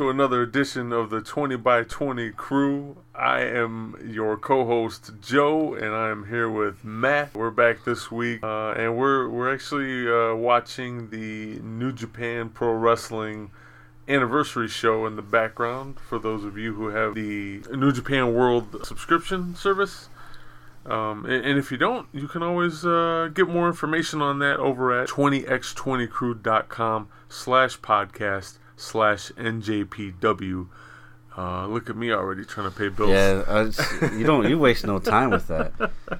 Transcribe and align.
To 0.00 0.08
another 0.08 0.40
edition 0.40 0.94
of 0.94 1.10
the 1.10 1.20
20 1.20 1.56
by 1.56 1.82
20 1.82 2.30
crew. 2.30 2.96
I 3.14 3.42
am 3.42 4.02
your 4.02 4.38
co 4.38 4.64
host, 4.64 5.10
Joe, 5.20 5.74
and 5.74 5.94
I 5.94 6.08
am 6.08 6.28
here 6.28 6.48
with 6.48 6.82
Matt. 6.82 7.34
We're 7.34 7.50
back 7.50 7.84
this 7.84 8.10
week, 8.10 8.42
uh, 8.42 8.70
and 8.70 8.96
we're, 8.96 9.28
we're 9.28 9.52
actually 9.52 10.10
uh, 10.10 10.34
watching 10.36 11.10
the 11.10 11.60
New 11.60 11.92
Japan 11.92 12.48
Pro 12.48 12.72
Wrestling 12.72 13.50
anniversary 14.08 14.68
show 14.68 15.04
in 15.04 15.16
the 15.16 15.22
background 15.22 16.00
for 16.00 16.18
those 16.18 16.44
of 16.44 16.56
you 16.56 16.72
who 16.72 16.88
have 16.88 17.14
the 17.14 17.60
New 17.70 17.92
Japan 17.92 18.32
World 18.32 18.86
subscription 18.86 19.54
service. 19.54 20.08
Um, 20.86 21.26
and, 21.26 21.44
and 21.44 21.58
if 21.58 21.70
you 21.70 21.76
don't, 21.76 22.08
you 22.14 22.26
can 22.26 22.42
always 22.42 22.86
uh, 22.86 23.28
get 23.34 23.48
more 23.48 23.66
information 23.66 24.22
on 24.22 24.38
that 24.38 24.60
over 24.60 24.98
at 24.98 25.10
20x20crew.com 25.10 27.08
slash 27.28 27.78
podcast 27.80 28.56
slash 28.80 29.30
NJPW. 29.32 30.68
Uh, 31.36 31.66
look 31.66 31.88
at 31.88 31.96
me 31.96 32.10
already 32.12 32.44
trying 32.44 32.70
to 32.70 32.76
pay 32.76 32.88
bills. 32.88 33.10
Yeah, 33.10 33.44
I 33.46 33.64
just- 33.64 34.02
you 34.14 34.24
don't. 34.26 34.48
You 34.48 34.58
waste 34.58 34.84
no 34.84 34.98
time 34.98 35.30
with 35.30 35.46
that. 35.48 35.72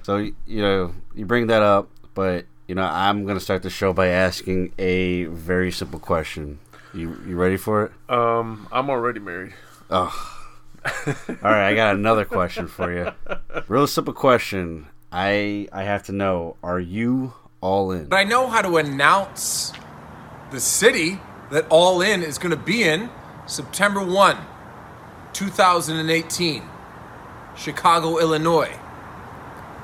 So 0.03 0.17
you 0.17 0.61
know 0.61 0.93
you 1.13 1.25
bring 1.25 1.47
that 1.47 1.61
up, 1.61 1.89
but 2.13 2.45
you 2.67 2.75
know 2.75 2.83
I'm 2.83 3.25
gonna 3.25 3.39
start 3.41 3.61
the 3.63 3.69
show 3.69 3.91
by 3.93 4.07
asking 4.07 4.71
a 4.79 5.25
very 5.25 5.71
simple 5.71 5.99
question. 5.99 6.59
You 6.93 7.17
you 7.27 7.35
ready 7.35 7.57
for 7.57 7.85
it? 7.85 7.91
Um, 8.09 8.67
I'm 8.71 8.89
already 8.89 9.19
married. 9.19 9.53
Oh. 9.89 10.15
All 11.05 11.13
right, 11.43 11.67
I 11.69 11.75
got 11.75 11.95
another 11.95 12.25
question 12.25 12.67
for 12.67 12.91
you. 12.91 13.11
Real 13.67 13.85
simple 13.87 14.13
question. 14.13 14.87
I 15.11 15.67
I 15.73 15.83
have 15.83 16.03
to 16.03 16.11
know: 16.13 16.55
Are 16.63 16.79
you 16.79 17.33
all 17.59 17.91
in? 17.91 18.05
But 18.07 18.15
I 18.15 18.23
know 18.23 18.47
how 18.47 18.61
to 18.61 18.77
announce 18.77 19.73
the 20.51 20.59
city 20.59 21.19
that 21.51 21.67
All 21.69 22.01
In 22.01 22.23
is 22.23 22.37
going 22.37 22.51
to 22.51 22.57
be 22.57 22.83
in 22.83 23.09
September 23.45 24.03
1, 24.03 24.37
2018. 25.33 26.63
Chicago, 27.55 28.17
Illinois. 28.17 28.77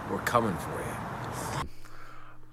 We're 0.09 0.19
coming 0.19 0.55
for 0.55 0.71
you. 0.71 1.67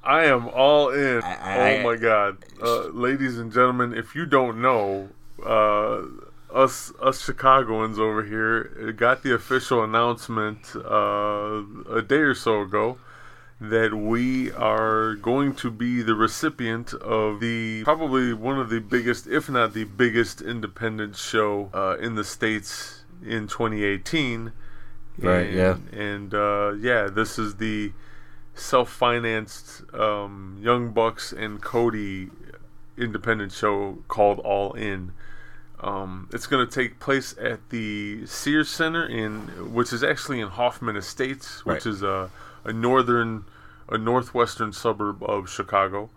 I 0.03 0.25
am 0.25 0.49
all 0.49 0.91
in. 0.91 1.23
I- 1.23 1.79
oh 1.79 1.83
my 1.85 1.97
god, 1.97 2.39
uh, 2.63 2.89
ladies 2.89 3.39
and 3.39 3.51
gentlemen! 3.51 3.95
If 3.95 4.15
you 4.15 4.27
don't 4.27 4.61
know, 4.61 5.09
uh, 5.47 6.03
us 6.53 6.93
us 7.01 7.25
Chicagoans 7.25 7.99
over 7.99 8.23
here 8.25 8.93
got 8.93 9.23
the 9.23 9.33
official 9.35 9.83
announcement 9.83 10.77
uh, 10.77 11.63
a 11.91 12.03
day 12.03 12.19
or 12.19 12.35
so 12.35 12.63
ago 12.63 12.99
that 13.61 13.95
we 13.95 14.51
are 14.53 15.15
going 15.15 15.55
to 15.55 15.71
be 15.71 16.03
the 16.03 16.15
recipient 16.15 16.93
of 16.95 17.41
the 17.41 17.83
probably 17.85 18.33
one 18.33 18.59
of 18.59 18.69
the 18.69 18.81
biggest, 18.81 19.27
if 19.27 19.49
not 19.49 19.73
the 19.75 19.85
biggest, 19.85 20.41
independent 20.43 21.17
show 21.17 21.71
uh, 21.73 21.97
in 22.01 22.15
the 22.17 22.25
states 22.25 23.05
in 23.25 23.47
2018. 23.47 24.53
Right, 25.19 25.47
And- 25.47 25.55
yeah. 25.55 25.77
And 25.99 26.35
uh, 26.35 26.73
yeah, 26.79 27.07
this 27.07 27.39
is 27.39 27.57
the 27.57 27.93
self-financed 28.55 29.83
um, 29.95 30.59
Young 30.61 30.91
Bucks 30.91 31.33
and 31.33 31.61
Cody 31.63 32.31
independent 32.99 33.53
show 33.53 33.99
called 34.09 34.39
All 34.41 34.73
In. 34.75 35.13
Um, 35.81 36.29
it's 36.33 36.47
going 36.47 36.67
to 36.67 36.73
take 36.73 36.99
place 37.01 37.35
at 37.41 37.69
the 37.71 38.27
Sears 38.27 38.69
Center 38.69 39.07
in, 39.07 39.73
which 39.75 39.93
is 39.93 40.03
actually 40.03 40.41
in 40.41 40.49
Hoffman 40.49 40.97
Estates, 40.97 41.65
which 41.65 41.85
Right. 41.85 41.87
is 41.87 42.03
a, 42.03 42.31
a 42.65 42.73
northern, 42.73 43.45
a 43.89 43.99
northwestern 43.99 44.73
suburb 44.73 45.23
of 45.23 45.49
Chicago. 45.49 46.11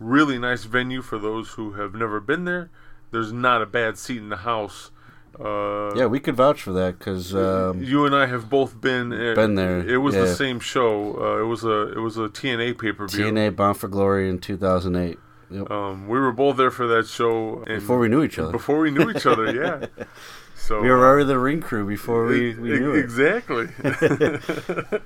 Really 0.00 0.38
nice 0.38 0.64
venue 0.64 1.02
for 1.02 1.18
those 1.18 1.50
who 1.50 1.72
have 1.72 1.94
never 1.94 2.20
been 2.20 2.44
there. 2.44 2.70
There's 3.10 3.32
not 3.32 3.62
a 3.62 3.66
bad 3.66 3.98
seat 3.98 4.18
in 4.18 4.28
the 4.28 4.38
house. 4.38 4.90
Uh, 5.38 5.94
Yeah, 5.94 6.06
we 6.06 6.20
could 6.20 6.36
vouch 6.36 6.62
for 6.62 6.72
that 6.72 6.98
because 6.98 7.34
um, 7.34 7.82
you 7.82 8.06
and 8.06 8.14
I 8.14 8.26
have 8.26 8.48
both 8.48 8.80
been 8.80 9.12
uh, 9.12 9.34
Been 9.34 9.54
there, 9.54 9.86
It 9.88 9.98
was 9.98 10.14
the 10.14 10.32
same 10.34 10.60
show. 10.60 11.16
Uh, 11.20 11.42
it 11.42 11.46
was 11.46 11.64
a 11.64 11.92
it 11.92 12.00
was 12.00 12.16
a 12.16 12.28
TNA 12.28 12.78
pay 12.78 12.92
per 12.92 13.06
view. 13.06 13.26
TNA 13.26 13.56
Bound 13.56 13.76
for 13.76 13.88
Glory 13.88 14.28
in 14.28 14.38
2008. 14.38 15.18
Yep. 15.50 15.70
Um, 15.70 16.08
we 16.08 16.18
were 16.18 16.32
both 16.32 16.56
there 16.58 16.70
for 16.70 16.86
that 16.88 17.06
show. 17.06 17.64
And 17.66 17.80
Before 17.80 17.98
we 17.98 18.08
knew 18.08 18.22
each 18.22 18.38
other. 18.38 18.52
Before 18.52 18.80
we 18.80 18.90
knew 18.90 19.10
each 19.10 19.26
other, 19.26 19.54
yeah. 19.54 20.04
So 20.56 20.82
we 20.82 20.90
were 20.90 21.06
already 21.06 21.24
the 21.24 21.38
ring 21.38 21.62
crew 21.62 21.86
before 21.86 22.26
we, 22.26 22.54
we 22.56 22.78
knew 22.78 22.92
it. 22.92 22.98
exactly. 22.98 23.68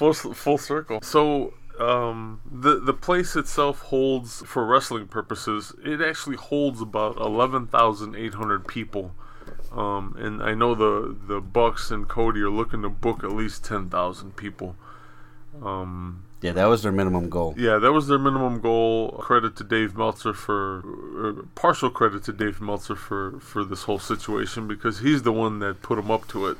full 0.00 0.14
full 0.14 0.58
circle. 0.58 0.98
So 1.02 1.52
um, 1.78 2.40
the 2.50 2.80
the 2.80 2.92
place 2.94 3.36
itself 3.36 3.76
holds, 3.92 4.42
for 4.46 4.62
wrestling 4.66 5.06
purposes, 5.08 5.72
it 5.84 6.00
actually 6.00 6.36
holds 6.36 6.80
about 6.80 7.16
eleven 7.16 7.66
thousand 7.66 8.16
eight 8.16 8.34
hundred 8.34 8.66
people. 8.66 9.14
Um, 9.72 10.16
and 10.18 10.42
I 10.42 10.52
know 10.54 10.74
the 10.74 11.16
the 11.32 11.40
Bucks 11.40 11.90
and 11.90 12.08
Cody 12.08 12.40
are 12.40 12.50
looking 12.60 12.82
to 12.82 12.88
book 12.88 13.22
at 13.22 13.32
least 13.32 13.64
ten 13.64 13.88
thousand 13.88 14.36
people. 14.36 14.74
Um, 15.62 16.24
Yeah, 16.42 16.52
that 16.52 16.66
was 16.72 16.82
their 16.82 16.92
minimum 16.92 17.28
goal. 17.28 17.54
yeah, 17.58 17.78
that 17.78 17.92
was 17.92 18.06
their 18.06 18.18
minimum 18.18 18.60
goal. 18.60 19.10
Credit 19.28 19.54
to 19.56 19.64
Dave 19.64 19.96
Meltzer 19.96 20.32
for 20.32 20.82
uh, 21.24 21.42
partial 21.54 21.90
credit 21.90 22.24
to 22.24 22.32
Dave 22.32 22.60
Meltzer 22.60 22.96
for 22.96 23.38
for 23.40 23.64
this 23.64 23.82
whole 23.86 23.98
situation 23.98 24.66
because 24.68 25.00
he's 25.00 25.22
the 25.22 25.32
one 25.44 25.58
that 25.60 25.82
put 25.82 25.96
them 25.96 26.10
up 26.10 26.26
to 26.28 26.46
it 26.50 26.56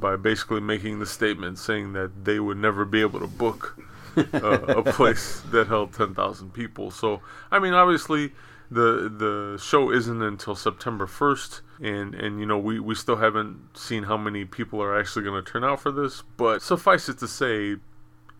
by 0.00 0.16
basically 0.16 0.60
making 0.60 0.98
the 0.98 1.06
statement 1.06 1.58
saying 1.58 1.92
that 1.92 2.24
they 2.24 2.40
would 2.40 2.58
never 2.58 2.84
be 2.84 3.00
able 3.00 3.20
to 3.20 3.26
book 3.26 3.78
uh, 4.16 4.66
a 4.66 4.82
place 4.92 5.40
that 5.50 5.68
held 5.68 5.92
10,000 5.92 6.52
people. 6.52 6.90
So, 6.90 7.20
I 7.50 7.58
mean, 7.58 7.74
obviously 7.74 8.32
the 8.70 9.08
the 9.08 9.58
show 9.62 9.90
isn't 9.90 10.20
until 10.20 10.54
September 10.54 11.06
1st 11.06 11.62
and 11.80 12.14
and 12.14 12.38
you 12.38 12.46
know, 12.46 12.58
we 12.58 12.78
we 12.80 12.94
still 12.94 13.16
haven't 13.16 13.58
seen 13.76 14.04
how 14.04 14.16
many 14.16 14.44
people 14.44 14.82
are 14.82 14.98
actually 14.98 15.24
going 15.24 15.42
to 15.42 15.50
turn 15.50 15.64
out 15.64 15.80
for 15.80 15.90
this, 15.90 16.22
but 16.36 16.62
suffice 16.62 17.08
it 17.08 17.18
to 17.18 17.28
say 17.28 17.76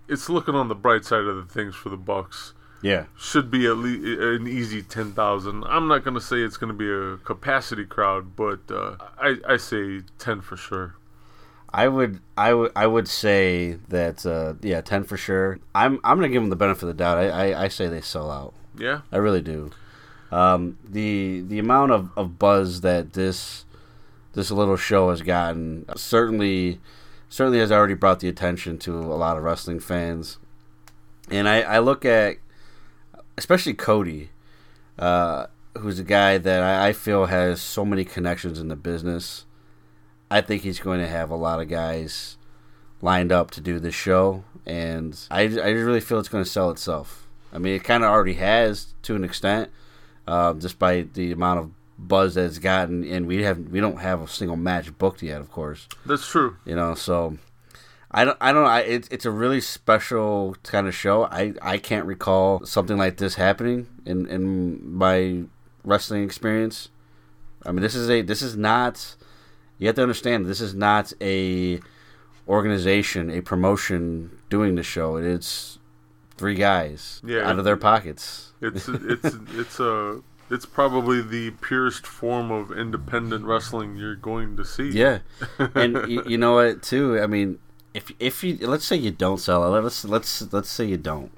it's 0.09 0.29
looking 0.29 0.55
on 0.55 0.69
the 0.69 0.75
bright 0.75 1.05
side 1.05 1.25
of 1.25 1.37
the 1.37 1.53
things 1.53 1.75
for 1.75 1.89
the 1.89 1.97
Bucks. 1.97 2.55
Yeah. 2.81 3.07
Should 3.17 3.51
be 3.51 3.67
at 3.67 3.77
least 3.79 4.21
an 4.21 4.47
easy 4.47 4.83
ten 4.83 5.13
thousand. 5.13 5.65
I'm 5.65 5.89
not 5.89 6.05
gonna 6.05 6.21
say 6.21 6.43
it's 6.43 6.57
gonna 6.57 6.73
be 6.75 6.91
a 6.91 7.17
capacity 7.19 7.85
crowd, 7.85 8.37
but 8.37 8.61
uh, 8.71 8.97
I 9.19 9.37
I 9.47 9.57
say 9.57 10.03
ten 10.19 10.41
for 10.41 10.57
sure. 10.57 10.97
I 11.71 11.89
would, 11.89 12.21
I 12.37 12.55
would, 12.55 12.73
I 12.75 12.87
would 12.87 13.09
say 13.09 13.79
that, 13.89 14.25
uh, 14.25 14.55
yeah, 14.63 14.81
ten 14.81 15.05
for 15.05 15.17
sure. 15.17 15.59
I'm, 15.75 16.01
I'm 16.03 16.17
gonna 16.17 16.29
give 16.29 16.43
them 16.43 16.51
the 16.51 16.57
benefit 16.57 16.83
of 16.85 16.89
the 16.89 16.95
doubt. 16.95 17.19
I, 17.19 17.29
I, 17.53 17.65
I 17.65 17.69
say 17.69 17.89
they 17.89 18.01
sell 18.01 18.31
out. 18.31 18.55
Yeah, 18.77 19.03
I 19.13 19.17
really 19.19 19.43
do. 19.43 19.71
Um, 20.31 20.79
the, 20.85 21.43
the 21.47 21.59
amount 21.59 21.93
of, 21.93 22.11
of 22.17 22.39
buzz 22.39 22.83
that 22.83 23.15
this, 23.15 23.65
this 24.35 24.51
little 24.51 24.77
show 24.77 25.11
has 25.11 25.23
gotten 25.23 25.85
certainly, 25.97 26.81
certainly 27.29 27.59
has 27.59 27.73
already 27.73 27.95
brought 27.95 28.21
the 28.21 28.29
attention 28.29 28.79
to 28.81 28.99
a 28.99 29.17
lot 29.17 29.37
of 29.37 29.43
wrestling 29.43 29.81
fans. 29.81 30.39
And 31.31 31.49
I, 31.49 31.63
I 31.63 31.79
look 31.79 32.05
at, 32.05 32.37
especially 33.37 33.75
Cody, 33.75 34.31
uh, 34.99 35.47
who's 35.79 35.99
a 35.99 36.05
guy 36.05 36.39
that 36.39 36.63
I, 36.63 36.89
I 36.89 36.93
feel 36.93 37.27
has 37.27 37.61
so 37.61 37.85
many 37.85 38.05
connections 38.05 38.59
in 38.59 38.69
the 38.69 38.77
business. 38.77 39.45
I 40.31 40.41
think 40.41 40.63
he's 40.63 40.79
going 40.81 41.01
to 41.01 41.09
have 41.09 41.31
a 41.31 41.37
lot 41.37 41.61
of 41.61 41.69
guys 41.69 42.37
lined 43.01 43.33
up 43.33 43.51
to 43.53 43.61
do 43.61 43.79
this 43.79 43.95
show, 43.95 44.45
and 44.67 45.19
I, 45.31 45.43
I 45.43 45.71
really 45.71 46.01
feel 46.01 46.19
it's 46.19 46.29
going 46.29 46.45
to 46.45 46.51
sell 46.51 46.71
itself. 46.71 47.27
I 47.53 47.59
mean, 47.59 47.75
it 47.75 47.85
kind 47.85 48.05
of 48.05 48.11
already 48.11 48.35
has 48.35 48.95
to 49.03 49.17
an 49.17 49.25
extent, 49.25 49.71
uh, 50.27 50.55
just 50.55 50.79
by 50.79 51.03
the 51.15 51.33
amount 51.33 51.61
of 51.61 51.71
buzz 51.99 52.35
that 52.35 52.45
it's 52.45 52.59
gotten, 52.59 53.05
and 53.05 53.27
we 53.27 53.43
have 53.43 53.59
we 53.59 53.81
don't 53.81 53.99
have 53.99 54.21
a 54.21 54.29
single 54.29 54.57
match 54.57 54.97
booked 54.99 55.23
yet, 55.23 55.41
of 55.41 55.51
course. 55.51 55.89
that's 56.05 56.27
true. 56.29 56.57
You 56.65 56.77
know, 56.77 56.95
so 56.95 57.39
I 58.11 58.25
don't 58.25 58.37
I 58.41 58.53
don't 58.53 58.65
know. 58.65 58.69
I, 58.69 58.81
it, 58.81 59.09
it's 59.11 59.25
a 59.25 59.31
really 59.31 59.61
special 59.61 60.57
kind 60.63 60.87
of 60.87 60.95
show. 60.95 61.25
I 61.25 61.55
I 61.63 61.79
can't 61.79 62.05
recall 62.05 62.65
something 62.67 62.97
like 62.99 63.17
this 63.17 63.37
happening 63.37 63.87
in 64.05 64.27
in 64.27 64.95
my 64.95 65.45
wrestling 65.85 66.25
experience. 66.25 66.91
I 67.65 67.73
mean, 67.73 67.83
this 67.83 67.95
is 67.95 68.11
a 68.11 68.23
this 68.23 68.43
is 68.43 68.57
not. 68.57 69.15
You 69.79 69.87
have 69.87 69.97
to 69.97 70.03
understand 70.03 70.47
this 70.47 70.61
is 70.61 70.75
not 70.75 71.13
a 71.21 71.81
organization, 72.49 73.31
a 73.31 73.41
promotion 73.41 74.39
doing 74.51 74.75
the 74.75 74.83
show. 74.83 75.17
It's 75.17 75.79
three 76.37 76.55
guys 76.55 77.21
Yeah. 77.25 77.49
out 77.49 77.59
of 77.59 77.65
their 77.65 77.77
pockets. 77.77 78.53
It's 78.61 78.89
it's 78.89 79.37
it's 79.55 79.81
a 79.81 80.21
it's 80.51 80.65
probably 80.65 81.21
the 81.21 81.51
purest 81.61 82.07
form 82.07 82.51
of 82.51 82.73
independent 82.73 83.45
wrestling 83.45 83.97
you're 83.97 84.17
going 84.17 84.57
to 84.57 84.65
see. 84.65 84.89
Yeah, 84.91 85.19
and 85.75 86.09
you, 86.09 86.23
you 86.27 86.39
know 86.39 86.55
what 86.55 86.83
too? 86.83 87.21
I 87.21 87.27
mean, 87.27 87.59
if 87.95 88.11
if 88.19 88.43
you 88.43 88.57
let's 88.67 88.85
say 88.87 88.97
you 88.97 89.11
don't 89.11 89.39
sell 89.39 89.63
it, 89.77 89.81
let's 89.83 90.05
let's 90.05 90.51
let's 90.53 90.71
say 90.71 90.87
you 90.87 90.97
don't, 90.97 91.31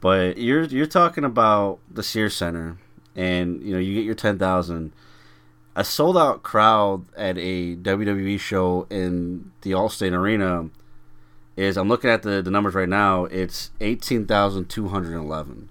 but 0.00 0.36
you're 0.38 0.64
you're 0.64 0.86
talking 0.86 1.24
about 1.24 1.78
the 1.90 2.02
Sears 2.02 2.34
Center, 2.34 2.76
and 3.14 3.62
you 3.62 3.72
know 3.72 3.78
you 3.78 3.94
get 3.94 4.04
your 4.04 4.14
ten 4.16 4.36
thousand. 4.38 4.92
A 5.78 5.84
sold 5.84 6.16
out 6.16 6.42
crowd 6.42 7.04
at 7.18 7.36
a 7.36 7.76
WWE 7.76 8.40
show 8.40 8.86
in 8.88 9.52
the 9.60 9.72
Allstate 9.72 10.14
Arena 10.14 10.70
is 11.54 11.76
I'm 11.76 11.86
looking 11.86 12.08
at 12.08 12.22
the, 12.22 12.40
the 12.40 12.50
numbers 12.50 12.74
right 12.74 12.88
now. 12.88 13.26
It's 13.26 13.70
eighteen 13.78 14.26
thousand 14.26 14.70
two 14.70 14.88
hundred 14.88 15.14
eleven. 15.14 15.68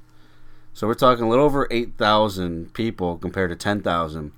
So 0.75 0.85
we're 0.85 0.93
talking 0.93 1.25
a 1.25 1.27
little 1.29 1.45
over 1.45 1.67
eight 1.71 1.97
thousand 1.97 2.71
people 2.75 3.17
compared 3.17 3.49
to 3.49 3.55
ten 3.55 3.81
thousand. 3.81 4.31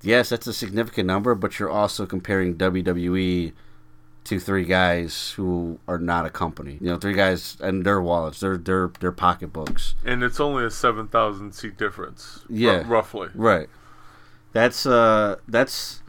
Yes, 0.00 0.30
that's 0.30 0.46
a 0.46 0.54
significant 0.54 1.06
number, 1.06 1.34
but 1.34 1.58
you're 1.58 1.70
also 1.70 2.06
comparing 2.06 2.56
WWE 2.56 3.52
to 4.24 4.40
three 4.40 4.64
guys 4.64 5.32
who 5.32 5.78
are 5.86 5.98
not 5.98 6.24
a 6.24 6.30
company. 6.30 6.78
You 6.80 6.88
know, 6.88 6.96
three 6.96 7.12
guys 7.12 7.58
and 7.60 7.84
their 7.84 8.00
wallets, 8.00 8.40
their 8.40 8.56
their 8.56 8.90
their 9.00 9.12
pocketbooks. 9.12 9.96
And 10.02 10.22
it's 10.22 10.40
only 10.40 10.64
a 10.64 10.70
seven 10.70 11.08
thousand 11.08 11.52
seat 11.52 11.76
difference. 11.76 12.40
Yeah. 12.48 12.84
roughly. 12.86 13.28
Right. 13.34 13.68
That's 14.54 14.86
uh 14.86 15.36
that's 15.46 16.02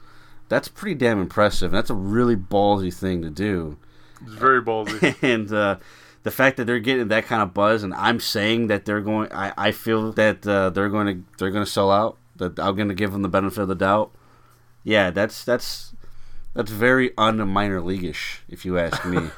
that's 0.47 0.67
pretty 0.67 0.95
damn 0.95 1.19
impressive. 1.19 1.71
That's 1.71 1.89
a 1.89 1.95
really 1.95 2.35
ballsy 2.35 2.93
thing 2.93 3.21
to 3.23 3.29
do. 3.29 3.77
It's 4.21 4.33
very 4.33 4.61
ballsy. 4.61 5.15
and 5.21 5.51
uh, 5.51 5.77
the 6.23 6.31
fact 6.31 6.57
that 6.57 6.65
they're 6.65 6.79
getting 6.79 7.07
that 7.09 7.25
kind 7.25 7.41
of 7.41 7.53
buzz, 7.53 7.83
and 7.83 7.93
I'm 7.95 8.19
saying 8.19 8.67
that 8.67 8.85
they're 8.85 9.01
going, 9.01 9.31
I, 9.33 9.51
I 9.57 9.71
feel 9.71 10.11
that 10.13 10.45
uh, 10.47 10.69
they're 10.69 10.89
going 10.89 11.07
to 11.07 11.23
they're 11.37 11.51
going 11.51 11.65
to 11.65 11.69
sell 11.69 11.91
out. 11.91 12.17
That 12.37 12.59
I'm 12.59 12.75
going 12.75 12.89
to 12.89 12.93
give 12.93 13.11
them 13.11 13.23
the 13.23 13.29
benefit 13.29 13.59
of 13.59 13.67
the 13.67 13.75
doubt. 13.75 14.11
Yeah, 14.83 15.09
that's 15.09 15.43
that's 15.43 15.93
that's 16.53 16.71
very 16.71 17.11
un 17.17 17.47
minor 17.47 17.81
leagueish, 17.81 18.39
if 18.47 18.63
you 18.63 18.77
ask 18.77 19.03
me. 19.05 19.29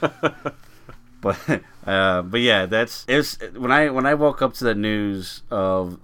but 1.20 1.38
uh, 1.86 2.22
but 2.22 2.40
yeah, 2.40 2.66
that's 2.66 3.04
it's 3.06 3.38
when 3.54 3.70
I 3.70 3.90
when 3.90 4.06
I 4.06 4.14
woke 4.14 4.42
up 4.42 4.54
to 4.54 4.64
the 4.64 4.74
news 4.74 5.42
of 5.50 6.00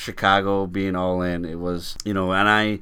Chicago 0.00 0.66
being 0.66 0.96
all 0.96 1.22
in, 1.22 1.44
it 1.44 1.58
was 1.58 1.96
you 2.04 2.14
know, 2.14 2.32
and 2.32 2.48
I 2.48 2.80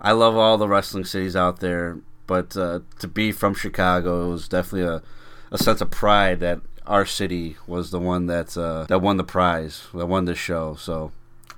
I 0.00 0.12
love 0.12 0.36
all 0.36 0.58
the 0.58 0.68
wrestling 0.68 1.04
cities 1.04 1.36
out 1.36 1.60
there, 1.60 1.98
but 2.26 2.56
uh, 2.56 2.80
to 3.00 3.08
be 3.08 3.32
from 3.32 3.54
Chicago 3.54 4.28
it 4.28 4.32
was 4.32 4.48
definitely 4.48 4.88
a, 4.88 5.02
a 5.50 5.58
sense 5.58 5.80
of 5.80 5.90
pride 5.90 6.40
that 6.40 6.60
our 6.86 7.06
city 7.06 7.56
was 7.66 7.90
the 7.90 8.00
one 8.00 8.26
that 8.26 8.56
uh, 8.56 8.84
that 8.84 9.00
won 9.00 9.16
the 9.16 9.24
prize, 9.24 9.88
that 9.94 10.06
won 10.06 10.24
the 10.24 10.34
show. 10.34 10.74
So 10.76 11.12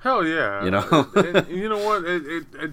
Hell 0.05 0.27
yeah. 0.27 0.62
You 0.65 0.71
know? 0.71 1.09
And 1.17 1.49
you 1.49 1.69
know 1.69 1.83
what? 1.83 2.05
It, 2.05 2.27
it, 2.27 2.47
it, 2.61 2.71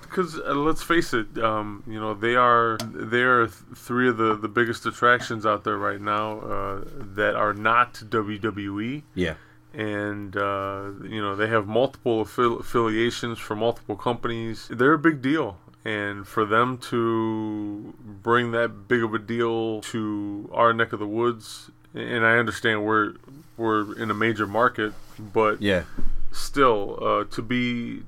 because 0.00 0.38
uh, 0.38 0.54
let's 0.54 0.82
face 0.82 1.14
it, 1.14 1.38
um, 1.38 1.82
you 1.86 1.98
know 1.98 2.14
they 2.14 2.36
are 2.36 2.76
they 2.78 3.22
are 3.22 3.46
th- 3.46 3.58
three 3.74 4.08
of 4.08 4.18
the, 4.18 4.36
the 4.36 4.48
biggest 4.48 4.84
attractions 4.84 5.46
out 5.46 5.64
there 5.64 5.78
right 5.78 6.00
now 6.00 6.40
uh, 6.40 6.84
that 7.14 7.34
are 7.34 7.54
not 7.54 7.94
WWE, 7.94 9.02
yeah, 9.14 9.34
and 9.74 10.36
uh, 10.36 10.90
you 11.02 11.20
know 11.20 11.34
they 11.34 11.48
have 11.48 11.66
multiple 11.66 12.24
affil- 12.24 12.60
affiliations 12.60 13.38
for 13.38 13.56
multiple 13.56 13.96
companies. 13.96 14.68
They're 14.70 14.92
a 14.92 14.98
big 14.98 15.22
deal, 15.22 15.58
and 15.84 16.26
for 16.26 16.44
them 16.44 16.78
to 16.90 17.94
bring 18.00 18.52
that 18.52 18.88
big 18.88 19.02
of 19.02 19.14
a 19.14 19.18
deal 19.18 19.80
to 19.82 20.50
our 20.52 20.72
neck 20.72 20.92
of 20.92 21.00
the 21.00 21.06
woods, 21.06 21.70
and 21.94 22.24
I 22.24 22.36
understand 22.38 22.84
we're 22.84 23.14
we're 23.56 23.96
in 23.98 24.10
a 24.10 24.14
major 24.14 24.46
market, 24.46 24.92
but 25.18 25.62
yeah, 25.62 25.84
still 26.32 26.98
uh, 27.00 27.24
to 27.24 27.42
be 27.42 28.02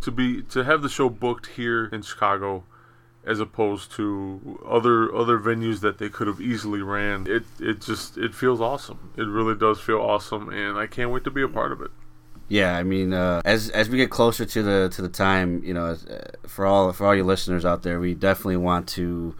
to 0.00 0.10
be 0.10 0.42
to 0.42 0.64
have 0.64 0.82
the 0.82 0.88
show 0.88 1.08
booked 1.08 1.46
here 1.46 1.86
in 1.86 2.02
Chicago 2.02 2.64
as 3.24 3.40
opposed 3.40 3.92
to 3.92 4.60
other 4.66 5.14
other 5.14 5.38
venues 5.38 5.80
that 5.80 5.98
they 5.98 6.08
could 6.08 6.26
have 6.26 6.40
easily 6.40 6.82
ran 6.82 7.26
it 7.28 7.44
it 7.60 7.80
just 7.80 8.18
it 8.18 8.34
feels 8.34 8.60
awesome 8.60 9.10
it 9.16 9.22
really 9.22 9.54
does 9.54 9.80
feel 9.80 10.00
awesome 10.00 10.48
and 10.48 10.76
I 10.76 10.86
can't 10.86 11.10
wait 11.10 11.24
to 11.24 11.30
be 11.30 11.42
a 11.42 11.48
part 11.48 11.72
of 11.72 11.80
it 11.80 11.90
yeah. 12.48 12.76
I 12.76 12.82
mean, 12.82 13.14
uh, 13.14 13.40
as 13.46 13.70
as 13.70 13.88
we 13.88 13.96
get 13.96 14.10
closer 14.10 14.44
to 14.44 14.62
the 14.62 14.90
to 14.92 15.00
the 15.00 15.08
time, 15.08 15.62
you 15.64 15.72
know, 15.72 15.86
uh, 15.86 15.96
for 16.46 16.66
all 16.66 16.92
for 16.92 17.06
all 17.06 17.14
your 17.14 17.24
listeners 17.24 17.64
out 17.64 17.82
there, 17.82 17.98
we 17.98 18.12
definitely 18.12 18.58
want 18.58 18.86
to 18.90 19.34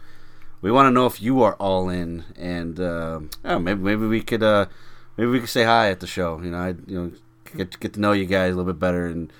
we 0.61 0.71
want 0.71 0.87
to 0.87 0.91
know 0.91 1.05
if 1.05 1.21
you 1.21 1.43
are 1.43 1.53
all 1.55 1.89
in, 1.89 2.23
and 2.35 2.79
uh, 2.79 3.19
oh, 3.45 3.59
maybe 3.59 3.81
maybe 3.81 4.07
we 4.07 4.21
could 4.21 4.41
uh, 4.41 4.65
maybe 5.15 5.29
we 5.29 5.39
could 5.41 5.49
say 5.49 5.63
hi 5.63 5.91
at 5.91 5.99
the 5.99 6.07
show. 6.07 6.41
You 6.41 6.49
know, 6.49 6.57
I 6.57 6.69
you 6.87 6.99
know 6.99 7.11
get 7.55 7.79
get 7.79 7.93
to 7.93 7.99
know 7.99 8.13
you 8.13 8.25
guys 8.25 8.53
a 8.53 8.57
little 8.57 8.73
bit 8.73 8.79
better 8.79 9.05
and 9.05 9.31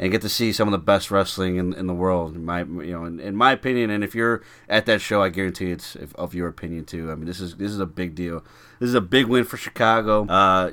and 0.00 0.10
get 0.10 0.22
to 0.22 0.30
see 0.30 0.50
some 0.50 0.66
of 0.66 0.72
the 0.72 0.78
best 0.78 1.10
wrestling 1.10 1.56
in, 1.56 1.74
in 1.74 1.86
the 1.86 1.94
world. 1.94 2.34
In 2.34 2.44
my 2.44 2.60
you 2.60 2.92
know, 2.92 3.04
in, 3.04 3.20
in 3.20 3.36
my 3.36 3.52
opinion, 3.52 3.90
and 3.90 4.02
if 4.02 4.14
you're 4.14 4.42
at 4.66 4.86
that 4.86 5.02
show, 5.02 5.22
I 5.22 5.28
guarantee 5.28 5.70
it's 5.70 5.94
of 6.14 6.34
your 6.34 6.48
opinion 6.48 6.86
too. 6.86 7.12
I 7.12 7.14
mean, 7.14 7.26
this 7.26 7.38
is 7.38 7.56
this 7.56 7.70
is 7.70 7.78
a 7.78 7.86
big 7.86 8.14
deal. 8.14 8.42
This 8.80 8.88
is 8.88 8.94
a 8.94 9.02
big 9.02 9.26
win 9.26 9.44
for 9.44 9.58
Chicago. 9.58 10.26
Uh, 10.26 10.72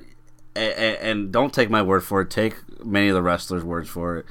and, 0.56 0.98
and 0.98 1.32
don't 1.32 1.54
take 1.54 1.70
my 1.70 1.82
word 1.82 2.04
for 2.06 2.22
it. 2.22 2.30
Take 2.30 2.56
many 2.84 3.10
of 3.10 3.16
the 3.16 3.22
wrestlers' 3.22 3.66
words 3.66 3.90
for 3.90 4.18
it. 4.18 4.26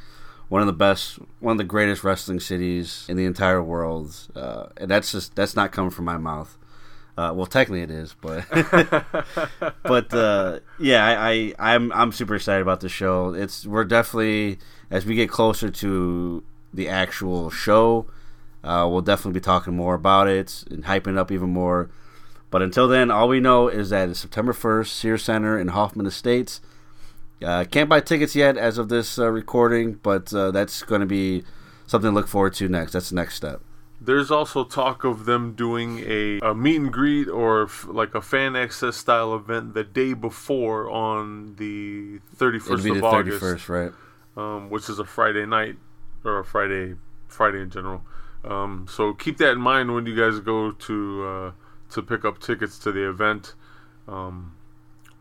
One 0.48 0.62
of 0.62 0.66
the 0.66 0.72
best, 0.72 1.19
one 1.40 1.52
of 1.52 1.58
the 1.58 1.64
greatest 1.64 2.02
wrestling 2.02 2.40
cities 2.40 3.04
in 3.08 3.19
the 3.19 3.26
entire 3.26 3.62
world, 3.62 4.16
uh, 4.34 4.69
and 4.78 4.90
that's 4.90 5.12
just 5.12 5.37
that's 5.37 5.54
not 5.54 5.72
coming 5.72 5.90
from 5.90 6.06
my 6.06 6.16
mouth. 6.16 6.56
Uh, 7.19 7.32
well, 7.34 7.46
technically 7.46 7.82
it 7.82 7.90
is, 7.90 8.14
but 8.20 8.44
but 9.82 10.14
uh, 10.14 10.60
yeah, 10.78 11.04
I, 11.04 11.54
I 11.58 11.75
I'm 11.75 11.93
I'm 11.93 12.12
super 12.12 12.37
excited 12.37 12.62
about 12.62 12.81
the 12.81 12.88
show. 12.88 13.34
It's 13.34 13.66
we're 13.66 13.84
definitely 13.84 14.58
as 14.90 15.04
we 15.06 15.14
get 15.14 15.28
closer 15.28 15.70
to 15.70 16.42
the 16.72 16.88
actual 16.88 17.50
show, 17.50 18.06
uh, 18.64 18.86
we'll 18.90 19.00
definitely 19.02 19.38
be 19.38 19.44
talking 19.44 19.74
more 19.76 19.94
about 19.94 20.28
it 20.28 20.64
and 20.70 20.84
hyping 20.84 21.12
it 21.12 21.18
up 21.18 21.30
even 21.30 21.50
more. 21.50 21.90
But 22.50 22.62
until 22.62 22.86
then, 22.88 23.10
all 23.10 23.28
we 23.28 23.40
know 23.40 23.68
is 23.68 23.90
that 23.90 24.08
it's 24.08 24.20
September 24.20 24.52
1st, 24.52 24.86
Sears 24.88 25.24
Center 25.24 25.58
in 25.58 25.68
Hoffman 25.68 26.06
Estates. 26.06 26.60
Uh, 27.42 27.64
can't 27.64 27.88
buy 27.88 28.00
tickets 28.00 28.34
yet 28.34 28.56
as 28.56 28.78
of 28.78 28.88
this 28.88 29.18
uh, 29.18 29.30
recording, 29.30 29.94
but 30.02 30.32
uh, 30.32 30.50
that's 30.50 30.82
going 30.82 31.00
to 31.00 31.06
be 31.06 31.42
something 31.86 32.10
to 32.10 32.14
look 32.14 32.28
forward 32.28 32.54
to 32.54 32.68
next. 32.68 32.92
That's 32.92 33.10
the 33.10 33.16
next 33.16 33.34
step. 33.34 33.60
there's 34.00 34.30
also 34.30 34.64
talk 34.64 35.04
of 35.04 35.24
them 35.26 35.52
doing 35.54 36.02
a, 36.06 36.38
a 36.40 36.54
meet 36.54 36.76
and 36.76 36.92
greet 36.92 37.28
or 37.28 37.64
f- 37.64 37.86
like 37.88 38.14
a 38.14 38.22
fan 38.22 38.56
access 38.56 38.96
style 38.96 39.34
event 39.34 39.74
the 39.74 39.84
day 39.84 40.14
before 40.14 40.88
on 40.90 41.56
the 41.56 42.20
31st 42.36 42.64
It'll 42.64 42.76
be 42.82 42.90
of 42.90 42.96
the 42.96 43.04
August 43.04 43.42
31st, 43.42 43.68
right? 43.68 43.92
Um, 44.36 44.70
which 44.70 44.88
is 44.88 44.98
a 44.98 45.04
Friday 45.04 45.46
night 45.46 45.76
or 46.24 46.38
a 46.38 46.44
Friday 46.44 46.96
Friday 47.28 47.60
in 47.62 47.70
general. 47.70 48.02
Um, 48.44 48.86
so 48.88 49.12
keep 49.12 49.38
that 49.38 49.52
in 49.52 49.60
mind 49.60 49.94
when 49.94 50.06
you 50.06 50.14
guys 50.14 50.38
go 50.40 50.72
to 50.72 51.26
uh, 51.26 51.52
to 51.90 52.02
pick 52.02 52.24
up 52.24 52.38
tickets 52.38 52.78
to 52.81 52.93
the 52.93 53.08
event. 53.08 53.55
Um, 54.06 54.55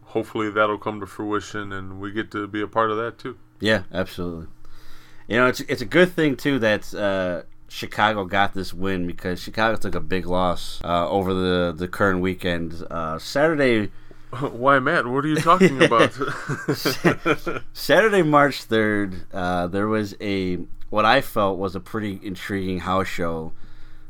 hopefully 0.03 0.50
that'll 0.50 0.77
come 0.77 1.00
to 1.00 1.05
fruition 1.05 1.72
and 1.72 2.00
we 2.00 2.12
get 2.12 2.31
to 2.31 2.48
be 2.48 2.62
a 2.62 2.67
part 2.67 2.91
of 2.91 2.98
that 2.98 3.17
too. 3.17 3.38
Yeah, 3.60 3.84
absolutely. 3.91 4.48
You 5.27 5.38
know, 5.38 5.48
it's 5.48 5.62
it's 5.62 5.81
a 5.81 5.86
good 5.86 6.12
thing 6.12 6.36
too 6.36 6.60
that 6.60 6.93
uh, 6.93 7.43
Chicago 7.67 8.25
got 8.25 8.53
this 8.53 8.74
win 8.74 9.07
because 9.07 9.41
Chicago 9.41 9.75
took 9.75 9.95
a 9.95 10.00
big 10.00 10.27
loss 10.27 10.79
uh, 10.84 11.10
over 11.10 11.34
the 11.34 11.74
the 11.75 11.88
current 11.88 12.22
weekend. 12.22 12.84
Uh, 12.91 13.17
Saturday, 13.17 13.91
Why, 14.51 14.80
Matt? 14.80 15.08
What 15.08 15.25
are 15.25 15.27
you 15.27 15.38
talking 15.38 15.82
about? 15.82 16.13
Saturday, 17.74 18.22
March 18.22 18.63
third, 18.63 19.25
uh, 19.34 19.68
there 19.68 19.88
was 19.88 20.15
a 20.22 20.60
what 20.89 21.06
I 21.06 21.22
felt 21.22 21.58
was 21.58 21.75
a 21.75 21.80
pretty 21.80 22.20
intriguing 22.24 22.80
house 22.80 23.08
show 23.08 23.54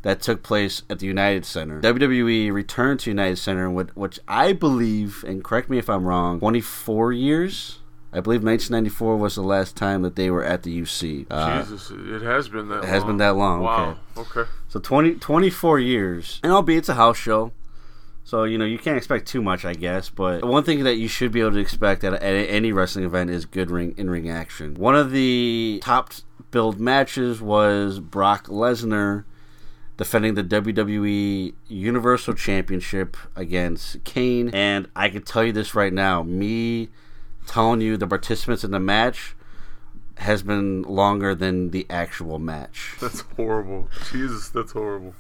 that 0.04 0.22
took 0.22 0.44
place 0.44 0.84
at 0.90 1.00
the 1.00 1.08
United 1.08 1.46
Center. 1.46 1.82
WWE 1.82 2.52
returned 2.52 3.00
to 3.02 3.10
United 3.10 3.38
Center, 3.38 3.70
which, 3.70 3.90
which 3.96 4.20
I 4.28 4.54
believe, 4.54 5.24
and 5.28 5.44
correct 5.44 5.70
me 5.70 5.80
if 5.80 5.90
I'm 5.90 6.06
wrong, 6.06 6.40
24 6.40 7.12
years. 7.12 7.80
I 8.14 8.22
believe 8.22 8.44
1994 8.44 9.18
was 9.18 9.36
the 9.36 9.42
last 9.42 9.76
time 9.76 10.04
that 10.04 10.16
they 10.16 10.30
were 10.30 10.44
at 10.44 10.64
the 10.64 10.80
UC. 10.82 11.26
Uh, 11.30 11.64
Jesus, 11.64 11.92
it 11.92 12.22
has 12.22 12.48
been 12.48 12.70
that. 12.70 12.84
it 12.84 12.88
has 12.88 13.02
long. 13.02 13.08
been 13.08 13.18
that 13.18 13.36
long, 13.36 13.62
Wow. 13.62 13.98
Okay. 14.16 14.44
So 14.70 14.80
20, 14.80 15.16
24 15.16 15.80
years, 15.80 16.40
and 16.44 16.54
albeit 16.54 16.80
it's 16.80 16.90
a 16.90 16.94
house 16.94 17.18
show, 17.18 17.52
so 18.26 18.44
you 18.44 18.58
know 18.58 18.66
you 18.66 18.80
can't 18.80 18.98
expect 18.98 19.28
too 19.28 19.42
much, 19.42 19.64
I 19.64 19.74
guess. 19.74 20.10
But 20.10 20.44
one 20.44 20.64
thing 20.64 20.84
that 20.84 20.96
you 20.96 21.08
should 21.08 21.32
be 21.32 21.40
able 21.40 21.52
to 21.52 21.60
expect 21.60 22.04
at, 22.04 22.14
at 22.14 22.22
any 22.22 22.72
wrestling 22.74 23.06
event 23.06 23.30
is 23.30 23.46
good 23.46 23.72
ring 23.72 23.94
in 23.96 24.10
ring 24.10 24.30
action. 24.30 24.74
One 24.74 24.96
of 24.96 25.12
the 25.12 25.80
top 25.84 26.12
billed 26.52 26.80
matches 26.80 27.40
was 27.40 28.00
Brock 28.00 28.48
Lesnar 28.48 29.24
defending 29.98 30.34
the 30.34 30.44
WWE 30.44 31.54
Universal 31.68 32.34
Championship 32.34 33.16
against 33.36 34.04
Kane, 34.04 34.50
and 34.50 34.90
I 34.96 35.10
can 35.10 35.22
tell 35.22 35.44
you 35.44 35.54
this 35.54 35.76
right 35.76 35.94
now, 35.94 36.24
me 36.24 36.90
telling 37.46 37.80
you 37.80 37.96
the 37.96 38.08
participants 38.08 38.64
in 38.64 38.72
the 38.72 38.80
match 38.80 39.36
has 40.18 40.42
been 40.42 40.82
longer 40.84 41.36
than 41.36 41.70
the 41.70 41.86
actual 41.90 42.40
match. 42.40 42.96
That's 43.00 43.22
horrible. 43.36 43.88
Jesus, 44.12 44.50
that's 44.50 44.72
horrible. 44.72 45.14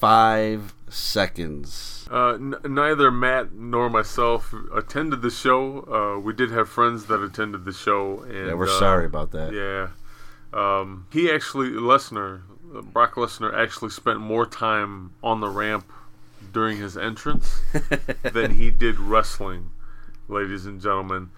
35 0.00 0.74
seconds. 0.88 2.08
Uh, 2.10 2.34
n- 2.34 2.54
neither 2.64 3.10
Matt 3.10 3.52
nor 3.52 3.90
myself 3.90 4.54
attended 4.74 5.22
the 5.22 5.30
show. 5.30 5.82
Uh, 6.16 6.20
we 6.20 6.32
did 6.32 6.50
have 6.50 6.68
friends 6.68 7.06
that 7.06 7.22
attended 7.22 7.64
the 7.64 7.72
show, 7.72 8.22
and 8.22 8.48
Yeah, 8.48 8.54
we're 8.54 8.68
uh, 8.68 8.78
sorry 8.78 9.04
about 9.06 9.32
that. 9.32 9.52
Yeah, 9.52 9.88
um, 10.52 11.06
he 11.12 11.30
actually 11.30 11.70
Lesnar, 11.70 12.42
uh, 12.74 12.80
Brock 12.82 13.14
Lesnar 13.14 13.52
actually 13.54 13.90
spent 13.90 14.20
more 14.20 14.46
time 14.46 15.12
on 15.22 15.40
the 15.40 15.48
ramp 15.48 15.90
during 16.52 16.78
his 16.78 16.96
entrance 16.96 17.60
than 18.32 18.52
he 18.52 18.70
did 18.70 18.98
wrestling, 18.98 19.70
ladies 20.28 20.64
and 20.64 20.80
gentlemen. 20.80 21.30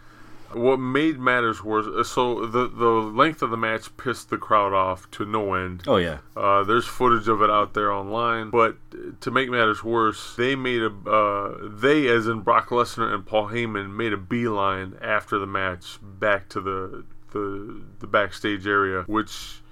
What 0.52 0.78
made 0.78 1.18
matters 1.18 1.62
worse, 1.62 1.86
uh, 1.86 2.02
so 2.02 2.46
the 2.46 2.68
the 2.68 2.84
length 2.84 3.42
of 3.42 3.50
the 3.50 3.56
match 3.56 3.96
pissed 3.96 4.30
the 4.30 4.38
crowd 4.38 4.72
off 4.72 5.10
to 5.12 5.24
no 5.24 5.54
end. 5.54 5.84
Oh 5.86 5.96
yeah. 5.96 6.18
Uh, 6.36 6.64
there's 6.64 6.86
footage 6.86 7.28
of 7.28 7.40
it 7.42 7.50
out 7.50 7.74
there 7.74 7.92
online, 7.92 8.50
but 8.50 8.76
to 9.20 9.30
make 9.30 9.48
matters 9.48 9.84
worse, 9.84 10.34
they 10.36 10.56
made 10.56 10.82
a 10.82 10.92
uh, 11.08 11.56
they, 11.62 12.08
as 12.08 12.26
in 12.26 12.40
Brock 12.40 12.68
Lesnar 12.70 13.14
and 13.14 13.24
Paul 13.24 13.48
Heyman, 13.48 13.94
made 13.94 14.12
a 14.12 14.16
beeline 14.16 14.96
after 15.00 15.38
the 15.38 15.46
match 15.46 15.98
back 16.02 16.48
to 16.50 16.60
the 16.60 17.04
the 17.32 17.82
the 18.00 18.06
backstage 18.06 18.66
area, 18.66 19.02
which 19.02 19.62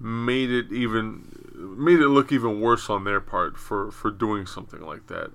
made 0.00 0.50
it 0.50 0.70
even 0.70 1.24
made 1.54 2.00
it 2.00 2.08
look 2.08 2.30
even 2.32 2.60
worse 2.60 2.88
on 2.90 3.04
their 3.04 3.20
part 3.20 3.56
for 3.56 3.90
for 3.90 4.10
doing 4.10 4.46
something 4.46 4.80
like 4.80 5.06
that. 5.06 5.30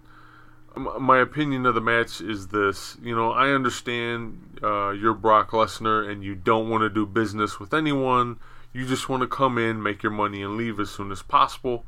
My 0.75 1.19
opinion 1.19 1.65
of 1.67 1.75
the 1.75 1.81
match 1.81 2.19
is 2.19 2.47
this: 2.47 2.97
you 3.01 3.15
know, 3.15 3.31
I 3.31 3.49
understand 3.49 4.59
uh, 4.63 4.89
you're 4.89 5.13
Brock 5.13 5.51
Lesnar 5.51 6.09
and 6.09 6.23
you 6.23 6.33
don't 6.33 6.69
want 6.69 6.81
to 6.81 6.89
do 6.89 7.05
business 7.05 7.59
with 7.59 7.73
anyone. 7.73 8.39
You 8.73 8.87
just 8.87 9.07
want 9.07 9.21
to 9.21 9.27
come 9.27 9.59
in, 9.59 9.83
make 9.83 10.01
your 10.01 10.11
money, 10.11 10.41
and 10.41 10.57
leave 10.57 10.79
as 10.79 10.89
soon 10.89 11.11
as 11.11 11.21
possible. 11.21 11.85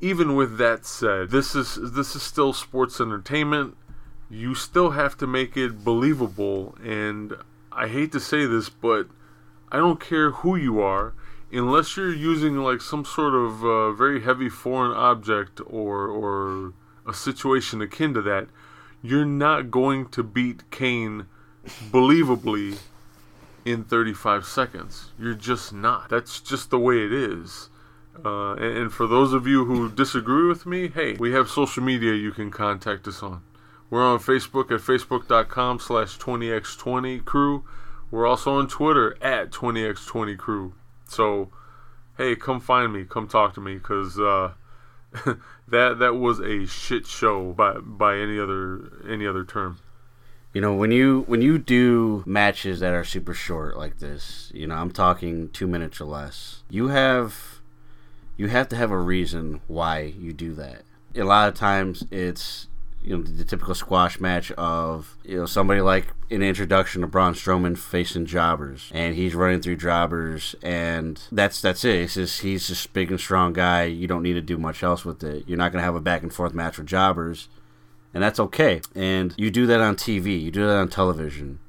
Even 0.00 0.34
with 0.34 0.58
that 0.58 0.84
said, 0.84 1.30
this 1.30 1.54
is 1.54 1.78
this 1.92 2.16
is 2.16 2.22
still 2.22 2.52
sports 2.52 3.00
entertainment. 3.00 3.76
You 4.28 4.56
still 4.56 4.90
have 4.90 5.16
to 5.18 5.26
make 5.28 5.56
it 5.56 5.84
believable, 5.84 6.76
and 6.82 7.34
I 7.70 7.86
hate 7.86 8.10
to 8.12 8.20
say 8.20 8.46
this, 8.46 8.68
but 8.68 9.06
I 9.70 9.76
don't 9.76 10.00
care 10.00 10.32
who 10.32 10.56
you 10.56 10.80
are, 10.80 11.14
unless 11.52 11.96
you're 11.96 12.12
using 12.12 12.56
like 12.56 12.80
some 12.80 13.04
sort 13.04 13.34
of 13.34 13.64
uh, 13.64 13.92
very 13.92 14.22
heavy 14.22 14.48
foreign 14.48 14.92
object 14.92 15.60
or 15.64 16.08
or 16.08 16.72
a 17.06 17.14
situation 17.14 17.80
akin 17.80 18.14
to 18.14 18.22
that. 18.22 18.48
You're 19.02 19.24
not 19.24 19.70
going 19.70 20.08
to 20.08 20.22
beat 20.22 20.70
Kane 20.70 21.26
believably 21.90 22.78
in 23.64 23.84
35 23.84 24.44
seconds. 24.44 25.12
You're 25.18 25.34
just 25.34 25.72
not. 25.72 26.08
That's 26.08 26.40
just 26.40 26.70
the 26.70 26.78
way 26.78 27.04
it 27.04 27.12
is. 27.12 27.68
Uh, 28.24 28.54
and, 28.54 28.78
and 28.78 28.92
for 28.92 29.06
those 29.06 29.32
of 29.32 29.46
you 29.46 29.64
who 29.64 29.90
disagree 29.90 30.46
with 30.46 30.64
me, 30.66 30.88
hey, 30.88 31.14
we 31.14 31.32
have 31.32 31.48
social 31.48 31.82
media 31.82 32.14
you 32.14 32.32
can 32.32 32.50
contact 32.50 33.06
us 33.06 33.22
on. 33.22 33.42
We're 33.90 34.04
on 34.04 34.18
Facebook 34.18 34.70
at 34.72 34.80
facebook.com 34.80 35.78
slash 35.80 36.18
20x20 36.18 37.24
crew. 37.24 37.64
We're 38.10 38.26
also 38.26 38.58
on 38.58 38.68
Twitter 38.68 39.16
at 39.22 39.50
20x20 39.50 40.38
crew. 40.38 40.74
So, 41.08 41.50
hey, 42.16 42.34
come 42.36 42.60
find 42.60 42.92
me. 42.92 43.04
Come 43.04 43.28
talk 43.28 43.54
to 43.54 43.60
me 43.60 43.74
because 43.74 44.18
uh, 44.18 44.52
that 45.68 45.98
that 45.98 46.16
was 46.16 46.40
a 46.40 46.66
shit 46.66 47.06
show 47.06 47.52
by 47.52 47.78
by 47.78 48.16
any 48.16 48.38
other 48.38 48.92
any 49.08 49.26
other 49.26 49.44
term. 49.44 49.78
You 50.52 50.60
know, 50.60 50.74
when 50.74 50.90
you 50.90 51.24
when 51.26 51.42
you 51.42 51.58
do 51.58 52.22
matches 52.26 52.80
that 52.80 52.94
are 52.94 53.04
super 53.04 53.34
short 53.34 53.76
like 53.76 53.98
this, 53.98 54.50
you 54.54 54.66
know, 54.66 54.74
I'm 54.74 54.90
talking 54.90 55.50
2 55.50 55.66
minutes 55.66 56.00
or 56.00 56.06
less. 56.06 56.62
You 56.70 56.88
have 56.88 57.60
you 58.36 58.48
have 58.48 58.68
to 58.68 58.76
have 58.76 58.90
a 58.90 58.98
reason 58.98 59.60
why 59.66 60.00
you 60.00 60.32
do 60.32 60.54
that. 60.54 60.82
A 61.14 61.24
lot 61.24 61.48
of 61.48 61.54
times 61.54 62.04
it's 62.10 62.68
you 63.06 63.16
know 63.16 63.22
the 63.22 63.44
typical 63.44 63.74
squash 63.74 64.18
match 64.18 64.50
of 64.52 65.16
you 65.22 65.38
know 65.38 65.46
somebody 65.46 65.80
like 65.80 66.08
an 66.28 66.42
introduction 66.42 67.02
to 67.02 67.06
Braun 67.06 67.34
Strowman 67.34 67.78
facing 67.78 68.26
jobbers 68.26 68.90
and 68.92 69.14
he's 69.14 69.34
running 69.34 69.62
through 69.62 69.76
jobbers 69.76 70.56
and 70.60 71.22
that's 71.30 71.60
that's 71.62 71.84
it. 71.84 72.00
It's 72.00 72.14
just 72.14 72.42
he's 72.42 72.66
just 72.66 72.92
big 72.92 73.12
and 73.12 73.20
strong 73.20 73.52
guy. 73.52 73.84
You 73.84 74.08
don't 74.08 74.24
need 74.24 74.34
to 74.34 74.40
do 74.40 74.58
much 74.58 74.82
else 74.82 75.04
with 75.04 75.22
it. 75.22 75.44
You're 75.46 75.56
not 75.56 75.70
gonna 75.70 75.84
have 75.84 75.94
a 75.94 76.00
back 76.00 76.24
and 76.24 76.34
forth 76.34 76.52
match 76.52 76.78
with 76.78 76.88
jobbers 76.88 77.48
and 78.12 78.22
that's 78.22 78.40
okay. 78.40 78.80
And 78.96 79.34
you 79.36 79.52
do 79.52 79.66
that 79.66 79.80
on 79.80 79.94
TV, 79.94 80.42
you 80.42 80.50
do 80.50 80.66
that 80.66 80.76
on 80.76 80.88
television, 80.88 81.60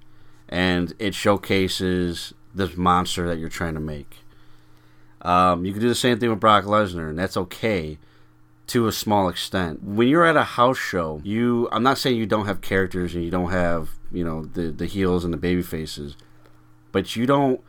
and 0.50 0.94
it 0.98 1.14
showcases 1.14 2.34
this 2.56 2.76
monster 2.76 3.28
that 3.28 3.38
you're 3.38 3.48
trying 3.48 3.76
to 3.76 3.80
make. 3.80 4.18
Um, 5.22 5.66
you 5.66 5.72
can 5.72 5.82
do 5.82 5.90
the 5.90 5.94
same 5.94 6.20
thing 6.20 6.32
with 6.32 6.40
Brock 6.40 6.64
Lesnar, 6.64 7.10
and 7.10 7.20
that's 7.20 7.38
okay 7.38 8.00
to 8.68 8.88
a 8.88 8.92
small 8.92 9.30
extent. 9.30 9.84
When 9.84 10.08
you're 10.08 10.26
at 10.26 10.36
a 10.36 10.44
house 10.44 10.78
show, 10.78 11.22
you 11.24 11.70
I'm 11.72 11.84
not 11.84 11.98
saying 11.98 12.18
you 12.18 12.26
don't 12.26 12.46
have 12.46 12.62
characters 12.62 13.16
and 13.16 13.24
you 13.24 13.32
don't 13.32 13.52
have 13.52 13.92
you 14.12 14.24
know 14.24 14.46
the 14.46 14.72
the 14.72 14.86
heels 14.86 15.24
and 15.24 15.34
the 15.34 15.38
baby 15.38 15.62
faces, 15.62 16.16
but 16.92 17.16
you 17.16 17.26
don't. 17.26 17.62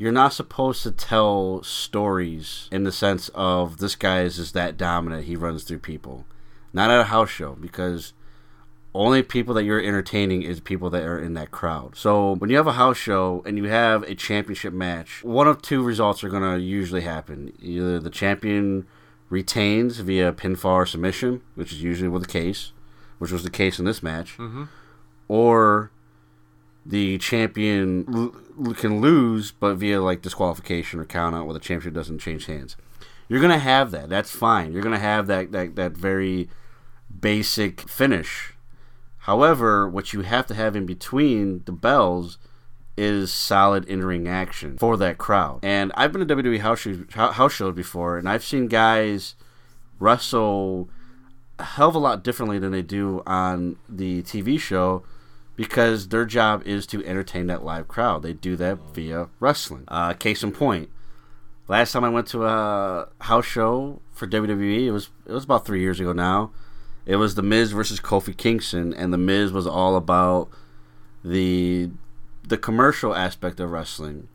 You're 0.00 0.12
not 0.12 0.32
supposed 0.32 0.84
to 0.84 0.92
tell 0.92 1.60
stories 1.64 2.68
in 2.70 2.84
the 2.84 2.92
sense 2.92 3.30
of 3.30 3.78
this 3.78 3.96
guy 3.96 4.22
is 4.22 4.36
just 4.36 4.54
that 4.54 4.76
dominant. 4.76 5.24
He 5.24 5.34
runs 5.34 5.64
through 5.64 5.80
people 5.80 6.24
not 6.72 6.90
at 6.90 7.00
a 7.00 7.04
house 7.04 7.30
show 7.30 7.56
because 7.60 8.12
only 8.94 9.22
people 9.22 9.54
that 9.54 9.64
you're 9.64 9.82
entertaining 9.82 10.42
is 10.42 10.60
people 10.60 10.90
that 10.90 11.02
are 11.02 11.18
in 11.18 11.34
that 11.34 11.50
crowd. 11.50 11.96
So 11.96 12.34
when 12.36 12.50
you 12.50 12.56
have 12.56 12.66
a 12.66 12.72
house 12.72 12.96
show 12.96 13.42
and 13.44 13.56
you 13.58 13.64
have 13.64 14.02
a 14.04 14.14
championship 14.14 14.72
match, 14.72 15.22
one 15.22 15.46
of 15.46 15.62
two 15.62 15.82
results 15.82 16.24
are 16.24 16.28
going 16.28 16.42
to 16.42 16.60
usually 16.60 17.02
happen. 17.02 17.52
Either 17.60 17.98
the 17.98 18.10
champion 18.10 18.86
retains 19.28 19.98
via 19.98 20.32
pinfall 20.32 20.74
or 20.74 20.86
submission, 20.86 21.42
which 21.54 21.72
is 21.72 21.82
usually 21.82 22.08
what 22.08 22.22
the 22.22 22.28
case, 22.28 22.72
which 23.18 23.30
was 23.30 23.44
the 23.44 23.50
case 23.50 23.78
in 23.78 23.84
this 23.84 24.02
match, 24.02 24.36
mm-hmm. 24.38 24.64
or 25.28 25.90
the 26.84 27.18
champion 27.18 28.06
l- 28.14 28.74
can 28.74 29.00
lose 29.00 29.52
but 29.52 29.74
via 29.74 30.00
like 30.00 30.22
disqualification 30.22 30.98
or 30.98 31.04
count 31.04 31.36
out 31.36 31.44
where 31.44 31.54
the 31.54 31.60
championship 31.60 31.94
doesn't 31.94 32.18
change 32.18 32.46
hands. 32.46 32.76
You're 33.28 33.42
gonna 33.42 33.58
have 33.58 33.90
that. 33.90 34.08
That's 34.08 34.30
fine. 34.30 34.72
You're 34.72 34.82
gonna 34.82 34.98
have 34.98 35.26
that 35.26 35.52
that, 35.52 35.76
that 35.76 35.92
very 35.92 36.48
basic 37.20 37.82
finish. 37.82 38.54
However, 39.18 39.86
what 39.86 40.14
you 40.14 40.22
have 40.22 40.46
to 40.46 40.54
have 40.54 40.74
in 40.74 40.86
between 40.86 41.62
the 41.66 41.72
bells 41.72 42.38
is 42.98 43.32
solid 43.32 43.84
in-ring 43.86 44.26
action 44.26 44.76
for 44.76 44.96
that 44.96 45.16
crowd. 45.16 45.60
And 45.62 45.92
I've 45.94 46.12
been 46.12 46.26
to 46.26 46.36
WWE 46.36 46.60
house 46.60 46.86
house 47.14 47.52
shows 47.52 47.74
before, 47.74 48.18
and 48.18 48.28
I've 48.28 48.44
seen 48.44 48.66
guys 48.66 49.36
wrestle 50.00 50.88
a 51.58 51.64
hell 51.64 51.88
of 51.88 51.94
a 51.94 51.98
lot 51.98 52.22
differently 52.22 52.58
than 52.58 52.72
they 52.72 52.82
do 52.82 53.22
on 53.26 53.76
the 53.88 54.22
TV 54.22 54.58
show 54.60 55.02
because 55.56 56.08
their 56.08 56.24
job 56.24 56.62
is 56.66 56.86
to 56.86 57.04
entertain 57.04 57.46
that 57.48 57.64
live 57.64 57.88
crowd. 57.88 58.22
They 58.22 58.32
do 58.32 58.56
that 58.56 58.78
via 58.94 59.28
wrestling. 59.40 59.84
Uh, 59.88 60.12
case 60.12 60.42
in 60.42 60.52
point, 60.52 60.88
last 61.66 61.92
time 61.92 62.04
I 62.04 62.08
went 62.08 62.26
to 62.28 62.46
a 62.46 63.08
house 63.20 63.46
show 63.46 64.00
for 64.12 64.26
WWE, 64.26 64.86
it 64.86 64.90
was 64.92 65.10
it 65.26 65.32
was 65.32 65.44
about 65.44 65.64
three 65.66 65.80
years 65.80 66.00
ago 66.00 66.12
now. 66.12 66.52
It 67.06 67.16
was 67.16 67.36
The 67.36 67.42
Miz 67.42 67.72
versus 67.72 68.00
Kofi 68.00 68.36
Kingston, 68.36 68.92
and 68.92 69.12
The 69.12 69.18
Miz 69.18 69.50
was 69.50 69.66
all 69.66 69.96
about 69.96 70.50
the 71.24 71.90
the 72.48 72.58
commercial 72.58 73.14
aspect 73.14 73.60
of 73.60 73.70
wrestling. 73.70 74.28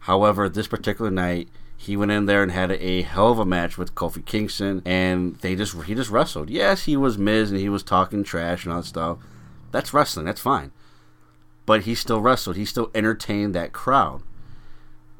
However, 0.00 0.48
this 0.48 0.68
particular 0.68 1.10
night, 1.10 1.48
he 1.76 1.96
went 1.96 2.12
in 2.12 2.26
there 2.26 2.42
and 2.42 2.52
had 2.52 2.70
a, 2.70 3.02
hell 3.02 3.32
of 3.32 3.38
a 3.38 3.44
match 3.44 3.76
with 3.76 3.94
Kofi 3.94 4.24
Kingston, 4.24 4.82
and 4.84 5.36
they 5.36 5.56
just 5.56 5.74
he 5.84 5.94
just 5.94 6.10
wrestled. 6.10 6.50
Yes, 6.50 6.84
he 6.84 6.96
was 6.96 7.18
Miz 7.18 7.50
and 7.50 7.60
he 7.60 7.68
was 7.68 7.82
talking 7.82 8.22
trash 8.22 8.64
and 8.64 8.72
all 8.72 8.80
that 8.80 8.86
stuff. 8.86 9.18
That's 9.72 9.92
wrestling. 9.92 10.26
That's 10.26 10.40
fine. 10.40 10.72
But 11.66 11.82
he 11.82 11.94
still 11.94 12.20
wrestled. 12.20 12.56
He 12.56 12.64
still 12.64 12.90
entertained 12.94 13.54
that 13.54 13.72
crowd 13.72 14.22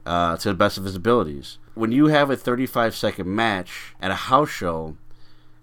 uh, 0.06 0.36
to 0.36 0.48
the 0.48 0.54
best 0.54 0.78
of 0.78 0.84
his 0.84 0.96
abilities. 0.96 1.58
When 1.74 1.90
you 1.90 2.06
have 2.06 2.30
a 2.30 2.36
35 2.36 2.94
second 2.94 3.34
match 3.34 3.94
at 4.00 4.10
a 4.10 4.14
house 4.14 4.50
show, 4.50 4.96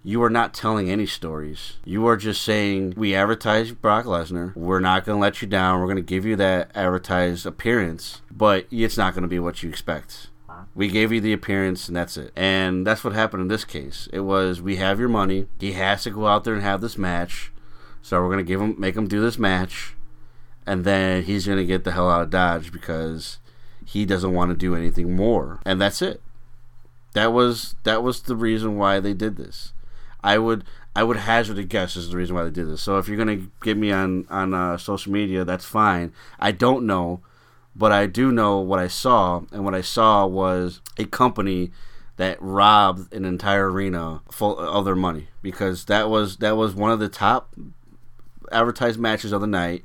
you 0.04 0.22
are 0.22 0.30
not 0.30 0.52
telling 0.52 0.90
any 0.90 1.06
stories. 1.06 1.78
You 1.84 2.06
are 2.06 2.16
just 2.16 2.42
saying, 2.42 2.94
we 2.96 3.14
advertise 3.14 3.72
Brock 3.72 4.04
Lesnar. 4.04 4.54
We're 4.56 4.80
not 4.80 5.04
going 5.04 5.16
to 5.16 5.20
let 5.20 5.40
you 5.40 5.48
down. 5.48 5.80
We're 5.80 5.86
going 5.86 5.96
to 5.96 6.02
give 6.02 6.24
you 6.24 6.34
that 6.36 6.70
advertised 6.74 7.46
appearance, 7.46 8.20
but 8.30 8.66
it's 8.70 8.96
not 8.96 9.14
going 9.14 9.22
to 9.22 9.28
be 9.28 9.38
what 9.38 9.62
you 9.62 9.68
expect. 9.68 10.28
We 10.74 10.88
gave 10.88 11.12
you 11.12 11.20
the 11.20 11.32
appearance, 11.32 11.88
and 11.88 11.96
that's 11.96 12.16
it. 12.16 12.32
And 12.34 12.86
that's 12.86 13.04
what 13.04 13.12
happened 13.12 13.42
in 13.42 13.48
this 13.48 13.64
case. 13.64 14.08
It 14.12 14.20
was, 14.20 14.60
we 14.60 14.76
have 14.76 14.98
your 14.98 15.08
money. 15.08 15.46
He 15.60 15.72
has 15.72 16.02
to 16.04 16.10
go 16.10 16.26
out 16.26 16.44
there 16.44 16.54
and 16.54 16.62
have 16.62 16.80
this 16.80 16.98
match. 16.98 17.52
So 18.00 18.20
we're 18.20 18.28
going 18.28 18.38
to 18.38 18.44
give 18.44 18.60
him, 18.60 18.74
make 18.78 18.96
him 18.96 19.06
do 19.06 19.20
this 19.20 19.38
match. 19.38 19.94
And 20.66 20.84
then 20.84 21.24
he's 21.24 21.46
going 21.46 21.58
to 21.58 21.64
get 21.64 21.84
the 21.84 21.92
hell 21.92 22.10
out 22.10 22.22
of 22.22 22.30
Dodge 22.30 22.72
because 22.72 23.38
he 23.84 24.04
doesn't 24.04 24.32
want 24.32 24.50
to 24.50 24.56
do 24.56 24.74
anything 24.74 25.14
more. 25.14 25.60
And 25.64 25.80
that's 25.80 26.02
it. 26.02 26.22
That 27.14 27.32
was 27.32 27.74
that 27.84 28.02
was 28.02 28.22
the 28.22 28.36
reason 28.36 28.78
why 28.78 28.98
they 28.98 29.12
did 29.12 29.36
this. 29.36 29.72
I 30.22 30.38
would 30.38 30.64
I 30.94 31.02
would 31.02 31.16
hazard 31.16 31.58
a 31.58 31.64
guess 31.64 31.96
is 31.96 32.10
the 32.10 32.16
reason 32.16 32.36
why 32.36 32.44
they 32.44 32.50
did 32.50 32.68
this. 32.68 32.82
So 32.82 32.98
if 32.98 33.08
you're 33.08 33.16
gonna 33.16 33.46
get 33.62 33.76
me 33.76 33.90
on 33.90 34.26
on 34.28 34.54
uh, 34.54 34.76
social 34.78 35.12
media, 35.12 35.44
that's 35.44 35.64
fine. 35.64 36.12
I 36.38 36.52
don't 36.52 36.86
know, 36.86 37.20
but 37.74 37.92
I 37.92 38.06
do 38.06 38.30
know 38.30 38.58
what 38.58 38.78
I 38.78 38.88
saw, 38.88 39.42
and 39.50 39.64
what 39.64 39.74
I 39.74 39.80
saw 39.80 40.26
was 40.26 40.80
a 40.98 41.04
company 41.06 41.72
that 42.16 42.40
robbed 42.40 43.12
an 43.12 43.24
entire 43.24 43.70
arena 43.70 44.20
full 44.30 44.58
of 44.58 44.84
their 44.84 44.94
money 44.94 45.28
because 45.40 45.86
that 45.86 46.10
was 46.10 46.36
that 46.38 46.56
was 46.56 46.74
one 46.74 46.90
of 46.90 47.00
the 47.00 47.08
top 47.08 47.54
advertised 48.50 49.00
matches 49.00 49.32
of 49.32 49.40
the 49.40 49.46
night. 49.46 49.82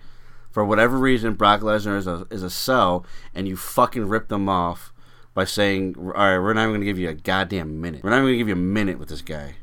For 0.52 0.66
whatever 0.66 0.98
reason, 0.98 1.36
Brock 1.36 1.62
Lesnar 1.62 1.98
is 1.98 2.08
a 2.08 2.28
is 2.30 2.44
a 2.44 2.50
sell, 2.50 3.06
and 3.34 3.48
you 3.48 3.56
fucking 3.56 4.08
ripped 4.08 4.30
them 4.30 4.50
off 4.50 4.92
by 5.34 5.46
saying, 5.46 5.96
"All 5.98 6.12
right, 6.12 6.40
we're 6.40 6.54
not 6.54 6.64
even 6.64 6.72
going 6.72 6.82
to 6.82 6.86
give 6.86 7.00
you 7.00 7.10
a 7.10 7.14
goddamn 7.14 7.80
minute. 7.80 8.04
We're 8.04 8.10
not 8.10 8.18
even 8.18 8.26
going 8.26 8.34
to 8.34 8.40
give 8.40 8.48
you 8.48 8.54
a 8.56 8.58
minute 8.58 9.00
with 9.00 9.10
this 9.10 9.22
guy 9.22 9.56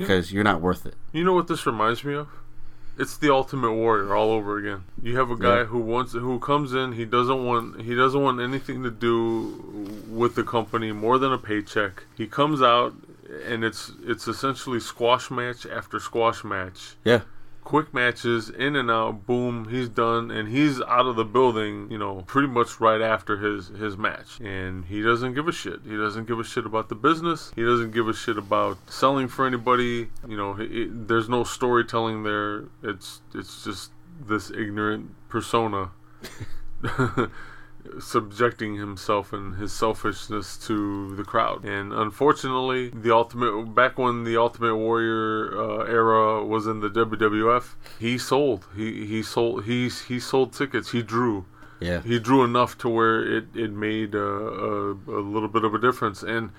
because 0.00 0.32
you're 0.32 0.44
not 0.44 0.60
worth 0.60 0.86
it." 0.86 0.94
You 1.12 1.24
know 1.24 1.32
what 1.34 1.48
this 1.48 1.66
reminds 1.66 2.04
me 2.04 2.14
of? 2.14 2.28
It's 2.98 3.16
the 3.16 3.32
Ultimate 3.32 3.72
Warrior 3.72 4.12
all 4.14 4.32
over 4.32 4.58
again. 4.58 4.82
You 5.00 5.16
have 5.18 5.30
a 5.30 5.36
guy 5.36 5.58
Yeah. 5.58 5.64
who 5.66 5.78
wants 5.78 6.12
who 6.14 6.38
comes 6.40 6.74
in. 6.74 6.92
He 6.92 7.04
doesn't 7.04 7.44
want 7.44 7.82
he 7.82 7.94
doesn't 7.94 8.20
want 8.20 8.40
anything 8.40 8.82
to 8.82 8.90
do 8.90 10.00
with 10.08 10.34
the 10.34 10.42
company 10.42 10.90
more 10.90 11.16
than 11.18 11.32
a 11.32 11.38
paycheck. 11.38 12.04
He 12.16 12.26
comes 12.26 12.60
out 12.60 12.94
and 13.46 13.62
it's 13.62 13.92
it's 14.04 14.26
essentially 14.26 14.80
squash 14.80 15.30
match 15.30 15.64
after 15.66 16.00
squash 16.00 16.42
match. 16.42 16.96
Yeah, 17.04 17.20
quick 17.62 17.92
matches, 17.92 18.48
in 18.48 18.76
and 18.76 18.90
out, 18.90 19.26
boom, 19.26 19.68
he's 19.68 19.88
done, 19.88 20.30
and 20.30 20.48
he's 20.48 20.80
out 20.82 21.06
of 21.06 21.16
the 21.16 21.24
building, 21.24 21.90
you 21.90 21.98
know, 21.98 22.22
pretty 22.26 22.48
much 22.48 22.80
right 22.80 23.00
after 23.00 23.36
his 23.38 23.68
his 23.68 23.96
match. 23.96 24.40
And 24.40 24.86
he 24.86 25.02
doesn't 25.02 25.34
give 25.34 25.48
a 25.48 25.52
shit. 25.52 25.80
He 25.84 25.96
doesn't 25.96 26.26
give 26.26 26.38
a 26.40 26.44
shit 26.44 26.64
about 26.66 26.88
the 26.88 26.94
business. 26.94 27.52
He 27.54 27.62
doesn't 27.62 27.90
give 27.90 28.08
a 28.08 28.14
shit 28.14 28.38
about 28.38 28.78
selling 28.90 29.28
for 29.28 29.46
anybody. 29.46 30.08
You 30.26 30.36
know, 30.36 30.54
he, 30.54 30.66
he- 30.68 30.88
there's 30.90 31.28
no 31.28 31.44
storytelling 31.44 32.22
there. 32.22 32.64
It's 32.82 33.20
it's 33.34 33.64
just 33.64 33.90
this 34.26 34.50
ignorant 34.50 35.10
persona. 35.28 35.90
subjecting 38.00 38.76
himself 38.76 39.32
and 39.32 39.56
his 39.56 39.72
selfishness 39.72 40.56
to 40.66 41.14
the 41.16 41.24
crowd. 41.24 41.64
And 41.64 41.92
unfortunately, 41.92 42.90
the 42.90 43.14
ultimate 43.14 43.74
back 43.74 43.98
when 43.98 44.24
the 44.24 44.36
Ultimate 44.36 44.76
Warrior 44.76 45.58
uh, 45.60 45.84
era 45.84 46.44
was 46.44 46.66
in 46.66 46.80
the 46.80 46.88
WWF, 46.90 47.74
he 47.98 48.18
sold. 48.18 48.66
He 48.76 49.06
he 49.06 49.22
sold. 49.22 49.64
He's 49.64 50.02
he 50.02 50.18
sold 50.20 50.52
tickets. 50.52 50.92
He 50.92 51.02
drew. 51.02 51.44
yeah. 51.80 52.00
He 52.02 52.18
drew 52.18 52.44
enough 52.44 52.76
to 52.78 52.88
where 52.88 53.20
it 53.36 53.46
it 53.54 53.72
made 53.72 54.14
uh, 54.14 54.18
a 54.18 54.92
a 55.20 55.22
little 55.34 55.48
bit 55.48 55.64
of 55.64 55.74
a 55.74 55.78
difference. 55.78 56.22
And 56.22 56.50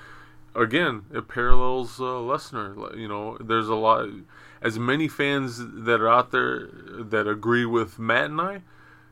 again, 0.55 1.05
it 1.13 1.27
parallels 1.27 1.99
uh, 1.99 2.03
Lesnar. 2.29 2.97
You 2.97 3.07
know, 3.07 3.37
there's 3.39 3.69
a 3.69 3.75
lot. 3.75 4.09
As 4.61 4.77
many 4.77 5.07
fans 5.07 5.57
that 5.85 6.01
are 6.01 6.09
out 6.09 6.31
there 6.31 6.67
that 7.13 7.27
agree 7.27 7.65
with 7.65 7.97
Matt 7.97 8.25
and 8.25 8.41
I, 8.41 8.61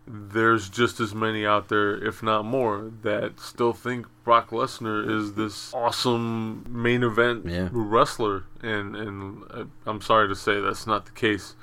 there's 0.08 0.70
just 0.70 1.00
as 1.00 1.14
many 1.14 1.46
out 1.46 1.68
there, 1.70 1.96
if 2.04 2.24
not 2.24 2.46
more, 2.46 2.92
that 3.04 3.40
still 3.40 3.74
think 3.74 4.06
Brock 4.24 4.52
Lesnar 4.52 5.08
is 5.10 5.34
this 5.34 5.74
awesome 5.74 6.66
main 6.70 7.04
event 7.04 7.46
Yeah. 7.46 7.70
wrestler, 7.72 8.44
and 8.62 8.96
and 8.96 9.44
uh, 9.52 9.66
I'm 9.86 10.02
sorry 10.02 10.28
to 10.30 10.36
say 10.36 10.60
that's 10.62 10.88
not 10.88 11.06
the 11.06 11.12
case. 11.12 11.56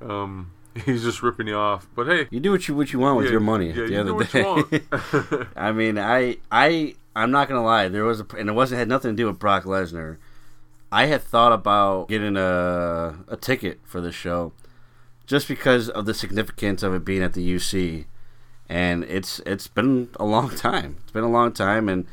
Um, 0.00 0.50
he's 0.84 1.04
just 1.04 1.22
ripping 1.22 1.46
you 1.46 1.54
off. 1.56 1.86
But 1.94 2.06
hey, 2.08 2.26
You 2.30 2.40
do 2.40 2.50
what 2.50 2.66
you 2.66 2.74
what 2.74 2.92
you 2.92 2.98
want 2.98 3.16
with 3.16 3.26
Yeah, 3.26 3.32
your 3.32 3.40
money. 3.40 3.66
yeah, 3.70 3.82
at 3.82 3.86
the 3.86 3.92
you 3.92 3.98
end 4.00 4.08
do 4.08 4.20
of 4.20 4.64
what 4.70 4.70
you 4.72 4.78
day. 5.38 5.46
I 5.56 5.70
mean, 5.72 5.98
I 5.98 6.38
I 6.50 6.94
I'm 7.14 7.30
not 7.30 7.48
gonna 7.48 7.62
lie. 7.64 7.88
There 7.88 8.04
was 8.04 8.20
a 8.20 8.26
and 8.36 8.48
it 8.48 8.52
wasn't 8.54 8.80
had 8.80 8.88
nothing 8.88 9.12
to 9.12 9.16
do 9.16 9.26
with 9.26 9.38
Brock 9.38 9.64
Lesnar. 9.64 10.16
I 10.90 11.06
had 11.06 11.22
thought 11.22 11.52
about 11.52 12.08
getting 12.08 12.36
a 12.36 13.14
a 13.28 13.36
ticket 13.36 13.80
for 13.84 14.00
this 14.00 14.14
show, 14.16 14.52
just 15.26 15.48
because 15.48 15.88
of 15.88 16.06
the 16.06 16.14
significance 16.14 16.82
of 16.82 16.94
it 16.94 17.04
being 17.04 17.22
at 17.22 17.32
the 17.32 17.54
UC, 17.54 18.04
and 18.68 19.04
it's 19.04 19.40
it's 19.40 19.66
been 19.66 20.10
a 20.18 20.24
long 20.24 20.50
time. 20.56 20.96
It's 21.02 21.12
been 21.12 21.24
a 21.24 21.30
long 21.30 21.52
time, 21.52 21.88
and 21.88 22.06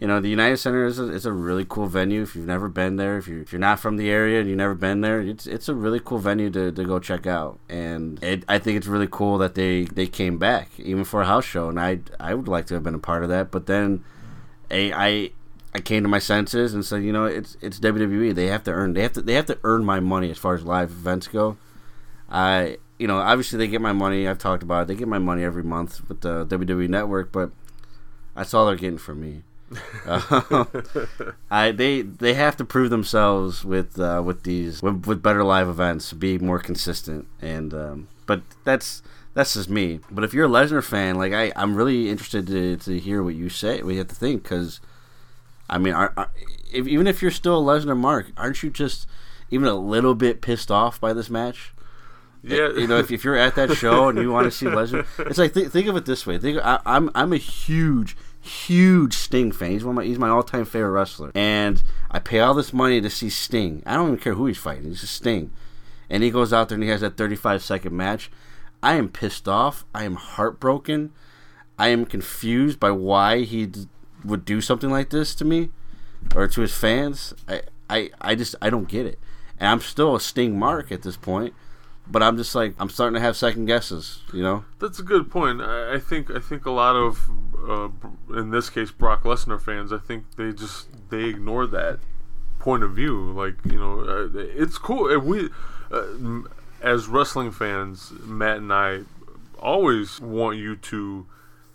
you 0.00 0.06
know 0.06 0.20
the 0.20 0.28
United 0.28 0.56
Center 0.58 0.86
is 0.86 0.98
a, 0.98 1.30
a 1.30 1.32
really 1.32 1.64
cool 1.68 1.86
venue. 1.86 2.22
If 2.22 2.34
you've 2.34 2.46
never 2.46 2.68
been 2.68 2.96
there, 2.96 3.16
if 3.18 3.28
you 3.28 3.40
if 3.40 3.52
you're 3.52 3.60
not 3.60 3.80
from 3.80 3.96
the 3.96 4.10
area 4.10 4.40
and 4.40 4.48
you've 4.48 4.58
never 4.58 4.74
been 4.74 5.00
there, 5.00 5.20
it's 5.20 5.46
it's 5.46 5.68
a 5.68 5.74
really 5.74 6.00
cool 6.00 6.18
venue 6.18 6.50
to, 6.50 6.72
to 6.72 6.84
go 6.84 6.98
check 6.98 7.26
out. 7.26 7.58
And 7.68 8.22
it, 8.22 8.44
I 8.48 8.58
think 8.58 8.76
it's 8.76 8.86
really 8.86 9.08
cool 9.10 9.38
that 9.38 9.54
they, 9.54 9.84
they 9.84 10.06
came 10.06 10.38
back 10.38 10.70
even 10.78 11.04
for 11.04 11.22
a 11.22 11.26
house 11.26 11.44
show. 11.44 11.68
And 11.68 11.80
I 11.80 12.00
I 12.18 12.34
would 12.34 12.48
like 12.48 12.66
to 12.66 12.74
have 12.74 12.82
been 12.82 12.94
a 12.94 12.98
part 12.98 13.22
of 13.22 13.28
that. 13.30 13.50
But 13.50 13.66
then, 13.66 14.04
a 14.70 14.92
I 14.92 15.30
I 15.74 15.80
came 15.80 16.04
to 16.04 16.08
my 16.08 16.20
senses 16.20 16.72
and 16.72 16.84
said, 16.84 17.02
you 17.02 17.12
know, 17.12 17.24
it's 17.24 17.56
it's 17.60 17.80
WWE. 17.80 18.34
They 18.34 18.46
have 18.46 18.62
to 18.64 18.70
earn. 18.70 18.94
They 18.94 19.02
have 19.02 19.12
to 19.14 19.22
they 19.22 19.34
have 19.34 19.46
to 19.46 19.58
earn 19.64 19.84
my 19.84 20.00
money 20.00 20.30
as 20.30 20.38
far 20.38 20.54
as 20.54 20.64
live 20.64 20.90
events 20.90 21.26
go. 21.26 21.56
I 22.34 22.78
you 22.98 23.06
know 23.06 23.18
obviously 23.18 23.58
they 23.58 23.68
get 23.68 23.80
my 23.80 23.92
money. 23.92 24.26
I've 24.26 24.38
talked 24.38 24.64
about 24.64 24.82
it. 24.82 24.88
They 24.88 24.96
get 24.96 25.08
my 25.08 25.18
money 25.18 25.44
every 25.44 25.62
month 25.62 26.06
with 26.08 26.20
the 26.20 26.44
WWE 26.44 26.88
Network, 26.88 27.30
but 27.30 27.52
that's 28.34 28.52
all 28.52 28.66
they're 28.66 28.76
getting 28.76 28.98
from 28.98 29.20
me. 29.20 29.42
Uh, 30.06 30.64
I 31.50 31.70
they 31.70 32.02
they 32.02 32.34
have 32.34 32.56
to 32.58 32.64
prove 32.64 32.90
themselves 32.90 33.64
with 33.64 33.98
uh, 33.98 34.22
with 34.24 34.42
these 34.42 34.82
with, 34.82 35.06
with 35.06 35.22
better 35.22 35.42
live 35.42 35.68
events, 35.68 36.12
be 36.12 36.38
more 36.38 36.58
consistent, 36.58 37.26
and 37.40 37.72
um, 37.72 38.08
but 38.26 38.42
that's 38.64 39.02
that's 39.32 39.54
just 39.54 39.70
me. 39.70 40.00
But 40.10 40.22
if 40.22 40.34
you're 40.34 40.46
a 40.46 40.50
Lesnar 40.50 40.84
fan, 40.84 41.16
like 41.16 41.32
I, 41.32 41.52
I'm 41.56 41.74
really 41.74 42.10
interested 42.10 42.46
to, 42.48 42.76
to 42.76 42.98
hear 43.00 43.22
what 43.22 43.34
you 43.34 43.48
say, 43.48 43.82
what 43.82 43.92
you 43.92 43.98
have 43.98 44.08
to 44.08 44.14
think, 44.14 44.42
because 44.42 44.80
I 45.68 45.78
mean, 45.78 45.94
are, 45.94 46.12
are, 46.16 46.30
if, 46.72 46.86
even 46.86 47.06
if 47.06 47.22
you're 47.22 47.30
still 47.30 47.58
a 47.58 47.80
Lesnar 47.80 47.96
mark, 47.96 48.26
aren't 48.36 48.62
you 48.62 48.70
just 48.70 49.08
even 49.50 49.66
a 49.66 49.74
little 49.74 50.14
bit 50.14 50.42
pissed 50.42 50.70
off 50.70 51.00
by 51.00 51.12
this 51.12 51.30
match? 51.30 51.73
Yeah, 52.44 52.68
you 52.70 52.86
know, 52.86 52.98
if, 52.98 53.10
if 53.10 53.24
you're 53.24 53.36
at 53.36 53.54
that 53.56 53.72
show 53.76 54.08
and 54.08 54.18
you 54.18 54.30
want 54.30 54.44
to 54.44 54.50
see 54.50 54.66
Lesnar, 54.66 55.06
it's 55.18 55.38
like 55.38 55.54
th- 55.54 55.68
think 55.68 55.86
of 55.88 55.96
it 55.96 56.04
this 56.04 56.26
way. 56.26 56.38
Think 56.38 56.58
I, 56.62 56.80
I'm 56.84 57.10
I'm 57.14 57.32
a 57.32 57.38
huge 57.38 58.16
huge 58.40 59.14
Sting 59.14 59.50
fan. 59.52 59.70
He's 59.70 59.84
one 59.84 59.94
my 59.94 60.04
he's 60.04 60.18
my 60.18 60.28
all 60.28 60.42
time 60.42 60.64
favorite 60.64 60.90
wrestler, 60.90 61.32
and 61.34 61.82
I 62.10 62.18
pay 62.18 62.40
all 62.40 62.54
this 62.54 62.72
money 62.72 63.00
to 63.00 63.10
see 63.10 63.30
Sting. 63.30 63.82
I 63.86 63.94
don't 63.94 64.08
even 64.08 64.18
care 64.18 64.34
who 64.34 64.46
he's 64.46 64.58
fighting. 64.58 64.84
He's 64.84 65.00
just 65.00 65.14
Sting, 65.14 65.50
and 66.10 66.22
he 66.22 66.30
goes 66.30 66.52
out 66.52 66.68
there 66.68 66.76
and 66.76 66.84
he 66.84 66.90
has 66.90 67.00
that 67.00 67.16
35 67.16 67.62
second 67.62 67.96
match. 67.96 68.30
I 68.82 68.94
am 68.94 69.08
pissed 69.08 69.48
off. 69.48 69.84
I 69.94 70.04
am 70.04 70.16
heartbroken. 70.16 71.12
I 71.78 71.88
am 71.88 72.04
confused 72.04 72.78
by 72.78 72.90
why 72.90 73.40
he 73.40 73.66
d- 73.66 73.88
would 74.24 74.44
do 74.44 74.60
something 74.60 74.90
like 74.90 75.10
this 75.10 75.34
to 75.36 75.44
me 75.44 75.70
or 76.34 76.46
to 76.46 76.60
his 76.60 76.74
fans. 76.74 77.32
I, 77.48 77.62
I, 77.88 78.10
I 78.20 78.34
just 78.34 78.54
I 78.60 78.68
don't 78.70 78.86
get 78.88 79.06
it. 79.06 79.18
And 79.58 79.68
I'm 79.68 79.80
still 79.80 80.14
a 80.14 80.20
Sting 80.20 80.58
mark 80.58 80.92
at 80.92 81.02
this 81.02 81.16
point, 81.16 81.54
but 82.06 82.22
I'm 82.22 82.36
just 82.36 82.54
like 82.54 82.74
I'm 82.78 82.88
starting 82.88 83.14
to 83.14 83.20
have 83.20 83.36
second 83.36 83.66
guesses. 83.66 84.20
You 84.32 84.42
know? 84.42 84.64
That's 84.78 84.98
a 84.98 85.02
good 85.02 85.30
point. 85.30 85.60
I, 85.60 85.98
think 85.98 86.30
I 86.30 86.38
think 86.38 86.66
a 86.66 86.70
lot 86.70 86.96
of, 86.96 87.30
uh, 87.68 87.88
in 88.36 88.50
this 88.50 88.70
case, 88.70 88.90
Brock 88.90 89.24
Lesnar 89.24 89.60
fans, 89.60 89.92
I 89.92 89.98
think 89.98 90.36
they 90.36 90.52
just 90.52 90.88
they 91.10 91.24
ignore 91.24 91.66
that 91.66 92.00
point 92.58 92.82
of 92.82 92.92
view. 92.92 93.32
Like 93.32 93.54
you 93.64 93.78
know, 93.78 94.00
uh, 94.00 94.28
it's 94.34 94.78
cool. 94.78 95.18
We, 95.18 95.50
uh, 95.90 96.42
as 96.82 97.08
wrestling 97.08 97.50
fans, 97.50 98.12
Matt 98.24 98.58
and 98.58 98.72
I 98.72 99.00
always 99.58 100.20
want 100.20 100.58
you 100.58 100.76
to 100.76 101.26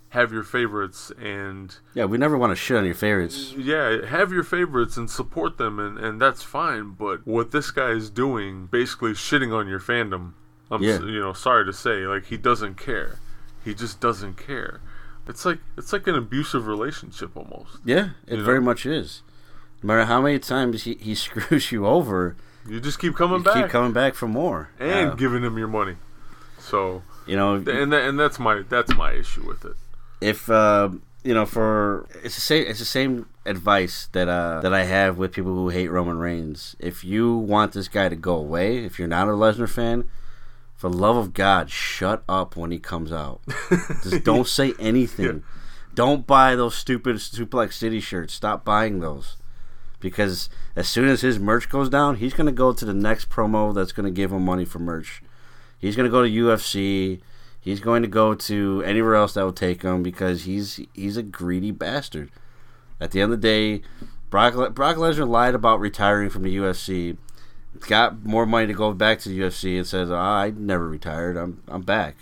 have 0.10 0.32
your 0.34 0.44
favorites 0.44 1.12
and 1.22 1.76
Yeah, 1.94 2.06
we 2.06 2.18
never 2.18 2.38
want 2.38 2.52
to 2.52 2.56
shit 2.56 2.78
on 2.78 2.86
your 2.86 2.96
favorites. 2.96 3.54
yeah, 3.58 4.06
have 4.06 4.32
your 4.32 4.44
favorites 4.44 4.98
and 4.98 5.10
support 5.10 5.58
them, 5.58 5.80
and, 5.80 5.98
and 6.00 6.20
that's 6.22 6.42
fine. 6.44 6.92
But 6.92 7.26
what 7.28 7.52
this 7.52 7.70
guy 7.72 7.90
is 7.92 8.10
doing, 8.10 8.66
basically 8.68 9.12
shitting 9.12 9.54
on 9.54 9.68
your 9.68 9.80
fandom, 9.80 10.34
I'm 10.72 10.82
Yeah. 10.84 11.00
you 11.00 11.20
know 11.20 11.34
sorry 11.34 11.66
to 11.66 11.74
say, 11.74 12.08
like 12.08 12.26
he 12.26 12.38
doesn't 12.38 12.76
care. 12.76 13.20
He 13.64 13.74
just 13.76 14.00
doesn't 14.00 14.36
care. 14.38 14.82
It's 15.28 15.46
like 15.46 15.60
it's 15.78 15.94
like 15.94 16.08
an 16.08 16.16
abusive 16.16 16.66
relationship 16.66 17.36
almost. 17.38 17.78
Yeah, 17.86 18.10
it 18.28 18.38
You 18.38 18.44
very 18.44 18.62
much 18.62 18.86
is. 18.88 19.22
No 19.84 19.88
matter 19.88 20.06
how 20.06 20.22
many 20.22 20.40
times 20.40 20.84
he, 20.84 20.96
he 20.96 21.14
screws 21.26 21.72
you 21.72 21.86
over, 21.86 22.36
You 22.68 22.80
just 22.80 22.98
keep 23.00 23.16
coming 23.16 23.40
you 23.40 23.44
back 23.44 23.56
keep 23.56 23.70
coming 23.70 23.94
back 23.94 24.16
for 24.16 24.28
more. 24.28 24.70
and 24.80 25.12
Uh, 25.12 25.16
giving 25.16 25.44
him 25.44 25.58
your 25.58 25.68
money. 25.68 25.98
So 26.58 27.04
you 27.28 27.36
know, 27.36 27.62
th- 27.64 27.78
and 27.78 27.94
that, 27.94 28.08
and 28.10 28.20
that's 28.20 28.40
my 28.40 28.64
that's 28.68 28.96
my 28.96 29.12
issue 29.14 29.46
with 29.48 29.64
it. 29.66 29.76
If 30.22 30.50
uh, 30.50 30.90
you 31.24 31.34
know, 31.34 31.46
for 31.46 32.08
it's 32.24 32.36
the 32.36 32.42
same 32.42 32.68
it's 32.68 32.80
the 32.80 32.86
same 32.86 33.28
advice 33.46 34.08
that 34.14 34.28
uh, 34.28 34.62
that 34.62 34.74
I 34.74 34.84
have 34.84 35.18
with 35.18 35.34
people 35.34 35.54
who 35.54 35.70
hate 35.70 35.90
Roman 35.90 36.18
Reigns. 36.18 36.76
If 36.80 37.04
you 37.04 37.38
want 37.38 37.74
this 37.74 37.88
guy 37.88 38.10
to 38.10 38.16
go 38.16 38.36
away, 38.36 38.84
if 38.86 38.98
you're 38.98 39.08
not 39.08 39.28
a 39.28 39.32
Lesnar 39.32 39.70
fan, 39.70 40.10
for 40.76 40.90
love 40.90 41.18
of 41.18 41.34
God, 41.34 41.70
shut 41.70 42.24
up 42.30 42.56
when 42.56 42.72
he 42.72 42.80
comes 42.80 43.12
out. 43.12 43.42
Just 44.04 44.24
don't 44.24 44.48
say 44.48 44.74
anything. 44.80 45.44
Don't 45.94 46.26
buy 46.26 46.56
those 46.56 46.76
stupid 46.76 47.18
Suplex 47.18 47.74
City 47.74 48.00
shirts. 48.00 48.34
Stop 48.34 48.64
buying 48.64 49.00
those. 49.00 49.36
Because 50.00 50.48
as 50.78 50.88
soon 50.88 51.10
as 51.10 51.20
his 51.20 51.38
merch 51.38 51.68
goes 51.68 51.90
down, 51.90 52.16
he's 52.16 52.34
going 52.34 52.46
to 52.46 52.54
go 52.54 52.72
to 52.72 52.86
the 52.86 52.94
next 52.94 53.30
promo 53.30 53.74
that's 53.74 53.92
going 53.92 54.06
to 54.06 54.12
give 54.12 54.32
him 54.32 54.46
money 54.46 54.64
for 54.64 54.80
merch. 54.80 55.22
He's 55.78 55.98
going 55.98 56.06
to 56.06 56.12
go 56.12 56.24
to 56.24 56.30
UFC. 56.30 57.20
He's 57.70 57.80
going 57.80 58.02
to 58.02 58.08
go 58.08 58.34
to 58.34 58.82
anywhere 58.84 59.14
else 59.14 59.36
that 59.36 59.44
will 59.44 59.54
take 59.54 59.84
him 59.84 60.02
because 60.02 60.46
he's 60.46 60.80
he's 60.96 61.18
a 61.18 61.22
greedy 61.24 61.70
bastard. 61.70 62.32
At 63.00 63.12
the 63.12 63.22
end 63.22 63.32
of 63.32 63.40
the 63.42 63.48
day, 63.48 63.82
Brock 64.32 64.56
Le- 64.56 64.72
Brock 64.72 64.96
Lesnar 64.98 65.28
lied 65.28 65.54
about 65.54 65.80
retiring 65.80 66.32
from 66.32 66.42
the 66.42 66.58
UFC. 66.58 67.18
Got 67.88 68.26
more 68.26 68.48
money 68.48 68.66
to 68.66 68.74
go 68.74 68.92
back 68.94 69.20
to 69.20 69.30
the 69.30 69.40
UFC 69.40 69.78
and 69.78 69.86
says, 69.86 70.10
oh, 70.10 70.16
"I 70.16 70.52
never 70.58 70.90
retired. 70.90 71.38
I'm 71.38 71.62
I'm 71.68 71.84
back." 71.84 72.16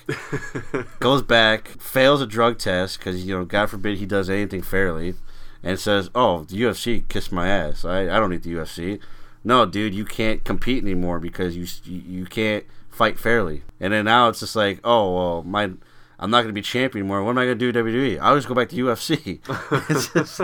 Goes 0.99 1.21
back, 1.21 1.69
fails 1.79 2.21
a 2.21 2.27
drug 2.27 2.57
test 2.57 2.99
because 2.99 3.25
you 3.25 3.33
know, 3.33 3.45
God 3.45 3.69
forbid 3.69 3.99
he 3.99 4.05
does 4.05 4.29
anything 4.29 4.61
fairly. 4.61 5.15
and 5.63 5.79
says, 5.79 6.09
"Oh, 6.13 6.43
the 6.43 6.61
UFC 6.61 7.07
kissed 7.07 7.31
my 7.31 7.47
ass. 7.47 7.85
I, 7.85 8.01
I 8.01 8.19
don't 8.19 8.31
need 8.31 8.43
the 8.43 8.53
UFC." 8.53 8.99
No, 9.45 9.65
dude, 9.65 9.95
you 9.95 10.03
can't 10.03 10.43
compete 10.43 10.83
anymore 10.83 11.19
because 11.21 11.55
you 11.55 11.65
you 11.85 12.25
can't 12.25 12.65
fight 12.97 13.19
fairly. 13.19 13.63
And 13.79 13.93
then 13.93 14.05
now 14.05 14.29
it's 14.29 14.39
just 14.39 14.55
like, 14.55 14.79
oh 14.83 15.15
well, 15.15 15.43
my 15.43 15.71
I'm 16.19 16.31
not 16.31 16.37
going 16.37 16.47
to 16.47 16.53
be 16.53 16.61
champion 16.61 17.03
anymore. 17.03 17.23
What 17.23 17.31
am 17.31 17.37
I 17.37 17.45
going 17.45 17.59
to 17.59 17.71
do 17.71 17.83
WWE? 17.83 18.19
I 18.19 18.29
always 18.29 18.45
go 18.45 18.55
back 18.55 18.69
to 18.69 18.75
UFC. 18.75 19.39
just, 20.15 20.41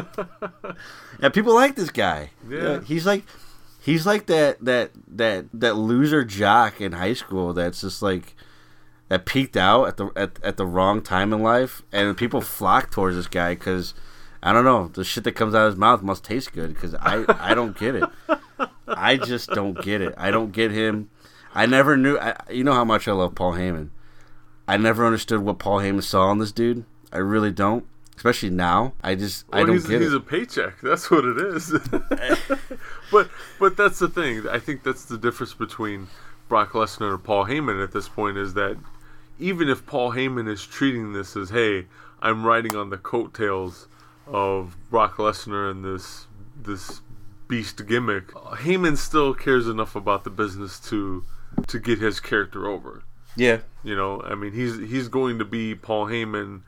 yeah, 1.20 1.30
people 1.30 1.56
like 1.56 1.76
this 1.76 1.90
guy. 1.90 2.30
Yeah. 2.48 2.60
Uh, 2.60 2.80
he's 2.82 3.06
like 3.06 3.24
he's 3.82 4.06
like 4.06 4.28
that 4.28 4.64
that 4.64 4.92
that 5.08 5.46
that 5.54 5.76
loser 5.76 6.24
jock 6.24 6.80
in 6.80 6.94
high 6.94 7.14
school 7.14 7.54
that's 7.54 7.82
just 7.82 8.02
like 8.02 8.36
that 9.10 9.26
peaked 9.26 9.58
out 9.58 9.86
at 9.88 9.98
the 9.98 10.12
at, 10.16 10.44
at 10.44 10.58
the 10.58 10.66
wrong 10.66 11.02
time 11.02 11.34
in 11.34 11.42
life, 11.42 11.82
and 11.92 12.16
people 12.16 12.42
flock 12.58 12.92
towards 12.92 13.16
this 13.16 13.28
guy 13.28 13.56
because 13.56 13.96
I 14.44 14.54
don't 14.54 14.66
know 14.66 14.90
the 14.90 15.04
shit 15.04 15.24
that 15.24 15.34
comes 15.34 15.56
out 15.56 15.66
of 15.66 15.74
his 15.74 15.80
mouth 15.80 16.04
must 16.04 16.24
taste 16.24 16.54
good 16.54 16.74
because 16.74 16.94
I 16.96 17.26
I 17.28 17.56
don't 17.56 17.78
get 17.78 17.96
it. 17.96 18.04
I 18.88 19.18
just 19.18 19.50
don't 19.50 19.82
get 19.82 20.02
it. 20.02 20.14
I 20.18 20.30
don't 20.30 20.52
get 20.52 20.72
him. 20.72 21.10
I 21.54 21.66
never 21.66 21.96
knew. 21.98 22.18
I, 22.18 22.36
you 22.50 22.64
know 22.64 22.74
how 22.74 22.86
much 22.86 23.08
I 23.08 23.12
love 23.12 23.36
Paul 23.36 23.54
Heyman. 23.54 23.90
I 24.68 24.78
never 24.78 25.06
understood 25.06 25.42
what 25.42 25.60
Paul 25.60 25.80
Heyman 25.80 26.04
saw 26.04 26.32
in 26.32 26.40
this 26.40 26.52
dude. 26.52 26.86
I 27.12 27.18
really 27.18 27.52
don't. 27.52 27.86
Especially 28.16 28.52
now, 28.52 28.94
I 29.04 29.16
just 29.16 29.46
I 29.52 29.62
don't 29.62 29.74
he's, 29.74 29.88
get 29.88 30.02
he's 30.02 30.14
it. 30.14 30.18
a 30.18 30.20
paycheck. 30.20 30.80
That's 30.82 31.10
what 31.10 31.26
it 31.26 31.38
is. 31.38 31.72
but 33.12 33.30
but 33.60 33.76
that's 33.76 34.00
the 34.00 34.08
thing. 34.08 34.48
I 34.48 34.60
think 34.60 34.84
that's 34.84 35.06
the 35.06 35.18
difference 35.18 35.54
between 35.54 36.08
Brock 36.48 36.72
Lesnar 36.72 37.16
and 37.16 37.24
Paul 37.24 37.46
Heyman 37.46 37.84
at 37.84 37.92
this 37.92 38.08
point 38.08 38.38
is 38.38 38.54
that 38.54 38.78
even 39.40 39.68
if 39.68 39.86
Paul 39.86 40.12
Heyman 40.12 40.48
is 40.48 40.66
treating 40.66 41.14
this 41.14 41.36
as, 41.36 41.50
hey, 41.50 41.88
I'm 42.22 42.46
riding 42.46 42.76
on 42.76 42.92
the 42.92 42.98
coattails 42.98 43.88
of 44.28 44.78
Brock 44.90 45.18
Lesnar 45.18 45.72
and 45.72 45.84
this 45.84 46.28
this 46.56 47.02
beast 47.48 47.86
gimmick, 47.88 48.28
Heyman 48.28 48.96
still 48.96 49.34
cares 49.34 49.68
enough 49.68 49.96
about 49.96 50.24
the 50.24 50.30
business 50.30 50.80
to 50.82 51.26
to 51.68 51.80
get 51.80 52.00
his 52.00 52.20
character 52.20 52.68
over. 52.68 53.04
yeah, 53.36 53.60
You 53.84 53.96
know, 53.96 54.22
I 54.22 54.36
mean, 54.36 54.54
he's 54.54 54.78
he's 54.78 55.08
going 55.08 55.40
to 55.40 55.46
be 55.46 55.76
Paul 55.76 56.08
Heyman 56.08 56.62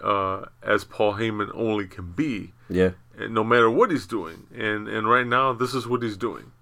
uh, 0.00 0.46
as 0.62 0.84
Paul 0.84 1.14
Heyman 1.14 1.50
only 1.54 1.86
can 1.86 2.12
be, 2.12 2.52
yeah. 2.70 2.90
and 3.16 3.34
no 3.34 3.42
matter 3.44 3.70
what 3.70 3.90
he's 3.90 4.06
doing. 4.06 4.46
And 4.54 4.88
and 4.88 5.08
right 5.08 5.26
now, 5.26 5.52
this 5.52 5.74
is 5.74 5.86
what 5.86 6.02
he's 6.02 6.16
doing. 6.16 6.52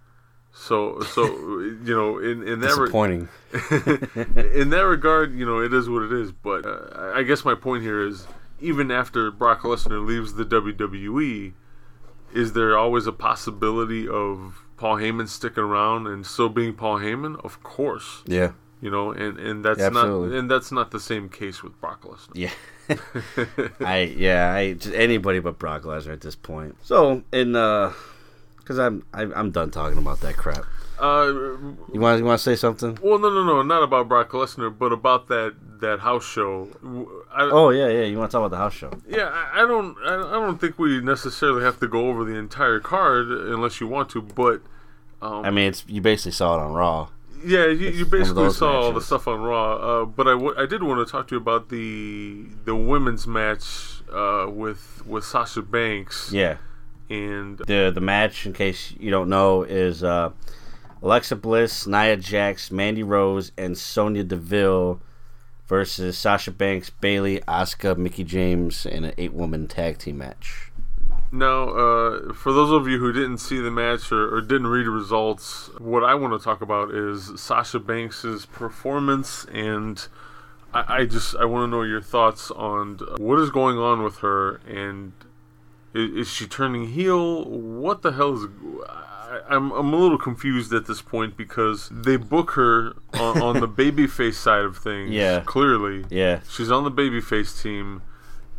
So 0.52 1.00
so 1.00 1.24
you 1.24 1.94
know, 1.94 2.18
in 2.18 2.42
in 2.42 2.60
that 2.60 2.76
re- 2.76 2.86
Disappointing. 2.86 3.28
in 3.52 4.70
that 4.70 4.86
regard, 4.86 5.36
you 5.38 5.44
know, 5.44 5.60
it 5.60 5.72
is 5.74 5.88
what 5.88 6.02
it 6.02 6.12
is. 6.12 6.32
But 6.32 6.64
uh, 6.64 7.12
I 7.14 7.22
guess 7.22 7.44
my 7.44 7.54
point 7.54 7.82
here 7.82 8.06
is, 8.06 8.26
even 8.60 8.90
after 8.90 9.30
Brock 9.30 9.60
Lesnar 9.62 10.04
leaves 10.04 10.34
the 10.34 10.44
WWE, 10.44 11.52
is 12.34 12.54
there 12.54 12.76
always 12.76 13.06
a 13.06 13.12
possibility 13.12 14.08
of 14.08 14.62
Paul 14.76 14.96
Heyman 14.96 15.28
sticking 15.28 15.62
around 15.62 16.06
and 16.06 16.26
still 16.26 16.48
being 16.48 16.74
Paul 16.74 16.98
Heyman? 16.98 17.42
Of 17.44 17.62
course 17.62 18.22
Yeah, 18.26 18.52
you 18.80 18.90
know, 18.90 19.10
and 19.12 19.38
and 19.38 19.64
that's 19.64 19.80
Absolutely. 19.80 20.28
not 20.30 20.38
and 20.38 20.50
that's 20.50 20.70
not 20.72 20.90
the 20.90 21.00
same 21.00 21.28
case 21.28 21.62
with 21.62 21.78
Brock 21.80 22.02
Lesnar. 22.02 22.30
yeah. 22.34 22.50
I 23.80 24.00
yeah, 24.16 24.52
I 24.52 24.74
just 24.74 24.94
anybody 24.94 25.40
but 25.40 25.58
Brock 25.58 25.82
Lesnar 25.82 26.12
at 26.12 26.20
this 26.20 26.36
point. 26.36 26.76
So 26.82 27.22
in 27.32 27.56
uh, 27.56 27.92
because 28.66 28.80
I'm 28.80 29.04
I, 29.14 29.22
I'm 29.22 29.52
done 29.52 29.70
talking 29.70 29.98
about 29.98 30.20
that 30.20 30.36
crap. 30.36 30.64
Uh, 30.98 31.26
You 31.92 32.00
want 32.00 32.18
you 32.18 32.24
want 32.24 32.38
to 32.40 32.42
say 32.42 32.56
something? 32.56 32.98
well, 33.02 33.18
no, 33.18 33.28
no, 33.30 33.44
no, 33.44 33.62
not 33.62 33.82
about 33.84 34.08
Brock 34.08 34.30
Lesnar, 34.30 34.76
but 34.76 34.92
about 34.92 35.28
that 35.28 35.54
that 35.80 36.00
house 36.00 36.26
show. 36.26 36.68
I, 37.32 37.42
Oh 37.52 37.70
yeah, 37.70 37.88
yeah. 37.88 38.04
You 38.04 38.18
want 38.18 38.30
to 38.30 38.34
talk 38.36 38.40
about 38.46 38.50
the 38.50 38.56
house 38.64 38.74
show? 38.74 38.90
yeah, 39.06 39.28
I, 39.28 39.62
I 39.62 39.66
don't, 39.66 39.94
I, 40.04 40.14
I 40.14 40.32
don't 40.32 40.58
think 40.60 40.78
we 40.78 41.00
necessarily 41.00 41.62
have 41.62 41.78
to 41.80 41.86
go 41.86 42.08
over 42.08 42.24
the 42.24 42.34
entire 42.34 42.80
card 42.80 43.28
unless 43.28 43.80
you 43.80 43.86
want 43.86 44.08
to, 44.10 44.22
but. 44.22 44.62
Um, 45.22 45.44
I 45.44 45.50
mean, 45.50 45.68
it's 45.68 45.84
you 45.86 46.00
basically 46.00 46.32
saw 46.32 46.56
it 46.58 46.60
on 46.64 46.72
Raw. 46.72 47.08
Yeah, 47.44 47.66
you, 47.66 47.88
you 47.90 48.06
basically 48.06 48.50
saw 48.50 48.80
all 48.80 48.92
the 48.92 49.00
stuff 49.02 49.28
on 49.28 49.40
Raw, 49.42 49.74
uh, 49.76 50.04
but 50.06 50.26
I, 50.26 50.32
w- 50.32 50.54
I 50.58 50.66
did 50.66 50.82
want 50.82 51.06
to 51.06 51.10
talk 51.10 51.28
to 51.28 51.34
you 51.36 51.40
about 51.40 51.68
the 51.68 52.46
the 52.64 52.74
women's 52.74 53.26
match 53.26 54.00
uh, 54.12 54.46
with 54.48 55.02
with 55.06 55.24
Sasha 55.24 55.62
Banks 55.62 56.32
Yeah. 56.32 56.56
And 57.08 57.58
The 57.58 57.90
the 57.94 58.00
match, 58.00 58.46
in 58.46 58.52
case 58.52 58.92
you 58.98 59.10
don't 59.10 59.28
know, 59.28 59.62
is 59.62 60.02
uh, 60.02 60.30
Alexa 61.02 61.36
Bliss, 61.36 61.86
Nia 61.86 62.16
Jax, 62.16 62.70
Mandy 62.70 63.02
Rose, 63.02 63.52
and 63.56 63.78
Sonya 63.78 64.24
Deville 64.24 65.00
versus 65.66 66.16
Sasha 66.16 66.50
Banks, 66.50 66.90
Bayley, 66.90 67.40
Asuka, 67.46 67.96
Mickie 67.96 68.24
James 68.24 68.86
in 68.86 69.04
an 69.04 69.14
eight 69.18 69.32
woman 69.32 69.66
tag 69.66 69.98
team 69.98 70.18
match. 70.18 70.70
Now, 71.32 71.68
uh, 71.70 72.32
for 72.32 72.52
those 72.52 72.70
of 72.70 72.86
you 72.86 72.98
who 72.98 73.12
didn't 73.12 73.38
see 73.38 73.60
the 73.60 73.70
match 73.70 74.12
or, 74.12 74.36
or 74.36 74.40
didn't 74.40 74.68
read 74.68 74.86
the 74.86 74.90
results, 74.90 75.70
what 75.78 76.04
I 76.04 76.14
want 76.14 76.38
to 76.38 76.42
talk 76.42 76.60
about 76.60 76.94
is 76.94 77.32
Sasha 77.40 77.80
Banks's 77.80 78.46
performance, 78.46 79.44
and 79.52 80.06
I, 80.72 80.98
I 80.98 81.04
just 81.04 81.34
I 81.36 81.44
want 81.44 81.64
to 81.64 81.76
know 81.76 81.82
your 81.82 82.00
thoughts 82.00 82.50
on 82.52 83.00
uh, 83.00 83.16
what 83.18 83.40
is 83.40 83.50
going 83.50 83.76
on 83.76 84.02
with 84.04 84.18
her, 84.18 84.60
and 84.68 85.12
is, 85.96 86.26
is 86.26 86.32
she 86.32 86.46
turning 86.46 86.88
heel? 86.88 87.44
What 87.44 88.02
the 88.02 88.12
hell 88.12 88.34
is? 88.34 88.46
I, 88.88 89.40
I'm 89.48 89.72
I'm 89.72 89.92
a 89.92 89.96
little 89.96 90.18
confused 90.18 90.72
at 90.72 90.86
this 90.86 91.02
point 91.02 91.36
because 91.36 91.88
they 91.90 92.16
book 92.16 92.52
her 92.52 92.94
on, 93.14 93.42
on 93.42 93.60
the 93.60 93.68
babyface 93.82 94.34
side 94.34 94.64
of 94.64 94.76
things. 94.78 95.10
Yeah. 95.10 95.42
clearly. 95.44 96.04
Yeah. 96.10 96.40
She's 96.48 96.70
on 96.70 96.84
the 96.84 96.92
babyface 96.92 97.60
team, 97.62 98.02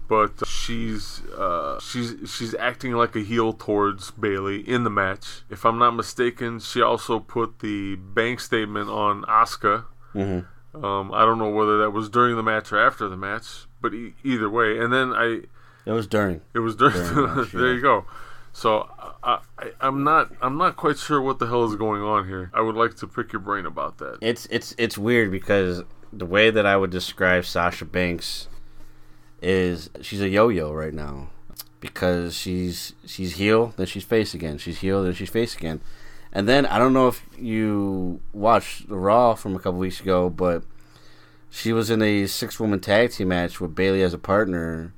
but 0.07 0.45
she's 0.47 1.21
uh, 1.37 1.79
she's 1.79 2.15
she's 2.25 2.53
acting 2.55 2.93
like 2.93 3.15
a 3.15 3.19
heel 3.21 3.53
towards 3.53 4.11
Bayley 4.11 4.67
in 4.67 4.83
the 4.83 4.89
match. 4.89 5.43
If 5.49 5.65
I'm 5.65 5.77
not 5.77 5.91
mistaken, 5.91 6.59
she 6.59 6.81
also 6.81 7.19
put 7.19 7.59
the 7.59 7.95
bank 7.95 8.39
statement 8.39 8.89
on 8.89 9.23
Asuka. 9.23 9.85
Mm-hmm. 10.13 10.85
Um, 10.85 11.11
I 11.11 11.25
don't 11.25 11.39
know 11.39 11.49
whether 11.49 11.79
that 11.79 11.91
was 11.91 12.09
during 12.09 12.35
the 12.35 12.43
match 12.43 12.71
or 12.71 12.79
after 12.79 13.07
the 13.07 13.17
match, 13.17 13.65
but 13.81 13.93
e- 13.93 14.13
either 14.23 14.49
way. 14.49 14.77
And 14.77 14.93
then 14.93 15.11
I 15.13 15.41
It 15.87 15.91
was 15.91 16.05
during. 16.05 16.41
it 16.53 16.59
was 16.59 16.75
during. 16.75 16.93
During 17.13 17.47
there 17.53 17.73
you 17.73 17.81
go. 17.81 18.05
So 18.51 18.89
I, 19.23 19.39
I'm 19.79 20.03
not 20.03 20.31
I'm 20.41 20.57
not 20.57 20.75
quite 20.75 20.97
sure 20.97 21.21
what 21.21 21.39
the 21.39 21.47
hell 21.47 21.63
is 21.63 21.77
going 21.77 22.01
on 22.01 22.27
here. 22.27 22.51
I 22.53 22.59
would 22.59 22.75
like 22.75 22.95
to 22.97 23.07
pick 23.07 23.31
your 23.31 23.39
brain 23.39 23.65
about 23.65 23.97
that. 23.99 24.17
It's 24.21 24.47
it's 24.47 24.75
it's 24.77 24.97
weird 24.97 25.31
because 25.31 25.83
the 26.11 26.25
way 26.25 26.49
that 26.49 26.65
I 26.65 26.75
would 26.75 26.89
describe 26.89 27.45
Sasha 27.45 27.85
Banks 27.85 28.49
is 29.41 29.89
she's 30.01 30.19
a 30.19 30.27
yo-yo 30.27 30.73
right 30.73 30.93
now 30.93 31.29
because 31.79 32.35
she's 32.35 32.93
she's 33.05 33.35
heel 33.35 33.73
then 33.77 33.85
she's 33.85 34.03
face 34.03 34.33
again 34.33 34.57
she's 34.57 34.79
heel 34.79 35.03
then 35.03 35.13
she's 35.13 35.29
face 35.29 35.55
again 35.55 35.79
and 36.33 36.49
then 36.49 36.65
I 36.65 36.79
don't 36.79 36.93
know 36.93 37.07
if 37.07 37.23
you 37.37 38.19
watched 38.33 38.89
the 38.89 38.97
Raw 38.97 39.35
from 39.35 39.55
a 39.55 39.59
couple 39.59 39.79
weeks 39.79 39.99
ago 40.01 40.29
but 40.29 40.63
she 41.51 41.71
was 41.71 41.91
in 41.91 42.01
a 42.01 42.25
six 42.25 42.59
woman 42.59 42.79
tag 42.79 43.11
team 43.11 43.27
match 43.27 43.61
with 43.61 43.75
Bayley 43.75 44.01
as 44.01 44.13
a 44.13 44.17
partner 44.17 44.93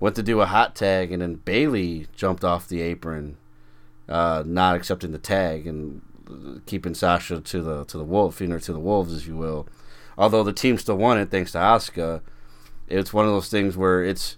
went 0.00 0.16
to 0.16 0.22
do 0.22 0.40
a 0.40 0.46
hot 0.46 0.74
tag 0.74 1.12
and 1.12 1.22
then 1.22 1.36
Bayley 1.36 2.06
jumped 2.14 2.44
off 2.44 2.68
the 2.68 2.80
apron 2.80 3.36
uh, 4.08 4.42
not 4.46 4.76
accepting 4.76 5.12
the 5.12 5.18
tag 5.18 5.66
and 5.66 6.02
keeping 6.66 6.94
Sasha 6.94 7.40
to 7.40 7.62
the 7.62 7.84
to 7.84 7.98
the 7.98 8.04
wolf, 8.04 8.36
feeding 8.36 8.52
her 8.52 8.60
to 8.60 8.72
the 8.72 8.80
wolves, 8.80 9.16
if 9.16 9.26
you 9.26 9.36
will. 9.36 9.66
Although 10.18 10.42
the 10.42 10.52
team 10.52 10.78
still 10.78 10.96
won 10.96 11.18
it 11.18 11.30
thanks 11.30 11.52
to 11.52 11.58
Asuka, 11.58 12.20
it's 12.88 13.12
one 13.12 13.26
of 13.26 13.32
those 13.32 13.48
things 13.48 13.76
where 13.76 14.04
it's 14.04 14.36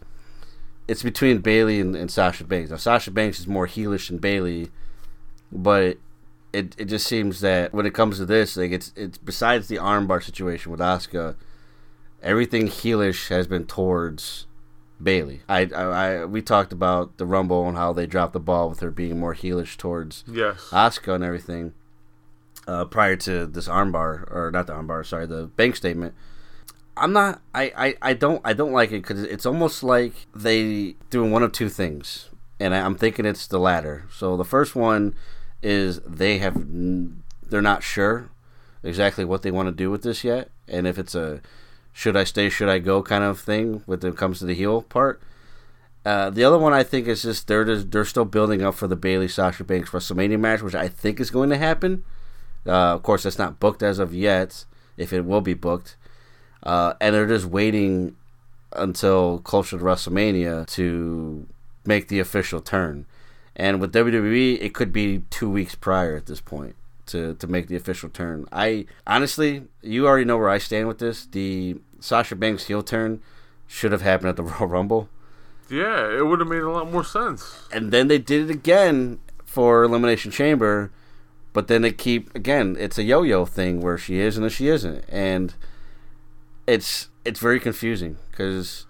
it's 0.87 1.03
between 1.03 1.39
Bayley 1.39 1.81
and, 1.81 1.95
and 1.95 2.11
Sasha 2.11 2.45
Banks. 2.45 2.71
Now 2.71 2.77
Sasha 2.77 3.11
Banks 3.11 3.39
is 3.39 3.47
more 3.47 3.67
heelish 3.67 4.09
than 4.09 4.19
Bayley, 4.19 4.71
but 5.53 5.99
it 6.53 6.75
it 6.79 6.87
just 6.87 7.07
seems 7.07 7.41
that 7.41 7.73
when 7.75 7.87
it 7.87 7.95
comes 7.95 8.19
to 8.19 8.27
this, 8.27 8.57
like 8.57 8.73
it's 8.73 8.93
it's 8.97 9.19
besides 9.19 9.69
the 9.69 9.77
armbar 9.77 10.23
situation 10.23 10.73
with 10.73 10.81
Asuka, 10.81 11.37
everything 12.23 12.69
heelish 12.69 13.29
has 13.29 13.47
been 13.47 13.67
towards 13.67 14.47
Bayley. 15.03 15.43
I, 15.49 15.61
I, 15.75 15.83
I 15.83 16.25
we 16.25 16.43
talked 16.43 16.73
about 16.73 17.19
the 17.19 17.27
Rumble 17.27 17.69
and 17.69 17.77
how 17.77 17.93
they 17.93 18.07
dropped 18.07 18.33
the 18.33 18.41
ball 18.41 18.69
with 18.69 18.81
her 18.81 18.91
being 18.91 19.19
more 19.19 19.35
heelish 19.35 19.77
towards 19.77 20.25
Yes. 20.27 20.69
Asuka 20.71 21.15
and 21.15 21.25
everything 21.25 21.73
uh, 22.67 22.85
prior 22.85 23.17
to 23.17 23.47
this 23.47 23.69
armbar 23.69 24.31
or 24.33 24.51
not 24.53 24.67
the 24.67 24.73
armbar, 24.75 25.05
sorry, 25.07 25.27
the 25.27 25.47
bank 25.47 25.77
statement. 25.77 26.15
I'm 26.97 27.13
not. 27.13 27.41
I, 27.55 27.73
I, 27.77 27.95
I 28.11 28.13
don't. 28.15 28.41
I 28.45 28.53
don't 28.55 28.73
like 28.73 28.91
it 28.91 29.03
because 29.03 29.23
it's 29.23 29.47
almost 29.47 29.83
like 29.85 30.15
they 30.35 30.97
doing 31.11 31.31
one 31.31 31.45
of 31.45 31.53
two 31.53 31.69
things, 31.69 32.29
and 32.59 32.75
I, 32.75 32.81
I'm 32.81 32.97
thinking 32.97 33.25
it's 33.25 33.47
the 33.47 33.61
latter. 33.61 34.07
So 34.13 34.37
the 34.37 34.45
first 34.45 34.75
one 34.75 35.15
is 35.63 36.01
they 36.01 36.39
have 36.39 36.57
n- 36.57 37.23
they're 37.49 37.63
not 37.63 37.85
sure 37.85 38.31
exactly 38.83 39.25
what 39.25 39.43
they 39.43 39.53
want 39.53 39.69
to 39.69 39.73
do 39.73 39.93
with 39.93 40.03
this 40.03 40.25
yet, 40.25 40.51
and 40.67 40.89
if 40.89 40.99
it's 40.99 41.15
a 41.15 41.41
should 41.93 42.17
I 42.17 42.25
stay, 42.25 42.49
should 42.49 42.69
I 42.69 42.79
go 42.79 43.03
kind 43.03 43.25
of 43.25 43.41
thing 43.41 43.83
when 43.87 44.05
it 44.05 44.17
comes 44.17 44.39
to 44.39 44.47
the 44.47 44.55
heel 44.55 44.83
part. 44.83 45.21
Uh, 46.05 46.31
the 46.31 46.45
other 46.45 46.59
one 46.59 46.73
I 46.73 46.83
think 46.83 47.07
is 47.07 47.23
just 47.23 47.49
they're 47.49 47.65
just, 47.65 47.91
they're 47.91 48.05
still 48.05 48.25
building 48.25 48.63
up 48.63 48.75
for 48.75 48.87
the 48.87 48.97
Bayley 48.97 49.29
Sasha 49.29 49.65
Banks 49.65 49.91
WrestleMania 49.91 50.39
match, 50.39 50.63
which 50.63 50.75
I 50.75 50.89
think 50.89 51.21
is 51.21 51.31
going 51.31 51.51
to 51.51 51.59
happen. 51.59 52.05
Uh, 52.67 52.95
of 52.95 53.03
course, 53.03 53.25
that's 53.25 53.39
not 53.39 53.61
booked 53.61 53.83
as 53.83 53.99
of 53.99 54.15
yet. 54.15 54.65
If 54.97 55.13
it 55.13 55.25
will 55.25 55.41
be 55.41 55.55
booked, 55.55 55.97
uh, 56.63 56.95
and 57.01 57.15
they're 57.15 57.27
just 57.27 57.47
waiting 57.47 58.17
until 58.73 59.39
closer 59.41 59.79
to 59.79 59.85
WrestleMania 59.85 60.67
to 60.69 61.47
make 61.85 62.09
the 62.09 62.21
official 62.21 62.61
turn. 62.61 63.07
And 63.55 63.81
with 63.81 63.93
WWE, 63.93 64.61
it 64.61 64.75
could 64.75 64.93
be 64.93 65.23
two 65.31 65.51
weeks 65.51 65.75
prior 65.75 66.17
at 66.17 66.27
this 66.27 66.41
point 66.41 66.75
to, 67.09 67.35
to 67.35 67.47
make 67.47 67.69
the 67.69 67.77
official 67.77 68.09
turn. 68.09 68.47
I 68.53 68.87
honestly, 69.07 69.65
you 69.83 70.07
already 70.07 70.25
know 70.25 70.39
where 70.39 70.49
I 70.49 70.59
stand 70.59 70.89
with 70.89 70.99
this. 70.99 71.27
The 71.27 71.77
Sasha 72.01 72.37
Banks 72.37 72.67
heel 72.67 72.83
turn 72.83 73.21
should 73.67 73.93
have 73.93 74.03
happened 74.03 74.31
at 74.31 74.37
the 74.37 74.43
Royal 74.45 74.67
Rumble. 74.67 75.09
Yeah, 75.71 76.11
it 76.17 76.27
would 76.27 76.41
have 76.41 76.49
made 76.49 76.63
a 76.63 76.71
lot 76.71 76.91
more 76.91 77.05
sense. 77.05 77.63
And 77.73 77.93
then 77.93 78.09
they 78.09 78.19
did 78.19 78.49
it 78.49 78.55
again 78.55 79.19
for 79.45 79.83
Elimination 79.83 80.31
Chamber, 80.31 80.91
but 81.53 81.69
then 81.69 81.83
they 81.83 81.93
keep 81.93 82.35
again. 82.35 82.77
It's 82.79 82.99
a 82.99 83.03
yo-yo 83.03 83.45
thing 83.45 83.81
where 83.81 83.99
she 83.99 84.19
is 84.19 84.37
and 84.37 84.45
then 84.45 84.51
she 84.51 84.69
isn't, 84.69 85.05
and 85.09 85.55
it's 86.67 87.09
it's 87.25 87.41
very 87.41 87.61
confusing 87.61 88.17
because 88.31 88.87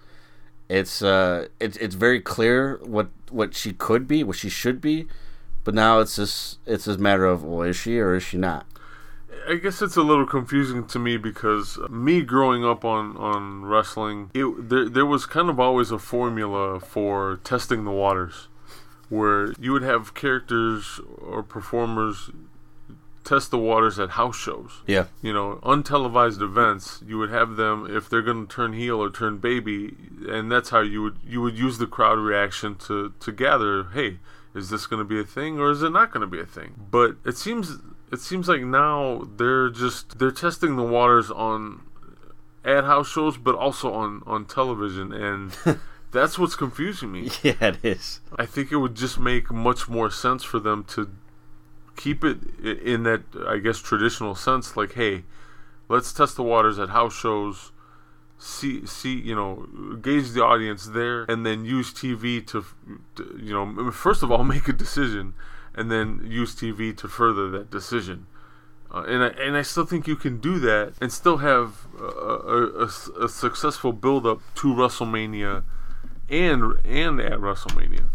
it's 0.69 1.01
uh 1.01 1.47
it's 1.59 1.77
it's 1.77 1.95
very 1.95 2.21
clear 2.21 2.79
what 2.83 3.09
what 3.29 3.55
she 3.55 3.73
could 3.73 4.07
be, 4.07 4.23
what 4.23 4.37
she 4.37 4.49
should 4.49 4.79
be, 4.79 5.07
but 5.69 5.75
now 5.75 5.99
it's 5.99 6.15
this 6.15 6.57
it's 6.65 6.85
this 6.85 6.97
matter 6.97 7.25
of 7.25 7.43
well, 7.43 7.61
is 7.61 7.75
she 7.75 7.99
or 7.99 8.15
is 8.15 8.23
she 8.23 8.37
not? 8.37 8.65
I 9.47 9.53
guess 9.53 9.83
it's 9.83 9.95
a 9.95 10.01
little 10.01 10.25
confusing 10.25 10.87
to 10.87 10.97
me 10.97 11.15
because 11.15 11.77
me 11.91 12.23
growing 12.23 12.65
up 12.65 12.83
on, 12.83 13.15
on 13.17 13.65
wrestling, 13.65 14.31
it, 14.33 14.69
there 14.69 14.89
there 14.89 15.05
was 15.05 15.27
kind 15.27 15.47
of 15.47 15.59
always 15.59 15.91
a 15.91 15.99
formula 15.99 16.79
for 16.79 17.39
testing 17.43 17.85
the 17.85 17.91
waters, 17.91 18.47
where 19.09 19.51
you 19.59 19.71
would 19.71 19.83
have 19.83 20.15
characters 20.15 20.99
or 21.19 21.43
performers 21.43 22.31
test 23.23 23.51
the 23.51 23.59
waters 23.59 23.99
at 23.99 24.09
house 24.21 24.37
shows. 24.37 24.81
Yeah, 24.87 25.05
You 25.21 25.33
know, 25.33 25.59
untelevised 25.61 26.41
events. 26.41 27.03
You 27.05 27.19
would 27.19 27.29
have 27.29 27.57
them 27.57 27.85
if 27.87 28.09
they're 28.09 28.23
going 28.23 28.47
to 28.47 28.51
turn 28.51 28.73
heel 28.73 28.99
or 28.99 29.11
turn 29.11 29.37
baby, 29.37 29.95
and 30.27 30.51
that's 30.51 30.71
how 30.71 30.79
you 30.79 31.03
would 31.03 31.17
you 31.23 31.41
would 31.41 31.55
use 31.55 31.77
the 31.77 31.85
crowd 31.85 32.17
reaction 32.17 32.73
to 32.87 33.13
to 33.19 33.31
gather. 33.31 33.83
Hey, 33.83 34.17
is 34.59 34.69
this 34.69 34.85
going 34.85 34.99
to 34.99 35.05
be 35.05 35.19
a 35.19 35.23
thing 35.23 35.59
or 35.59 35.71
is 35.71 35.81
it 35.81 35.89
not 35.89 36.11
going 36.11 36.21
to 36.21 36.27
be 36.27 36.39
a 36.39 36.45
thing? 36.45 36.75
But 36.91 37.15
it 37.25 37.37
seems 37.37 37.77
it 38.11 38.19
seems 38.19 38.47
like 38.47 38.61
now 38.61 39.27
they're 39.37 39.69
just 39.69 40.19
they're 40.19 40.31
testing 40.31 40.75
the 40.75 40.83
waters 40.83 41.31
on 41.31 41.81
ad 42.65 42.83
house 42.83 43.09
shows, 43.09 43.37
but 43.37 43.55
also 43.55 43.93
on 43.93 44.21
on 44.25 44.45
television, 44.45 45.11
and 45.13 45.57
that's 46.11 46.37
what's 46.37 46.55
confusing 46.55 47.11
me. 47.11 47.29
yeah, 47.41 47.53
it 47.61 47.83
is. 47.83 48.19
I 48.37 48.45
think 48.45 48.71
it 48.71 48.77
would 48.77 48.95
just 48.95 49.19
make 49.19 49.51
much 49.51 49.89
more 49.89 50.11
sense 50.11 50.43
for 50.43 50.59
them 50.59 50.83
to 50.89 51.09
keep 51.95 52.23
it 52.23 52.37
in 52.63 53.03
that 53.03 53.23
I 53.45 53.57
guess 53.57 53.79
traditional 53.79 54.33
sense 54.33 54.77
like 54.77 54.93
hey 54.93 55.25
let's 55.89 56.13
test 56.13 56.37
the 56.37 56.43
waters 56.43 56.79
at 56.79 56.91
house 56.91 57.13
shows 57.13 57.73
see 58.39 58.85
see 58.85 59.19
you 59.19 59.35
know 59.35 59.67
gauge 60.01 60.31
the 60.31 60.43
audience 60.43 60.85
there 60.87 61.23
and 61.23 61.45
then 61.45 61.65
use 61.65 61.93
TV 61.93 62.45
to, 62.47 62.65
to 63.15 63.39
you 63.39 63.53
know 63.53 63.91
first 63.91 64.23
of 64.23 64.31
all 64.31 64.43
make 64.55 64.67
a 64.67 64.73
decision 64.73 65.33
and 65.75 65.91
then 65.91 66.25
use 66.25 66.55
TV 66.55 66.95
to 66.95 67.07
further 67.07 67.49
that 67.49 67.69
decision 67.69 68.25
uh, 68.91 69.03
and 69.03 69.23
I, 69.23 69.27
and 69.27 69.55
I 69.55 69.61
still 69.61 69.85
think 69.85 70.07
you 70.07 70.15
can 70.15 70.39
do 70.39 70.57
that 70.59 70.93
and 70.99 71.11
still 71.11 71.37
have 71.37 71.85
a 71.99 72.87
successful 73.29 73.93
build 73.93 74.25
up 74.25 74.39
to 74.55 74.67
WrestleMania 74.73 75.63
and 76.29 76.73
and 76.85 77.19
at 77.19 77.39
WrestleMania. 77.39 78.09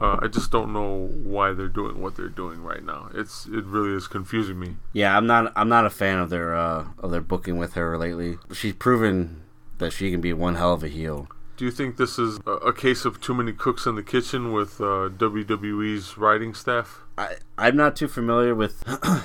Uh, 0.00 0.18
I 0.20 0.26
just 0.26 0.50
don't 0.50 0.72
know 0.72 1.08
why 1.22 1.52
they're 1.52 1.68
doing 1.68 2.02
what 2.02 2.16
they're 2.16 2.28
doing 2.28 2.62
right 2.62 2.84
now. 2.84 3.08
It's 3.14 3.46
it 3.46 3.64
really 3.64 3.96
is 3.96 4.08
confusing 4.08 4.58
me. 4.58 4.76
Yeah, 4.92 5.16
I'm 5.16 5.26
not. 5.26 5.52
I'm 5.54 5.68
not 5.68 5.86
a 5.86 5.90
fan 5.90 6.18
of 6.18 6.28
their 6.28 6.54
uh, 6.56 6.86
of 6.98 7.10
their 7.10 7.20
booking 7.20 7.56
with 7.56 7.74
her 7.74 7.96
lately. 7.96 8.38
She's 8.52 8.74
proven 8.74 9.41
that 9.82 9.92
she 9.92 10.10
can 10.10 10.20
be 10.20 10.32
one 10.32 10.54
hell 10.56 10.72
of 10.72 10.82
a 10.82 10.88
heel. 10.88 11.28
Do 11.56 11.66
you 11.66 11.70
think 11.70 11.96
this 11.96 12.18
is 12.18 12.40
a, 12.46 12.52
a 12.52 12.72
case 12.72 13.04
of 13.04 13.20
too 13.20 13.34
many 13.34 13.52
cooks 13.52 13.86
in 13.86 13.94
the 13.94 14.02
kitchen 14.02 14.52
with 14.52 14.80
uh, 14.80 15.10
WWE's 15.10 16.16
writing 16.16 16.54
staff? 16.54 17.00
I, 17.18 17.36
I'm 17.58 17.76
not 17.76 17.94
too 17.94 18.08
familiar 18.08 18.54
with 18.54 18.82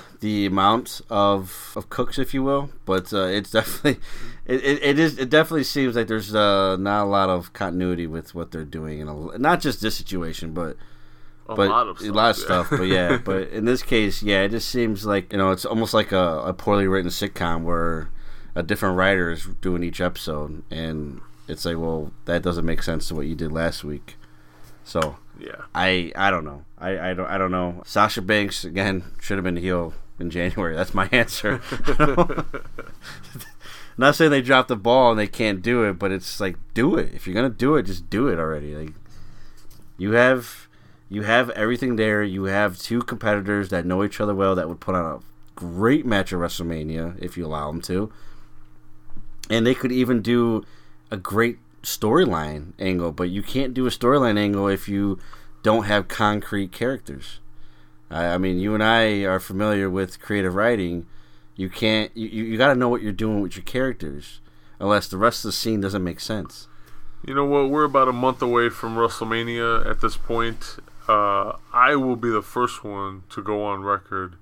the 0.20 0.46
amount 0.46 1.00
of, 1.10 1.72
of 1.76 1.90
cooks, 1.90 2.20
if 2.20 2.34
you 2.34 2.44
will, 2.44 2.70
but 2.86 3.14
uh, 3.14 3.24
it's 3.28 3.52
definitely 3.58 4.02
it, 4.46 4.64
it, 4.64 4.84
it 4.84 5.00
is 5.00 5.18
it 5.18 5.30
definitely 5.30 5.64
seems 5.64 5.96
like 5.96 6.08
there's 6.08 6.36
uh, 6.36 6.76
not 6.76 7.04
a 7.06 7.10
lot 7.10 7.30
of 7.30 7.54
continuity 7.54 8.06
with 8.08 8.36
what 8.36 8.52
they're 8.52 8.66
doing, 8.66 9.02
and 9.02 9.40
not 9.40 9.62
just 9.62 9.82
this 9.82 9.96
situation, 9.96 10.54
but 10.54 10.76
A 11.48 11.56
but 11.56 11.70
lot 11.70 11.88
of 11.88 11.98
stuff. 12.00 12.10
a 12.10 12.14
lot 12.14 12.30
of 12.32 12.38
yeah. 12.38 12.44
stuff. 12.46 12.70
But 12.72 12.84
yeah, 12.84 13.18
but 13.24 13.50
in 13.50 13.64
this 13.64 13.82
case, 13.82 14.22
yeah, 14.22 14.42
it 14.42 14.50
just 14.50 14.68
seems 14.68 15.06
like 15.06 15.32
you 15.32 15.38
know 15.38 15.52
it's 15.52 15.66
almost 15.66 15.94
like 15.94 16.12
a, 16.12 16.42
a 16.46 16.54
poorly 16.54 16.88
written 16.88 17.10
sitcom 17.10 17.64
where 17.64 18.10
a 18.58 18.64
different 18.64 18.98
writer 18.98 19.30
is 19.30 19.46
doing 19.62 19.84
each 19.84 20.02
episode, 20.02 20.64
and 20.72 21.22
it's 21.48 21.64
like, 21.64 21.78
well, 21.78 22.12
that 22.26 22.42
doesn't 22.42 22.66
make 22.66 22.82
sense 22.82 23.08
to 23.08 23.16
what 23.16 23.28
you 23.28 23.36
did 23.36 23.52
last 23.52 23.84
week. 23.84 24.16
So 24.84 25.18
yeah. 25.40 25.62
I 25.76 26.12
I 26.16 26.32
don't 26.32 26.44
know. 26.44 26.66
I, 26.80 27.12
I 27.12 27.14
don't 27.14 27.28
I 27.28 27.38
don't 27.38 27.52
know. 27.52 27.84
Sasha 27.86 28.22
Banks 28.22 28.64
again 28.64 29.04
should 29.22 29.38
have 29.38 29.44
been 29.44 29.58
heel 29.58 29.94
in 30.20 30.32
January. 30.32 30.76
That's 30.76 30.96
my 30.96 31.08
answer. 31.12 31.62
Not 34.00 34.16
saying 34.16 34.32
they 34.32 34.42
dropped 34.42 34.70
the 34.70 34.76
ball 34.76 35.12
and 35.12 35.20
they 35.20 35.28
can't 35.28 35.62
do 35.62 35.84
it, 35.84 35.94
but 35.94 36.12
it's 36.12 36.40
like 36.40 36.56
do 36.74 36.96
it. 36.96 37.14
If 37.14 37.28
you're 37.28 37.36
gonna 37.36 37.50
do 37.50 37.76
it, 37.76 37.84
just 37.84 38.10
do 38.10 38.28
it 38.28 38.40
already. 38.40 38.76
Like 38.76 38.94
you 40.00 40.14
have 40.14 40.68
you 41.10 41.22
have 41.24 41.52
everything 41.52 41.96
there. 41.96 42.24
You 42.24 42.46
have 42.46 42.80
two 42.80 43.02
competitors 43.04 43.70
that 43.70 43.86
know 43.86 44.04
each 44.04 44.20
other 44.20 44.34
well 44.34 44.56
that 44.56 44.68
would 44.68 44.80
put 44.80 44.96
on 44.96 45.06
a 45.06 45.20
great 45.56 46.08
match 46.08 46.34
at 46.34 46.40
WrestleMania 46.40 47.22
if 47.22 47.38
you 47.38 47.46
allow 47.46 47.68
them 47.72 47.82
to. 47.84 48.12
And 49.50 49.66
they 49.66 49.74
could 49.74 49.92
even 49.92 50.22
do 50.22 50.66
a 51.10 51.18
great 51.18 51.58
storyline 51.84 52.74
angle, 52.80 53.12
but 53.12 53.30
you 53.30 53.42
can't 53.42 53.74
do 53.74 53.88
a 53.88 53.90
storyline 53.90 54.38
angle 54.38 54.68
if 54.68 54.90
you 54.90 55.20
don't 55.64 55.86
have 55.86 56.08
concrete 56.08 56.72
characters. 56.72 57.40
I, 58.10 58.26
I 58.26 58.38
mean, 58.38 58.60
you 58.60 58.74
and 58.74 58.84
I 58.84 59.24
are 59.24 59.40
familiar 59.40 59.90
with 59.90 60.20
creative 60.20 60.56
writing. 60.56 61.08
You 61.56 61.70
can't. 61.70 62.12
You, 62.16 62.28
you, 62.28 62.58
got 62.58 62.70
to 62.70 62.76
know 62.76 62.90
what 62.90 63.02
you're 63.02 63.12
doing 63.12 63.42
with 63.42 63.56
your 63.56 63.64
characters, 63.64 64.42
unless 64.80 65.08
the 65.08 65.18
rest 65.18 65.44
of 65.44 65.50
the 65.50 65.54
scene 65.54 65.82
doesn't 65.82 66.04
make 66.04 66.20
sense. 66.20 66.68
You 67.26 67.34
know 67.34 67.46
what? 67.46 67.70
We're 67.70 67.84
about 67.84 68.08
a 68.08 68.14
month 68.14 68.42
away 68.42 68.70
from 68.70 68.96
WrestleMania 68.96 69.90
at 69.90 70.02
this 70.02 70.18
point. 70.18 70.78
Uh, 71.08 71.54
I 71.74 71.96
will 71.96 72.16
be 72.16 72.30
the 72.30 72.42
first 72.42 72.84
one 72.84 73.24
to 73.30 73.42
go 73.42 73.64
on 73.64 73.82
record. 73.82 74.36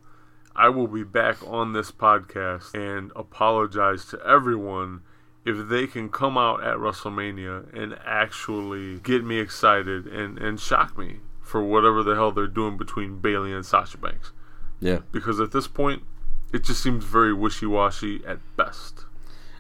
I 0.56 0.70
will 0.70 0.88
be 0.88 1.04
back 1.04 1.38
on 1.46 1.74
this 1.74 1.92
podcast 1.92 2.74
and 2.74 3.12
apologize 3.16 4.06
to 4.06 4.20
everyone 4.26 5.02
if 5.46 5.68
they 5.70 5.86
can 5.86 6.10
come 6.10 6.38
out 6.38 6.64
at 6.64 6.78
WrestleMania 6.78 7.74
and 7.74 7.98
actually 8.06 9.00
get 9.00 9.24
me 9.24 9.40
excited 9.40 10.08
and, 10.08 10.40
and 10.40 10.60
shock 10.60 10.98
me 10.98 11.18
for 11.42 11.62
whatever 11.64 12.02
the 12.04 12.16
hell 12.16 12.32
they're 12.32 12.48
doing 12.48 12.78
between 12.78 13.20
Bayley 13.20 13.54
and 13.54 13.66
Sasha 13.66 13.98
Banks. 13.98 14.32
Yeah, 14.80 15.00
Because 15.12 15.40
at 15.40 15.52
this 15.52 15.68
point, 15.68 16.04
it 16.52 16.64
just 16.64 16.82
seems 16.82 17.04
very 17.04 17.34
wishy 17.34 17.66
washy 17.66 18.22
at 18.26 18.40
best. 18.58 19.06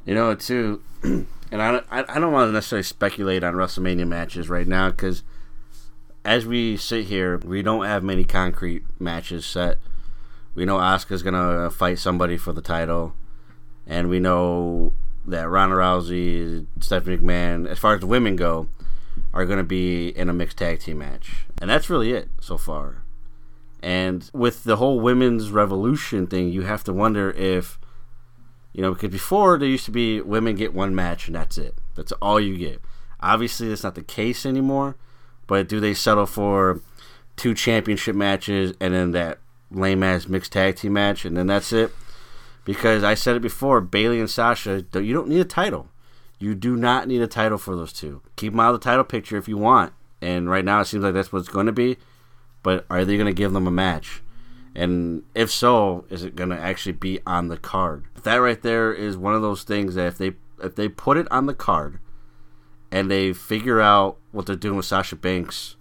you 0.06 0.14
know 0.16 0.34
too. 0.36 0.82
and 1.04 1.28
I, 1.52 1.82
I 1.92 2.06
I 2.08 2.20
don't 2.20 2.32
want 2.32 2.48
to 2.50 2.52
necessarily 2.54 2.84
speculate 2.84 3.44
on 3.44 3.54
WrestleMania 3.54 4.08
matches 4.08 4.50
right 4.50 4.68
now 4.68 4.90
because 4.90 5.24
as 6.24 6.46
we 6.46 6.76
sit 6.78 7.06
here, 7.06 7.38
we 7.38 7.62
don't 7.62 7.86
have 7.86 8.04
many 8.04 8.24
concrete 8.24 8.84
matches 9.00 9.46
set. 9.46 9.78
We 10.56 10.65
know 10.65 10.78
Asuka's 10.78 11.22
gonna 11.22 11.70
fight 11.70 12.00
somebody 12.00 12.38
for 12.38 12.54
the 12.54 12.62
title, 12.62 13.13
and 13.86 14.10
we 14.10 14.20
know 14.20 14.94
that 15.26 15.50
Ronda 15.50 15.76
Rousey, 15.76 16.65
Stephanie 16.80 17.18
McMahon, 17.18 17.68
as 17.68 17.78
far 17.78 17.96
as 17.96 18.00
the 18.00 18.08
women 18.08 18.36
go, 18.36 18.70
are 19.34 19.46
gonna 19.46 19.63
be 19.63 20.10
in 20.10 20.30
a 20.30 20.34
mixed 20.34 20.58
tag 20.58 20.80
team 20.80 21.00
match, 21.00 21.46
and 21.62 21.70
that's 21.70 21.89
really 21.89 22.12
it 22.12 22.30
so 22.39 22.58
far. 22.58 23.04
And 23.86 24.28
with 24.34 24.63
the 24.63 24.78
whole 24.78 25.00
women's 25.00 25.52
revolution 25.52 26.26
thing, 26.26 26.50
you 26.50 26.63
have 26.63 26.84
to 26.86 26.94
wonder 26.94 27.30
if, 27.32 27.78
you 28.74 28.82
know, 28.82 28.94
because 28.94 29.12
before 29.12 29.60
there 29.60 29.70
used 29.70 29.86
to 29.86 29.91
be 29.91 30.22
women 30.22 30.56
get 30.56 30.74
one 30.74 30.96
match 30.96 31.28
and 31.28 31.36
that's 31.36 31.60
it. 31.60 31.76
That's 31.94 32.12
all 32.13 32.39
you 32.39 32.58
get. 32.58 32.82
Obviously, 33.20 33.70
that's 33.70 33.84
not 33.84 33.94
the 33.94 34.02
case 34.02 34.44
anymore. 34.44 34.96
But 35.46 35.68
do 35.70 35.80
they 35.80 35.94
settle 35.94 36.26
for 36.26 36.82
two 37.36 37.54
championship 37.54 38.15
matches 38.15 38.74
and 38.80 38.91
then 38.91 39.12
that 39.12 39.38
lame 39.71 40.04
ass 40.04 40.28
mixed 40.28 40.51
tag 40.51 40.75
team 40.75 40.93
match 40.93 41.25
and 41.25 41.36
then 41.36 41.47
that's 41.47 41.73
it? 41.73 41.91
Because 42.63 43.04
I 43.04 43.13
said 43.13 43.36
it 43.36 43.41
before, 43.41 43.80
Bayley 43.80 44.19
and 44.19 44.30
Sasha, 44.30 44.84
you 44.93 45.13
don't 45.13 45.28
need 45.28 45.39
a 45.39 45.45
title. 45.45 45.89
You 46.39 46.56
do 46.56 46.75
not 46.75 47.08
need 47.08 47.21
a 47.21 47.28
title 47.28 47.58
for 47.58 47.75
those 47.75 47.93
two. 47.93 48.21
Keep 48.36 48.54
them 48.54 48.60
out 48.60 48.73
of 48.73 48.82
the 48.82 48.84
title 48.84 49.04
picture 49.04 49.38
if 49.38 49.47
you 49.47 49.58
want. 49.58 49.93
And 50.21 50.49
right 50.49 50.65
now 50.65 50.82
it 50.82 50.86
seems 50.86 51.04
like 51.04 51.13
that's 51.13 51.32
what 51.32 51.39
it's 51.39 51.49
going 51.49 51.67
to 51.67 51.71
be. 51.71 51.97
But 52.63 52.86
are 52.89 53.06
they 53.06 53.15
going 53.15 53.28
to 53.28 53.34
give 53.34 53.54
them 53.54 53.67
a 53.67 53.71
match? 53.71 54.21
And 54.75 55.23
if 55.34 55.51
so, 55.51 56.06
is 56.10 56.23
it 56.23 56.36
going 56.36 56.49
to 56.49 56.60
actually 56.60 56.93
be 56.93 57.19
on 57.25 57.47
the 57.47 57.58
card? 57.58 58.06
That 58.23 58.38
right 58.38 58.62
there 58.62 58.91
is 58.91 59.15
one 59.15 59.34
of 59.34 59.41
those 59.41 59.63
things 59.63 59.95
that 59.95 60.08
if 60.08 60.17
they 60.17 60.34
if 60.62 60.75
they 60.75 60.89
put 60.89 61.17
it 61.17 61.28
on 61.32 61.45
the 61.45 61.54
card 61.54 61.99
and 62.91 63.10
they 63.10 63.34
figure 63.34 63.80
out 63.80 64.17
what 64.32 64.45
they're 64.45 64.56
doing 64.56 64.78
with 64.78 64.86
Sasha 64.86 65.15
Banks, 65.15 65.75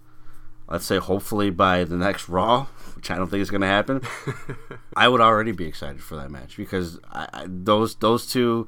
let's 0.69 0.85
say 0.85 0.97
hopefully 0.97 1.49
by 1.49 1.83
the 1.83 1.97
next 1.97 2.29
Raw, 2.29 2.67
which 3.05 3.11
I 3.11 3.19
don't 3.19 3.29
think 3.29 3.41
is 3.41 3.51
going 3.51 3.61
to 3.61 3.67
happen, 3.67 4.01
I 4.95 5.07
would 5.07 5.21
already 5.21 5.51
be 5.51 5.65
excited 5.65 6.01
for 6.01 6.15
that 6.15 6.31
match 6.31 6.57
because 6.57 6.99
I, 7.11 7.27
I, 7.33 7.45
those 7.47 7.93
those 7.95 8.25
two 8.25 8.67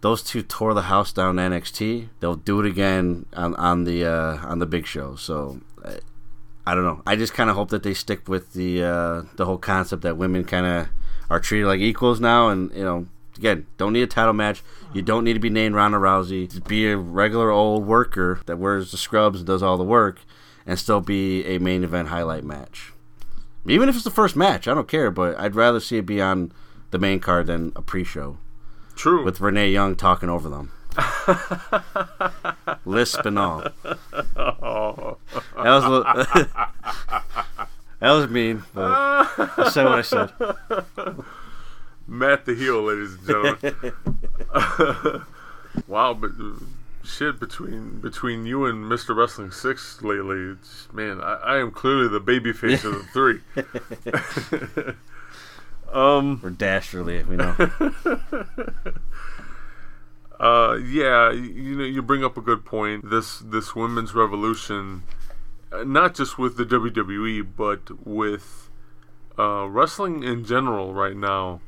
those 0.00 0.20
two 0.24 0.42
tore 0.42 0.74
the 0.74 0.82
house 0.82 1.12
down 1.12 1.36
NXT. 1.36 2.08
They'll 2.18 2.34
do 2.34 2.58
it 2.58 2.66
again 2.66 3.26
on 3.34 3.54
on 3.54 3.84
the 3.84 4.04
uh, 4.04 4.38
on 4.44 4.58
the 4.58 4.66
big 4.66 4.84
show. 4.84 5.14
So 5.14 5.60
uh, 5.84 5.98
I 6.66 6.74
don't 6.74 6.82
know. 6.82 7.02
I 7.06 7.14
just 7.14 7.34
kind 7.34 7.50
of 7.50 7.54
hope 7.54 7.70
that 7.70 7.84
they 7.84 7.94
stick 7.94 8.28
with 8.28 8.52
the 8.52 8.82
uh, 8.82 9.22
the 9.36 9.44
whole 9.44 9.58
concept 9.58 10.02
that 10.02 10.16
women 10.16 10.44
kind 10.44 10.66
of 10.66 10.88
are 11.30 11.38
treated 11.38 11.68
like 11.68 11.80
equals 11.80 12.20
now, 12.20 12.48
and 12.48 12.72
you 12.74 12.84
know. 12.84 13.06
Again, 13.38 13.66
don't 13.78 13.94
need 13.94 14.02
a 14.02 14.06
title 14.06 14.34
match. 14.34 14.62
You 14.92 15.00
don't 15.00 15.24
need 15.24 15.32
to 15.32 15.40
be 15.40 15.48
named 15.48 15.74
Ronda 15.74 15.96
Rousey. 15.96 16.50
Just 16.50 16.64
be 16.64 16.86
a 16.88 16.98
regular 16.98 17.50
old 17.50 17.86
worker 17.86 18.40
that 18.44 18.58
wears 18.58 18.90
the 18.90 18.98
scrubs 18.98 19.38
and 19.38 19.46
does 19.46 19.62
all 19.62 19.78
the 19.78 19.84
work, 19.84 20.20
and 20.66 20.78
still 20.78 21.00
be 21.00 21.42
a 21.46 21.56
main 21.58 21.82
event 21.82 22.08
highlight 22.08 22.44
match. 22.44 22.92
Even 23.66 23.88
if 23.88 23.94
it's 23.94 24.04
the 24.04 24.10
first 24.10 24.36
match, 24.36 24.66
I 24.66 24.74
don't 24.74 24.88
care. 24.88 25.10
But 25.10 25.38
I'd 25.38 25.54
rather 25.54 25.80
see 25.80 25.98
it 25.98 26.06
be 26.06 26.20
on 26.20 26.52
the 26.90 26.98
main 26.98 27.20
card 27.20 27.46
than 27.46 27.72
a 27.76 27.82
pre-show 27.82 28.38
True. 28.94 29.24
with 29.24 29.40
Renee 29.40 29.70
Young 29.70 29.96
talking 29.96 30.28
over 30.28 30.48
them. 30.48 30.72
Lisp 32.84 33.24
and 33.24 33.38
all. 33.38 33.66
oh. 33.84 35.16
That 35.56 35.74
was 35.74 35.84
little, 35.84 36.02
that 38.00 38.10
was 38.12 38.28
mean, 38.28 38.62
but 38.74 38.90
I 38.90 39.70
said 39.70 39.84
what 39.84 39.98
I 39.98 40.02
said. 40.02 40.32
Matt 42.06 42.44
the 42.44 42.54
heel, 42.54 42.82
ladies 42.82 43.14
and 43.14 43.26
gentlemen. 43.26 43.92
wow, 45.86 46.12
but 46.12 46.32
uh, 46.38 46.58
shit 47.04 47.40
between 47.40 48.00
between 48.00 48.46
you 48.46 48.64
and 48.66 48.84
Mr. 48.84 49.16
Wrestling 49.16 49.50
Six 49.50 50.02
lately, 50.02 50.56
man, 50.92 51.20
I, 51.20 51.34
I 51.34 51.58
am 51.58 51.70
clearly 51.70 52.08
the 52.08 52.20
baby 52.20 52.52
face 52.52 52.84
of 52.84 52.94
the 52.94 53.02
three. 53.12 53.40
um, 55.92 56.40
Or 56.42 56.50
dastardly, 56.50 57.22
we 57.24 57.36
know. 57.36 57.54
uh, 60.40 60.76
yeah, 60.76 61.30
you, 61.30 61.42
you 61.42 61.76
know, 61.76 61.84
you 61.84 62.02
bring 62.02 62.24
up 62.24 62.36
a 62.36 62.42
good 62.42 62.64
point. 62.64 63.10
This 63.10 63.38
this 63.38 63.74
women's 63.74 64.14
revolution, 64.14 65.02
uh, 65.72 65.84
not 65.84 66.14
just 66.14 66.38
with 66.38 66.56
the 66.56 66.64
WWE, 66.64 67.46
but 67.56 68.06
with 68.06 68.70
uh, 69.38 69.66
wrestling 69.68 70.22
in 70.22 70.44
general 70.44 70.94
right 70.94 71.16
now. 71.16 71.60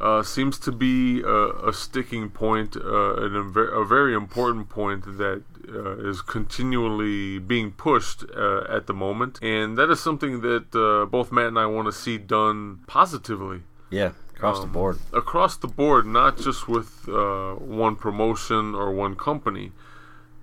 Uh, 0.00 0.22
seems 0.22 0.58
to 0.58 0.72
be 0.72 1.22
a, 1.22 1.68
a 1.68 1.72
sticking 1.72 2.28
point, 2.28 2.76
uh, 2.76 3.14
and 3.24 3.36
a, 3.36 3.42
ver- 3.42 3.68
a 3.82 3.84
very 3.86 4.12
important 4.14 4.68
point 4.68 5.04
that 5.18 5.42
uh, 5.68 5.96
is 6.10 6.20
continually 6.20 7.38
being 7.38 7.70
pushed 7.70 8.24
uh, 8.36 8.64
at 8.68 8.86
the 8.86 8.92
moment, 8.92 9.38
and 9.40 9.78
that 9.78 9.90
is 9.90 10.00
something 10.00 10.40
that 10.40 10.74
uh, 10.74 11.06
both 11.06 11.30
Matt 11.30 11.46
and 11.46 11.58
I 11.58 11.66
want 11.66 11.86
to 11.86 11.92
see 11.92 12.18
done 12.18 12.80
positively 12.86 13.60
Yeah, 13.90 14.10
across 14.36 14.58
the 14.58 14.64
Um, 14.66 14.72
board. 14.72 14.98
across 15.12 15.56
the 15.56 15.68
board, 15.68 16.06
not 16.06 16.38
just 16.38 16.66
with 16.68 17.08
uh, 17.08 17.54
one 17.54 17.94
promotion 17.96 18.74
or 18.74 18.90
one 18.92 19.14
company. 19.14 19.70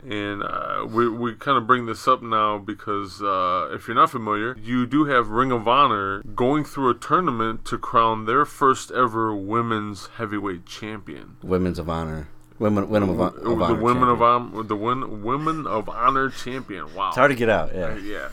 And 0.04 0.42
uh, 0.44 0.86
we, 0.90 1.08
we 1.08 1.36
kind 1.36 1.58
of 1.58 1.68
bring 1.68 1.86
this 1.86 2.08
up 2.08 2.22
now 2.24 2.58
because 2.58 3.22
uh, 3.22 3.70
if 3.72 3.88
you're 3.88 3.96
not 3.96 4.10
familiar, 4.10 4.58
you 4.58 4.86
do 4.88 5.06
have 5.06 5.30
Ring 5.30 5.52
of 5.52 5.68
Honor 5.68 6.24
going 6.24 6.64
through 6.66 6.90
a 6.90 6.96
tournament 6.96 7.66
to 7.66 7.78
crown 7.78 8.26
their 8.26 8.46
first 8.46 8.90
ever 8.92 9.36
women's 9.36 10.08
heavyweight 10.18 10.66
champion. 10.66 11.38
Women's 11.44 11.78
of 11.78 11.88
honor. 11.90 12.30
Women, 12.58 12.90
women 12.90 13.10
of, 13.10 13.20
of 13.20 13.36
the 13.36 13.50
honor. 13.50 13.76
women 13.82 14.10
of 14.10 14.20
champion. 14.20 14.52
Hon- 14.54 14.68
the 14.68 14.76
win- 14.76 15.24
women 15.24 15.66
of 15.68 15.90
honor 15.90 16.30
champion. 16.30 16.94
Wow, 16.94 17.08
It's 17.10 17.18
hard 17.18 17.32
to 17.32 17.36
get 17.36 17.50
out. 17.50 17.74
Yeah. 17.74 17.98
yeah. 17.98 18.30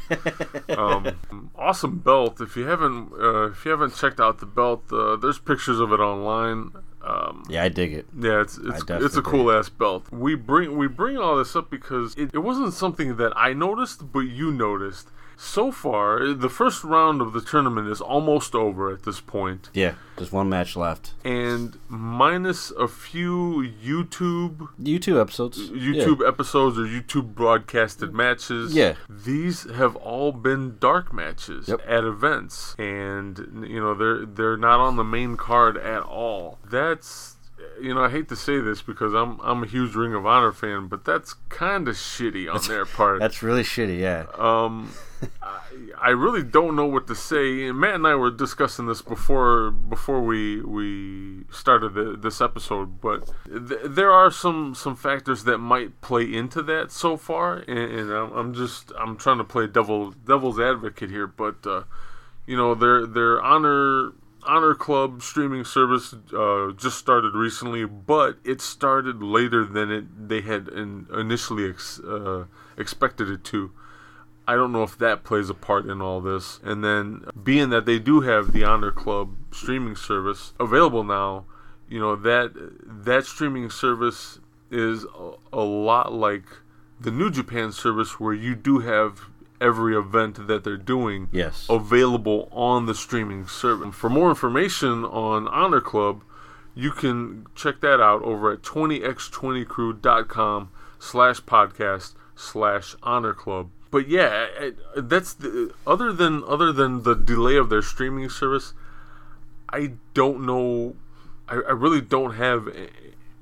um, 0.76 1.50
awesome 1.57 1.98
belt. 1.98 2.40
If 2.40 2.54
you 2.57 2.66
haven't 2.66 3.12
uh, 3.12 3.50
if 3.50 3.64
you 3.64 3.70
haven't 3.70 3.94
checked 3.94 4.20
out 4.20 4.38
the 4.40 4.46
belt, 4.46 4.85
uh, 4.92 5.16
there's 5.16 5.38
pictures 5.38 5.81
of 5.81 5.92
it 5.92 6.00
online. 6.00 6.72
Um, 7.09 7.42
Yeah, 7.49 7.64
I 7.64 7.68
dig 7.68 7.92
it. 7.94 8.07
yeah, 8.18 8.40
it's 8.42 8.59
it's, 8.59 8.85
it's 8.88 9.16
a 9.16 9.23
cool 9.23 9.51
ass 9.51 9.68
belt. 9.68 10.07
We 10.12 10.35
bring 10.35 10.77
we 10.77 10.87
bring 10.88 11.16
all 11.16 11.37
this 11.38 11.57
up 11.57 11.71
because 11.71 12.14
it, 12.16 12.31
it 12.35 12.38
wasn't 12.40 12.75
something 12.75 13.16
that 13.16 13.33
I 13.37 13.53
noticed, 13.55 14.12
but 14.12 14.21
you 14.21 14.53
noticed. 14.53 15.09
So 15.40 15.70
far, 15.70 16.35
the 16.35 16.48
first 16.48 16.83
round 16.83 17.20
of 17.22 17.33
the 17.33 17.40
tournament 17.40 17.88
is 17.88 18.01
almost 18.01 18.57
over 18.57 18.92
at 18.92 19.05
this 19.05 19.20
point, 19.20 19.70
Yeah, 19.72 19.94
just 20.18 20.33
one 20.33 20.48
match 20.48 20.74
left. 20.74 21.14
and 21.24 21.79
minus 21.88 22.72
a 22.72 22.88
few 22.88 23.62
YouTube 23.81 24.68
YouTube 24.83 25.20
episodes. 25.20 25.70
YouTube 25.70 26.27
episodes 26.27 26.77
or 26.77 26.83
YouTube 26.83 27.37
broadcasted 27.37 28.12
matches. 28.12 28.74
Yeah. 28.74 28.94
These 29.09 29.70
have 29.70 29.94
all 29.96 30.33
been 30.33 30.77
dark 30.81 31.12
matches 31.12 31.68
Yep. 31.68 31.83
at 31.87 32.03
events 32.03 32.74
and 32.77 33.64
you 33.68 33.81
know 33.81 33.94
they're 33.94 34.27
they're 34.27 34.57
not 34.57 34.81
on 34.81 34.96
the 34.96 35.05
main 35.05 35.37
card 35.37 35.77
at 35.77 36.03
all. 36.03 36.59
That's 36.68 37.37
you 37.81 37.94
know, 37.94 38.05
I 38.05 38.11
hate 38.11 38.29
to 38.29 38.37
say 38.37 38.61
this 38.61 38.83
because 38.83 39.14
I'm 39.14 39.40
I'm 39.40 39.62
a 39.62 39.66
huge 39.66 39.94
Ring 39.94 40.14
of 40.14 40.27
Honor 40.27 40.53
fan, 40.53 40.88
but 40.88 41.05
that's 41.05 41.35
kind 41.49 41.88
of 41.88 41.97
shitty 41.97 42.53
on 42.53 42.61
their 42.68 42.87
part. 42.87 43.21
That's 43.21 43.42
really 43.42 43.62
shitty. 43.62 44.01
Yeah. 44.01 44.27
Um, 44.35 44.92
I, 45.42 45.59
I 46.01 46.09
really 46.11 46.42
don't 46.42 46.77
know 46.77 46.87
what 46.87 47.07
to 47.09 47.14
say. 47.14 47.66
And 47.66 47.79
Matt 47.79 47.97
and 47.97 48.07
I 48.07 48.14
were 48.14 48.31
discussing 48.31 48.87
this 48.87 49.03
before 49.03 49.71
before 49.71 50.21
we 50.21 50.61
we 50.62 51.44
started 51.51 51.94
the, 51.94 52.16
this 52.16 52.40
episode, 52.40 53.01
but 53.01 53.31
th- 53.47 53.81
there 53.85 54.12
are 54.12 54.31
some 54.31 54.75
some 54.75 54.97
factors 54.97 55.44
that 55.44 55.59
might 55.59 56.01
play 56.01 56.33
into 56.33 56.62
that 56.62 56.92
so 56.92 57.16
far, 57.16 57.59
and, 57.59 57.79
and 57.79 58.11
I'm, 58.12 58.33
I'm 58.33 58.55
just 58.55 58.92
I'm 58.99 59.16
trying 59.16 59.38
to 59.38 59.44
play 59.44 59.66
devil 59.66 60.11
devil's 60.11 60.61
advocate 60.61 61.11
here, 61.11 61.27
but 61.27 61.66
uh, 61.66 61.85
you 62.47 62.57
know 62.57 62.75
their 62.75 63.07
their 63.07 63.42
honor 63.42 64.12
honor 64.46 64.74
club 64.74 65.22
streaming 65.22 65.64
service 65.64 66.14
uh, 66.37 66.70
just 66.77 66.96
started 66.96 67.35
recently 67.35 67.85
but 67.85 68.38
it 68.44 68.61
started 68.61 69.22
later 69.22 69.64
than 69.64 69.90
it 69.90 70.29
they 70.29 70.40
had 70.40 70.68
in, 70.68 71.07
initially 71.12 71.68
ex, 71.68 72.01
uh, 72.01 72.44
expected 72.77 73.29
it 73.29 73.44
to 73.44 73.72
I 74.48 74.55
don't 74.55 74.72
know 74.72 74.83
if 74.83 74.96
that 74.96 75.24
plays 75.24 75.51
a 75.51 75.55
part 75.55 75.85
in 75.85 76.01
all 76.01 76.22
this. 76.22 76.59
And 76.64 76.83
then, 76.83 77.27
being 77.44 77.68
that 77.68 77.85
they 77.85 77.98
do 77.98 78.22
have 78.22 78.53
the 78.53 78.64
Honor 78.64 78.90
Club 78.90 79.37
streaming 79.51 79.94
service 79.94 80.55
available 80.59 81.05
now, 81.05 81.44
you 81.87 82.01
know 82.01 82.16
that 82.16 82.53
that 82.83 83.27
streaming 83.27 83.68
service 83.68 84.38
is 84.70 85.05
a, 85.05 85.33
a 85.53 85.61
lot 85.61 86.14
like 86.14 86.44
the 86.98 87.11
New 87.11 87.31
Japan 87.31 87.72
service, 87.72 88.18
where 88.18 88.33
you 88.33 88.55
do 88.55 88.79
have 88.79 89.29
every 89.61 89.97
event 89.97 90.47
that 90.47 90.62
they're 90.64 90.77
doing 90.77 91.29
Yes. 91.33 91.66
available 91.68 92.49
on 92.53 92.87
the 92.87 92.94
streaming 92.94 93.47
service. 93.47 93.94
For 93.94 94.09
more 94.11 94.29
information 94.31 95.05
on 95.05 95.47
Honor 95.49 95.81
Club, 95.81 96.23
you 96.75 96.90
can 96.92 97.47
check 97.55 97.81
that 97.81 98.01
out 98.01 98.23
over 98.23 98.53
at 98.53 98.62
20x20crew.com 98.62 100.71
slash 100.99 101.40
podcast 101.42 102.14
slash 102.35 102.97
honor 103.03 103.35
club. 103.35 103.68
But 103.90 104.09
yeah, 104.09 104.47
that's 104.97 105.33
the, 105.35 105.73
other 105.87 106.12
than 106.12 106.42
other 106.47 106.73
than 106.73 107.03
the 107.05 107.14
delay 107.14 107.57
of 107.57 107.68
their 107.71 107.81
streaming 107.83 108.29
service, 108.29 108.75
I 109.71 109.92
don't 110.14 110.44
know. 110.44 110.97
I, 111.49 111.55
I 111.55 111.73
really 111.73 112.01
don't 112.03 112.35
have 112.35 112.68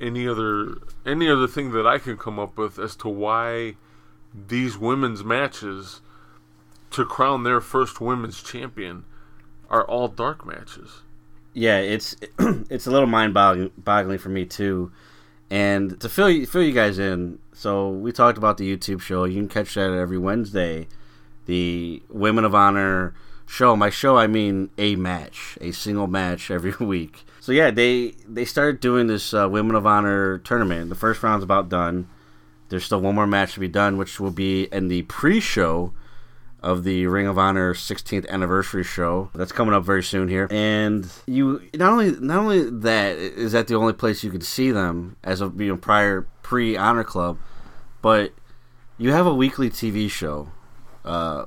any 0.01 0.29
other 0.29 0.77
any 1.05 1.29
other 1.29 1.49
thing 1.49 1.73
that 1.73 1.85
I 1.87 1.99
can 1.99 2.17
come 2.17 2.39
up 2.39 2.57
with 2.57 2.79
as 2.79 2.95
to 2.97 3.09
why 3.09 3.75
these 4.33 4.79
women's 4.79 5.25
matches 5.25 6.01
to 6.91 7.05
crown 7.05 7.43
their 7.43 7.61
first 7.61 8.01
women's 8.01 8.43
champion 8.43 9.05
are 9.69 9.85
all 9.85 10.09
dark 10.09 10.47
matches. 10.47 11.03
yeah, 11.53 11.79
it's 11.79 12.17
it's 12.71 12.87
a 12.87 12.91
little 12.91 13.09
mind 13.09 13.35
boggling 13.35 14.19
for 14.19 14.29
me 14.29 14.45
too. 14.45 14.93
And 15.49 16.01
to 16.01 16.09
fill 16.09 16.29
you, 16.29 16.47
fill 16.47 16.63
you 16.63 16.73
guys 16.73 16.99
in, 16.99 17.39
so 17.53 17.89
we 17.89 18.11
talked 18.13 18.37
about 18.37 18.59
the 18.59 18.77
YouTube 18.77 19.01
show. 19.01 19.25
You 19.25 19.37
can 19.37 19.49
catch 19.49 19.75
that 19.75 19.93
every 19.93 20.19
Wednesday. 20.19 20.89
The 21.47 22.03
Women 22.09 22.45
of 22.45 22.55
Honor 22.55 23.15
show. 23.47 23.77
My 23.77 23.89
show, 23.89 24.19
I 24.19 24.27
mean 24.27 24.71
a 24.77 24.97
match, 24.97 25.57
a 25.61 25.71
single 25.71 26.09
match 26.09 26.51
every 26.57 26.75
week. 26.85 27.25
So 27.41 27.53
yeah, 27.53 27.71
they 27.71 28.15
they 28.29 28.45
started 28.45 28.81
doing 28.81 29.07
this 29.07 29.33
uh, 29.33 29.49
Women 29.49 29.77
of 29.77 29.87
Honor 29.87 30.39
tournament. 30.39 30.89
The 30.89 30.97
first 30.97 31.23
round's 31.23 31.45
about 31.45 31.69
done. 31.69 32.09
There's 32.69 32.85
still 32.85 33.01
one 33.01 33.15
more 33.15 33.29
match 33.29 33.55
to 33.55 33.61
be 33.61 33.69
done, 33.69 33.97
which 33.97 34.19
will 34.19 34.33
be 34.33 34.65
in 34.73 34.89
the 34.89 35.03
pre-show 35.03 35.93
of 36.67 36.83
the 36.83 37.07
Ring 37.07 37.29
of 37.29 37.39
Honor 37.39 37.75
16th 37.75 38.29
anniversary 38.29 38.83
show. 38.83 39.31
That's 39.37 39.53
coming 39.53 39.73
up 39.73 39.85
very 39.85 40.03
soon 40.03 40.27
here. 40.27 40.49
And 40.51 41.09
you 41.27 41.63
not 41.75 41.93
only 41.93 42.11
not 42.11 42.39
only 42.39 42.69
that 42.69 43.17
is 43.17 43.53
that 43.53 43.69
the 43.69 43.77
only 43.77 43.93
place 43.93 44.25
you 44.25 44.33
could 44.33 44.43
see 44.43 44.73
them 44.73 45.17
as 45.23 45.41
of 45.41 45.61
you 45.61 45.69
know 45.69 45.77
prior 45.77 46.27
pre 46.43 46.77
Honor 46.77 47.05
Club, 47.05 47.39
but 48.03 48.33
you 48.99 49.13
have 49.13 49.29
a 49.29 49.35
weekly 49.35 49.71
TV 49.71 50.11
show 50.11 50.49
uh, 51.05 51.45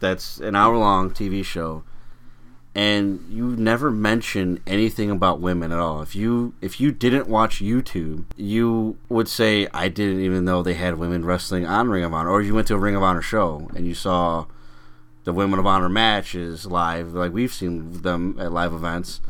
that's 0.00 0.38
an 0.40 0.56
hour 0.56 0.76
long 0.76 1.10
TV 1.10 1.44
show. 1.44 1.84
And 2.74 3.24
you 3.30 3.56
never 3.56 3.90
mention 3.90 4.60
anything 4.66 5.10
about 5.12 5.40
women 5.40 5.70
at 5.70 5.78
all. 5.78 6.02
If 6.02 6.16
you 6.16 6.54
if 6.60 6.80
you 6.80 6.90
didn't 6.90 7.28
watch 7.28 7.60
YouTube, 7.60 8.24
you 8.36 8.98
would 9.08 9.28
say 9.28 9.68
I 9.72 9.88
didn't 9.88 10.20
even 10.20 10.44
know 10.44 10.62
they 10.62 10.74
had 10.74 10.98
women 10.98 11.24
wrestling 11.24 11.64
on 11.64 11.88
Ring 11.88 12.02
of 12.02 12.12
Honor. 12.12 12.30
Or 12.30 12.42
you 12.42 12.52
went 12.52 12.66
to 12.66 12.74
a 12.74 12.78
Ring 12.78 12.96
of 12.96 13.04
Honor 13.04 13.22
show 13.22 13.70
and 13.74 13.86
you 13.86 13.94
saw 13.94 14.46
the 15.26 15.32
Women 15.32 15.58
of 15.58 15.66
Honor 15.66 15.88
matches 15.88 16.66
live, 16.66 17.12
like 17.12 17.32
we've 17.32 17.52
seen 17.52 18.02
them 18.02 18.36
at 18.38 18.52
live 18.52 18.72
events, 18.72 19.20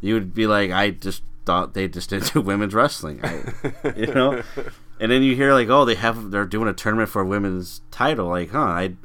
you 0.00 0.14
would 0.14 0.34
be 0.34 0.48
like, 0.48 0.72
I 0.72 0.90
just 0.90 1.22
thought 1.46 1.72
they 1.72 1.86
just 1.86 2.10
didn't 2.10 2.34
women's 2.44 2.74
wrestling. 2.74 3.20
I, 3.22 3.44
you 3.96 4.08
know, 4.08 4.42
and 4.98 5.10
then 5.10 5.22
you 5.22 5.36
hear 5.36 5.54
like, 5.54 5.68
oh, 5.68 5.84
they 5.84 5.94
have 5.94 6.32
they're 6.32 6.44
doing 6.44 6.68
a 6.68 6.72
tournament 6.74 7.10
for 7.10 7.22
a 7.22 7.26
women's 7.26 7.80
title. 7.92 8.26
Like, 8.26 8.50
huh? 8.50 8.58
I 8.58 8.96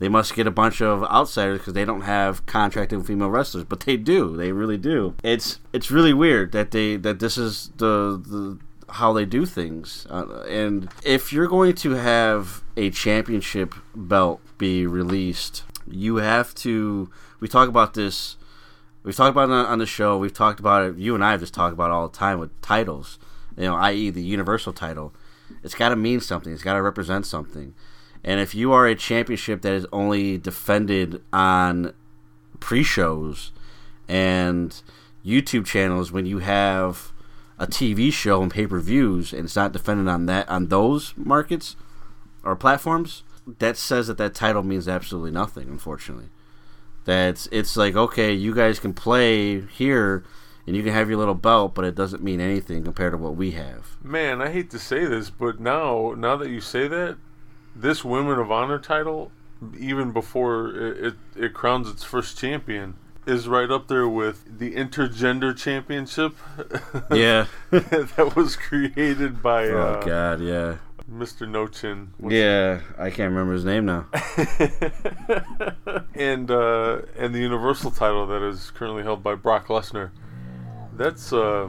they 0.00 0.10
must 0.10 0.34
get 0.34 0.46
a 0.46 0.50
bunch 0.50 0.82
of 0.82 1.02
outsiders 1.04 1.60
because 1.60 1.72
they 1.72 1.86
don't 1.86 2.02
have 2.02 2.44
contracted 2.44 3.06
female 3.06 3.30
wrestlers, 3.30 3.64
but 3.64 3.80
they 3.80 3.96
do. 3.96 4.36
They 4.36 4.52
really 4.52 4.76
do. 4.76 5.14
It's 5.22 5.60
it's 5.72 5.90
really 5.90 6.12
weird 6.12 6.52
that 6.52 6.72
they 6.72 6.96
that 6.96 7.20
this 7.20 7.38
is 7.38 7.70
the 7.78 8.22
the 8.22 8.58
how 8.90 9.14
they 9.14 9.24
do 9.24 9.46
things. 9.46 10.06
Uh, 10.10 10.42
and 10.42 10.90
if 11.04 11.32
you're 11.32 11.46
going 11.46 11.74
to 11.74 11.92
have 11.92 12.62
a 12.76 12.90
championship 12.90 13.74
belt 13.94 14.40
be 14.64 14.86
released, 14.86 15.62
you 15.86 16.16
have 16.16 16.54
to. 16.54 17.10
We 17.38 17.48
talk 17.48 17.68
about 17.68 17.92
this. 17.92 18.36
We've 19.02 19.14
talked 19.14 19.32
about 19.32 19.50
it 19.50 19.52
on 19.52 19.78
the 19.78 19.84
show. 19.84 20.16
We've 20.16 20.32
talked 20.32 20.58
about 20.58 20.84
it. 20.86 20.96
You 20.96 21.14
and 21.14 21.22
I 21.22 21.32
have 21.32 21.40
just 21.40 21.52
talked 21.52 21.74
about 21.74 21.90
all 21.90 22.08
the 22.08 22.16
time 22.16 22.38
with 22.38 22.58
titles. 22.62 23.18
You 23.58 23.64
know, 23.64 23.74
i.e., 23.76 24.08
the 24.08 24.22
universal 24.22 24.72
title. 24.72 25.12
It's 25.62 25.74
got 25.74 25.90
to 25.90 25.96
mean 25.96 26.20
something. 26.20 26.50
It's 26.50 26.62
got 26.62 26.72
to 26.72 26.82
represent 26.82 27.26
something. 27.26 27.74
And 28.24 28.40
if 28.40 28.54
you 28.54 28.72
are 28.72 28.86
a 28.86 28.94
championship 28.94 29.60
that 29.60 29.74
is 29.74 29.86
only 29.92 30.38
defended 30.38 31.22
on 31.30 31.92
pre-shows 32.58 33.52
and 34.08 34.80
YouTube 35.22 35.66
channels, 35.66 36.10
when 36.10 36.24
you 36.24 36.38
have 36.38 37.12
a 37.58 37.66
TV 37.66 38.10
show 38.10 38.42
and 38.42 38.50
pay-per-views, 38.50 39.34
and 39.34 39.44
it's 39.44 39.56
not 39.56 39.72
defended 39.72 40.08
on 40.08 40.24
that 40.24 40.48
on 40.48 40.68
those 40.68 41.12
markets 41.18 41.76
or 42.42 42.56
platforms, 42.56 43.24
that 43.46 43.76
says 43.76 44.06
that 44.06 44.18
that 44.18 44.34
title 44.34 44.62
means 44.62 44.88
absolutely 44.88 45.30
nothing. 45.30 45.68
Unfortunately, 45.68 46.28
that's 47.04 47.48
it's 47.52 47.76
like 47.76 47.94
okay, 47.96 48.32
you 48.32 48.54
guys 48.54 48.78
can 48.78 48.92
play 48.92 49.60
here 49.60 50.24
and 50.66 50.74
you 50.74 50.82
can 50.82 50.92
have 50.92 51.08
your 51.08 51.18
little 51.18 51.34
belt, 51.34 51.74
but 51.74 51.84
it 51.84 51.94
doesn't 51.94 52.22
mean 52.22 52.40
anything 52.40 52.84
compared 52.84 53.12
to 53.12 53.18
what 53.18 53.36
we 53.36 53.50
have. 53.52 53.96
Man, 54.02 54.40
I 54.40 54.50
hate 54.50 54.70
to 54.70 54.78
say 54.78 55.04
this, 55.04 55.30
but 55.30 55.60
now 55.60 56.14
now 56.16 56.36
that 56.36 56.50
you 56.50 56.60
say 56.60 56.88
that, 56.88 57.16
this 57.76 58.04
Women 58.04 58.38
of 58.38 58.50
Honor 58.50 58.78
title, 58.78 59.30
even 59.78 60.12
before 60.12 60.70
it, 60.70 61.04
it, 61.04 61.14
it 61.36 61.54
crowns 61.54 61.88
its 61.88 62.04
first 62.04 62.38
champion, 62.38 62.96
is 63.26 63.48
right 63.48 63.70
up 63.70 63.88
there 63.88 64.08
with 64.08 64.58
the 64.58 64.74
intergender 64.74 65.56
championship. 65.56 66.36
Yeah. 67.10 67.46
that 67.70 68.32
was 68.34 68.56
created 68.56 69.42
by 69.42 69.68
oh 69.68 69.78
uh, 69.78 70.04
God, 70.04 70.40
yeah. 70.40 70.76
Mr. 71.10 71.48
No 71.48 71.66
Chin. 71.66 72.14
Yeah, 72.18 72.80
I 72.98 73.10
can't 73.10 73.30
remember 73.30 73.52
his 73.52 73.64
name 73.64 73.84
now. 73.84 74.06
and 76.14 76.50
uh, 76.50 77.02
and 77.16 77.34
the 77.34 77.40
Universal 77.40 77.90
title 77.92 78.26
that 78.26 78.42
is 78.42 78.70
currently 78.70 79.02
held 79.02 79.22
by 79.22 79.34
Brock 79.34 79.66
Lesnar. 79.66 80.10
That's 80.96 81.32
uh, 81.32 81.68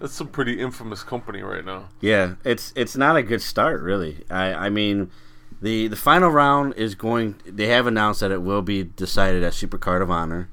that's 0.00 0.12
some 0.12 0.28
pretty 0.28 0.60
infamous 0.60 1.02
company 1.02 1.42
right 1.42 1.64
now. 1.64 1.88
Yeah, 2.00 2.34
it's 2.44 2.72
it's 2.76 2.96
not 2.96 3.16
a 3.16 3.22
good 3.22 3.40
start, 3.40 3.80
really. 3.80 4.24
I 4.28 4.66
I 4.66 4.70
mean, 4.70 5.10
the 5.62 5.88
the 5.88 5.96
final 5.96 6.28
round 6.30 6.74
is 6.74 6.94
going. 6.94 7.36
They 7.46 7.68
have 7.68 7.86
announced 7.86 8.20
that 8.20 8.30
it 8.30 8.42
will 8.42 8.62
be 8.62 8.84
decided 8.84 9.42
at 9.42 9.54
Super 9.54 9.78
Card 9.78 10.02
of 10.02 10.10
Honor. 10.10 10.50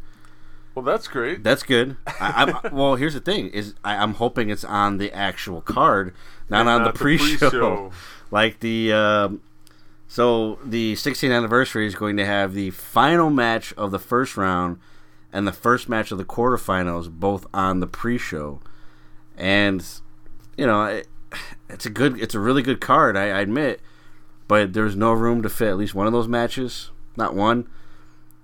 Well, 0.74 0.86
that's 0.86 1.10
great. 1.10 1.44
That's 1.44 1.64
good. 1.64 1.98
I, 2.08 2.62
I'm, 2.64 2.72
well, 2.74 2.96
here's 2.96 3.14
the 3.14 3.20
thing: 3.20 3.50
is 3.50 3.76
I, 3.84 3.98
I'm 3.98 4.14
hoping 4.14 4.50
it's 4.50 4.64
on 4.64 5.00
the 5.00 5.12
actual 5.12 5.60
card, 5.62 6.16
not 6.50 6.62
And 6.62 6.70
on 6.70 6.82
not 6.84 6.94
the 6.94 6.98
the 6.98 7.00
pre-show. 7.00 7.92
Like 8.32 8.62
the 8.62 8.94
um, 8.94 9.42
so 10.08 10.58
the 10.66 10.94
16th 10.94 11.36
anniversary 11.36 11.86
is 11.86 11.96
going 11.96 12.18
to 12.18 12.26
have 12.26 12.54
the 12.54 12.72
final 12.72 13.30
match 13.30 13.74
of 13.74 13.92
the 13.92 14.00
first 14.00 14.36
round 14.36 14.80
and 15.32 15.48
the 15.48 15.54
first 15.54 15.88
match 15.88 16.12
of 16.12 16.18
the 16.18 16.26
quarterfinals 16.26 17.10
both 17.10 17.46
on 17.54 17.80
the 17.80 17.88
pre-show, 17.88 18.60
and 19.38 19.86
you 20.58 20.66
know 20.66 20.84
it, 20.86 21.08
it's 21.70 21.86
a 21.86 21.90
good, 21.90 22.20
it's 22.20 22.36
a 22.36 22.40
really 22.40 22.62
good 22.62 22.82
card. 22.82 23.16
I, 23.16 23.30
I 23.30 23.42
admit, 23.42 23.82
but 24.48 24.74
there's 24.74 24.96
no 24.96 25.14
room 25.14 25.42
to 25.44 25.50
fit 25.50 25.70
at 25.70 25.78
least 25.78 25.96
one 25.96 26.08
of 26.08 26.14
those 26.14 26.28
matches. 26.28 26.90
Not 27.16 27.36
one. 27.36 27.68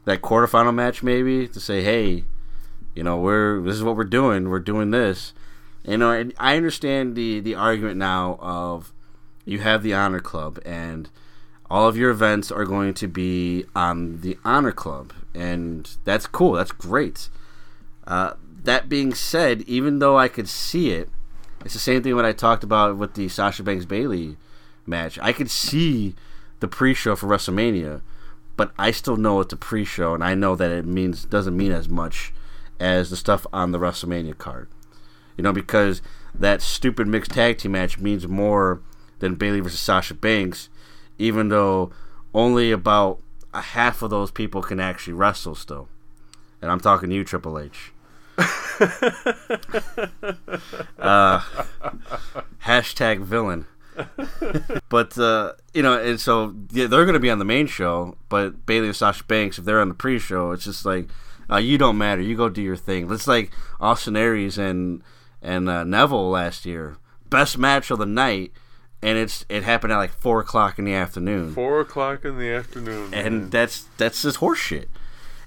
That 0.05 0.21
quarterfinal 0.21 0.73
match, 0.73 1.03
maybe 1.03 1.47
to 1.49 1.59
say, 1.59 1.83
hey, 1.83 2.23
you 2.95 3.03
know, 3.03 3.17
we're 3.17 3.61
this 3.61 3.75
is 3.75 3.83
what 3.83 3.95
we're 3.95 4.05
doing. 4.05 4.49
We're 4.49 4.59
doing 4.59 4.91
this. 4.91 5.33
You 5.83 5.97
know, 5.97 6.29
I 6.37 6.55
understand 6.57 7.15
the 7.15 7.39
the 7.39 7.55
argument 7.55 7.97
now 7.97 8.37
of 8.41 8.93
you 9.47 9.59
have 9.59 9.83
the 9.83 9.93
honor 9.93 10.19
club 10.19 10.59
and 10.65 11.09
all 11.69 11.87
of 11.87 11.97
your 11.97 12.11
events 12.11 12.51
are 12.51 12.65
going 12.65 12.93
to 12.93 13.07
be 13.07 13.65
on 13.75 14.21
the 14.21 14.37
honor 14.43 14.71
club 14.71 15.13
and 15.33 15.97
that's 16.03 16.27
cool 16.27 16.53
that's 16.53 16.71
great. 16.71 17.29
Uh, 18.05 18.33
that 18.63 18.87
being 18.89 19.13
said 19.13 19.61
even 19.61 19.99
though 19.99 20.17
i 20.17 20.27
could 20.27 20.47
see 20.47 20.91
it 20.91 21.09
it's 21.63 21.73
the 21.73 21.79
same 21.79 22.01
thing 22.01 22.15
what 22.15 22.25
i 22.25 22.31
talked 22.31 22.63
about 22.63 22.97
with 22.97 23.13
the 23.15 23.27
sasha 23.27 23.63
banks 23.63 23.85
Bayley 23.85 24.37
match. 24.85 25.19
I 25.21 25.33
could 25.33 25.51
see 25.51 26.15
the 26.59 26.67
pre-show 26.67 27.15
for 27.15 27.27
wrestlemania 27.27 28.01
but 28.55 28.71
i 28.77 28.91
still 28.91 29.17
know 29.17 29.39
it's 29.41 29.53
a 29.53 29.57
pre-show 29.57 30.13
and 30.13 30.23
i 30.23 30.33
know 30.33 30.55
that 30.55 30.71
it 30.71 30.85
means 30.85 31.25
doesn't 31.25 31.55
mean 31.55 31.71
as 31.71 31.87
much 31.89 32.33
as 32.79 33.09
the 33.09 33.15
stuff 33.15 33.45
on 33.51 33.71
the 33.71 33.79
wrestlemania 33.79 34.37
card. 34.37 34.69
You 35.35 35.43
know, 35.43 35.53
because 35.53 36.01
that 36.33 36.61
stupid 36.61 37.07
mixed 37.07 37.31
tag 37.31 37.57
team 37.57 37.73
match 37.73 37.99
means 37.99 38.27
more 38.27 38.81
than 39.19 39.35
Bayley 39.35 39.59
versus 39.59 39.79
Sasha 39.79 40.13
Banks, 40.13 40.69
even 41.17 41.49
though 41.49 41.91
only 42.33 42.71
about 42.71 43.21
a 43.53 43.61
half 43.61 44.01
of 44.01 44.09
those 44.09 44.31
people 44.31 44.61
can 44.61 44.79
actually 44.79 45.13
wrestle 45.13 45.55
still. 45.55 45.89
And 46.61 46.71
I'm 46.71 46.79
talking 46.79 47.09
to 47.09 47.15
you, 47.15 47.23
Triple 47.23 47.59
H. 47.59 47.91
uh, 50.99 51.39
hashtag 52.65 53.21
villain. 53.21 53.65
but 54.89 55.17
uh, 55.17 55.53
you 55.73 55.81
know, 55.81 55.99
and 55.99 56.19
so 56.19 56.53
yeah, 56.71 56.85
they're 56.85 57.05
going 57.05 57.13
to 57.13 57.19
be 57.19 57.31
on 57.31 57.39
the 57.39 57.45
main 57.45 57.67
show. 57.67 58.15
But 58.29 58.65
Bayley 58.65 58.87
and 58.87 58.95
Sasha 58.95 59.23
Banks, 59.23 59.57
if 59.57 59.65
they're 59.65 59.81
on 59.81 59.89
the 59.89 59.95
pre-show, 59.95 60.51
it's 60.51 60.65
just 60.65 60.85
like 60.85 61.09
uh, 61.49 61.57
you 61.57 61.77
don't 61.77 61.97
matter. 61.97 62.21
You 62.21 62.35
go 62.35 62.49
do 62.49 62.61
your 62.61 62.75
thing. 62.75 63.11
It's 63.11 63.27
like 63.27 63.51
Austin 63.79 64.15
Aries 64.15 64.57
and 64.57 65.01
and 65.41 65.69
uh, 65.69 65.83
Neville 65.83 66.29
last 66.29 66.65
year, 66.65 66.97
best 67.29 67.57
match 67.57 67.89
of 67.91 67.99
the 67.99 68.05
night, 68.05 68.51
and 69.01 69.17
it's 69.17 69.45
it 69.49 69.63
happened 69.63 69.93
at 69.93 69.97
like 69.97 70.11
four 70.11 70.39
o'clock 70.39 70.79
in 70.79 70.85
the 70.85 70.93
afternoon 70.93 71.53
Four 71.53 71.79
o'clock 71.81 72.25
in 72.25 72.37
the 72.37 72.49
afternoon. 72.49 73.11
man. 73.11 73.25
and 73.25 73.51
that's 73.51 73.85
that's 73.97 74.21
just 74.23 74.39
horseshit. 74.39 74.85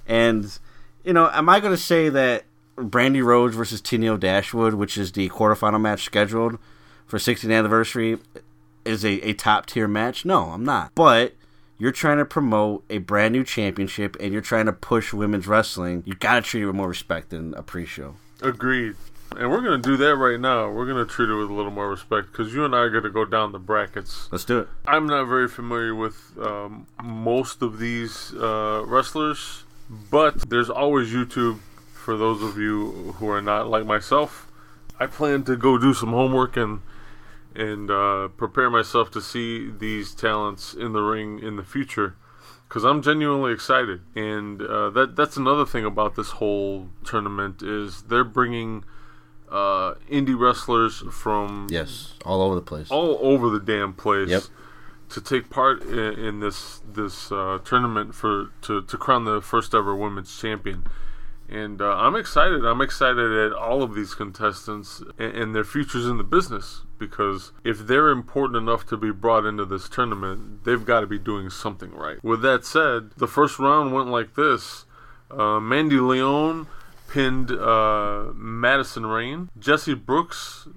And 0.07 0.59
you 1.05 1.13
know, 1.13 1.31
am 1.33 1.49
I 1.49 1.61
going 1.61 1.73
to 1.73 1.81
say 1.83 2.09
that 2.09 2.45
Brandi 2.77 3.23
Rhodes 3.25 3.55
versus 3.57 3.81
Tenille 3.83 4.19
Dashwood, 4.21 4.75
which 4.75 4.97
is 4.99 5.13
the 5.13 5.29
quarterfinal 5.31 5.81
match 5.81 6.05
scheduled 6.05 6.59
for 7.07 7.19
16th 7.19 7.55
anniversary, 7.57 8.19
is 8.85 9.05
a, 9.05 9.21
a 9.29 9.33
top 9.35 9.67
tier 9.67 9.89
match? 9.89 10.25
No, 10.25 10.45
I'm 10.51 10.65
not. 10.65 10.93
But 10.95 11.35
you're 11.79 11.93
trying 11.93 12.19
to 12.19 12.25
promote 12.25 12.85
a 12.91 12.99
brand 12.99 13.33
new 13.33 13.45
championship 13.45 14.17
and 14.21 14.33
you're 14.33 14.43
trying 14.43 14.67
to 14.67 14.73
push 14.73 15.13
women's 15.13 15.47
wrestling. 15.47 16.03
You 16.07 16.15
got 16.15 16.37
to 16.37 16.43
treat 16.43 16.63
it 16.63 16.67
with 16.67 16.77
more 16.77 16.89
respect 16.89 17.31
than 17.31 17.55
a 17.55 17.63
pre-show. 17.63 18.17
Agreed. 18.43 18.97
And 19.37 19.51
we're 19.51 19.61
going 19.61 19.81
to 19.81 19.89
do 19.89 19.97
that 19.99 20.17
right 20.17 20.41
now. 20.41 20.71
We're 20.71 20.87
going 20.87 21.07
to 21.07 21.11
treat 21.11 21.29
it 21.29 21.35
with 21.35 21.51
a 21.51 21.53
little 21.53 21.71
more 21.71 21.89
respect 21.89 22.33
because 22.33 22.53
you 22.53 22.65
and 22.65 22.75
I 22.75 22.79
are 22.79 22.91
going 22.91 23.05
to 23.05 23.11
go 23.11 23.25
down 23.25 23.53
the 23.53 23.59
brackets. 23.59 24.29
Let's 24.33 24.45
do 24.45 24.61
it. 24.61 24.69
I'm 24.87 25.07
not 25.07 25.27
very 25.27 25.49
familiar 25.49 25.95
with 25.95 26.33
um, 26.41 26.87
most 27.03 27.63
of 27.63 27.79
these 27.79 28.35
uh, 28.35 28.83
wrestlers, 28.87 29.65
but 29.89 30.51
there's 30.51 30.69
always 30.69 31.11
YouTube 31.11 31.61
for 31.93 32.17
those 32.17 32.43
of 32.43 32.59
you 32.59 33.15
who 33.19 33.29
are 33.29 33.41
not 33.41 33.69
like 33.69 33.87
myself. 33.87 34.51
I 34.99 35.07
plan 35.07 35.45
to 35.45 35.57
go 35.57 35.79
do 35.79 35.95
some 35.95 36.11
homework 36.11 36.57
and 36.57 36.81
and 37.55 37.91
uh, 37.91 38.29
prepare 38.29 38.71
myself 38.71 39.11
to 39.11 39.21
see 39.21 39.71
these 39.71 40.15
talents 40.15 40.73
in 40.73 40.93
the 40.93 41.01
ring 41.01 41.41
in 41.41 41.57
the 41.57 41.65
future 41.65 42.15
because 42.69 42.85
I'm 42.85 43.03
genuinely 43.03 43.53
excited. 43.53 44.03
And 44.15 44.63
uh, 44.63 44.91
that 44.91 45.17
that's 45.17 45.37
another 45.37 45.67
thing 45.67 45.85
about 45.85 46.15
this 46.15 46.31
whole 46.33 46.89
tournament 47.05 47.63
is 47.63 48.03
they're 48.03 48.25
bringing 48.25 48.85
uh, 49.51 49.95
indie 50.11 50.39
wrestlers 50.39 51.03
from 51.11 51.67
Yes, 51.71 52.15
all 52.25 52.41
over 52.43 52.55
the 52.55 52.63
place. 52.63 52.91
all 52.91 53.19
over 53.21 53.51
the 53.51 53.61
damn 53.61 53.93
place 53.93 54.29
Yep. 54.29 54.43
to 55.11 55.21
take 55.21 55.51
part 55.51 55.83
in, 55.83 55.99
in 56.19 56.41
this 56.41 56.81
this 56.87 57.33
uh, 57.33 57.59
tournament 57.65 58.15
for 58.15 58.51
to, 58.63 58.83
to 58.83 58.97
crown 58.97 59.25
the 59.25 59.41
first 59.41 59.75
ever 59.75 59.95
women's 59.95 60.37
champion. 60.39 60.85
And 61.49 61.83
uh, 61.83 61.97
I'm 61.97 62.15
excited. 62.15 62.65
I'm 62.65 62.81
excited 62.81 63.33
at 63.33 63.53
all 63.53 63.83
of 63.83 63.97
these 63.97 64.15
contestants 64.15 65.03
and, 65.19 65.35
and 65.35 65.53
their 65.55 65.65
futures 65.65 66.07
in 66.07 66.17
the 66.17 66.23
business 66.23 66.83
because 66.97 67.51
if 67.65 67.79
they're 67.89 68.11
important 68.11 68.57
enough 68.57 68.87
to 68.87 68.97
be 68.97 69.11
brought 69.11 69.45
into 69.45 69.65
this 69.65 69.89
tournament, 69.89 70.63
they've 70.63 70.85
got 70.85 71.01
to 71.01 71.09
be 71.09 71.19
doing 71.19 71.51
something 71.51 71.91
right. 71.93 72.23
With 72.23 72.43
that 72.43 72.65
said, 72.65 73.11
the 73.17 73.27
first 73.27 73.59
round 73.59 73.93
went 73.93 74.07
like 74.11 74.37
this: 74.37 74.85
uh, 75.29 75.59
Mandy 75.59 75.99
Leon 75.99 76.69
pinned 77.11 77.51
uh, 77.51 78.27
Madison 78.35 79.05
Rayne. 79.07 79.51
Jessie 79.59 79.95
Brooks 79.95 80.69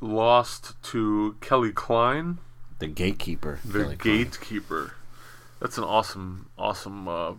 lost 0.00 0.80
to 0.84 1.36
Kelly 1.40 1.72
Klein, 1.72 2.38
The 2.78 2.86
gatekeeper. 2.88 3.60
the 3.64 3.82
Kelly 3.84 3.96
Klein. 3.96 4.16
gatekeeper. 4.24 4.92
That's 5.60 5.76
an 5.78 5.84
awesome, 5.84 6.48
awesome 6.58 7.08
uh, 7.08 7.32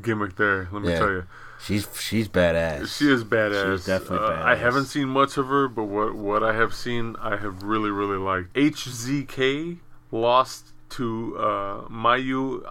gimmick 0.00 0.36
there. 0.36 0.68
Let 0.72 0.82
me 0.82 0.90
Yeah. 0.90 0.98
tell 0.98 1.10
you, 1.10 1.24
She's 1.62 1.86
she's 2.00 2.28
badass. 2.28 2.96
she 2.98 3.10
is 3.10 3.22
badass. 3.24 3.76
She's 3.76 3.86
definitely 3.86 4.34
Uh, 4.34 4.42
I 4.44 4.56
haven't 4.56 4.86
seen 4.86 5.08
much 5.08 5.36
of 5.38 5.46
her, 5.46 5.68
but 5.68 5.84
what 5.84 6.14
what 6.14 6.42
I 6.42 6.52
have 6.54 6.74
seen, 6.74 7.14
I 7.20 7.36
have 7.36 7.62
really 7.62 7.90
really 7.90 8.16
liked. 8.18 8.52
HZK 8.54 9.78
lost 10.10 10.72
to 10.90 11.36
uh, 11.38 11.80
Mayu 11.88 12.62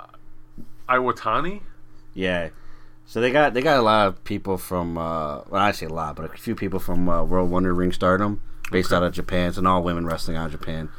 Iwatani. 0.90 1.62
Yeah. 2.14 2.50
So 3.06 3.20
they 3.20 3.32
got 3.32 3.54
they 3.54 3.62
got 3.62 3.78
a 3.78 3.82
lot 3.82 4.08
of 4.08 4.24
people 4.24 4.58
from 4.58 4.98
uh, 4.98 5.42
well 5.50 5.62
I 5.62 5.72
say 5.72 5.86
a 5.86 5.90
lot, 5.90 6.16
but 6.16 6.26
a 6.34 6.38
few 6.38 6.56
people 6.56 6.80
from 6.80 7.10
uh, 7.10 7.24
World 7.24 7.50
Wonder 7.52 7.74
Ring 7.74 7.92
Stardom, 7.92 8.42
based 8.72 8.94
out 8.94 9.04
of 9.04 9.12
Japan. 9.14 9.50
It's 9.50 9.58
an 9.58 9.68
all 9.68 9.84
women 9.84 10.06
wrestling 10.06 10.38
out 10.38 10.46
of 10.46 10.52
Japan, 10.52 10.90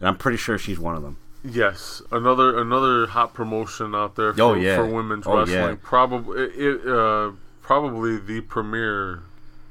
and 0.00 0.08
I'm 0.08 0.16
pretty 0.16 0.36
sure 0.38 0.58
she's 0.58 0.78
one 0.80 0.96
of 0.96 1.02
them. 1.02 1.16
Yes, 1.44 2.02
another 2.10 2.58
another 2.58 3.06
hot 3.06 3.34
promotion 3.34 3.94
out 3.94 4.16
there 4.16 4.34
for, 4.34 4.42
Oh, 4.42 4.54
yeah. 4.54 4.76
for 4.76 4.86
women's 4.86 5.26
Oh, 5.26 5.38
wrestling. 5.38 5.56
yeah. 5.58 5.74
Probably 5.80 6.42
it, 6.42 6.86
uh, 6.86 7.30
probably 7.62 8.18
the 8.18 8.40
premier 8.42 9.20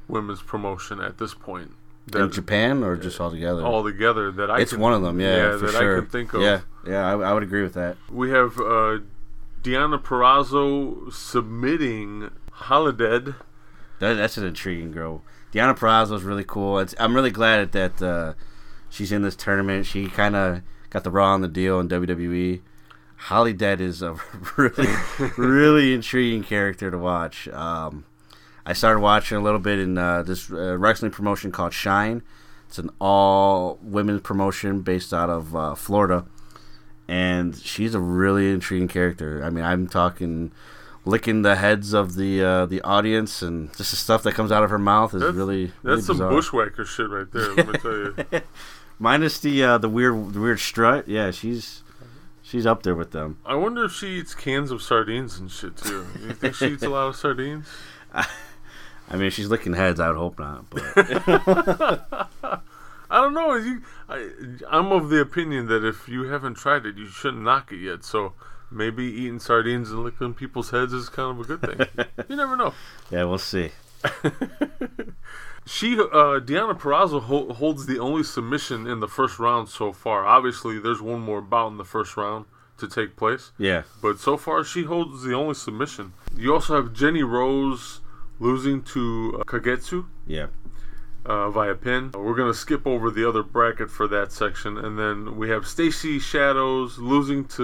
women's 0.07 0.41
promotion 0.41 0.99
at 1.01 1.17
this 1.17 1.33
point. 1.33 1.71
In 2.15 2.31
Japan 2.31 2.81
or 2.83 2.95
just 2.97 3.21
all 3.21 3.29
together? 3.29 3.61
all 3.61 3.83
together 3.83 4.31
that 4.31 4.49
I 4.49 4.61
it's 4.61 4.71
can, 4.71 4.79
one 4.79 4.93
of 4.93 5.03
them. 5.03 5.19
Yeah, 5.19 5.57
for 5.59 5.67
that 5.67 5.71
sure. 5.73 5.97
I 5.97 5.99
can 5.99 6.09
think 6.09 6.33
of. 6.33 6.41
Yeah, 6.41 6.61
yeah, 6.87 7.05
I, 7.05 7.11
I 7.19 7.33
would 7.33 7.43
agree 7.43 7.61
with 7.61 7.73
that. 7.75 7.97
We 8.09 8.31
have 8.31 8.57
uh, 8.59 8.99
Deonna 9.61 10.01
Purrazzo 10.01 11.11
submitting 11.11 12.31
Holidead. 12.51 13.35
That, 13.99 14.13
that's 14.13 14.37
an 14.37 14.45
intriguing 14.45 14.91
girl. 14.91 15.23
Deonna 15.51 15.77
Purrazzo 15.77 16.15
is 16.15 16.23
really 16.23 16.43
cool. 16.45 16.79
It's, 16.79 16.95
I'm 16.99 17.15
really 17.15 17.31
glad 17.31 17.71
that 17.73 18.01
uh, 18.01 18.33
she's 18.89 19.11
in 19.11 19.21
this 19.21 19.35
tournament. 19.35 19.85
She 19.85 20.07
kind 20.07 20.35
of 20.35 20.61
got 20.89 21.03
the 21.03 21.11
raw 21.11 21.33
on 21.33 21.41
the 21.41 21.47
deal 21.47 21.79
in 21.79 21.89
WWE. 21.89 22.61
Holidead 23.27 23.81
is 23.81 24.01
a 24.01 24.17
really, 24.57 24.93
really 25.37 25.93
intriguing 25.95 26.43
character 26.43 26.89
to 26.89 26.97
watch. 26.97 27.47
Um, 27.49 28.05
I 28.65 28.73
started 28.73 28.99
watching 28.99 29.37
a 29.37 29.41
little 29.41 29.59
bit 29.59 29.79
in 29.79 29.97
uh, 29.97 30.23
this 30.23 30.51
uh, 30.51 30.77
wrestling 30.77 31.11
promotion 31.11 31.51
called 31.51 31.73
Shine. 31.73 32.21
It's 32.67 32.77
an 32.77 32.91
all 33.01 33.79
women's 33.81 34.21
promotion 34.21 34.81
based 34.81 35.11
out 35.11 35.29
of 35.29 35.55
uh, 35.55 35.75
Florida, 35.75 36.25
and 37.09 37.57
she's 37.57 37.95
a 37.95 37.99
really 37.99 38.51
intriguing 38.51 38.87
character. 38.87 39.43
I 39.43 39.49
mean, 39.49 39.65
I'm 39.65 39.87
talking 39.87 40.51
licking 41.05 41.41
the 41.41 41.55
heads 41.55 41.91
of 41.93 42.13
the 42.15 42.43
uh, 42.43 42.65
the 42.67 42.81
audience, 42.81 43.41
and 43.41 43.75
just 43.75 43.89
the 43.91 43.97
stuff 43.97 44.21
that 44.23 44.33
comes 44.35 44.51
out 44.51 44.63
of 44.63 44.69
her 44.69 44.77
mouth 44.77 45.13
is 45.15 45.21
That's- 45.21 45.35
really 45.35 45.65
That's 45.67 45.83
really 45.83 46.01
some 46.03 46.17
bizarre. 46.17 46.29
bushwhacker 46.31 46.85
shit 46.85 47.09
right 47.09 47.31
there. 47.31 47.53
Let 47.55 47.67
me 47.67 47.73
tell 47.79 47.91
you. 47.91 48.15
Minus 48.99 49.39
the 49.39 49.63
uh, 49.63 49.77
the 49.79 49.89
weird 49.89 50.33
the 50.33 50.39
weird 50.39 50.59
strut, 50.59 51.07
yeah, 51.07 51.31
she's 51.31 51.81
she's 52.43 52.65
up 52.67 52.83
there 52.83 52.95
with 52.95 53.11
them. 53.11 53.37
I 53.45 53.55
wonder 53.55 53.85
if 53.85 53.93
she 53.93 54.07
eats 54.19 54.35
cans 54.35 54.69
of 54.71 54.81
sardines 54.81 55.39
and 55.39 55.49
shit 55.49 55.77
too. 55.77 56.05
You 56.21 56.33
think 56.33 56.53
she 56.55 56.67
eats 56.67 56.83
a 56.83 56.89
lot 56.89 57.07
of 57.07 57.15
sardines? 57.15 57.67
I 58.13 58.27
mean, 59.13 59.23
if 59.23 59.33
she's 59.33 59.47
licking 59.47 59.73
heads. 59.73 59.99
I 59.99 60.09
would 60.09 60.17
hope 60.17 60.37
not, 60.37 60.69
but 60.69 62.61
I 63.09 63.21
don't 63.21 63.33
know. 63.33 63.55
You, 63.55 63.81
I, 64.07 64.29
I'm 64.69 64.91
of 64.91 65.09
the 65.09 65.19
opinion 65.21 65.67
that 65.67 65.83
if 65.85 66.07
you 66.07 66.23
haven't 66.25 66.55
tried 66.55 66.85
it, 66.85 66.97
you 66.97 67.07
shouldn't 67.07 67.43
knock 67.43 67.71
it 67.71 67.77
yet. 67.79 68.03
So 68.03 68.33
maybe 68.71 69.03
eating 69.05 69.39
sardines 69.39 69.89
and 69.91 70.03
licking 70.03 70.33
people's 70.35 70.69
heads 70.71 70.93
is 70.93 71.09
kind 71.09 71.31
of 71.39 71.49
a 71.49 71.55
good 71.57 71.61
thing. 71.95 72.05
you 72.29 72.35
never 72.35 72.55
know. 72.55 72.73
yeah, 73.11 73.23
we'll 73.23 73.37
see. 73.37 73.71
She, 75.65 75.93
uh, 75.99 76.39
Deonna 76.39 76.73
Purrazzo, 76.79 77.21
ho- 77.21 77.53
holds 77.53 77.85
the 77.85 77.99
only 77.99 78.23
submission 78.23 78.87
in 78.87 79.01
the 79.01 79.07
first 79.07 79.37
round 79.37 79.69
so 79.69 79.91
far. 79.93 80.25
Obviously, 80.25 80.79
there's 80.79 80.99
one 81.01 81.19
more 81.21 81.41
bout 81.41 81.67
in 81.67 81.77
the 81.77 81.85
first 81.85 82.17
round 82.17 82.45
to 82.77 82.87
take 82.87 83.15
place, 83.15 83.51
Yeah, 83.59 83.83
but 84.01 84.19
so 84.19 84.35
far 84.35 84.63
she 84.63 84.83
holds 84.85 85.21
the 85.21 85.33
only 85.35 85.53
submission. 85.53 86.13
You 86.35 86.53
also 86.55 86.75
have 86.81 86.93
Jenny 86.93 87.21
Rose 87.21 87.99
losing 88.39 88.81
to 88.83 89.37
uh, 89.41 89.43
Kagetsu. 89.43 90.05
yeah, 90.25 90.47
uh, 91.29 91.49
via 91.51 91.75
pin. 91.75 92.11
We're 92.13 92.35
gonna 92.35 92.53
skip 92.53 92.85
over 92.87 93.09
the 93.11 93.27
other 93.27 93.43
bracket 93.43 93.89
for 93.91 94.07
that 94.07 94.31
section, 94.31 94.77
and 94.77 94.97
then 94.97 95.37
we 95.37 95.49
have 95.49 95.67
Stacy 95.67 96.19
Shadows 96.19 96.97
losing 96.97 97.45
to 97.49 97.59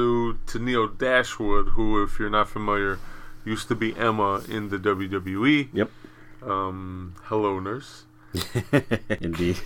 to 0.46 0.60
Tenille 0.60 0.98
Dashwood, 0.98 1.70
who, 1.70 2.02
if 2.04 2.20
you're 2.20 2.30
not 2.30 2.48
familiar, 2.50 3.00
used 3.44 3.68
to 3.70 3.76
be 3.76 3.96
Emma 3.98 4.42
in 4.48 4.70
the 4.70 4.78
WWE. 4.78 5.70
yep, 5.74 5.90
Um, 6.42 7.16
hello, 7.24 7.60
nurse. 7.60 8.04
indeed. 9.22 9.58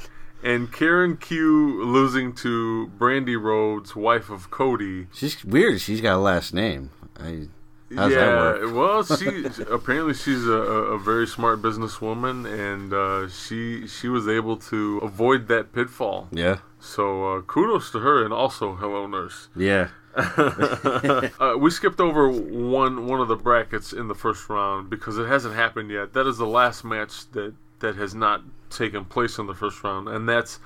And 0.43 0.71
Karen 0.71 1.17
Q 1.17 1.83
losing 1.83 2.33
to 2.35 2.91
Brandi 2.97 3.41
Rhodes, 3.41 3.95
wife 3.95 4.29
of 4.29 4.49
Cody. 4.49 5.07
She's 5.13 5.43
weird. 5.43 5.81
She's 5.81 5.99
got 6.01 6.15
a 6.15 6.17
last 6.19 6.53
name. 6.53 6.91
I, 7.19 7.47
how's 7.95 8.11
yeah, 8.11 8.71
well, 8.71 9.03
she 9.03 9.45
apparently 9.69 10.13
she's 10.13 10.45
a, 10.47 10.51
a 10.51 10.81
a 10.95 10.99
very 10.99 11.25
smart 11.27 11.61
businesswoman, 11.61 12.45
and 12.47 12.93
uh, 12.93 13.27
she 13.29 13.87
she 13.87 14.07
was 14.07 14.27
able 14.27 14.57
to 14.57 14.99
avoid 14.99 15.47
that 15.47 15.73
pitfall. 15.73 16.27
Yeah, 16.31 16.59
So 16.79 17.03
uh, 17.37 17.41
kudos 17.41 17.91
to 17.91 17.99
her, 17.99 18.23
and 18.23 18.33
also 18.33 18.75
hello, 18.75 19.07
nurse. 19.07 19.47
yeah, 19.55 19.89
Uh, 20.17 21.55
we 21.57 21.69
skipped 21.69 21.99
over 21.99 22.29
one 22.29 23.05
one 23.07 23.21
of 23.21 23.27
the 23.27 23.35
brackets 23.35 23.93
in 23.93 24.07
the 24.07 24.15
first 24.15 24.49
round 24.49 24.89
because 24.89 25.17
it 25.17 25.27
hasn't 25.27 25.55
happened 25.55 25.89
yet. 25.91 26.13
That 26.13 26.27
is 26.27 26.37
the 26.37 26.47
last 26.47 26.83
match 26.83 27.29
that 27.31 27.53
that 27.79 27.95
has 27.95 28.13
not 28.13 28.41
taken 28.69 29.05
place 29.05 29.37
in 29.37 29.47
the 29.47 29.53
first 29.55 29.83
round, 29.83 30.07
and 30.09 30.27
that's 30.27 30.59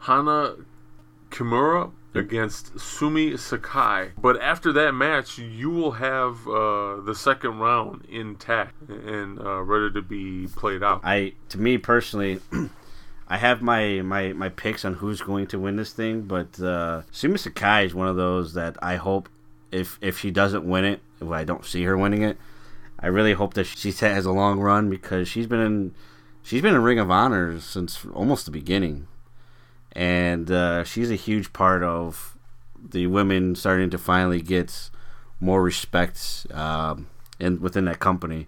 Hana 0.00 0.56
Kimura 1.30 1.90
against 2.14 2.78
Sumi 2.78 3.36
Sakai. 3.36 4.10
But 4.20 4.40
after 4.40 4.72
that 4.72 4.92
match, 4.92 5.38
you 5.38 5.70
will 5.70 5.92
have 5.92 6.46
uh, 6.48 7.00
the 7.00 7.14
second 7.14 7.58
round 7.58 8.04
intact 8.08 8.88
and 8.88 9.40
uh, 9.40 9.62
ready 9.62 9.92
to 9.94 10.02
be 10.02 10.48
played 10.48 10.82
out. 10.82 11.00
I 11.04 11.34
to 11.50 11.58
me 11.58 11.78
personally, 11.78 12.40
I 13.28 13.36
have 13.36 13.62
my, 13.62 14.02
my 14.02 14.32
my 14.32 14.48
picks 14.48 14.84
on 14.84 14.94
who's 14.94 15.20
going 15.20 15.46
to 15.48 15.58
win 15.58 15.76
this 15.76 15.92
thing, 15.92 16.22
but 16.22 16.60
uh, 16.60 17.02
Sumi 17.12 17.38
Sakai 17.38 17.86
is 17.86 17.94
one 17.94 18.08
of 18.08 18.16
those 18.16 18.54
that 18.54 18.76
I 18.82 18.96
hope 18.96 19.28
if 19.70 19.98
if 20.00 20.18
she 20.18 20.30
doesn't 20.30 20.64
win 20.64 20.84
it, 20.84 21.00
well, 21.20 21.34
I 21.34 21.44
don't 21.44 21.64
see 21.64 21.84
her 21.84 21.96
winning 21.96 22.22
it. 22.22 22.36
I 22.98 23.06
really 23.06 23.32
hope 23.32 23.54
that 23.54 23.64
she 23.64 23.92
has 23.92 24.26
a 24.26 24.32
long 24.32 24.60
run 24.60 24.90
because 24.90 25.28
she's 25.28 25.46
been 25.46 25.60
in 25.60 25.94
she's 26.42 26.62
been 26.62 26.74
in 26.74 26.82
Ring 26.82 26.98
of 26.98 27.10
Honor 27.10 27.60
since 27.60 28.04
almost 28.12 28.44
the 28.44 28.50
beginning, 28.50 29.06
and 29.92 30.50
uh, 30.50 30.84
she's 30.84 31.10
a 31.10 31.16
huge 31.16 31.52
part 31.52 31.82
of 31.82 32.36
the 32.82 33.06
women 33.06 33.54
starting 33.54 33.90
to 33.90 33.98
finally 33.98 34.40
get 34.40 34.90
more 35.40 35.62
respect 35.62 36.46
um, 36.52 37.08
in 37.38 37.60
within 37.60 37.84
that 37.86 37.98
company. 37.98 38.46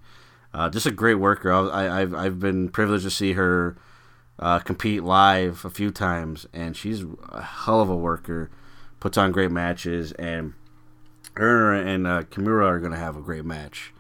Uh, 0.55 0.69
just 0.69 0.87
a 0.87 0.91
great 0.91 1.15
worker. 1.15 1.51
I, 1.53 1.67
I, 1.69 2.01
I've 2.01 2.15
I've 2.15 2.41
been 2.41 2.69
privileged 2.69 3.05
to 3.05 3.11
see 3.11 3.33
her 3.33 3.77
uh, 4.39 4.59
compete 4.59 5.03
live 5.03 5.65
a 5.65 5.71
few 5.71 5.91
times, 5.91 6.47
and 6.53 6.77
she's 6.77 7.05
a 7.31 7.43
hell 7.43 7.81
of 7.81 7.89
a 7.89 7.97
worker. 7.97 8.51
Puts 9.01 9.19
on 9.19 9.33
great 9.33 9.51
matches, 9.51 10.13
and 10.13 10.55
her 11.35 11.73
and 11.73 12.07
uh, 12.07 12.23
Kimura 12.25 12.67
are 12.67 12.79
going 12.79 12.93
to 12.93 12.99
have 12.99 13.17
a 13.17 13.21
great 13.21 13.45
match. 13.45 13.93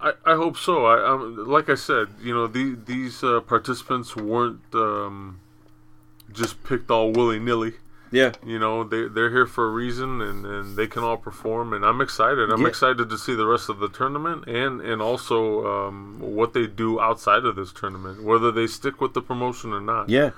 I, 0.00 0.12
I 0.26 0.34
hope 0.34 0.56
so. 0.56 0.86
I 0.86 1.08
um, 1.08 1.46
like 1.46 1.68
I 1.70 1.76
said, 1.76 2.08
you 2.20 2.34
know, 2.34 2.46
the, 2.46 2.76
these 2.84 3.22
uh, 3.22 3.40
participants 3.40 4.16
weren't 4.16 4.60
um, 4.74 5.40
just 6.34 6.62
picked 6.64 6.90
all 6.90 7.10
willy 7.12 7.38
nilly. 7.38 7.74
Yeah, 8.10 8.30
You 8.46 8.60
know, 8.60 8.84
they 8.84 9.08
they're 9.08 9.30
here 9.30 9.46
for 9.46 9.66
a 9.66 9.70
reason, 9.70 10.20
and, 10.20 10.46
and 10.46 10.76
they 10.76 10.86
can 10.86 11.02
all 11.02 11.16
perform. 11.16 11.72
And 11.72 11.84
I'm 11.84 12.00
excited. 12.00 12.48
I'm 12.52 12.60
Yeah. 12.62 12.68
excited 12.68 13.10
to 13.10 13.18
see 13.18 13.34
the 13.34 13.46
rest 13.46 13.68
of 13.68 13.80
the 13.80 13.88
tournament, 13.88 14.44
and 14.46 14.80
and 14.80 15.02
also 15.02 15.66
um, 15.88 16.18
what 16.20 16.52
they 16.52 16.66
do 16.68 17.00
outside 17.00 17.44
of 17.44 17.56
this 17.56 17.72
tournament, 17.72 18.22
whether 18.22 18.52
they 18.52 18.68
stick 18.68 19.00
with 19.00 19.14
the 19.14 19.20
promotion 19.22 19.72
or 19.72 19.80
not. 19.80 20.08
yeah. 20.10 20.30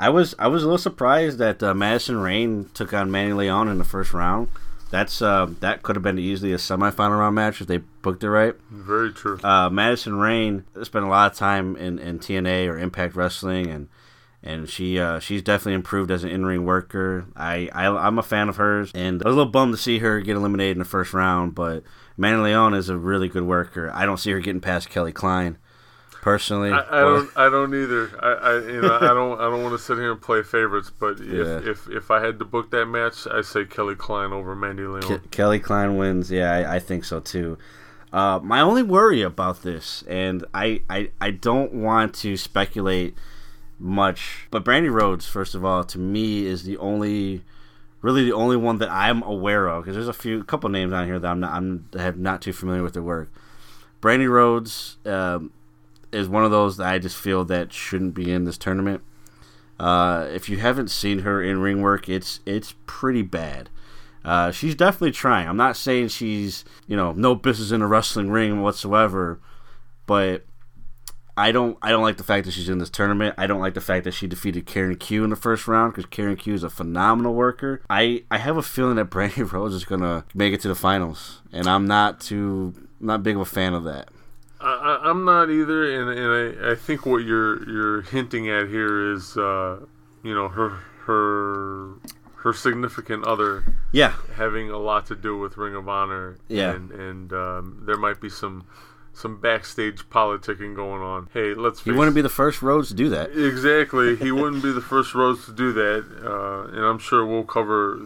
I 0.00 0.08
was 0.08 0.34
I 0.36 0.48
was 0.48 0.62
a 0.64 0.66
little 0.66 0.78
surprised 0.78 1.38
that 1.38 1.62
uh, 1.62 1.74
Madison 1.74 2.16
Rayne 2.18 2.70
took 2.74 2.92
on 2.92 3.10
Mandy 3.12 3.34
Leon 3.34 3.68
in 3.68 3.78
the 3.78 3.84
first 3.84 4.12
round. 4.12 4.48
That's 4.90 5.22
uh, 5.22 5.46
that 5.60 5.84
could 5.84 5.94
have 5.94 6.02
been 6.02 6.18
easily 6.18 6.52
a 6.52 6.56
semifinal 6.56 7.18
round 7.20 7.36
match 7.36 7.60
if 7.60 7.68
they 7.68 7.76
booked 8.02 8.24
it 8.24 8.30
right. 8.30 8.54
Very 8.70 9.12
true. 9.12 9.38
uh, 9.44 9.70
Madison 9.70 10.16
Rayne 10.16 10.64
spent 10.82 11.04
a 11.04 11.08
lot 11.08 11.30
of 11.30 11.38
time 11.38 11.76
in, 11.76 12.00
in 12.00 12.18
TNA 12.18 12.66
or 12.68 12.78
Impact 12.78 13.14
Wrestling, 13.14 13.68
and 13.68 13.86
and 14.42 14.68
she 14.68 14.98
uh, 14.98 15.18
she's 15.20 15.42
definitely 15.42 15.74
improved 15.74 16.10
as 16.10 16.24
an 16.24 16.30
in 16.30 16.44
ring 16.44 16.64
worker. 16.64 17.26
I, 17.36 17.68
I 17.72 17.86
I'm 17.86 18.18
a 18.18 18.22
fan 18.22 18.48
of 18.48 18.56
hers, 18.56 18.90
and 18.94 19.22
I 19.22 19.28
was 19.28 19.34
a 19.34 19.36
little 19.38 19.52
bummed 19.52 19.74
to 19.74 19.80
see 19.80 19.98
her 19.98 20.20
get 20.20 20.36
eliminated 20.36 20.76
in 20.76 20.78
the 20.80 20.84
first 20.84 21.12
round. 21.14 21.54
But 21.54 21.84
Mandy 22.16 22.42
Leon 22.42 22.74
is 22.74 22.88
a 22.88 22.96
really 22.96 23.28
good 23.28 23.44
worker. 23.44 23.90
I 23.94 24.04
don't 24.04 24.18
see 24.18 24.30
her 24.32 24.40
getting 24.40 24.60
past 24.60 24.90
Kelly 24.90 25.12
Klein, 25.12 25.58
personally. 26.20 26.70
I, 26.72 26.80
I 26.80 27.00
don't. 27.00 27.30
I 27.36 27.48
don't 27.48 27.74
either. 27.74 28.10
I, 28.22 28.32
I 28.32 28.58
you 28.70 28.80
know 28.82 28.96
I 28.96 29.08
don't. 29.14 29.40
I 29.40 29.44
don't 29.50 29.62
want 29.62 29.74
to 29.74 29.82
sit 29.82 29.98
here 29.98 30.12
and 30.12 30.20
play 30.20 30.42
favorites. 30.42 30.90
But 30.90 31.20
if, 31.20 31.26
Yeah. 31.28 31.60
if 31.70 31.88
if 31.88 32.10
I 32.10 32.20
had 32.24 32.38
to 32.40 32.44
book 32.44 32.70
that 32.72 32.86
match, 32.86 33.26
I 33.30 33.42
say 33.42 33.64
Kelly 33.64 33.94
Klein 33.94 34.32
over 34.32 34.54
Mandy 34.54 34.84
Leon. 34.84 35.18
Ke- 35.20 35.30
Kelly 35.30 35.58
Klein 35.60 35.96
wins. 35.96 36.30
Yeah, 36.30 36.50
I, 36.52 36.76
I 36.76 36.78
think 36.78 37.04
so 37.04 37.20
too. 37.20 37.58
Uh, 38.12 38.38
my 38.42 38.60
only 38.60 38.82
worry 38.82 39.22
about 39.22 39.62
this, 39.62 40.04
and 40.06 40.44
I, 40.52 40.82
I, 40.90 41.12
I 41.18 41.30
don't 41.30 41.72
want 41.72 42.12
to 42.16 42.36
speculate 42.36 43.16
much, 43.82 44.46
but 44.50 44.64
Brandi 44.64 44.90
Rhodes, 44.90 45.26
first 45.26 45.54
of 45.54 45.64
all, 45.64 45.84
to 45.84 45.98
me 45.98 46.46
is 46.46 46.64
the 46.64 46.76
only, 46.78 47.42
really 48.00 48.24
the 48.24 48.32
only 48.32 48.56
one 48.56 48.78
that 48.78 48.90
I'm 48.90 49.22
aware 49.22 49.66
of 49.66 49.84
because 49.84 49.96
there's 49.96 50.08
a 50.08 50.12
few, 50.12 50.44
couple 50.44 50.70
names 50.70 50.92
on 50.92 51.06
here 51.06 51.18
that 51.18 51.28
I'm 51.28 51.40
not, 51.40 51.52
I'm 51.52 51.88
have 51.98 52.16
not 52.16 52.40
too 52.40 52.52
familiar 52.52 52.82
with 52.82 52.94
their 52.94 53.02
work. 53.02 53.32
Brandi 54.00 54.28
Rhodes 54.28 54.98
um, 55.04 55.52
is 56.12 56.28
one 56.28 56.44
of 56.44 56.50
those 56.50 56.76
that 56.76 56.86
I 56.86 56.98
just 56.98 57.16
feel 57.16 57.44
that 57.46 57.72
shouldn't 57.72 58.14
be 58.14 58.32
in 58.32 58.44
this 58.44 58.58
tournament. 58.58 59.02
Uh, 59.78 60.28
if 60.32 60.48
you 60.48 60.58
haven't 60.58 60.88
seen 60.88 61.20
her 61.20 61.42
in 61.42 61.58
ring 61.60 61.82
work, 61.82 62.08
it's 62.08 62.40
it's 62.46 62.74
pretty 62.86 63.22
bad. 63.22 63.68
Uh, 64.24 64.52
she's 64.52 64.74
definitely 64.76 65.10
trying. 65.10 65.48
I'm 65.48 65.56
not 65.56 65.76
saying 65.76 66.08
she's 66.08 66.64
you 66.86 66.96
know 66.96 67.12
no 67.12 67.34
business 67.34 67.72
in 67.72 67.82
a 67.82 67.86
wrestling 67.86 68.30
ring 68.30 68.62
whatsoever, 68.62 69.40
but 70.06 70.44
I 71.36 71.50
don't 71.50 71.78
I 71.80 71.90
don't 71.90 72.02
like 72.02 72.18
the 72.18 72.24
fact 72.24 72.44
that 72.44 72.52
she's 72.52 72.68
in 72.68 72.78
this 72.78 72.90
tournament. 72.90 73.34
I 73.38 73.46
don't 73.46 73.60
like 73.60 73.74
the 73.74 73.80
fact 73.80 74.04
that 74.04 74.12
she 74.12 74.26
defeated 74.26 74.66
Karen 74.66 74.96
Q 74.96 75.24
in 75.24 75.30
the 75.30 75.36
first 75.36 75.66
round 75.66 75.92
because 75.92 76.06
Karen 76.06 76.36
Q 76.36 76.54
is 76.54 76.62
a 76.62 76.70
phenomenal 76.70 77.34
worker. 77.34 77.80
I, 77.88 78.24
I 78.30 78.38
have 78.38 78.56
a 78.56 78.62
feeling 78.62 78.96
that 78.96 79.08
Brandi 79.10 79.50
Rhodes 79.52 79.74
is 79.74 79.84
gonna 79.84 80.24
make 80.34 80.52
it 80.52 80.60
to 80.62 80.68
the 80.68 80.74
finals, 80.74 81.40
and 81.50 81.66
I'm 81.66 81.86
not 81.86 82.20
too 82.20 82.74
not 83.00 83.22
big 83.22 83.36
of 83.36 83.42
a 83.42 83.46
fan 83.46 83.72
of 83.74 83.84
that. 83.84 84.08
I, 84.60 85.00
I'm 85.02 85.24
not 85.24 85.50
either, 85.50 85.90
and, 86.00 86.18
and 86.18 86.64
I, 86.66 86.72
I 86.72 86.74
think 86.76 87.04
what 87.04 87.24
you're 87.24 87.68
you're 87.68 88.02
hinting 88.02 88.48
at 88.48 88.68
here 88.68 89.12
is, 89.12 89.36
uh, 89.36 89.80
you 90.22 90.34
know, 90.34 90.48
her 90.48 90.68
her 91.06 91.94
her 92.36 92.52
significant 92.52 93.24
other 93.24 93.64
Yeah, 93.90 94.14
having 94.36 94.70
a 94.70 94.78
lot 94.78 95.06
to 95.06 95.16
do 95.16 95.38
with 95.38 95.56
Ring 95.56 95.74
of 95.74 95.88
Honor. 95.88 96.36
Yeah. 96.48 96.72
and 96.74 96.90
and 96.92 97.32
um, 97.32 97.82
there 97.86 97.96
might 97.96 98.20
be 98.20 98.28
some 98.28 98.66
some 99.14 99.40
backstage 99.40 100.08
politicking 100.08 100.74
going 100.74 101.02
on. 101.02 101.28
Hey, 101.32 101.54
let's. 101.54 101.82
he 101.82 101.90
wouldn't 101.92 102.14
be 102.14 102.22
the 102.22 102.28
first 102.28 102.62
Rhodes 102.62 102.88
to 102.88 102.94
do 102.94 103.08
that. 103.10 103.30
Exactly. 103.30 104.16
He 104.16 104.32
wouldn't 104.32 104.62
be 104.62 104.72
the 104.72 104.80
first 104.80 105.14
Rhodes 105.14 105.44
to 105.46 105.52
do 105.52 105.72
that, 105.72 106.04
uh, 106.24 106.74
and 106.74 106.84
I'm 106.84 106.98
sure 106.98 107.24
we'll 107.24 107.44
cover 107.44 108.00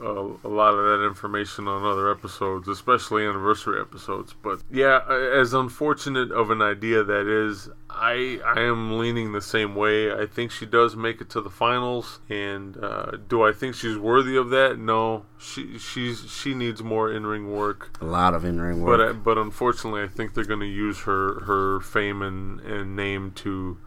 uh, 0.00 0.48
a 0.48 0.48
lot 0.48 0.74
of 0.74 0.84
that 0.84 1.06
information 1.06 1.68
on 1.68 1.84
other 1.84 2.10
episodes, 2.10 2.68
especially 2.68 3.24
anniversary 3.26 3.80
episodes. 3.80 4.34
But 4.42 4.60
yeah, 4.70 5.00
as 5.08 5.52
unfortunate 5.54 6.30
of 6.32 6.50
an 6.50 6.62
idea 6.62 7.02
that 7.04 7.26
is, 7.26 7.68
I 7.90 8.40
I 8.44 8.60
am 8.62 8.98
leaning 8.98 9.32
the 9.32 9.40
same 9.42 9.74
way. 9.74 10.12
I 10.12 10.26
think 10.26 10.50
she 10.50 10.66
does 10.66 10.96
make 10.96 11.20
it 11.20 11.30
to 11.30 11.40
the 11.40 11.50
finals, 11.50 12.20
and 12.28 12.76
uh, 12.82 13.12
do 13.28 13.42
I 13.42 13.52
think 13.52 13.74
she's 13.74 13.96
worthy 13.98 14.36
of 14.36 14.50
that? 14.50 14.78
No. 14.78 15.26
She 15.38 15.78
she's 15.78 16.30
she 16.30 16.54
needs 16.54 16.82
more 16.82 17.12
in 17.12 17.26
ring 17.26 17.52
work. 17.52 17.96
A 18.00 18.04
lot 18.06 18.32
of 18.34 18.44
in 18.44 18.60
ring 18.60 18.80
But 18.84 18.98
work. 18.98 19.10
uh, 19.10 19.12
but 19.18 19.36
unfortunately, 19.38 20.02
I 20.02 20.08
think 20.08 20.32
they're 20.34 20.44
going 20.44 20.60
to 20.60 20.66
use 20.66 21.00
her 21.00 21.40
her 21.44 21.80
fame 21.80 22.22
and, 22.22 22.60
and 22.60 22.96
name 22.96 23.30
to 23.36 23.78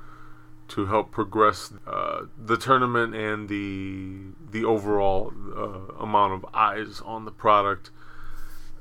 to 0.69 0.85
help 0.87 1.11
progress 1.11 1.71
uh, 1.85 2.23
the 2.37 2.57
tournament 2.57 3.15
and 3.15 3.49
the 3.49 4.33
the 4.51 4.65
overall 4.65 5.33
uh, 5.55 6.03
amount 6.03 6.33
of 6.33 6.45
eyes 6.53 7.01
on 7.05 7.25
the 7.25 7.31
product. 7.31 7.91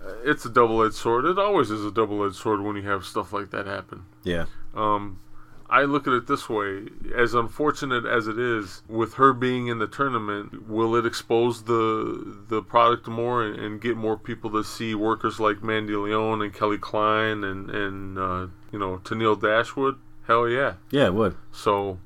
Uh, 0.04 0.12
it's 0.24 0.44
a 0.44 0.50
double 0.50 0.82
edged 0.84 0.94
sword. 0.94 1.24
It 1.24 1.38
always 1.38 1.70
is 1.70 1.84
a 1.84 1.90
double 1.90 2.24
edged 2.24 2.36
sword 2.36 2.60
when 2.60 2.76
you 2.76 2.82
have 2.82 3.04
stuff 3.04 3.32
like 3.32 3.50
that 3.50 3.66
happen. 3.66 4.04
yeah, 4.22 4.46
Um, 4.74 5.20
I 5.68 5.82
look 5.82 6.06
at 6.06 6.12
it 6.12 6.28
this 6.28 6.48
way: 6.48 6.88
as 7.14 7.34
unfortunate 7.34 8.04
as 8.04 8.28
it 8.28 8.38
is, 8.38 8.82
with 8.88 9.14
her 9.14 9.32
being 9.32 9.66
in 9.66 9.78
the 9.80 9.88
tournament, 9.88 10.68
will 10.68 10.94
it 10.94 11.04
expose 11.04 11.64
the 11.64 12.36
the 12.48 12.62
product 12.62 13.08
more 13.08 13.42
and, 13.42 13.58
and 13.58 13.80
get 13.80 13.96
more 13.96 14.16
people 14.16 14.50
to 14.50 14.62
see 14.62 14.94
workers 14.94 15.40
like 15.40 15.64
Mandy 15.64 15.96
Leon 15.96 16.40
and 16.42 16.54
Kelly 16.54 16.78
Klein 16.78 17.42
and 17.42 17.68
and 17.70 18.18
uh, 18.18 18.46
you 18.70 18.78
know 18.78 18.98
Tenille 18.98 19.40
Dashwood? 19.40 19.96
Hell 20.26 20.48
yeah! 20.48 20.74
yeah, 20.90 21.06
it 21.06 21.14
would. 21.14 21.36
So, 21.52 21.98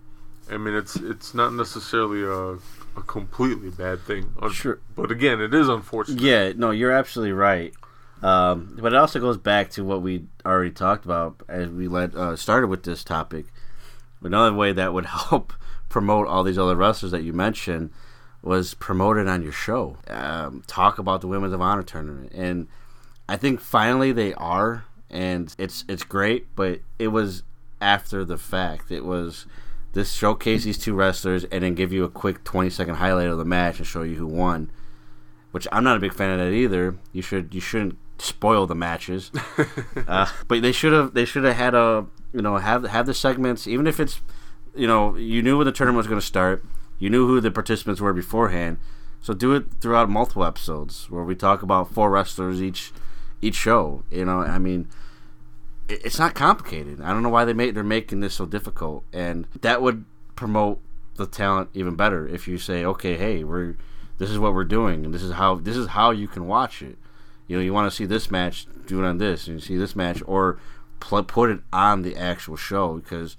I 0.50 0.56
mean, 0.56 0.74
it's 0.74 0.96
it's 0.96 1.34
not 1.34 1.52
necessarily 1.54 2.22
a 2.22 2.58
a 2.98 3.02
completely 3.06 3.70
bad 3.70 4.00
thing. 4.00 4.34
Un- 4.42 4.50
Sure. 4.52 4.78
But 4.96 5.10
again, 5.10 5.40
it 5.40 5.54
is 5.54 5.68
unfortunate. 5.68 6.20
Yeah, 6.20 6.52
no, 6.56 6.70
you're 6.70 6.90
absolutely 6.92 7.32
right. 7.32 7.72
Um, 8.22 8.76
but 8.80 8.92
it 8.92 8.96
also 8.96 9.18
goes 9.20 9.38
back 9.38 9.70
to 9.70 9.84
what 9.84 10.02
we 10.02 10.24
already 10.44 10.70
talked 10.72 11.04
about 11.06 11.42
as 11.48 11.68
we 11.70 11.88
led, 11.88 12.14
uh, 12.14 12.36
started 12.36 12.66
with 12.66 12.82
this 12.82 13.02
topic. 13.02 13.46
Another 14.22 14.52
way 14.52 14.72
that 14.72 14.92
would 14.92 15.06
help 15.30 15.54
promote 15.88 16.26
all 16.26 16.42
these 16.42 16.58
other 16.58 16.76
wrestlers 16.76 17.12
that 17.12 17.22
you 17.22 17.32
mentioned 17.32 17.90
was 18.42 18.74
promoted 18.74 19.26
on 19.28 19.42
your 19.42 19.52
show. 19.52 19.96
Um, 20.08 20.62
talk 20.66 20.98
about 20.98 21.22
the 21.22 21.28
Women's 21.28 21.54
of 21.54 21.62
Honor 21.62 21.82
tournament, 21.82 22.32
and 22.34 22.68
I 23.28 23.36
think 23.36 23.60
finally 23.60 24.12
they 24.12 24.34
are, 24.34 24.84
and 25.08 25.54
it's 25.58 25.84
it's 25.88 26.04
great. 26.04 26.54
But 26.54 26.80
it 26.98 27.08
was 27.08 27.42
after 27.80 28.24
the 28.24 28.38
fact. 28.38 28.90
It 28.90 29.04
was 29.04 29.46
this 29.92 30.12
showcase 30.12 30.64
these 30.64 30.78
two 30.78 30.94
wrestlers 30.94 31.44
and 31.44 31.64
then 31.64 31.74
give 31.74 31.92
you 31.92 32.04
a 32.04 32.10
quick 32.10 32.44
20 32.44 32.70
second 32.70 32.96
highlight 32.96 33.26
of 33.26 33.38
the 33.38 33.44
match 33.44 33.78
and 33.78 33.86
show 33.86 34.02
you 34.02 34.16
who 34.16 34.26
won 34.26 34.70
which 35.52 35.66
I'm 35.72 35.84
not 35.84 35.96
a 35.96 36.00
big 36.00 36.14
fan 36.14 36.30
of 36.30 36.38
that 36.38 36.52
either. 36.52 36.96
You 37.12 37.22
should 37.22 37.54
you 37.54 37.60
shouldn't 37.60 37.98
spoil 38.18 38.66
the 38.66 38.74
matches, 38.74 39.30
uh, 40.08 40.26
but 40.46 40.62
they 40.62 40.72
should 40.72 40.92
have 40.92 41.14
they 41.14 41.24
should 41.24 41.44
have 41.44 41.56
had 41.56 41.74
a 41.74 42.06
you 42.32 42.42
know 42.42 42.56
have 42.56 42.84
have 42.84 43.06
the 43.06 43.14
segments 43.14 43.66
even 43.66 43.86
if 43.86 43.98
it's 43.98 44.20
you 44.74 44.86
know 44.86 45.16
you 45.16 45.42
knew 45.42 45.58
when 45.58 45.66
the 45.66 45.72
tournament 45.72 45.98
was 45.98 46.06
going 46.06 46.20
to 46.20 46.26
start, 46.26 46.64
you 46.98 47.10
knew 47.10 47.26
who 47.26 47.40
the 47.40 47.50
participants 47.50 48.00
were 48.00 48.12
beforehand, 48.12 48.78
so 49.20 49.34
do 49.34 49.54
it 49.54 49.66
throughout 49.80 50.08
multiple 50.08 50.44
episodes 50.44 51.10
where 51.10 51.24
we 51.24 51.34
talk 51.34 51.62
about 51.62 51.92
four 51.92 52.10
wrestlers 52.10 52.62
each 52.62 52.92
each 53.42 53.56
show. 53.56 54.04
You 54.10 54.24
know, 54.24 54.40
I 54.40 54.58
mean. 54.58 54.88
It- 55.90 56.00
It's 56.04 56.18
not 56.18 56.34
complicated. 56.34 57.00
I 57.00 57.10
don't 57.10 57.22
know 57.22 57.28
why 57.28 57.44
they 57.44 57.52
make 57.52 57.74
they're 57.74 57.82
making 57.84 58.20
this 58.20 58.34
so 58.34 58.46
difficult, 58.46 59.04
and 59.12 59.46
that 59.60 59.82
would 59.82 60.04
promote 60.36 60.80
the 61.16 61.26
talent 61.26 61.68
even 61.74 61.96
better 61.96 62.26
if 62.26 62.48
you 62.48 62.56
say, 62.58 62.84
okay, 62.84 63.16
hey, 63.16 63.44
we're 63.44 63.76
this 64.18 64.30
is 64.30 64.38
what 64.38 64.54
we're 64.54 64.64
doing, 64.64 65.04
and 65.04 65.14
this 65.14 65.22
is 65.22 65.32
how 65.32 65.56
this 65.56 65.76
is 65.76 65.88
how 65.88 66.10
you 66.10 66.28
can 66.28 66.46
watch 66.46 66.82
it. 66.82 66.98
You 67.46 67.56
know, 67.56 67.62
you 67.62 67.72
want 67.72 67.90
to 67.90 67.96
see 67.96 68.04
this 68.04 68.30
match, 68.30 68.66
do 68.86 69.02
it 69.02 69.06
on 69.06 69.18
this, 69.18 69.46
and 69.46 69.56
you 69.56 69.60
see 69.60 69.76
this 69.76 69.96
match, 69.96 70.22
or 70.26 70.58
pl- 71.00 71.24
put 71.24 71.50
it 71.50 71.60
on 71.72 72.02
the 72.02 72.16
actual 72.16 72.56
show. 72.56 72.94
Because 72.94 73.36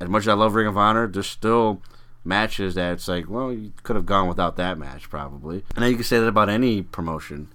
as 0.00 0.08
much 0.08 0.22
as 0.24 0.28
I 0.28 0.32
love 0.34 0.54
Ring 0.54 0.66
of 0.66 0.76
Honor, 0.76 1.06
there's 1.06 1.26
still 1.28 1.80
matches 2.24 2.74
that 2.74 2.92
it's 2.94 3.08
like, 3.08 3.30
well, 3.30 3.50
you 3.52 3.72
could 3.82 3.96
have 3.96 4.04
gone 4.04 4.28
without 4.28 4.56
that 4.56 4.76
match 4.78 5.08
probably. 5.08 5.64
And 5.74 5.82
then 5.82 5.90
you 5.90 5.96
can 5.96 6.04
say 6.04 6.18
that 6.18 6.26
about 6.28 6.50
any 6.50 6.82
promotion. 6.82 7.48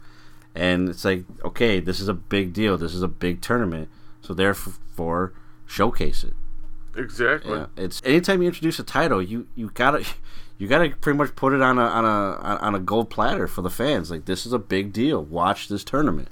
And 0.55 0.89
it's 0.89 1.05
like, 1.05 1.26
okay, 1.43 1.80
this 1.80 1.99
is 1.99 2.07
a 2.07 2.13
big 2.13 2.51
deal. 2.53 2.78
This 2.78 2.95
is 2.95 3.03
a 3.03 3.07
big 3.07 3.41
tournament, 3.41 3.89
so 4.26 4.34
therefore, 4.34 5.34
showcase 5.65 6.23
it. 6.23 6.34
Exactly. 6.97 7.57
Yeah, 7.57 7.65
it's 7.76 8.01
anytime 8.05 8.41
you 8.41 8.47
introduce 8.47 8.80
a 8.80 8.84
title, 8.84 9.21
you 9.21 9.47
you 9.55 9.69
gotta 9.73 10.05
you 10.57 10.67
gotta 10.67 10.89
pretty 10.89 11.17
much 11.17 11.36
put 11.36 11.53
it 11.53 11.61
on 11.61 11.78
a 11.78 11.84
on 11.84 12.05
a 12.05 12.57
on 12.61 12.76
a 12.76 12.80
gold 12.80 13.09
platter 13.09 13.47
for 13.47 13.61
the 13.61 13.69
fans. 13.69 14.09
Like 14.09 14.26
this 14.26 14.45
is 14.45 14.53
a 14.53 14.59
big 14.59 14.93
deal. 14.93 15.23
Watch 15.23 15.67
this 15.67 15.84
tournament, 15.84 16.30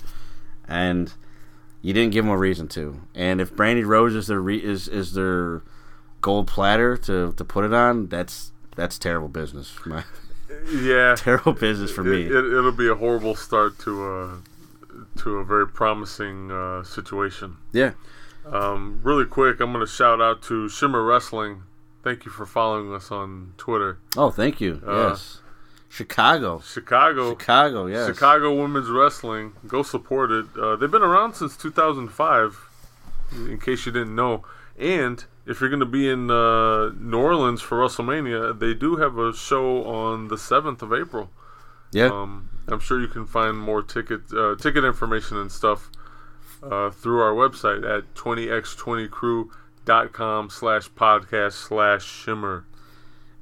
and 0.68 1.14
you 1.82 1.94
didn't 1.94 2.14
give 2.14 2.24
them 2.26 2.34
a 2.34 2.38
reason 2.38 2.68
to. 2.70 3.02
And 3.14 3.42
if 3.42 3.54
Brandi 3.54 3.86
Rhodes 3.86 4.16
is 4.16 4.28
their 4.28 4.40
re, 4.40 4.58
is 4.58 4.88
is 4.88 5.14
their 5.14 5.64
gold 6.22 6.48
platter 6.48 6.96
to 6.98 7.34
to 7.34 7.44
put 7.44 7.66
it 7.66 7.74
on, 7.74 8.08
that's 8.08 8.52
that's 8.76 8.98
terrible 8.98 9.28
business. 9.28 9.78
My, 9.86 10.06
Yeah. 10.72 11.16
terrible 11.18 11.54
business 11.54 11.92
for 11.92 12.04
me. 12.06 12.24
It, 12.24 12.32
it, 12.32 12.54
it'll 12.54 12.72
be 12.72 12.88
a 12.88 12.96
horrible 12.96 13.36
start 13.36 13.78
to 13.80 14.06
a 14.08 14.38
to 15.18 15.38
a 15.38 15.44
very 15.46 15.68
promising 15.68 16.52
uh, 16.52 16.84
situation. 16.84 17.58
yeah, 17.72 17.92
Um, 18.46 19.00
really 19.04 19.26
quick, 19.26 19.60
I'm 19.60 19.72
going 19.72 19.86
to 19.86 19.92
shout 19.92 20.22
out 20.22 20.42
to 20.44 20.68
Shimmer 20.70 21.04
Wrestling. 21.04 21.64
Thank 22.04 22.26
you 22.26 22.32
for 22.32 22.46
following 22.46 22.94
us 22.94 23.12
on 23.12 23.54
Twitter. 23.58 24.00
Oh, 24.18 24.30
thank 24.32 24.60
you. 24.60 24.82
Uh, 24.86 25.10
yes, 25.10 25.40
Chicago, 25.90 26.60
Chicago, 26.60 27.30
Chicago. 27.32 27.86
Yes, 27.86 28.08
Chicago 28.08 28.54
Women's 28.60 28.90
Wrestling. 28.90 29.54
Go 29.68 29.84
support 29.84 30.32
it. 30.32 30.46
Uh, 30.60 30.76
they've 30.76 30.92
been 30.92 31.04
around 31.04 31.36
since 31.36 31.56
2005, 31.56 32.70
in 33.34 33.60
case 33.60 33.86
you 33.86 33.92
didn't 33.92 34.16
know. 34.16 34.44
And 34.78 35.24
if 35.46 35.62
you're 35.62 35.70
going 35.70 35.80
to 35.82 35.86
be 35.86 36.10
in 36.10 36.30
uh, 36.32 36.90
New 36.98 37.18
Orleans 37.20 37.62
for 37.62 37.78
WrestleMania, 37.78 38.58
they 38.60 38.74
do 38.74 38.96
have 38.98 39.18
a 39.18 39.34
show 39.34 39.84
on 39.86 40.28
the 40.30 40.36
7th 40.36 40.82
of 40.82 40.92
April. 40.94 41.30
Yeah, 41.92 42.08
Um, 42.08 42.50
I'm 42.68 42.80
sure 42.80 43.00
you 43.00 43.08
can 43.08 43.26
find 43.26 43.58
more 43.58 43.82
ticket 43.84 44.22
uh, 44.34 44.56
ticket 44.56 44.84
information 44.84 45.38
and 45.38 45.52
stuff 45.52 45.90
uh, 46.62 46.90
through 46.90 47.22
our 47.22 47.34
website 47.34 47.86
at 47.86 48.14
20x20crew.com 48.16 50.50
slash 50.50 50.90
podcast 50.92 51.54
slash 51.54 52.06
shimmer. 52.06 52.66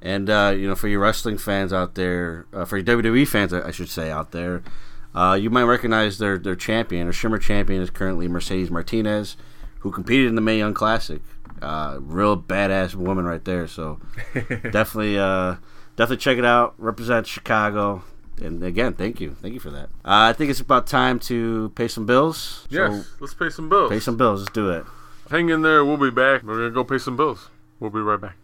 And 0.00 0.28
uh, 0.28 0.52
you 0.56 0.66
know, 0.66 0.74
for 0.74 0.88
your 0.88 0.98
wrestling 1.00 1.38
fans 1.38 1.72
out 1.72 1.94
there, 1.94 2.46
uh, 2.52 2.64
for 2.64 2.78
your 2.78 2.86
WWE 2.86 3.28
fans, 3.28 3.52
I 3.52 3.68
I 3.68 3.70
should 3.70 3.88
say 3.88 4.10
out 4.10 4.32
there, 4.32 4.64
uh, 5.14 5.38
you 5.40 5.50
might 5.50 5.64
recognize 5.64 6.18
their 6.18 6.38
their 6.38 6.56
champion. 6.56 7.06
Their 7.06 7.12
Shimmer 7.12 7.38
champion 7.38 7.82
is 7.82 7.90
currently 7.90 8.28
Mercedes 8.28 8.70
Martinez, 8.70 9.36
who 9.80 9.90
competed 9.90 10.28
in 10.28 10.34
the 10.34 10.40
Mae 10.40 10.58
Young 10.58 10.74
Classic. 10.74 11.22
Uh, 11.60 11.98
real 12.00 12.36
badass 12.36 12.94
woman 12.94 13.24
right 13.24 13.44
there. 13.44 13.68
So 13.68 14.00
definitely, 14.34 15.18
uh, 15.18 15.56
definitely 15.96 16.16
check 16.16 16.38
it 16.38 16.44
out. 16.44 16.74
Represent 16.78 17.26
Chicago. 17.26 18.02
And 18.40 18.62
again, 18.64 18.94
thank 18.94 19.20
you, 19.20 19.36
thank 19.40 19.54
you 19.54 19.60
for 19.60 19.70
that. 19.70 19.84
Uh, 20.04 20.30
I 20.30 20.32
think 20.32 20.50
it's 20.50 20.60
about 20.60 20.86
time 20.86 21.18
to 21.20 21.70
pay 21.74 21.86
some 21.88 22.06
bills. 22.06 22.66
Yes, 22.70 22.90
So 23.04 23.10
let's 23.20 23.34
pay 23.34 23.50
some 23.50 23.68
bills. 23.68 23.90
pay 23.90 24.00
some 24.00 24.16
bills. 24.16 24.40
Let's 24.40 24.52
do 24.52 24.70
it. 24.70 24.84
Hang 25.30 25.48
in 25.50 25.62
there. 25.62 25.84
We'll 25.84 25.96
be 25.96 26.10
back. 26.10 26.42
We're 26.42 26.56
going 26.56 26.70
to 26.70 26.74
go 26.74 26.84
pay 26.84 26.98
some 26.98 27.16
bills. 27.16 27.48
We'll 27.78 27.90
be 27.90 28.00
right 28.00 28.20
back. 28.20 28.36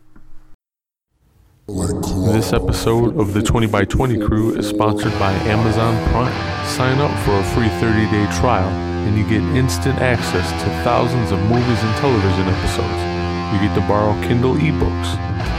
This 2.33 2.53
episode 2.55 3.19
of 3.21 3.35
the 3.35 3.43
20 3.43 3.67
by 3.67 3.85
20 3.85 4.19
crew 4.27 4.57
is 4.57 4.67
sponsored 4.69 5.13
by 5.19 5.33
Amazon 5.45 5.95
Prime. 6.11 6.67
Sign 6.67 6.99
up 6.99 7.11
for 7.25 7.33
a 7.39 7.45
free 7.55 7.69
30 7.81 8.11
day 8.11 8.25
trial 8.39 8.69
and 9.07 9.19
you 9.19 9.25
get 9.29 9.43
instant 9.57 9.99
access 9.99 10.51
to 10.63 10.69
thousands 10.83 11.31
of 11.31 11.39
movies 11.41 11.83
and 11.83 11.97
television 11.97 12.47
episodes. 12.49 13.18
You 13.53 13.59
get 13.65 13.75
to 13.75 13.81
borrow 13.89 14.13
Kindle 14.21 14.55
ebooks. 14.55 15.17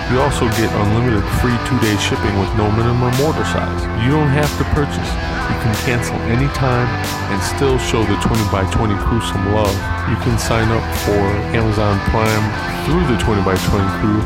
You 0.09 0.17
also 0.21 0.45
get 0.57 0.69
unlimited 0.73 1.21
free 1.37 1.53
two 1.69 1.77
day 1.85 1.93
shipping 2.01 2.33
with 2.41 2.49
no 2.57 2.65
minimum 2.73 3.13
order 3.21 3.45
size. 3.45 3.81
You 4.05 4.09
don't 4.13 4.29
have 4.33 4.49
to 4.57 4.63
purchase. 4.73 5.09
You 5.49 5.57
can 5.61 5.73
cancel 5.85 6.17
anytime 6.29 6.89
and 7.29 7.37
still 7.41 7.77
show 7.77 8.01
the 8.05 8.17
20 8.21 8.49
by 8.49 8.65
20 8.73 8.95
crew 9.05 9.21
some 9.21 9.53
love. 9.53 9.73
You 10.09 10.17
can 10.25 10.37
sign 10.37 10.69
up 10.69 10.83
for 11.05 11.21
Amazon 11.53 11.99
Prime 12.09 12.45
through 12.85 13.05
the 13.09 13.17
20 13.21 13.41
by 13.45 13.55
20 13.69 13.85
crew 14.01 14.21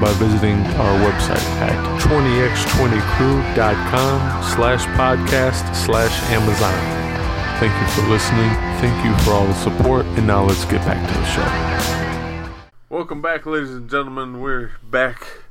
by 0.00 0.12
visiting 0.16 0.64
our 0.80 0.94
website 1.04 1.44
at 1.60 1.76
20x20crew.com 2.00 4.16
slash 4.56 4.84
podcast 4.96 5.68
slash 5.74 6.14
Amazon. 6.30 6.72
Thank 7.58 7.74
you 7.80 7.86
for 7.92 8.02
listening. 8.08 8.50
Thank 8.80 9.04
you 9.04 9.12
for 9.24 9.32
all 9.32 9.46
the 9.46 9.54
support. 9.54 10.06
And 10.16 10.26
now 10.26 10.44
let's 10.44 10.64
get 10.64 10.80
back 10.86 11.06
to 11.06 11.14
the 11.14 11.24
show. 11.26 11.44
Welcome 12.90 13.20
back, 13.20 13.44
ladies 13.44 13.68
and 13.68 13.90
gentlemen. 13.90 14.40
We're 14.40 14.70
back 14.82 15.42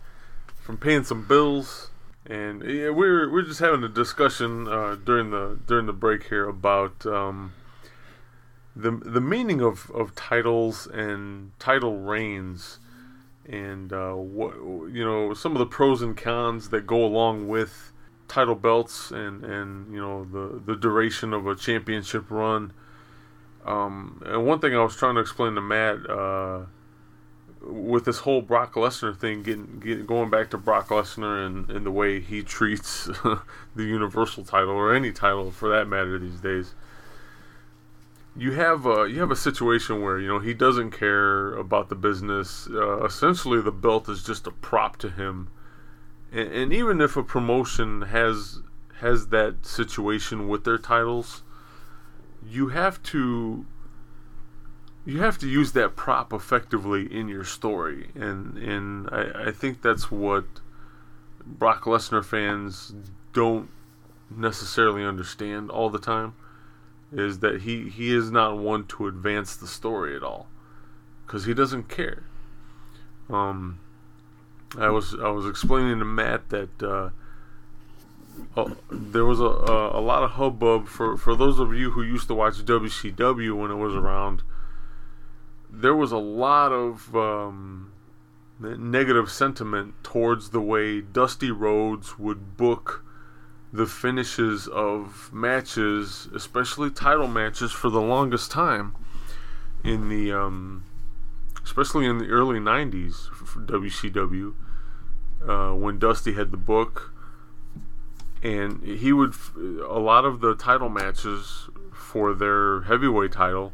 from 0.60 0.78
paying 0.78 1.04
some 1.04 1.28
bills. 1.28 1.92
And 2.26 2.64
yeah, 2.64 2.90
we're 2.90 3.32
we're 3.32 3.44
just 3.44 3.60
having 3.60 3.84
a 3.84 3.88
discussion 3.88 4.68
uh, 4.68 4.96
during 4.96 5.30
the 5.30 5.60
during 5.68 5.86
the 5.86 5.94
break 5.94 6.30
here 6.30 6.50
about 6.50 7.06
um, 7.06 7.54
the 8.76 8.90
the 8.90 9.22
meaning 9.22 9.62
of, 9.62 9.92
of 9.92 10.16
titles 10.16 10.88
and 10.88 11.52
title 11.60 12.00
reigns 12.00 12.80
and 13.48 13.94
uh, 13.94 14.14
what 14.14 14.56
you 14.92 15.06
know 15.06 15.36
some 15.36 15.52
of 15.52 15.60
the 15.60 15.68
pros 15.68 16.02
and 16.02 16.18
cons 16.18 16.70
that 16.70 16.88
go 16.88 17.06
along 17.06 17.48
with 17.48 17.92
title 18.28 18.56
belts 18.56 19.12
and 19.12 19.46
and 19.46 19.94
you 19.94 20.02
know 20.02 20.26
the 20.26 20.60
the 20.60 20.76
duration 20.76 21.34
of 21.34 21.46
a 21.46 21.54
championship 21.56 22.32
run. 22.32 22.74
Um, 23.64 24.24
and 24.26 24.44
one 24.44 24.58
thing 24.60 24.76
I 24.76 24.82
was 24.82 24.96
trying 24.96 25.14
to 25.16 25.22
explain 25.22 25.54
to 25.54 25.62
Matt 25.62 26.10
uh, 26.10 26.62
with 27.62 28.06
this 28.06 28.20
whole 28.20 28.42
Brock 28.42 28.74
Lesnar 28.74 29.18
thing, 29.18 29.44
getting, 29.44 29.80
getting 29.80 30.06
going 30.06 30.30
back 30.30 30.50
to 30.52 30.58
Brock 30.58 30.90
Lesnar 30.90 31.46
and, 31.46 31.70
and 31.70 31.86
the 31.86 31.92
way 31.92 32.20
he 32.20 32.44
treats 32.44 33.06
the 33.76 33.84
Universal 33.84 34.46
title 34.46 34.72
or 34.72 34.94
any 34.94 35.12
title 35.12 35.52
for 35.52 35.70
that 35.70 35.88
matter 35.88 36.18
these 36.20 36.40
days 36.40 36.74
you 38.38 38.52
have 38.52 38.86
a, 38.86 39.08
you 39.10 39.20
have 39.20 39.32
a 39.32 39.36
situation 39.36 40.02
where 40.02 40.20
you 40.20 40.28
know 40.28 40.40
he 40.40 40.54
doesn't 40.54 40.92
care 40.92 41.54
about 41.54 41.90
the 41.90 41.96
business. 41.96 42.68
Uh, 42.70 43.04
essentially, 43.04 43.62
the 43.62 43.72
belt 43.72 44.08
is 44.08 44.24
just 44.24 44.46
a 44.46 44.52
prop 44.52 44.98
to 44.98 45.10
him, 45.10 45.50
and, 46.32 46.52
and, 46.52 46.74
even 46.74 47.02
if 47.02 47.18
a 47.18 47.24
promotion 47.24 48.04
has 48.04 48.60
has 49.00 49.28
that 49.28 49.66
situation 49.66 50.48
with 50.48 50.64
their 50.64 50.78
titles, 50.78 51.42
you 52.48 52.70
have 52.70 53.02
to 53.04 53.66
you 55.08 55.22
have 55.22 55.38
to 55.38 55.48
use 55.48 55.72
that 55.72 55.96
prop 55.96 56.34
effectively 56.34 57.08
in 57.12 57.30
your 57.30 57.46
story, 57.46 58.10
and 58.14 58.58
and 58.58 59.10
I, 59.10 59.48
I 59.48 59.52
think 59.52 59.82
that's 59.82 60.12
what 60.12 60.44
Brock 61.46 61.84
Lesnar 61.84 62.26
fans 62.26 62.94
don't 63.32 63.70
necessarily 64.30 65.06
understand 65.06 65.72
all 65.72 65.90
the 65.90 66.00
time 66.00 66.34
is 67.14 67.40
that 67.40 67.62
he 67.62 67.88
he 67.88 68.14
is 68.14 68.30
not 68.30 68.58
one 68.58 68.86
to 68.86 69.08
advance 69.08 69.56
the 69.56 69.68
story 69.68 70.14
at 70.14 70.24
all 70.24 70.48
because 71.26 71.46
he 71.46 71.54
doesn't 71.54 71.88
care. 71.88 72.24
Um, 73.30 73.80
I 74.78 74.90
was 74.90 75.16
I 75.16 75.30
was 75.30 75.46
explaining 75.46 76.00
to 76.00 76.06
Matt 76.06 76.50
that 76.50 76.84
uh, 76.84 77.10
uh, 78.60 78.74
there 78.92 79.24
was 79.24 79.40
a, 79.40 79.46
a, 79.46 80.00
a 80.00 80.02
lot 80.02 80.24
of 80.24 80.32
hubbub 80.32 80.90
for 80.90 81.16
for 81.16 81.34
those 81.34 81.60
of 81.60 81.74
you 81.74 81.92
who 81.92 82.04
used 82.04 82.28
to 82.28 82.34
watch 82.34 82.56
WCW 82.56 83.56
when 83.56 83.72
it 83.72 83.76
was 83.76 83.96
around. 83.96 84.44
There 85.80 85.96
was 85.96 86.12
a 86.12 86.18
lot 86.18 86.72
of 86.72 87.16
um, 87.16 87.92
negative 88.60 89.30
sentiment 89.30 89.94
towards 90.02 90.50
the 90.50 90.60
way 90.60 91.02
Dusty 91.02 91.52
Rhodes 91.52 92.18
would 92.18 92.58
book 92.58 93.04
the 93.72 93.86
finishes 93.86 94.68
of 94.68 95.32
matches, 95.32 96.30
especially 96.34 96.90
title 96.90 97.28
matches, 97.28 97.72
for 97.72 97.92
the 97.92 98.02
longest 98.02 98.50
time 98.50 98.96
in 99.84 100.10
the, 100.10 100.32
um, 100.32 100.84
especially 101.64 102.08
in 102.08 102.18
the 102.18 102.30
early 102.30 102.60
'90s 102.60 103.30
for 103.30 103.60
WCW, 103.60 104.56
uh, 105.48 105.76
when 105.76 106.00
Dusty 106.00 106.34
had 106.34 106.50
the 106.50 106.58
book, 106.58 107.14
and 108.42 108.82
he 108.82 109.14
would 109.14 109.36
a 109.56 110.00
lot 110.00 110.26
of 110.26 110.40
the 110.40 110.56
title 110.56 110.90
matches 110.90 111.70
for 111.94 112.34
their 112.34 112.82
heavyweight 112.82 113.34
title 113.34 113.74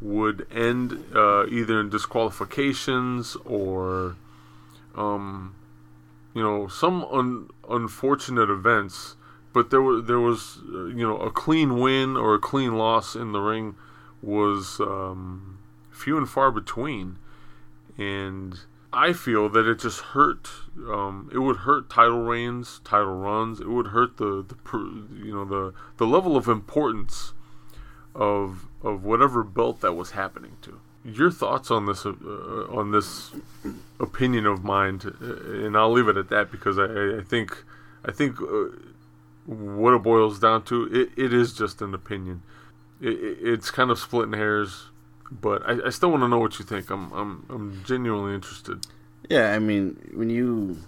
would 0.00 0.46
end 0.52 1.04
uh, 1.14 1.46
either 1.46 1.80
in 1.80 1.88
disqualifications 1.88 3.36
or, 3.44 4.16
um, 4.94 5.54
you 6.34 6.42
know, 6.42 6.68
some 6.68 7.04
un- 7.06 7.50
unfortunate 7.68 8.48
events 8.48 9.16
but 9.58 9.70
there 9.70 9.82
was 9.82 10.04
there 10.06 10.20
was 10.20 10.58
uh, 10.72 10.84
you 10.84 11.04
know 11.06 11.16
a 11.16 11.32
clean 11.32 11.80
win 11.80 12.16
or 12.16 12.34
a 12.34 12.38
clean 12.38 12.76
loss 12.76 13.16
in 13.16 13.32
the 13.32 13.40
ring 13.40 13.74
was 14.22 14.78
um, 14.78 15.58
few 15.90 16.16
and 16.16 16.28
far 16.28 16.52
between, 16.52 17.18
and 17.96 18.60
I 18.92 19.12
feel 19.12 19.48
that 19.48 19.66
it 19.66 19.80
just 19.80 20.00
hurt. 20.00 20.48
Um, 20.88 21.28
it 21.32 21.38
would 21.38 21.56
hurt 21.58 21.90
title 21.90 22.22
reigns, 22.22 22.80
title 22.84 23.16
runs. 23.16 23.60
It 23.60 23.68
would 23.68 23.88
hurt 23.88 24.16
the, 24.18 24.46
the 24.46 24.56
you 25.12 25.34
know 25.34 25.44
the 25.44 25.74
the 25.96 26.06
level 26.06 26.36
of 26.36 26.46
importance 26.46 27.34
of 28.14 28.67
of 28.82 29.04
whatever 29.04 29.42
belt 29.42 29.80
that 29.80 29.94
was 29.94 30.12
happening 30.12 30.56
to. 30.62 30.80
Your 31.04 31.30
thoughts 31.30 31.70
on 31.70 31.86
this 31.86 32.04
uh, 32.04 32.10
on 32.70 32.90
this 32.90 33.30
opinion 34.00 34.46
of 34.46 34.64
mine, 34.64 34.98
to, 35.00 35.08
uh, 35.08 35.66
and 35.66 35.76
I'll 35.76 35.92
leave 35.92 36.08
it 36.08 36.16
at 36.16 36.28
that 36.28 36.50
because 36.50 36.78
I, 36.78 37.18
I 37.18 37.22
think 37.22 37.64
I 38.04 38.12
think. 38.12 38.40
Uh, 38.40 38.68
what 39.48 39.94
it 39.94 40.02
boils 40.02 40.38
down 40.38 40.62
to, 40.62 40.84
it, 40.92 41.10
it 41.16 41.32
is 41.32 41.54
just 41.54 41.80
an 41.80 41.94
opinion. 41.94 42.42
It, 43.00 43.14
it, 43.14 43.38
it's 43.40 43.70
kind 43.70 43.90
of 43.90 43.98
splitting 43.98 44.34
hairs, 44.34 44.88
but 45.30 45.62
I, 45.66 45.86
I 45.86 45.90
still 45.90 46.10
want 46.10 46.22
to 46.22 46.28
know 46.28 46.38
what 46.38 46.58
you 46.58 46.64
think. 46.66 46.90
I'm 46.90 47.10
I'm 47.12 47.46
I'm 47.48 47.82
genuinely 47.84 48.34
interested. 48.34 48.86
Yeah, 49.30 49.52
I 49.54 49.58
mean 49.58 50.10
when 50.12 50.28
you 50.28 50.78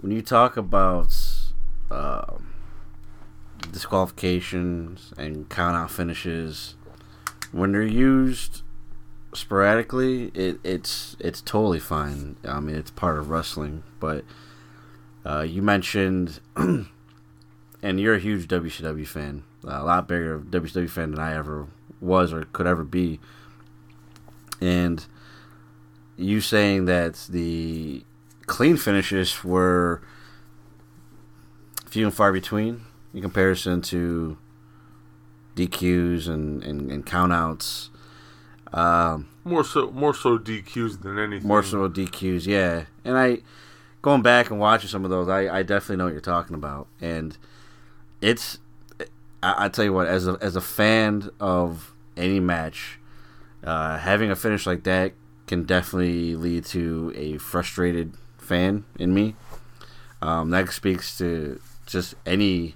when 0.00 0.12
you 0.12 0.22
talk 0.22 0.56
about 0.56 1.12
uh, 1.90 2.34
disqualifications 3.72 5.12
and 5.18 5.48
count 5.48 5.76
out 5.76 5.90
finishes, 5.90 6.76
when 7.52 7.72
they're 7.72 7.82
used 7.82 8.62
sporadically, 9.32 10.26
it, 10.34 10.58
it's 10.64 11.16
it's 11.20 11.40
totally 11.40 11.80
fine. 11.80 12.36
I 12.44 12.60
mean, 12.60 12.76
it's 12.76 12.90
part 12.90 13.18
of 13.18 13.30
wrestling. 13.30 13.82
But 14.00 14.24
uh, 15.24 15.42
you 15.42 15.62
mentioned 15.62 16.40
and 16.56 16.88
you're 17.82 18.14
a 18.14 18.20
huge 18.20 18.48
WCW 18.48 19.06
fan, 19.06 19.44
a 19.64 19.84
lot 19.84 20.08
bigger 20.08 20.38
WCW 20.38 20.90
fan 20.90 21.12
than 21.12 21.20
I 21.20 21.34
ever 21.34 21.68
was 22.00 22.32
or 22.32 22.44
could 22.44 22.66
ever 22.66 22.84
be. 22.84 23.20
And 24.60 25.04
you 26.16 26.40
saying 26.40 26.86
that 26.86 27.26
the 27.28 28.04
clean 28.46 28.76
finishes 28.76 29.44
were 29.44 30.02
few 31.86 32.04
and 32.04 32.14
far 32.14 32.32
between 32.32 32.82
in 33.14 33.22
comparison 33.22 33.80
to 33.80 34.36
DQs 35.58 36.28
and, 36.28 36.62
and, 36.62 36.90
and 36.90 37.04
countouts. 37.04 37.88
Um, 38.72 39.28
more 39.44 39.64
so, 39.64 39.90
more 39.90 40.14
so 40.14 40.38
DQs 40.38 41.02
than 41.02 41.18
anything. 41.18 41.48
More 41.48 41.62
so 41.62 41.88
DQs, 41.88 42.46
yeah. 42.46 42.84
And 43.04 43.16
I, 43.16 43.38
going 44.02 44.22
back 44.22 44.50
and 44.50 44.60
watching 44.60 44.88
some 44.88 45.04
of 45.04 45.10
those, 45.10 45.28
I, 45.28 45.58
I 45.58 45.62
definitely 45.62 45.96
know 45.96 46.04
what 46.04 46.12
you're 46.12 46.20
talking 46.20 46.54
about. 46.54 46.86
And 47.00 47.36
it's 48.20 48.58
I, 49.42 49.66
I, 49.66 49.68
tell 49.68 49.84
you 49.84 49.92
what, 49.92 50.06
as 50.06 50.26
a 50.26 50.36
as 50.40 50.56
a 50.56 50.60
fan 50.60 51.30
of 51.40 51.92
any 52.16 52.40
match, 52.40 52.98
uh, 53.64 53.98
having 53.98 54.30
a 54.30 54.36
finish 54.36 54.66
like 54.66 54.84
that 54.84 55.12
can 55.46 55.64
definitely 55.64 56.34
lead 56.34 56.64
to 56.66 57.12
a 57.16 57.38
frustrated 57.38 58.14
fan 58.36 58.84
in 58.98 59.14
me. 59.14 59.36
Um, 60.20 60.50
that 60.50 60.68
speaks 60.70 61.16
to 61.18 61.60
just 61.86 62.14
any 62.26 62.74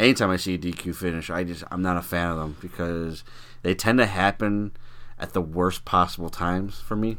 anytime 0.00 0.30
I 0.30 0.36
see 0.36 0.54
a 0.54 0.58
DQ 0.58 0.96
finish, 0.96 1.30
I 1.30 1.44
just 1.44 1.62
I'm 1.70 1.82
not 1.82 1.96
a 1.96 2.02
fan 2.02 2.30
of 2.30 2.38
them 2.38 2.56
because 2.60 3.22
they 3.62 3.74
tend 3.74 3.98
to 3.98 4.06
happen 4.06 4.72
at 5.18 5.34
the 5.34 5.42
worst 5.42 5.84
possible 5.84 6.30
times 6.30 6.80
for 6.80 6.96
me. 6.96 7.18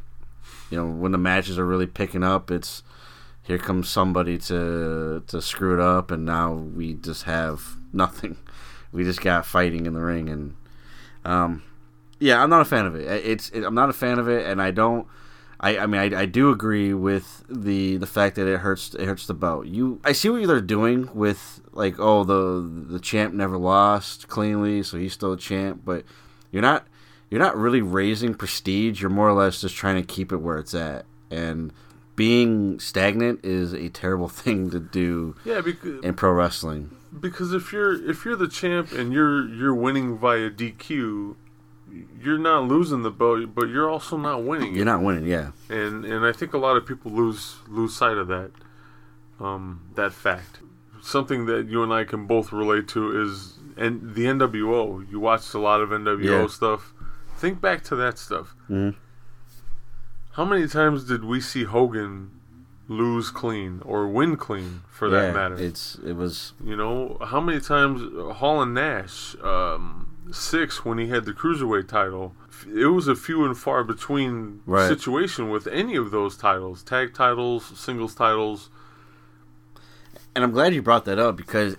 You 0.70 0.78
know, 0.78 0.88
when 0.88 1.12
the 1.12 1.18
matches 1.18 1.60
are 1.60 1.66
really 1.66 1.86
picking 1.88 2.24
up, 2.24 2.50
it's 2.50 2.82
here 3.44 3.58
comes 3.58 3.88
somebody 3.88 4.38
to 4.40 5.24
to 5.28 5.42
screw 5.42 5.74
it 5.74 5.80
up, 5.80 6.12
and 6.12 6.26
now 6.26 6.54
we 6.54 6.96
just 6.96 7.24
have 7.24 7.78
nothing. 7.94 8.38
We 8.92 9.04
just 9.04 9.22
got 9.22 9.46
fighting 9.46 9.86
in 9.86 9.94
the 9.94 10.02
ring, 10.02 10.28
and 10.28 10.56
um, 11.24 11.64
yeah, 12.20 12.42
I'm 12.42 12.50
not 12.50 12.62
a 12.62 12.66
fan 12.66 12.86
of 12.86 12.96
it. 12.96 13.06
It's 13.26 13.50
it, 13.50 13.64
I'm 13.64 13.76
not 13.76 13.90
a 13.90 13.94
fan 13.94 14.20
of 14.20 14.28
it, 14.28 14.46
and 14.46 14.62
I 14.62 14.72
don't. 14.72 15.08
I, 15.64 15.78
I 15.78 15.86
mean, 15.86 16.02
I, 16.14 16.22
I 16.22 16.26
do 16.26 16.50
agree 16.50 16.92
with 16.94 17.44
the 17.48 17.98
the 17.98 18.08
fact 18.08 18.36
that 18.36 18.48
it 18.48 18.62
hurts 18.62 18.96
it 18.96 19.06
hurts 19.06 19.28
the 19.28 19.36
belt. 19.36 19.68
You, 19.68 20.02
I 20.04 20.12
see 20.12 20.30
what 20.30 20.46
they're 20.48 20.60
doing 20.60 21.08
with 21.14 21.62
like, 21.72 21.96
oh, 22.00 22.24
the 22.24 22.68
the 22.94 23.00
champ 23.00 23.34
never 23.34 23.58
lost 23.58 24.28
cleanly, 24.28 24.82
so 24.84 24.98
he's 24.98 25.14
still 25.14 25.34
a 25.34 25.38
champ. 25.38 25.82
But 25.86 26.04
you're 26.52 26.64
not 26.64 26.88
you're 27.30 27.40
not 27.40 27.56
really 27.56 27.82
raising 27.82 28.34
prestige. 28.34 29.02
You're 29.02 29.12
more 29.12 29.30
or 29.30 29.34
less 29.34 29.62
just 29.62 29.76
trying 29.76 29.96
to 29.96 30.04
keep 30.04 30.32
it 30.32 30.38
where 30.38 30.58
it's 30.58 30.74
at. 30.74 31.06
And 31.30 31.72
being 32.16 32.80
stagnant 32.80 33.46
is 33.46 33.72
a 33.74 33.90
terrible 33.90 34.28
thing 34.44 34.72
to 34.72 34.80
do 34.80 35.36
Yeah, 35.46 35.62
because 35.62 36.04
in 36.04 36.16
pro 36.16 36.32
wrestling. 36.32 36.90
because 37.20 37.54
if 37.54 37.72
you're 37.72 37.94
if 38.10 38.26
you're 38.26 38.36
the 38.36 38.48
champ 38.50 38.92
and 38.94 39.14
you're 39.14 39.48
you're 39.48 39.76
winning 39.76 40.18
via 40.18 40.50
DQ, 40.50 41.36
you're 42.22 42.38
not 42.38 42.64
losing 42.68 43.02
the 43.04 43.12
belt, 43.12 43.54
but 43.56 43.70
you're 43.70 43.90
also 43.90 44.18
not 44.18 44.44
winning. 44.44 44.74
You're 44.74 44.84
it. 44.84 44.86
not 44.86 45.02
winning, 45.02 45.26
yeah. 45.26 45.52
and 45.70 46.06
and 46.06 46.26
I 46.26 46.32
think 46.32 46.54
a 46.54 46.58
lot 46.58 46.78
of 46.78 46.86
people 46.86 47.12
lose 47.12 47.56
lose 47.68 47.96
sight 47.96 48.18
of 48.18 48.28
that 48.28 48.52
um, 49.40 49.82
that 49.96 50.14
fact. 50.14 50.60
Something 51.02 51.46
that 51.48 51.68
you 51.68 51.82
and 51.84 51.92
I 51.92 52.04
can 52.04 52.28
both 52.28 52.52
relate 52.52 52.88
to 52.90 53.22
is 53.22 53.58
and 53.78 54.14
the 54.14 54.26
NWO. 54.26 55.10
You 55.10 55.20
watched 55.20 55.54
a 55.54 55.60
lot 55.60 55.82
of 55.82 55.90
NWO 55.90 56.42
Yeah. 56.44 56.48
stuff. 56.48 56.94
Think 57.38 57.60
back 57.60 57.84
to 57.86 57.96
that 57.96 58.20
stuff. 58.20 58.56
Mhm. 58.70 58.96
How 60.34 60.46
many 60.46 60.68
times 60.68 61.06
did 61.06 61.26
we 61.26 61.42
see 61.42 61.64
Hogan 61.64 62.30
lose 62.88 63.30
clean 63.32 63.82
or 63.84 64.08
win 64.08 64.36
clean, 64.38 64.82
for 64.90 65.10
that 65.10 65.34
matter? 65.34 65.56
It's 65.56 65.96
it 66.06 66.14
was 66.14 66.54
You 66.64 66.76
know, 66.76 67.18
how 67.26 67.42
many 67.42 67.60
times 67.60 68.02
Hall 68.38 68.62
and 68.62 68.74
Nash, 68.76 69.36
um, 69.42 70.08
Syxx 70.30 70.86
when 70.86 70.98
he 70.98 71.08
had 71.08 71.26
the 71.26 71.34
cruiserweight 71.34 71.88
title, 71.88 72.36
it 72.74 72.88
was 72.88 73.08
a 73.08 73.16
few 73.16 73.44
and 73.44 73.58
far 73.58 73.84
between 73.84 74.62
Right. 74.66 74.88
situation 74.88 75.50
with 75.50 75.68
any 75.68 75.96
of 75.96 76.12
those 76.12 76.38
titles, 76.38 76.84
tag 76.84 77.14
titles, 77.14 77.78
singles 77.78 78.14
titles. 78.16 78.70
and 80.36 80.44
I'm 80.44 80.52
glad 80.52 80.74
you 80.74 80.82
brought 80.82 81.06
that 81.06 81.20
up 81.20 81.36
because 81.36 81.76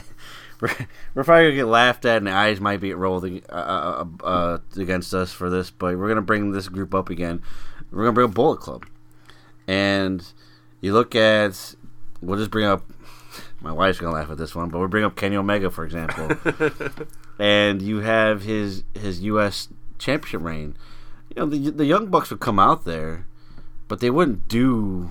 we're, 0.60 0.70
we're 1.14 1.24
probably 1.24 1.44
gonna 1.46 1.56
get 1.56 1.64
laughed 1.66 2.04
at 2.04 2.18
and 2.18 2.26
the 2.26 2.32
eyes 2.32 2.60
might 2.60 2.80
be 2.80 2.94
rolled 2.94 3.24
uh, 3.24 3.52
uh, 3.52 4.04
uh, 4.24 4.58
against 4.76 5.12
us 5.12 5.32
for 5.32 5.50
this, 5.50 5.70
but 5.70 5.98
we're 5.98 6.08
gonna 6.08 6.22
bring 6.22 6.52
this 6.52 6.68
group 6.68 6.94
up 6.94 7.10
again. 7.10 7.42
We're 7.90 8.04
gonna 8.04 8.12
bring 8.14 8.28
up 8.28 8.34
Bullet 8.34 8.60
Club, 8.60 8.86
and 9.66 10.24
you 10.80 10.92
look 10.92 11.14
at 11.14 11.74
we'll 12.22 12.38
just 12.38 12.50
bring 12.52 12.66
up. 12.66 12.84
My 13.60 13.72
wife's 13.72 13.98
gonna 13.98 14.14
laugh 14.14 14.30
at 14.30 14.38
this 14.38 14.54
one, 14.54 14.68
but 14.70 14.78
we'll 14.78 14.88
bring 14.88 15.04
up 15.04 15.16
Kenny 15.16 15.36
Omega 15.36 15.70
for 15.70 15.84
example, 15.84 16.28
and 17.40 17.80
you 17.80 18.00
have 18.00 18.42
his 18.42 18.84
his 18.94 19.22
U.S. 19.22 19.68
championship 19.98 20.42
reign. 20.42 20.76
You 21.30 21.42
know 21.42 21.46
the 21.46 21.70
the 21.70 21.86
Young 21.86 22.08
Bucks 22.08 22.30
would 22.30 22.40
come 22.40 22.58
out 22.58 22.84
there, 22.84 23.26
but 23.88 24.00
they 24.00 24.10
wouldn't 24.10 24.46
do 24.46 25.10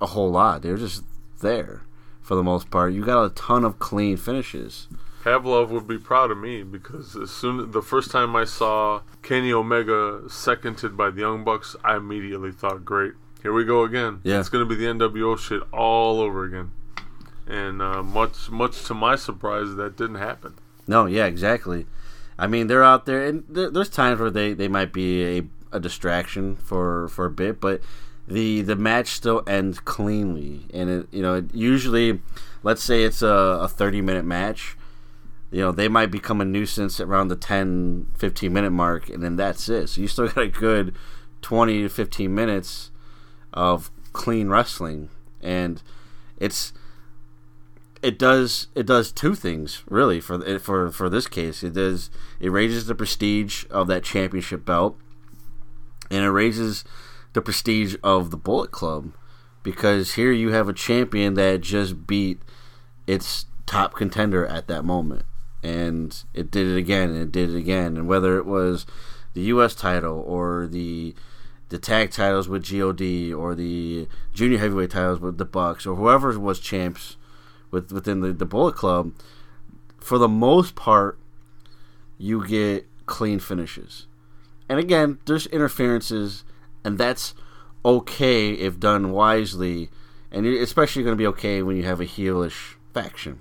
a 0.00 0.06
whole 0.06 0.30
lot. 0.30 0.62
They 0.62 0.70
were 0.70 0.78
just 0.78 1.04
there 1.42 1.82
for 2.22 2.34
the 2.34 2.42
most 2.42 2.70
part. 2.70 2.94
You 2.94 3.04
got 3.04 3.24
a 3.24 3.28
ton 3.30 3.62
of 3.64 3.78
clean 3.78 4.16
finishes. 4.16 4.88
Pavlov 5.22 5.68
would 5.68 5.86
be 5.86 5.98
proud 5.98 6.30
of 6.30 6.38
me 6.38 6.62
because 6.62 7.14
as 7.14 7.30
soon 7.30 7.70
the 7.72 7.82
first 7.82 8.10
time 8.10 8.34
I 8.34 8.44
saw 8.44 9.02
Kenny 9.22 9.52
Omega 9.52 10.22
seconded 10.28 10.96
by 10.96 11.10
the 11.10 11.20
Young 11.20 11.44
Bucks, 11.44 11.76
I 11.84 11.96
immediately 11.96 12.52
thought, 12.52 12.86
"Great, 12.86 13.12
here 13.42 13.52
we 13.52 13.64
go 13.64 13.84
again. 13.84 14.20
Yeah. 14.22 14.40
It's 14.40 14.48
going 14.48 14.66
to 14.66 14.68
be 14.68 14.76
the 14.76 14.86
NWO 14.86 15.38
shit 15.38 15.62
all 15.72 16.20
over 16.20 16.44
again." 16.44 16.70
And 17.46 17.82
uh, 17.82 18.02
much, 18.02 18.50
much 18.50 18.84
to 18.84 18.94
my 18.94 19.14
surprise, 19.14 19.74
that 19.76 19.96
didn't 19.96 20.16
happen. 20.16 20.54
No, 20.86 21.06
yeah, 21.06 21.26
exactly. 21.26 21.86
I 22.38 22.46
mean, 22.46 22.66
they're 22.66 22.84
out 22.84 23.06
there, 23.06 23.24
and 23.24 23.44
there, 23.48 23.70
there's 23.70 23.88
times 23.88 24.20
where 24.20 24.30
they, 24.30 24.52
they 24.52 24.68
might 24.68 24.92
be 24.92 25.38
a, 25.38 25.42
a 25.72 25.80
distraction 25.80 26.56
for, 26.56 27.08
for 27.08 27.26
a 27.26 27.30
bit, 27.30 27.60
but 27.60 27.80
the 28.28 28.62
the 28.62 28.74
match 28.76 29.08
still 29.08 29.42
ends 29.46 29.78
cleanly, 29.78 30.66
and 30.74 30.90
it 30.90 31.06
you 31.12 31.22
know 31.22 31.34
it 31.36 31.54
usually, 31.54 32.20
let's 32.62 32.82
say 32.82 33.04
it's 33.04 33.22
a, 33.22 33.28
a 33.28 33.68
30 33.68 34.00
minute 34.00 34.24
match, 34.24 34.76
you 35.50 35.60
know 35.60 35.70
they 35.70 35.88
might 35.88 36.10
become 36.10 36.40
a 36.40 36.44
nuisance 36.44 37.00
around 37.00 37.28
the 37.28 37.36
10 37.36 38.08
15 38.16 38.52
minute 38.52 38.70
mark, 38.72 39.08
and 39.08 39.22
then 39.22 39.36
that's 39.36 39.68
it. 39.68 39.88
So 39.88 40.00
you 40.00 40.08
still 40.08 40.26
got 40.26 40.38
a 40.38 40.48
good 40.48 40.94
20 41.42 41.82
to 41.82 41.88
15 41.88 42.34
minutes 42.34 42.90
of 43.52 43.90
clean 44.12 44.48
wrestling, 44.48 45.08
and 45.40 45.80
it's 46.38 46.72
it 48.02 48.18
does 48.18 48.68
it 48.74 48.86
does 48.86 49.12
two 49.12 49.34
things 49.34 49.82
really 49.88 50.20
for 50.20 50.58
for 50.58 50.90
for 50.90 51.08
this 51.08 51.26
case. 51.26 51.62
It 51.62 51.74
does 51.74 52.10
it 52.40 52.50
raises 52.50 52.86
the 52.86 52.94
prestige 52.94 53.64
of 53.70 53.86
that 53.88 54.04
championship 54.04 54.64
belt, 54.64 54.96
and 56.10 56.24
it 56.24 56.30
raises 56.30 56.84
the 57.32 57.42
prestige 57.42 57.96
of 58.02 58.30
the 58.30 58.36
Bullet 58.36 58.70
Club 58.70 59.12
because 59.62 60.14
here 60.14 60.32
you 60.32 60.50
have 60.50 60.68
a 60.68 60.72
champion 60.72 61.34
that 61.34 61.60
just 61.60 62.06
beat 62.06 62.40
its 63.06 63.46
top 63.66 63.94
contender 63.94 64.46
at 64.46 64.68
that 64.68 64.84
moment, 64.84 65.24
and 65.62 66.24
it 66.34 66.50
did 66.50 66.66
it 66.66 66.76
again 66.76 67.10
and 67.10 67.18
it 67.18 67.32
did 67.32 67.50
it 67.50 67.56
again, 67.56 67.96
and 67.96 68.06
whether 68.06 68.36
it 68.38 68.46
was 68.46 68.86
the 69.34 69.42
U.S. 69.42 69.74
title 69.74 70.22
or 70.26 70.66
the 70.66 71.14
the 71.68 71.78
tag 71.78 72.12
titles 72.12 72.48
with 72.48 72.64
God 72.64 73.00
or 73.34 73.54
the 73.54 74.06
junior 74.32 74.58
heavyweight 74.58 74.90
titles 74.90 75.18
with 75.18 75.36
the 75.36 75.44
Bucks 75.44 75.84
or 75.84 75.96
whoever 75.96 76.38
was 76.38 76.60
champs 76.60 77.16
with 77.76 77.92
within 77.92 78.20
the, 78.20 78.32
the 78.32 78.46
Bullet 78.46 78.74
Club, 78.74 79.12
for 79.98 80.16
the 80.16 80.28
most 80.28 80.74
part, 80.74 81.18
you 82.16 82.46
get 82.46 82.86
clean 83.04 83.38
finishes. 83.38 84.06
And 84.66 84.78
again, 84.78 85.18
there's 85.26 85.46
interferences, 85.48 86.42
and 86.82 86.96
that's 86.96 87.34
okay 87.84 88.52
if 88.52 88.80
done 88.80 89.12
wisely, 89.12 89.90
and 90.32 90.46
especially 90.46 91.02
going 91.02 91.12
to 91.12 91.22
be 91.22 91.26
okay 91.26 91.62
when 91.62 91.76
you 91.76 91.82
have 91.82 92.00
a 92.00 92.06
heelish 92.06 92.76
faction. 92.94 93.40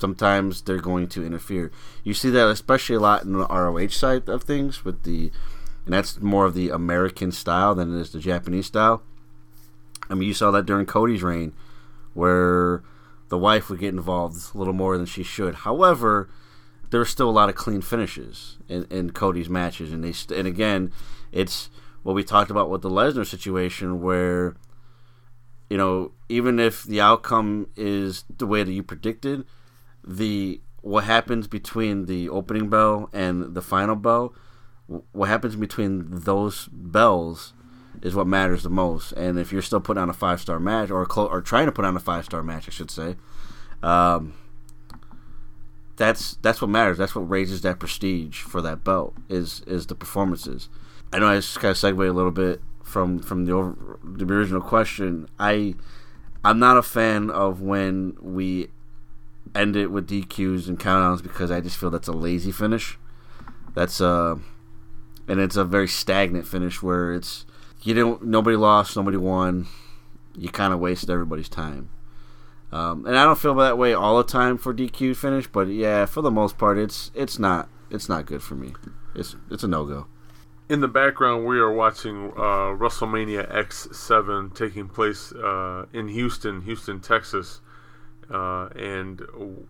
Sometimes 0.00 0.62
they're 0.62 0.78
going 0.78 1.06
to 1.08 1.24
interfere. 1.24 1.70
You 2.02 2.14
see 2.14 2.30
that 2.30 2.48
especially 2.48 2.96
a 2.96 3.00
lot 3.00 3.24
in 3.24 3.32
the 3.34 3.46
ROH 3.46 3.88
side 3.88 4.26
of 4.26 4.42
things 4.42 4.86
with 4.86 5.02
the, 5.02 5.30
and 5.84 5.92
that's 5.92 6.18
more 6.20 6.46
of 6.46 6.54
the 6.54 6.70
American 6.70 7.30
style 7.30 7.74
than 7.74 7.94
it 7.94 8.00
is 8.00 8.10
the 8.10 8.20
Japanese 8.20 8.66
style. 8.66 9.02
I 10.08 10.14
mean, 10.14 10.26
you 10.28 10.34
saw 10.34 10.50
that 10.50 10.66
during 10.66 10.86
Cody's 10.86 11.22
reign, 11.22 11.52
where 12.14 12.82
the 13.34 13.38
wife 13.38 13.68
would 13.68 13.80
get 13.80 13.92
involved 13.92 14.54
a 14.54 14.56
little 14.56 14.72
more 14.72 14.96
than 14.96 15.06
she 15.06 15.24
should. 15.24 15.56
However, 15.56 16.30
there 16.90 17.00
were 17.00 17.04
still 17.04 17.28
a 17.28 17.32
lot 17.32 17.48
of 17.48 17.56
clean 17.56 17.80
finishes 17.80 18.58
in, 18.68 18.84
in 18.90 19.10
Cody's 19.10 19.48
matches, 19.48 19.92
and 19.92 20.04
they 20.04 20.12
st- 20.12 20.38
and 20.38 20.46
again, 20.46 20.92
it's 21.32 21.68
what 22.04 22.14
we 22.14 22.22
talked 22.22 22.52
about 22.52 22.70
with 22.70 22.82
the 22.82 22.88
Lesnar 22.88 23.26
situation, 23.26 24.00
where 24.00 24.54
you 25.68 25.76
know 25.76 26.12
even 26.28 26.60
if 26.60 26.84
the 26.84 27.00
outcome 27.00 27.66
is 27.74 28.22
the 28.38 28.46
way 28.46 28.62
that 28.62 28.72
you 28.72 28.84
predicted, 28.84 29.44
the 30.06 30.60
what 30.80 31.02
happens 31.02 31.48
between 31.48 32.06
the 32.06 32.28
opening 32.28 32.70
bell 32.70 33.10
and 33.12 33.56
the 33.56 33.62
final 33.62 33.96
bell, 33.96 34.32
what 35.10 35.28
happens 35.28 35.56
between 35.56 36.04
those 36.08 36.68
bells 36.70 37.52
is 38.02 38.14
what 38.14 38.26
matters 38.26 38.62
the 38.62 38.70
most. 38.70 39.12
And 39.12 39.38
if 39.38 39.52
you're 39.52 39.62
still 39.62 39.80
putting 39.80 40.02
on 40.02 40.10
a 40.10 40.14
five 40.14 40.40
star 40.40 40.58
match 40.58 40.90
or 40.90 41.04
clo- 41.06 41.26
or 41.26 41.40
trying 41.40 41.66
to 41.66 41.72
put 41.72 41.84
on 41.84 41.96
a 41.96 42.00
five 42.00 42.24
star 42.24 42.42
match, 42.42 42.68
I 42.68 42.70
should 42.70 42.90
say, 42.90 43.16
um, 43.82 44.34
that's 45.96 46.36
that's 46.42 46.60
what 46.60 46.70
matters. 46.70 46.98
That's 46.98 47.14
what 47.14 47.28
raises 47.28 47.62
that 47.62 47.78
prestige 47.78 48.40
for 48.40 48.60
that 48.62 48.84
belt 48.84 49.14
is 49.28 49.62
is 49.66 49.86
the 49.86 49.94
performances. 49.94 50.68
I 51.12 51.18
know 51.18 51.28
I 51.28 51.36
just 51.36 51.58
kind 51.60 51.70
of 51.70 51.76
segue 51.76 52.08
a 52.08 52.12
little 52.12 52.32
bit 52.32 52.60
from 52.82 53.20
from 53.20 53.44
the 53.44 53.52
over, 53.52 53.98
the 54.02 54.24
original 54.24 54.60
question. 54.60 55.28
I 55.38 55.74
I'm 56.44 56.58
not 56.58 56.76
a 56.76 56.82
fan 56.82 57.30
of 57.30 57.60
when 57.62 58.16
we 58.20 58.68
end 59.54 59.76
it 59.76 59.88
with 59.88 60.08
DQs 60.08 60.68
and 60.68 60.78
countdowns 60.78 61.22
because 61.22 61.50
I 61.50 61.60
just 61.60 61.76
feel 61.76 61.90
that's 61.90 62.08
a 62.08 62.12
lazy 62.12 62.50
finish. 62.50 62.98
That's 63.74 64.00
uh 64.00 64.36
and 65.26 65.40
it's 65.40 65.56
a 65.56 65.64
very 65.64 65.88
stagnant 65.88 66.46
finish 66.46 66.82
where 66.82 67.14
it's 67.14 67.46
you 67.84 67.94
don't 67.94 68.24
nobody 68.24 68.56
lost, 68.56 68.96
nobody 68.96 69.16
won. 69.16 69.66
You 70.36 70.48
kind 70.48 70.72
of 70.72 70.80
waste 70.80 71.08
everybody's 71.08 71.48
time. 71.48 71.90
Um, 72.72 73.06
and 73.06 73.16
I 73.16 73.24
don't 73.24 73.38
feel 73.38 73.54
that 73.56 73.78
way 73.78 73.94
all 73.94 74.16
the 74.16 74.24
time 74.24 74.58
for 74.58 74.74
DQ 74.74 75.14
finish, 75.14 75.46
but 75.46 75.68
yeah, 75.68 76.06
for 76.06 76.22
the 76.22 76.30
most 76.30 76.58
part, 76.58 76.76
it's 76.76 77.10
it's 77.14 77.38
not 77.38 77.68
it's 77.90 78.08
not 78.08 78.26
good 78.26 78.42
for 78.42 78.56
me. 78.56 78.74
It's 79.14 79.36
it's 79.50 79.62
a 79.62 79.68
no 79.68 79.84
go. 79.84 80.06
In 80.68 80.80
the 80.80 80.88
background, 80.88 81.44
we 81.44 81.58
are 81.58 81.70
watching 81.70 82.32
uh, 82.36 82.72
WrestleMania 82.74 83.52
X7 83.52 84.56
taking 84.56 84.88
place 84.88 85.30
uh, 85.32 85.84
in 85.92 86.08
Houston, 86.08 86.62
Houston, 86.62 87.00
Texas. 87.00 87.60
Uh, 88.30 88.68
and 88.74 89.20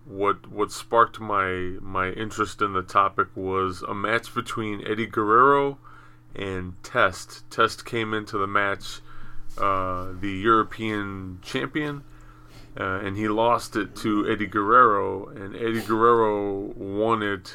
what 0.04 0.46
what 0.48 0.70
sparked 0.70 1.18
my 1.18 1.76
my 1.80 2.10
interest 2.10 2.62
in 2.62 2.72
the 2.72 2.82
topic 2.82 3.26
was 3.34 3.82
a 3.82 3.92
match 3.92 4.32
between 4.32 4.86
Eddie 4.86 5.08
Guerrero 5.08 5.78
and 6.34 6.74
Test. 6.82 7.48
Test 7.50 7.84
came 7.84 8.12
into 8.14 8.38
the 8.38 8.46
match, 8.46 9.00
uh, 9.58 10.08
the 10.20 10.30
European 10.30 11.38
champion, 11.42 12.02
uh, 12.78 13.00
and 13.02 13.16
he 13.16 13.28
lost 13.28 13.76
it 13.76 13.94
to 13.96 14.28
Eddie 14.30 14.46
Guerrero, 14.46 15.28
and 15.28 15.54
Eddie 15.54 15.82
Guerrero 15.82 16.72
won 16.76 17.22
it 17.22 17.54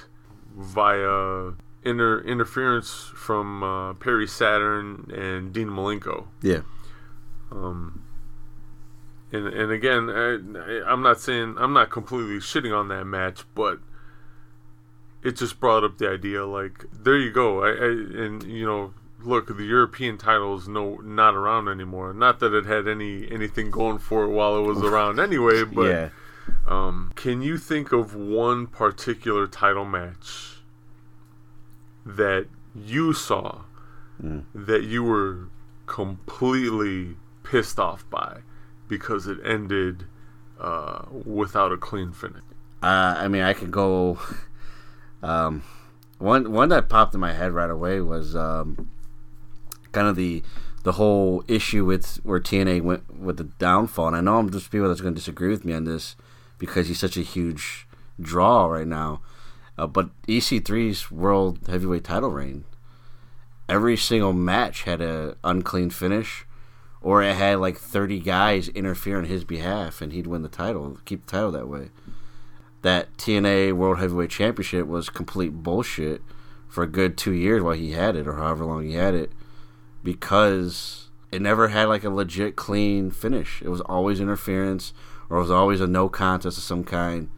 via 0.55 1.51
inter- 1.83 2.21
interference 2.21 3.11
from 3.15 3.63
uh, 3.63 3.93
Perry 3.93 4.27
Saturn 4.27 5.11
and 5.13 5.53
Dean 5.53 5.67
Malenko. 5.67 6.27
Yeah. 6.41 6.61
Um, 7.51 8.03
and 9.31 9.47
and 9.47 9.71
again, 9.71 10.09
I, 10.09 10.81
I'm 10.87 11.01
not 11.01 11.19
saying 11.19 11.55
I'm 11.57 11.73
not 11.73 11.89
completely 11.89 12.37
shitting 12.37 12.75
on 12.75 12.87
that 12.89 13.05
match, 13.05 13.43
but 13.55 13.79
it 15.23 15.35
just 15.35 15.59
brought 15.59 15.83
up 15.83 15.97
the 15.97 16.09
idea 16.09 16.45
like 16.45 16.85
there 16.91 17.17
you 17.17 17.31
go. 17.31 17.63
I, 17.63 17.69
I 17.69 17.89
and 18.25 18.43
you 18.43 18.65
know 18.65 18.93
look 19.21 19.47
the 19.55 19.63
European 19.63 20.17
title 20.17 20.57
is 20.57 20.67
no 20.67 20.95
not 20.97 21.35
around 21.35 21.67
anymore. 21.67 22.13
Not 22.13 22.39
that 22.39 22.53
it 22.53 22.65
had 22.65 22.87
any 22.87 23.29
anything 23.31 23.69
going 23.71 23.99
for 23.99 24.23
it 24.23 24.29
while 24.29 24.57
it 24.57 24.61
was 24.61 24.81
around 24.83 25.19
anyway, 25.19 25.63
but 25.63 25.89
yeah. 25.89 26.09
um, 26.67 27.11
can 27.15 27.41
you 27.41 27.57
think 27.57 27.91
of 27.91 28.15
one 28.15 28.67
particular 28.67 29.47
title 29.47 29.85
match 29.85 30.61
that 32.05 32.47
you 32.75 33.13
saw 33.13 33.63
Mm. 34.21 34.43
that 34.53 34.83
you 34.83 35.01
were 35.01 35.47
completely 35.85 37.15
pissed 37.43 37.79
off 37.79 38.03
by 38.09 38.39
because 38.89 39.27
it 39.27 39.37
ended 39.45 40.03
uh, 40.59 41.05
without 41.09 41.71
a 41.71 41.77
clean 41.77 42.11
finish? 42.11 42.41
Uh, 42.83 43.15
I 43.17 43.27
mean, 43.29 43.43
I 43.43 43.53
could 43.53 43.71
go. 43.71 44.19
Um, 45.21 45.63
one 46.17 46.51
one 46.51 46.69
that 46.69 46.89
popped 46.89 47.13
in 47.13 47.19
my 47.19 47.33
head 47.33 47.51
right 47.51 47.69
away 47.69 48.01
was 48.01 48.35
um, 48.35 48.91
kind 49.91 50.07
of 50.07 50.15
the 50.15 50.43
the 50.83 50.93
whole 50.93 51.43
issue 51.47 51.85
with 51.85 52.17
where 52.23 52.39
TNA 52.39 52.81
went 52.81 53.19
with 53.19 53.37
the 53.37 53.43
downfall. 53.43 54.07
And 54.07 54.15
I 54.15 54.21
know 54.21 54.37
I'm 54.37 54.49
just 54.49 54.71
people 54.71 54.87
that's 54.87 55.01
going 55.01 55.13
to 55.13 55.19
disagree 55.19 55.49
with 55.49 55.65
me 55.65 55.73
on 55.73 55.83
this 55.83 56.15
because 56.57 56.87
he's 56.87 56.99
such 56.99 57.17
a 57.17 57.21
huge 57.21 57.87
draw 58.19 58.65
right 58.67 58.87
now. 58.87 59.21
Uh, 59.77 59.87
but 59.87 60.09
EC3's 60.27 61.09
world 61.09 61.59
heavyweight 61.67 62.03
title 62.03 62.29
reign, 62.29 62.65
every 63.67 63.95
single 63.95 64.33
match 64.33 64.83
had 64.83 65.01
a 65.01 65.37
unclean 65.43 65.89
finish, 65.89 66.45
or 67.01 67.23
it 67.23 67.35
had 67.35 67.59
like 67.59 67.77
30 67.77 68.19
guys 68.19 68.67
interfere 68.69 69.17
on 69.17 69.25
his 69.25 69.45
behalf, 69.45 70.01
and 70.01 70.11
he'd 70.11 70.27
win 70.27 70.41
the 70.41 70.49
title, 70.49 70.97
keep 71.05 71.25
the 71.25 71.31
title 71.31 71.51
that 71.51 71.69
way 71.69 71.91
that 72.81 73.15
TNA 73.17 73.73
World 73.73 73.99
Heavyweight 73.99 74.29
Championship 74.29 74.87
was 74.87 75.09
complete 75.09 75.49
bullshit 75.49 76.21
for 76.67 76.83
a 76.83 76.87
good 76.87 77.17
two 77.17 77.33
years 77.33 77.61
while 77.61 77.73
he 77.73 77.91
had 77.91 78.15
it, 78.15 78.27
or 78.27 78.35
however 78.35 78.65
long 78.65 78.85
he 78.85 78.93
had 78.93 79.15
it, 79.15 79.31
because 80.03 81.09
it 81.31 81.41
never 81.41 81.69
had 81.69 81.85
like 81.85 82.03
a 82.03 82.09
legit 82.09 82.55
clean 82.55 83.11
finish. 83.11 83.61
It 83.61 83.69
was 83.69 83.81
always 83.81 84.19
interference, 84.19 84.93
or 85.29 85.37
it 85.37 85.41
was 85.41 85.51
always 85.51 85.81
a 85.81 85.87
no 85.87 86.09
contest 86.09 86.57
of 86.57 86.63
some 86.63 86.83
kind, 86.83 87.29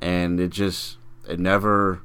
and 0.00 0.40
it 0.40 0.50
just 0.50 0.96
it 1.28 1.38
never 1.38 2.02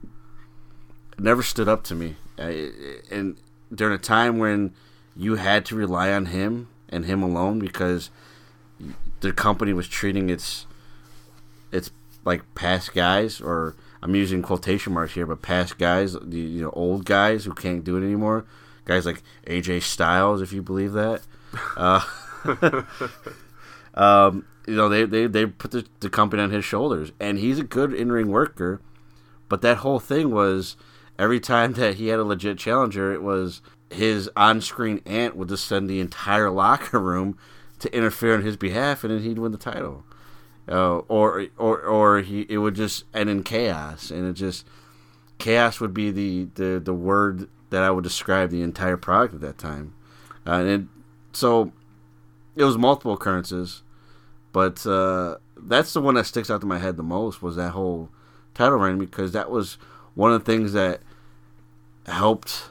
it 1.14 1.20
never 1.20 1.44
stood 1.44 1.68
up 1.68 1.84
to 1.86 1.96
me. 1.96 2.16
And 2.38 3.38
during 3.74 3.94
a 3.94 3.98
time 3.98 4.38
when 4.38 4.74
you 5.16 5.36
had 5.36 5.66
to 5.66 5.76
rely 5.76 6.12
on 6.12 6.28
him 6.28 6.68
and 6.90 7.06
him 7.06 7.22
alone 7.24 7.60
because 7.60 8.10
the 9.22 9.32
company 9.32 9.74
was 9.74 9.88
treating 9.88 10.30
its 10.30 10.66
its 11.72 11.92
like 12.26 12.56
past 12.56 12.94
guys, 12.94 13.42
or 13.42 13.76
I'm 14.02 14.16
using 14.16 14.42
quotation 14.42 14.94
marks 14.94 15.14
here, 15.14 15.26
but 15.26 15.42
past 15.42 15.78
guys, 15.78 16.14
the 16.22 16.40
you 16.40 16.62
know 16.62 16.72
old 16.72 17.06
guys 17.06 17.46
who 17.46 17.54
can't 17.54 17.84
do 17.84 17.98
it 17.98 18.04
anymore, 18.04 18.46
guys 18.86 19.06
like 19.06 19.22
AJ 19.48 19.84
Styles, 19.84 20.42
if 20.42 20.54
you 20.54 20.62
believe 20.62 20.94
that. 20.94 21.22
Uh, 21.76 22.02
um, 23.94 24.46
you 24.68 24.76
know 24.76 24.90
they, 24.90 25.06
they, 25.06 25.28
they 25.28 25.46
put 25.46 25.72
the, 25.72 25.86
the 26.00 26.10
company 26.10 26.42
on 26.42 26.52
his 26.52 26.66
shoulders, 26.66 27.12
and 27.20 27.38
he's 27.38 27.60
a 27.60 27.64
good 27.64 27.94
in 27.94 28.12
ring 28.12 28.30
worker. 28.30 28.82
But 29.50 29.62
that 29.62 29.78
whole 29.78 30.00
thing 30.00 30.32
was 30.32 30.78
every 31.20 31.40
time 31.40 31.74
that 31.74 31.96
he 31.96 32.08
had 32.08 32.20
a 32.20 32.24
legit 32.24 32.58
challenger, 32.58 33.14
it 33.14 33.22
was 33.22 33.62
his 33.90 34.30
on 34.38 34.62
screen 34.62 35.02
aunt 35.06 35.36
would 35.36 35.50
just 35.50 35.66
send 35.66 35.90
the 35.90 36.00
entire 36.00 36.50
locker 36.50 37.00
room 37.00 37.38
to 37.80 37.94
interfere 37.94 38.36
on 38.36 38.44
his 38.44 38.56
behalf, 38.56 39.04
and 39.04 39.12
then 39.12 39.22
he'd 39.24 39.40
win 39.40 39.52
the 39.52 39.58
title 39.58 40.06
uh, 40.72 41.00
or 41.10 41.48
or 41.58 41.82
or 41.82 42.22
he 42.22 42.46
it 42.50 42.60
would 42.60 42.76
just 42.76 43.04
end 43.14 43.30
in 43.30 43.44
chaos, 43.44 44.10
and 44.10 44.26
it 44.26 44.34
just 44.34 44.66
chaos 45.38 45.80
would 45.80 45.94
be 45.94 46.12
the, 46.12 46.48
the, 46.54 46.80
the 46.80 46.94
word 46.94 47.50
that 47.72 47.84
I 47.84 47.90
would 47.90 48.04
describe 48.04 48.52
the 48.52 48.62
entire 48.62 48.96
product 48.96 49.34
at 49.34 49.42
that 49.42 49.58
time, 49.58 49.94
uh, 50.48 50.52
and 50.52 50.70
it, 50.70 50.82
so 51.34 51.74
it 52.56 52.64
was 52.64 52.78
multiple 52.78 53.14
occurrences, 53.14 53.84
but 54.54 54.86
uh, 54.86 55.38
that's 55.58 55.94
the 55.94 56.02
one 56.02 56.16
that 56.16 56.26
sticks 56.26 56.50
out 56.50 56.62
to 56.62 56.68
my 56.68 56.80
head 56.80 56.96
the 56.96 57.04
most 57.04 57.42
was 57.42 57.56
that 57.56 57.72
whole 57.72 58.10
title 58.54 58.78
reign 58.78 58.98
because 58.98 59.32
that 59.32 59.50
was 59.50 59.78
one 60.16 60.32
of 60.32 60.44
the 60.44 60.52
things 60.52 60.74
that 60.74 61.02
helped, 62.06 62.70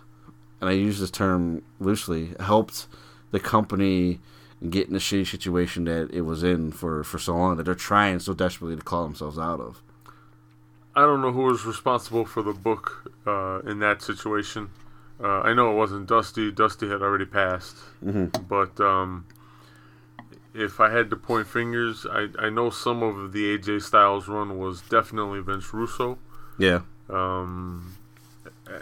and 0.60 0.70
I 0.70 0.72
use 0.72 1.00
this 1.00 1.10
term 1.10 1.62
loosely, 1.80 2.34
helped 2.40 2.86
the 3.30 3.40
company 3.40 4.20
get 4.68 4.86
in 4.86 4.92
the 4.92 4.98
shitty 4.98 5.26
situation 5.26 5.84
that 5.84 6.10
it 6.12 6.22
was 6.22 6.42
in 6.42 6.70
for, 6.70 7.02
for 7.02 7.18
so 7.18 7.34
long 7.34 7.56
that 7.56 7.64
they're 7.64 7.74
trying 7.74 8.20
so 8.20 8.34
desperately 8.34 8.76
to 8.76 8.82
call 8.82 9.04
themselves 9.04 9.38
out 9.38 9.60
of. 9.60 9.82
I 10.94 11.02
don't 11.02 11.22
know 11.22 11.32
who 11.32 11.44
was 11.44 11.64
responsible 11.64 12.26
for 12.26 12.42
the 12.42 12.52
book 12.52 13.10
uh, 13.26 13.60
in 13.60 13.78
that 13.78 14.02
situation. 14.02 14.70
Uh, 15.22 15.40
I 15.40 15.54
know 15.54 15.72
it 15.72 15.76
wasn't 15.76 16.08
Dusty. 16.08 16.50
Dusty 16.50 16.88
had 16.88 17.02
already 17.02 17.26
passed. 17.26 17.76
Mm-hmm. 18.04 18.42
But 18.48 18.80
um, 18.80 19.26
if 20.54 20.80
I 20.80 20.90
had 20.90 21.10
to 21.10 21.16
point 21.16 21.46
fingers, 21.46 22.06
I, 22.10 22.28
I 22.38 22.50
know 22.50 22.70
some 22.70 23.02
of 23.02 23.32
the 23.32 23.56
AJ 23.56 23.82
Styles 23.82 24.28
run 24.28 24.58
was 24.58 24.80
definitely 24.82 25.40
Vince 25.40 25.72
Russo. 25.72 26.18
Yeah. 26.58 26.80
Um, 27.08 27.96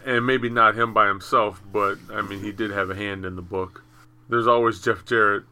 and 0.04 0.26
maybe 0.26 0.48
not 0.48 0.76
him 0.76 0.92
by 0.92 1.08
himself, 1.08 1.62
but 1.72 1.98
I 2.10 2.22
mean, 2.22 2.40
he 2.40 2.52
did 2.52 2.70
have 2.70 2.90
a 2.90 2.94
hand 2.94 3.24
in 3.24 3.36
the 3.36 3.42
book. 3.42 3.84
There's 4.28 4.46
always 4.46 4.80
Jeff 4.80 5.04
Jarrett. 5.04 5.44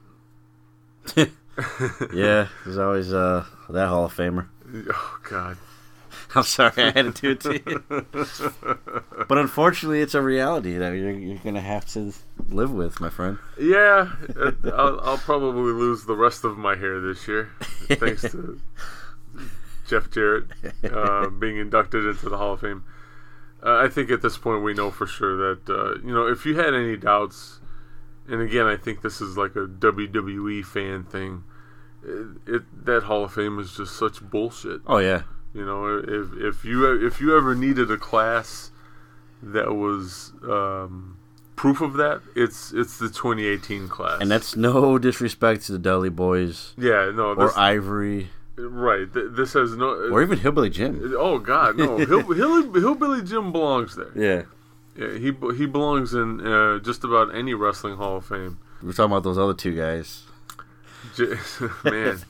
Yeah, 2.13 2.49
there's 2.65 2.77
always 2.77 3.15
uh, 3.15 3.47
that 3.71 3.89
Hall 3.89 4.05
of 4.05 4.15
Famer. 4.15 4.47
Oh, 4.91 5.19
God. 5.29 5.57
I'm 6.35 6.43
sorry 6.43 6.73
I 6.77 6.91
had 6.91 7.15
to 7.15 7.21
do 7.23 7.31
it 7.31 7.41
to 7.41 7.55
you. 7.55 7.85
but 9.29 9.39
unfortunately, 9.39 10.01
it's 10.01 10.15
a 10.15 10.21
reality 10.21 10.77
that 10.77 10.91
you're, 10.91 11.13
you're 11.13 11.39
going 11.39 11.55
to 11.55 11.61
have 11.63 11.87
to 11.93 12.13
live 12.49 12.73
with, 12.73 13.01
my 13.01 13.09
friend. 13.09 13.39
Yeah, 13.59 14.13
I'll, 14.65 15.01
I'll 15.01 15.19
probably 15.19 15.73
lose 15.73 16.05
the 16.05 16.17
rest 16.17 16.45
of 16.45 16.59
my 16.59 16.77
hair 16.77 17.01
this 17.01 17.27
year, 17.27 17.51
thanks 17.89 18.23
to 18.23 18.61
Jeff 19.89 20.11
Jarrett 20.11 20.45
uh, 20.85 21.31
being 21.31 21.59
inducted 21.59 22.05
into 22.05 22.29
the 22.29 22.37
Hall 22.37 22.55
of 22.55 22.61
Fame. 22.61 22.85
Uh, 23.63 23.79
I 23.79 23.89
think 23.89 24.11
at 24.11 24.23
this 24.23 24.37
point 24.37 24.63
we 24.63 24.75
know 24.75 24.91
for 24.91 25.07
sure 25.07 25.37
that 25.37 25.71
uh, 25.71 25.99
you 26.07 26.13
know 26.13 26.27
if 26.27 26.45
you 26.45 26.57
had 26.57 26.75
any 26.75 26.97
doubts, 26.97 27.61
and 28.29 28.41
again 28.41 28.67
I 28.67 28.77
think 28.77 29.03
this 29.03 29.21
is 29.21 29.37
like 29.37 29.57
a 29.57 29.67
WWE 29.67 30.65
fan 30.65 31.05
thing. 31.05 31.45
It, 32.03 32.27
it 32.47 32.87
that 32.87 33.05
Hall 33.05 33.25
of 33.25 33.33
Fame 33.33 33.59
is 33.59 33.77
just 33.77 33.97
such 33.97 34.21
bullshit. 34.21 34.81
Oh, 34.87 34.99
yeah. 34.99 35.23
You 35.55 35.65
know, 35.65 35.99
if 35.99 36.33
if 36.39 36.65
you 36.65 37.07
if 37.07 37.21
you 37.21 37.37
ever 37.37 37.55
needed 37.55 37.91
a 37.91 37.97
class 37.97 38.71
that 39.43 39.75
was 39.75 40.33
um, 40.43 41.17
proof 41.57 41.81
of 41.81 41.95
that, 41.95 42.21
it's 42.35 42.73
it's 42.73 42.99
the 42.99 43.09
2018 43.09 43.89
class. 43.89 44.21
And 44.21 44.31
that's 44.31 44.55
no 44.55 44.99
disrespect 44.99 45.65
to 45.67 45.73
the 45.73 45.79
Dudley 45.79 46.11
Boyz 46.11 46.75
yeah, 46.77 47.11
no, 47.15 47.33
or 47.33 47.47
this, 47.47 47.57
Ivory 47.57 48.29
right. 48.57 49.13
Th- 49.13 49.27
this 49.31 49.55
has 49.55 49.77
no. 49.77 50.11
or 50.11 50.23
even 50.23 50.39
Hillbilly 50.39 50.71
Jim. 50.71 51.15
oh 51.17 51.39
God, 51.39 51.77
no. 51.77 51.97
Hill, 52.07 52.33
Hill, 52.33 52.73
Hillbilly 52.73 53.23
Jim 53.23 53.53
belongs 53.53 53.97
there. 53.97 54.13
Yeah. 54.15 54.43
Yeah, 54.99 55.13
he 55.19 55.33
he 55.57 55.67
belongs 55.67 56.15
in 56.15 56.41
uh, 56.47 56.79
just 56.79 57.05
about 57.05 57.35
any 57.35 57.55
wrestling 57.55 57.97
Hall 57.97 58.17
of 58.17 58.27
Fame. 58.27 58.59
We're 58.83 58.93
talking 58.93 59.13
about 59.13 59.23
those 59.25 59.39
other 59.39 59.55
two 59.55 59.75
guys. 59.77 60.23
J- 61.15 61.35
man, 61.85 62.23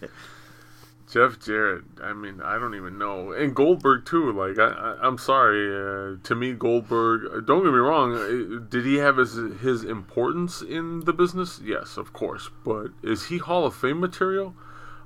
Jeff 1.11 1.39
Jarrett. 1.39 1.85
I 2.03 2.12
mean, 2.12 2.41
I 2.43 2.59
don't 2.59 2.75
even 2.75 2.99
know. 2.99 3.33
And 3.33 3.55
Goldberg 3.55 4.05
too. 4.05 4.33
Like, 4.33 4.59
I, 4.59 4.71
I 4.73 4.99
I'm 5.07 5.19
sorry. 5.19 5.64
Uh, 5.69 6.17
to 6.25 6.35
me, 6.35 6.53
Goldberg. 6.53 7.23
uh, 7.33 7.41
Don't 7.41 7.62
get 7.62 7.73
me 7.73 7.79
wrong. 7.79 8.14
uh, 8.14 8.64
Did 8.69 8.85
he 8.85 8.97
have 8.97 9.17
his 9.17 9.35
his 9.61 9.85
importance 9.85 10.61
in 10.62 11.01
the 11.01 11.12
business? 11.12 11.61
Yes, 11.64 11.97
of 11.97 12.12
course. 12.12 12.51
But 12.64 12.89
is 13.03 13.27
he 13.27 13.39
Hall 13.39 13.64
of 13.67 13.75
Fame 13.75 14.01
material? 14.01 14.55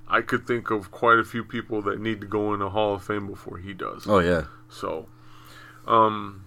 I 0.09 0.23
could 0.23 0.47
think 0.47 0.71
of 0.71 0.91
quite 0.91 1.19
a 1.19 1.25
few 1.25 1.45
people 1.45 1.83
that 1.83 2.01
need 2.01 2.21
to 2.23 2.27
go 2.27 2.53
in 2.55 2.61
a 2.63 2.71
Hall 2.71 2.95
of 2.95 3.05
Fame 3.05 3.27
before 3.29 3.59
he 3.59 3.73
does. 3.75 4.07
Oh, 4.09 4.19
yeah. 4.19 4.47
So, 4.69 5.07
um, 5.87 6.45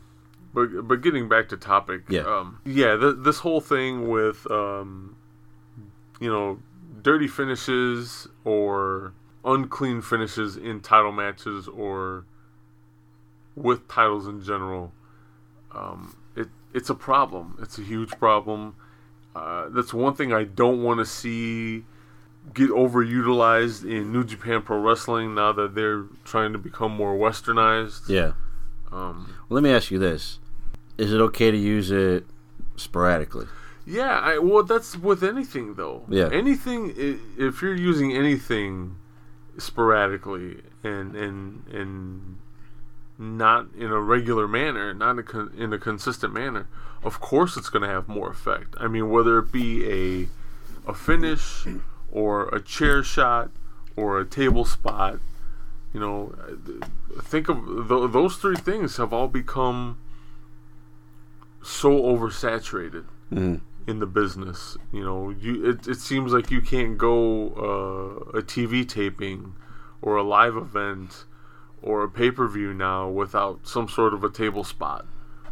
but 0.54 0.88
but 0.88 1.02
getting 1.02 1.28
back 1.30 1.50
to 1.50 1.58
topic, 1.58 2.04
Yeah. 2.10 2.22
um, 2.22 2.60
yeah, 2.66 2.96
th- 2.96 3.16
this 3.20 3.40
whole 3.40 3.62
thing 3.62 4.08
with 4.10 4.50
um, 4.52 5.16
you 6.20 6.30
know, 6.32 6.60
dirty 7.02 7.28
finishes 7.28 8.28
or 8.46 9.14
unclean 9.46 10.02
finishes 10.02 10.56
in 10.56 10.80
title 10.80 11.12
matches 11.12 11.68
or 11.68 12.26
with 13.56 13.88
titles 13.88 14.28
in 14.28 14.42
general, 14.44 14.94
um, 15.74 16.16
it 16.36 16.48
it's 16.74 16.90
a 16.90 16.96
problem. 16.96 17.58
It's 17.62 17.78
a 17.78 17.82
huge 17.84 18.12
problem. 18.12 18.76
Uh, 19.36 19.70
that's 19.70 19.94
one 19.94 20.14
thing 20.14 20.32
I 20.34 20.44
don't 20.44 20.84
want 20.84 21.00
to 21.00 21.06
see 21.06 21.86
get 22.54 22.70
overutilized 22.70 23.84
in 23.90 24.12
New 24.12 24.24
Japan 24.24 24.62
Pro 24.62 24.78
Wrestling 24.80 25.34
now 25.34 25.52
that 25.54 25.76
they're 25.76 26.04
trying 26.26 26.52
to 26.54 26.60
become 26.60 26.92
more 26.92 27.16
westernized. 27.16 28.10
Yeah. 28.10 28.34
Um, 28.92 29.26
Well, 29.50 29.56
let 29.62 29.64
me 29.64 29.72
ask 29.72 29.90
you 29.92 29.98
this. 29.98 30.40
Is 30.98 31.12
it 31.14 31.20
okay 31.20 31.52
to 31.52 31.58
use 31.58 31.92
it 31.92 32.26
sporadically? 32.76 33.48
Yeah, 33.86 34.20
I, 34.20 34.38
well, 34.38 34.64
that's 34.64 34.96
with 34.98 35.24
anything 35.24 35.74
though. 35.76 36.06
Yeah. 36.08 36.30
anything. 36.32 36.94
If 37.38 37.62
you're 37.62 37.76
using 37.76 38.16
anything 38.16 38.96
sporadically 39.58 40.62
and 40.84 41.16
and 41.16 41.68
and 41.68 42.38
not 43.18 43.68
in 43.78 43.92
a 43.92 44.00
regular 44.00 44.48
manner, 44.48 44.94
not 44.94 45.12
in 45.12 45.20
a, 45.20 45.24
con- 45.24 45.54
in 45.58 45.74
a 45.74 45.78
consistent 45.78 46.34
manner, 46.34 46.68
of 47.04 47.20
course 47.20 47.58
it's 47.58 47.70
going 47.70 47.84
to 47.84 47.90
have 47.90 48.08
more 48.08 48.30
effect. 48.30 48.76
I 48.80 48.88
mean, 48.88 49.10
whether 49.10 49.40
it 49.40 49.52
be 49.52 49.86
a 49.86 50.90
a 50.90 50.94
finish 50.94 51.66
or 52.12 52.48
a 52.50 52.62
chair 52.62 53.04
shot 53.04 53.52
or 53.96 54.20
a 54.20 54.26
table 54.26 54.66
spot, 54.66 55.20
you 55.94 56.00
know, 56.00 56.34
uh, 56.42 57.22
think 57.22 57.50
of 57.50 57.58
th- 57.90 58.12
those 58.12 58.38
three 58.38 58.56
things 58.56 58.98
have 58.98 59.12
all 59.14 59.28
become 59.28 59.98
so 61.64 62.02
oversaturated 62.04 63.06
in 63.32 64.00
the 64.00 64.06
business. 64.06 64.78
You 64.92 65.04
know, 65.04 65.30
you 65.32 65.70
it, 65.72 65.88
it 65.88 66.00
seems 66.00 66.32
like 66.34 66.52
you 66.52 66.62
can't 66.62 66.98
go 66.98 67.48
uh, 68.34 68.38
a 68.38 68.42
TV 68.42 68.88
taping 68.88 69.56
or 70.02 70.18
a 70.18 70.24
live 70.24 70.56
event 70.56 71.26
or 71.82 72.04
a 72.04 72.10
pay 72.10 72.30
per 72.32 72.48
view 72.48 72.74
now 72.74 73.10
without 73.10 73.68
some 73.68 73.88
sort 73.90 74.14
of 74.14 74.24
a 74.24 74.30
table 74.30 74.64
spot 74.64 75.06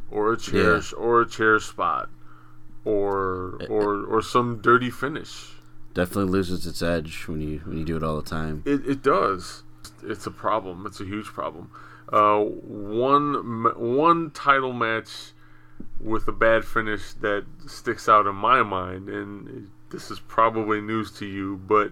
or 0.09 0.31
a 0.33 0.37
chair 0.37 0.75
Yeah. 0.77 0.81
or 0.97 1.21
a 1.21 1.27
chair 1.27 1.59
spot 1.59 2.09
or 2.85 3.57
or 3.69 4.03
or 4.05 4.21
some 4.21 4.59
dirty 4.61 4.89
finish. 4.89 5.53
Definitely 5.93 6.31
loses 6.31 6.65
its 6.65 6.81
edge 6.81 7.27
when 7.27 7.41
you 7.41 7.59
when 7.65 7.77
you 7.77 7.83
do 7.85 7.97
it 7.97 8.03
all 8.03 8.15
the 8.15 8.29
time. 8.29 8.63
It, 8.65 8.85
it 8.87 9.03
does. 9.03 9.63
It's 10.03 10.25
a 10.25 10.31
problem. 10.31 10.85
It's 10.85 10.99
a 11.01 11.05
huge 11.05 11.25
problem. 11.25 11.69
Uh, 12.11 12.39
one 12.39 13.63
one 13.77 14.31
title 14.31 14.73
match 14.73 15.33
with 16.03 16.27
a 16.27 16.31
bad 16.31 16.65
finish 16.65 17.13
that 17.13 17.45
sticks 17.67 18.09
out 18.09 18.27
in 18.27 18.35
my 18.35 18.63
mind, 18.63 19.09
and 19.09 19.69
this 19.89 20.09
is 20.09 20.19
probably 20.19 20.81
news 20.81 21.11
to 21.11 21.25
you, 21.25 21.57
but 21.57 21.91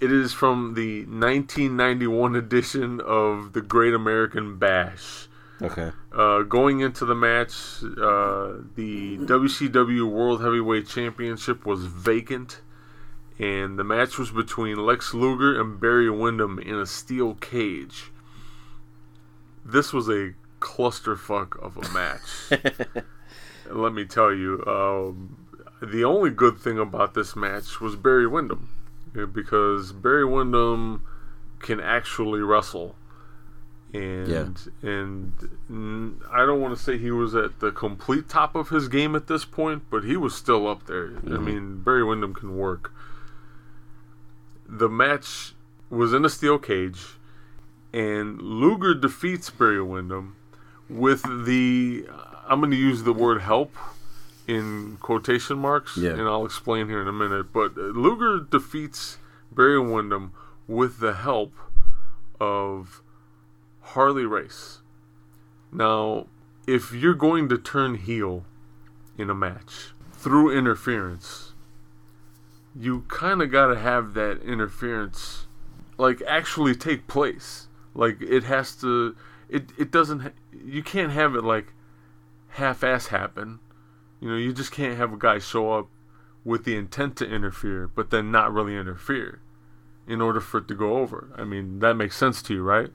it 0.00 0.12
is 0.12 0.32
from 0.32 0.74
the 0.74 1.00
1991 1.00 2.34
edition 2.36 3.00
of 3.00 3.52
the 3.52 3.60
Great 3.60 3.94
American 3.94 4.58
Bash. 4.58 5.28
Okay. 5.60 5.92
Uh, 6.12 6.42
going 6.42 6.80
into 6.80 7.04
the 7.04 7.14
match, 7.14 7.52
uh, 7.82 8.62
the 8.74 9.18
WCW 9.18 10.10
World 10.10 10.42
Heavyweight 10.42 10.88
Championship 10.88 11.64
was 11.64 11.84
vacant, 11.84 12.60
and 13.38 13.78
the 13.78 13.84
match 13.84 14.18
was 14.18 14.32
between 14.32 14.76
Lex 14.76 15.14
Luger 15.14 15.60
and 15.60 15.80
Barry 15.80 16.10
Windham 16.10 16.58
in 16.58 16.74
a 16.74 16.86
steel 16.86 17.34
cage. 17.34 18.10
This 19.64 19.92
was 19.92 20.08
a 20.08 20.34
clusterfuck 20.62 21.60
of 21.62 21.76
a 21.76 21.88
match. 21.92 23.04
Let 23.70 23.92
me 23.92 24.04
tell 24.04 24.32
you, 24.32 24.64
um, 24.66 25.46
the 25.82 26.04
only 26.04 26.30
good 26.30 26.58
thing 26.58 26.78
about 26.78 27.14
this 27.14 27.34
match 27.34 27.80
was 27.80 27.96
Barry 27.96 28.26
Windham, 28.26 28.68
because 29.32 29.92
Barry 29.92 30.24
Windham 30.24 31.04
can 31.58 31.80
actually 31.80 32.40
wrestle 32.40 32.96
and 33.94 34.58
and 34.82 35.32
mm, 35.70 36.14
I 36.30 36.46
don't 36.46 36.60
want 36.60 36.76
to 36.76 36.82
say 36.82 36.96
he 36.96 37.10
was 37.10 37.34
at 37.34 37.60
the 37.60 37.70
complete 37.70 38.28
top 38.28 38.54
of 38.54 38.70
his 38.70 38.88
game 38.88 39.14
at 39.14 39.26
this 39.26 39.44
point, 39.44 39.84
but 39.90 40.04
he 40.04 40.16
was 40.16 40.34
still 40.34 40.66
up 40.66 40.86
there. 40.86 41.12
I 41.26 41.38
mean, 41.38 41.82
Barry 41.82 42.02
Windham 42.02 42.32
can 42.32 42.56
work. 42.56 42.92
The 44.66 44.88
match 44.88 45.54
was 45.90 46.14
in 46.14 46.24
a 46.24 46.30
steel 46.30 46.58
cage, 46.58 47.16
and 47.92 48.40
Luger 48.40 48.94
defeats 48.94 49.50
Barry 49.50 49.82
Windham 49.82 50.36
with 50.92 51.22
the 51.46 52.06
I'm 52.48 52.60
going 52.60 52.70
to 52.70 52.76
use 52.76 53.02
the 53.04 53.12
word 53.12 53.40
help 53.40 53.74
in 54.46 54.98
quotation 55.00 55.58
marks, 55.58 55.96
Yeah. 55.96 56.10
and 56.10 56.22
I'll 56.22 56.44
explain 56.44 56.88
here 56.88 57.00
in 57.00 57.08
a 57.08 57.12
minute. 57.12 57.52
But 57.52 57.72
uh, 57.76 57.80
Luger 57.80 58.40
defeats 58.40 59.18
Barry 59.50 59.78
Windham 59.80 60.32
with 60.66 60.98
the 61.00 61.14
help 61.14 61.52
of 62.40 63.02
Harley 63.80 64.26
Race. 64.26 64.80
Now, 65.70 66.26
if 66.66 66.92
you're 66.92 67.14
going 67.14 67.48
to 67.48 67.58
turn 67.58 67.94
heel 67.94 68.44
in 69.16 69.30
a 69.30 69.34
match 69.34 69.92
through 70.12 70.56
interference, 70.56 71.52
you 72.78 73.04
kind 73.08 73.40
of 73.42 73.50
got 73.50 73.68
to 73.68 73.78
have 73.78 74.14
that 74.14 74.42
interference 74.42 75.46
like 75.98 76.22
actually 76.26 76.74
take 76.74 77.06
place. 77.06 77.68
Like 77.94 78.20
it 78.20 78.44
has 78.44 78.74
to 78.76 79.14
it 79.48 79.70
it 79.78 79.90
doesn't 79.90 80.32
you 80.64 80.82
can't 80.82 81.12
have 81.12 81.34
it 81.34 81.44
like 81.44 81.72
half-ass 82.48 83.08
happen. 83.08 83.60
You 84.20 84.30
know, 84.30 84.36
you 84.36 84.52
just 84.52 84.72
can't 84.72 84.96
have 84.96 85.12
a 85.12 85.18
guy 85.18 85.38
show 85.38 85.72
up 85.72 85.88
with 86.44 86.64
the 86.64 86.76
intent 86.76 87.16
to 87.16 87.24
interfere 87.26 87.88
but 87.88 88.10
then 88.10 88.30
not 88.30 88.52
really 88.52 88.76
interfere 88.76 89.40
in 90.06 90.20
order 90.20 90.40
for 90.40 90.58
it 90.58 90.68
to 90.68 90.74
go 90.74 90.98
over. 90.98 91.30
I 91.36 91.44
mean, 91.44 91.78
that 91.80 91.94
makes 91.94 92.16
sense 92.16 92.42
to 92.42 92.54
you, 92.54 92.62
right? 92.62 92.90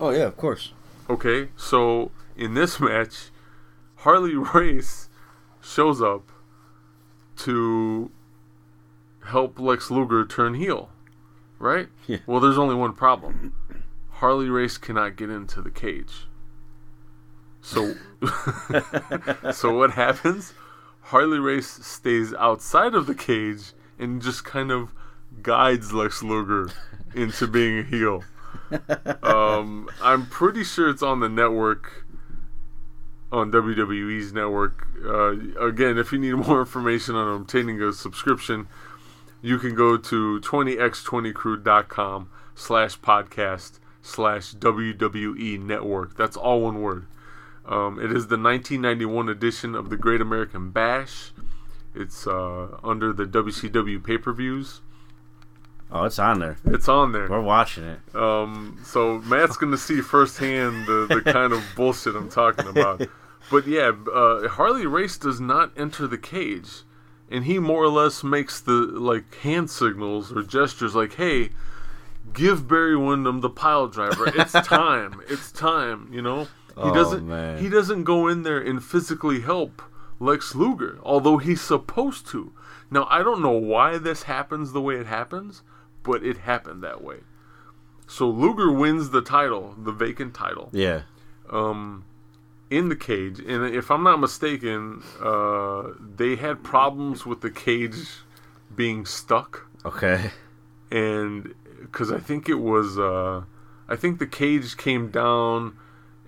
Oh 0.00 0.10
yeah, 0.10 0.24
of 0.24 0.36
course. 0.36 0.72
Okay, 1.10 1.48
so 1.56 2.10
in 2.36 2.54
this 2.54 2.80
match, 2.80 3.30
Harley 3.96 4.34
Race 4.54 5.08
shows 5.60 6.00
up 6.00 6.30
to 7.38 8.10
help 9.26 9.58
Lex 9.58 9.90
Luger 9.90 10.24
turn 10.24 10.54
heel, 10.54 10.90
right? 11.58 11.88
Yeah. 12.06 12.18
Well, 12.26 12.40
there's 12.40 12.58
only 12.58 12.74
one 12.74 12.92
problem. 12.92 13.54
Harley 14.10 14.48
Race 14.48 14.78
cannot 14.78 15.16
get 15.16 15.30
into 15.30 15.60
the 15.60 15.70
cage. 15.70 16.26
So, 17.62 17.94
so 19.52 19.76
what 19.76 19.92
happens? 19.92 20.52
Harley 21.00 21.38
Race 21.38 21.68
stays 21.68 22.34
outside 22.34 22.94
of 22.94 23.06
the 23.06 23.14
cage 23.14 23.72
and 23.98 24.20
just 24.20 24.44
kind 24.44 24.70
of 24.70 24.92
guides 25.42 25.92
Lex 25.92 26.22
Luger 26.22 26.70
into 27.14 27.46
being 27.46 27.78
a 27.78 27.82
heel. 27.82 28.24
Um, 29.22 29.88
I'm 30.02 30.26
pretty 30.26 30.64
sure 30.64 30.90
it's 30.90 31.02
on 31.02 31.20
the 31.20 31.28
network, 31.28 32.04
on 33.30 33.52
WWE's 33.52 34.32
network. 34.32 34.86
Uh, 35.04 35.64
again, 35.64 35.98
if 35.98 36.12
you 36.12 36.18
need 36.18 36.34
more 36.34 36.60
information 36.60 37.14
on 37.14 37.42
obtaining 37.42 37.80
a 37.80 37.92
subscription, 37.92 38.68
you 39.40 39.58
can 39.58 39.74
go 39.74 39.96
to 39.96 40.40
20x20crew.com 40.40 42.30
slash 42.54 42.98
podcast 43.00 43.78
slash 44.02 44.54
WWE 44.54 45.60
network. 45.60 46.16
That's 46.16 46.36
all 46.36 46.62
one 46.62 46.80
word. 46.80 47.06
Um, 47.66 47.98
it 47.98 48.06
is 48.06 48.26
the 48.26 48.36
1991 48.38 49.28
edition 49.28 49.74
of 49.74 49.90
the 49.90 49.96
Great 49.96 50.20
American 50.20 50.70
Bash. 50.70 51.32
It's 51.94 52.26
uh, 52.26 52.78
under 52.82 53.12
the 53.12 53.24
WCW 53.24 54.02
pay-per-views. 54.02 54.80
Oh, 55.90 56.04
it's 56.04 56.18
on 56.18 56.38
there. 56.40 56.56
It's 56.64 56.88
on 56.88 57.12
there. 57.12 57.28
We're 57.28 57.42
watching 57.42 57.84
it. 57.84 58.00
Um, 58.16 58.80
so 58.82 59.18
Matt's 59.18 59.58
going 59.58 59.72
to 59.72 59.78
see 59.78 60.00
firsthand 60.00 60.86
the, 60.86 61.06
the 61.06 61.20
kind 61.32 61.52
of 61.52 61.62
bullshit 61.76 62.16
I'm 62.16 62.30
talking 62.30 62.66
about. 62.66 63.06
But 63.50 63.66
yeah, 63.66 63.92
uh, 64.12 64.48
Harley 64.48 64.86
Race 64.86 65.18
does 65.18 65.38
not 65.38 65.70
enter 65.76 66.06
the 66.06 66.16
cage, 66.16 66.82
and 67.30 67.44
he 67.44 67.58
more 67.58 67.82
or 67.84 67.88
less 67.88 68.24
makes 68.24 68.58
the 68.60 68.72
like 68.72 69.34
hand 69.36 69.68
signals 69.68 70.32
or 70.32 70.42
gestures 70.42 70.94
like, 70.94 71.14
"Hey, 71.14 71.50
give 72.32 72.66
Barry 72.66 72.96
Windham 72.96 73.42
the 73.42 73.50
pile 73.50 73.88
driver. 73.88 74.32
It's 74.34 74.52
time. 74.66 75.20
it's 75.28 75.52
time." 75.52 76.08
You 76.10 76.22
know, 76.22 76.48
he 76.76 76.82
Oh, 76.90 76.94
doesn't. 76.94 77.26
man. 77.28 77.58
He 77.58 77.68
doesn't 77.68 78.04
go 78.04 78.28
in 78.28 78.42
there 78.42 78.58
and 78.60 78.82
physically 78.82 79.40
help 79.40 79.82
Lex 80.20 80.54
Luger, 80.54 80.98
although 81.02 81.38
he's 81.38 81.60
supposed 81.60 82.26
to. 82.28 82.52
Now 82.90 83.06
I 83.10 83.22
don't 83.22 83.42
know 83.42 83.50
why 83.52 83.98
this 83.98 84.24
happens 84.24 84.72
the 84.72 84.80
way 84.80 84.96
it 84.96 85.06
happens, 85.06 85.62
but 86.02 86.22
it 86.24 86.38
happened 86.38 86.82
that 86.82 87.02
way. 87.02 87.18
So 88.06 88.28
Luger 88.28 88.70
wins 88.70 89.10
the 89.10 89.22
title, 89.22 89.74
the 89.78 89.92
vacant 89.92 90.34
title, 90.34 90.68
Yeah. 90.72 91.02
um, 91.50 92.04
in 92.70 92.88
the 92.88 92.96
cage. 92.96 93.38
And 93.40 93.64
if 93.74 93.90
I'm 93.90 94.02
not 94.02 94.18
mistaken, 94.20 95.02
uh, 95.22 95.82
they 96.16 96.36
had 96.36 96.62
problems 96.62 97.24
with 97.26 97.40
the 97.40 97.50
cage 97.50 98.06
being 98.74 99.04
stuck, 99.06 99.66
Okay. 99.84 100.30
and 100.90 101.54
because 101.80 102.12
I 102.12 102.18
think 102.18 102.48
it 102.48 102.60
was, 102.60 102.98
uh, 102.98 103.42
I 103.88 103.96
think 103.96 104.18
the 104.18 104.26
cage 104.26 104.76
came 104.76 105.10
down 105.10 105.76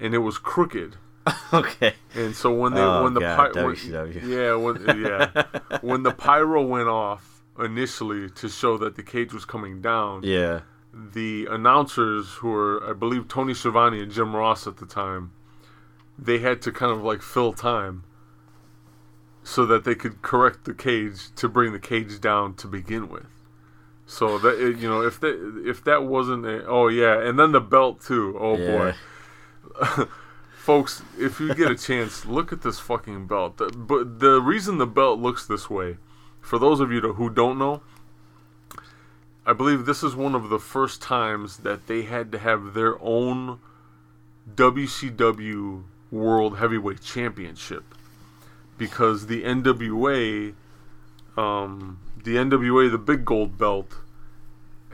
and 0.05 0.15
it 0.15 0.19
was 0.19 0.39
crooked. 0.39 0.97
okay. 1.53 1.95
And 2.15 2.37
so 2.37 2.53
when 2.53 2.75
they 2.75 2.81
Oh, 2.83 3.03
when 3.05 3.15
the 3.15 3.21
God, 3.21 3.55
pi- 3.55 3.63
when- 3.65 3.75
WCW. 3.75 4.23
yeah 4.29 4.55
when, 4.55 5.03
yeah 5.03 5.79
when 5.81 6.03
the 6.03 6.13
pyro 6.13 6.63
went 6.63 6.89
off 6.89 7.43
initially 7.59 8.29
to 8.31 8.49
show 8.49 8.77
that 8.79 8.97
the 8.97 9.03
cage 9.03 9.33
was 9.33 9.45
coming 9.45 9.81
down, 9.81 10.23
Yeah. 10.23 10.61
the 10.93 11.47
announcers 11.51 12.35
who 12.35 12.49
were 12.51 12.89
I 12.89 12.93
believe 12.93 13.27
Tony 13.29 13.55
Schiavone 13.55 14.03
and 14.03 14.13
Jim 14.13 14.37
Ross 14.37 14.67
at 14.67 14.77
the 14.77 14.87
time, 14.87 15.33
they 16.19 16.39
had 16.39 16.61
to 16.63 16.71
kind 16.73 16.93
of 16.93 17.03
like 17.03 17.23
fill 17.23 17.53
time 17.55 18.05
so 19.43 19.67
that 19.67 19.85
they 19.85 19.95
could 19.95 20.23
correct 20.23 20.65
the 20.65 20.75
cage 20.75 21.35
to 21.37 21.49
bring 21.49 21.73
the 21.73 21.79
cage 21.79 22.21
down 22.21 22.55
to 22.57 22.67
begin 22.67 23.09
with. 23.09 23.27
So 24.07 24.39
that 24.39 24.59
you 24.59 24.89
know 24.89 25.01
if 25.01 25.19
that 25.21 25.63
if 25.65 25.83
that 25.85 26.05
wasn't 26.05 26.45
a, 26.45 26.67
oh 26.67 26.89
yeah 26.89 27.19
and 27.27 27.39
then 27.39 27.53
the 27.53 27.61
belt 27.61 28.03
too 28.03 28.37
oh 28.39 28.57
Yeah. 28.59 28.67
boy 28.79 28.95
Folks, 30.57 31.03
if 31.19 31.41
you 31.41 31.55
get 31.55 31.71
a 31.71 31.77
chance, 31.77 32.25
look 32.25 32.53
at 32.53 32.63
this 32.63 32.79
fucking 32.81 33.27
belt. 33.27 33.59
The- 33.59 33.67
But 33.69 34.21
the 34.21 34.41
reason 34.41 34.79
the 34.79 34.87
belt 34.87 35.19
looks 35.19 35.47
this 35.47 35.69
way, 35.69 35.99
for 36.41 36.59
those 36.59 36.81
of 36.81 36.91
you 36.91 37.01
to- 37.03 37.13
who 37.15 37.29
don't 37.29 37.59
know, 37.59 37.83
I 39.47 39.53
believe 39.53 39.85
this 39.85 40.03
is 40.03 40.17
one 40.17 40.35
of 40.35 40.49
the 40.49 40.59
first 40.59 41.03
times 41.03 41.59
that 41.59 41.87
they 41.87 42.03
had 42.03 42.33
to 42.33 42.39
have 42.39 42.73
their 42.73 42.97
own 43.03 43.59
WCW 44.55 45.85
World 46.11 46.59
Heavyweight 46.59 47.03
Championship 47.03 47.85
because 48.79 49.27
the 49.27 49.43
NWA, 49.45 50.55
um, 51.37 51.99
the 52.23 52.37
NWA, 52.37 52.91
the 52.91 52.99
big 52.99 53.25
gold 53.25 53.59
belt, 53.59 53.97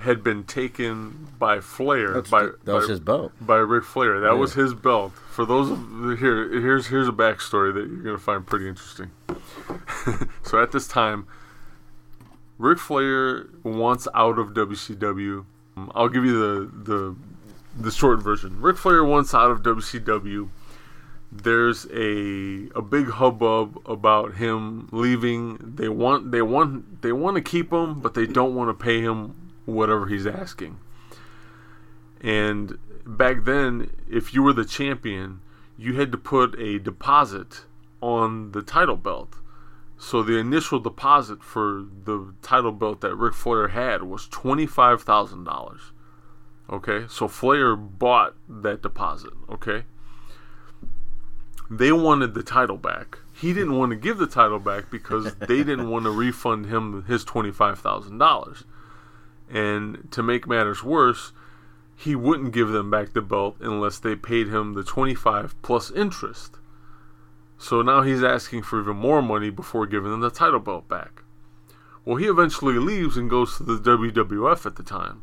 had 0.01 0.23
been 0.25 0.45
taken 0.45 1.29
by 1.39 1.61
Flair. 1.61 2.09
That's- 2.15 2.31
by, 2.31 2.49
that 2.65 2.73
was 2.75 2.87
by- 2.87 2.91
his 2.91 3.01
belt. 3.01 3.33
by 3.41 3.57
Ric 3.57 3.85
Flair. 3.85 4.21
That 4.21 4.29
Yeah. 4.33 4.33
was 4.35 4.55
his 4.55 4.75
belt. 4.75 5.13
For 5.31 5.45
those 5.45 5.71
of 5.71 6.19
here, 6.19 6.49
here's 6.61 6.87
here's 6.89 7.09
a 7.09 7.13
backstory 7.13 7.73
that 7.75 7.87
you're 7.89 8.03
gonna 8.03 8.19
find 8.19 8.47
pretty 8.47 8.69
interesting. 8.69 9.11
so 10.43 10.61
at 10.63 10.73
this 10.73 10.87
time, 10.89 11.27
Ric 12.59 12.79
Flair 12.79 13.47
wants 13.63 14.07
out 14.15 14.39
of 14.39 14.55
WCW. 14.55 15.45
I'll 15.95 16.09
give 16.09 16.25
you 16.25 16.39
the 16.39 16.71
the 16.93 17.17
the 17.79 17.91
short 17.91 18.23
version. 18.23 18.61
Ric 18.61 18.77
Flair 18.77 19.05
wants 19.05 19.33
out 19.35 19.51
of 19.51 19.63
WCW. 19.63 20.49
There's 21.33 21.87
a 21.93 22.69
a 22.75 22.83
big 22.83 23.09
hubbub 23.11 23.81
about 23.87 24.35
him 24.35 24.89
leaving. 24.91 25.59
They 25.77 25.89
want 25.89 26.33
they 26.33 26.43
want 26.43 27.03
they 27.03 27.13
want 27.13 27.37
to 27.37 27.41
keep 27.43 27.73
him, 27.73 28.01
but 28.01 28.15
they 28.15 28.27
don't 28.27 28.55
want 28.55 28.69
to 28.71 28.75
pay 28.85 29.01
him 29.01 29.35
whatever 29.71 30.07
he's 30.07 30.27
asking. 30.27 30.79
And 32.21 32.79
back 33.07 33.45
then, 33.45 33.91
if 34.09 34.35
you 34.35 34.43
were 34.43 34.53
the 34.53 34.65
champion, 34.65 35.41
you 35.79 35.95
had 35.95 36.13
to 36.13 36.19
put 36.19 36.59
a 36.59 36.79
deposit 36.79 37.63
on 38.03 38.53
the 38.53 38.63
title 38.63 38.97
belt. 38.97 39.37
So 39.99 40.23
the 40.23 40.39
initial 40.39 40.81
deposit 40.81 41.43
for 41.43 41.85
the 42.05 42.33
title 42.41 42.73
belt 42.73 43.03
that 43.03 43.15
Ric 43.15 43.35
Flair 43.35 43.69
had 43.69 44.03
was 44.03 44.27
twenty-five 44.29 45.03
thousand 45.03 45.45
dollars. 45.45 45.81
Okay, 46.71 47.07
so 47.09 47.29
Flair 47.29 47.77
bought 47.77 48.35
that 48.49 48.81
deposit. 48.81 49.33
Okay, 49.51 49.85
they 51.71 51.93
wanted 51.93 52.33
the 52.33 52.43
title 52.43 52.79
back. 52.79 53.19
He 53.35 53.53
didn't 53.53 53.77
want 53.77 53.91
to 53.91 53.97
give 53.97 54.19
the 54.19 54.27
title 54.27 54.59
back 54.59 54.91
because 54.91 55.35
they 55.35 55.65
didn't 55.65 55.89
want 55.89 56.05
to 56.05 56.11
refund 56.11 56.67
him 56.67 57.05
his 57.05 57.25
twenty-five 57.25 57.79
thousand 57.79 58.19
dollars. 58.19 58.65
And 59.51 60.09
to 60.13 60.23
make 60.23 60.47
matters 60.47 60.85
worse, 60.85 61.33
he 61.97 62.15
wouldn't 62.15 62.53
give 62.53 62.69
them 62.69 62.91
back 62.91 63.13
the 63.13 63.21
belt 63.21 63.57
unless 63.61 63.99
they 63.99 64.15
paid 64.15 64.49
him 64.49 64.75
the 64.75 64.85
25 64.85 65.61
plus 65.61 65.91
interest. 65.91 66.57
So 67.59 67.83
now 67.83 68.03
he's 68.03 68.23
asking 68.23 68.63
for 68.63 68.81
even 68.81 68.97
more 68.97 69.21
money 69.21 69.51
before 69.51 69.87
giving 69.87 70.11
them 70.11 70.21
the 70.21 70.31
title 70.31 70.61
belt 70.61 70.89
back. 70.89 71.23
Well, 72.05 72.17
he 72.17 72.27
eventually 72.27 72.79
leaves 72.79 73.17
and 73.17 73.29
goes 73.29 73.59
to 73.59 73.65
the 73.65 73.79
WWF 73.79 74.65
at 74.65 74.77
the 74.77 74.83
time. 74.83 75.21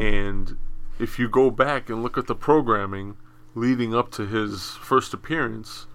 And 0.00 0.56
if 1.00 1.18
you 1.18 1.28
go 1.28 1.50
back 1.50 1.88
and 1.88 2.02
look 2.02 2.16
at 2.16 2.28
the 2.28 2.36
programming 2.36 3.16
leading 3.56 3.94
up 3.94 4.12
to 4.12 4.26
his 4.26 4.70
first 4.70 5.12
appearance, 5.12 5.86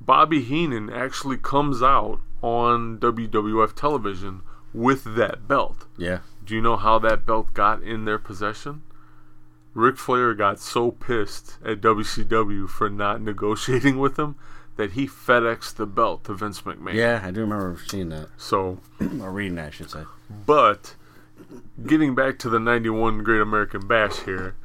Bobby 0.00 0.42
Heenan 0.42 0.90
actually 0.90 1.36
comes 1.36 1.80
out 1.80 2.20
on 2.42 2.98
WWF 2.98 3.74
television 3.76 4.42
with 4.74 5.16
that 5.16 5.46
belt. 5.48 5.86
Yeah. 5.96 6.20
Do 6.44 6.54
you 6.54 6.60
know 6.60 6.76
how 6.76 6.98
that 7.00 7.24
belt 7.26 7.54
got 7.54 7.82
in 7.82 8.04
their 8.04 8.18
possession? 8.18 8.82
Ric 9.74 9.96
Flair 9.96 10.34
got 10.34 10.60
so 10.60 10.90
pissed 10.90 11.56
at 11.64 11.80
WCW 11.80 12.68
for 12.68 12.90
not 12.90 13.22
negotiating 13.22 13.98
with 13.98 14.18
him 14.18 14.36
that 14.76 14.92
he 14.92 15.06
FedExed 15.06 15.74
the 15.76 15.86
belt 15.86 16.24
to 16.24 16.34
Vince 16.34 16.62
McMahon. 16.62 16.94
Yeah, 16.94 17.20
I 17.24 17.30
do 17.30 17.40
remember 17.42 17.78
seeing 17.86 18.08
that. 18.10 18.28
So, 18.36 18.78
Or 19.20 19.30
reading 19.30 19.54
that, 19.56 19.68
I 19.68 19.70
should 19.70 19.90
say. 19.90 20.04
but 20.46 20.94
getting 21.86 22.14
back 22.14 22.38
to 22.40 22.48
the 22.50 22.58
91 22.60 23.22
Great 23.22 23.40
American 23.40 23.86
Bash 23.86 24.20
here, 24.20 24.56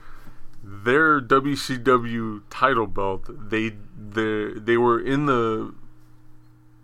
their 0.64 1.22
WCW 1.22 2.42
title 2.50 2.88
belt, 2.88 3.26
they 3.50 3.70
they 3.98 4.52
they 4.56 4.78
were 4.78 5.00
in 5.00 5.26
the 5.26 5.74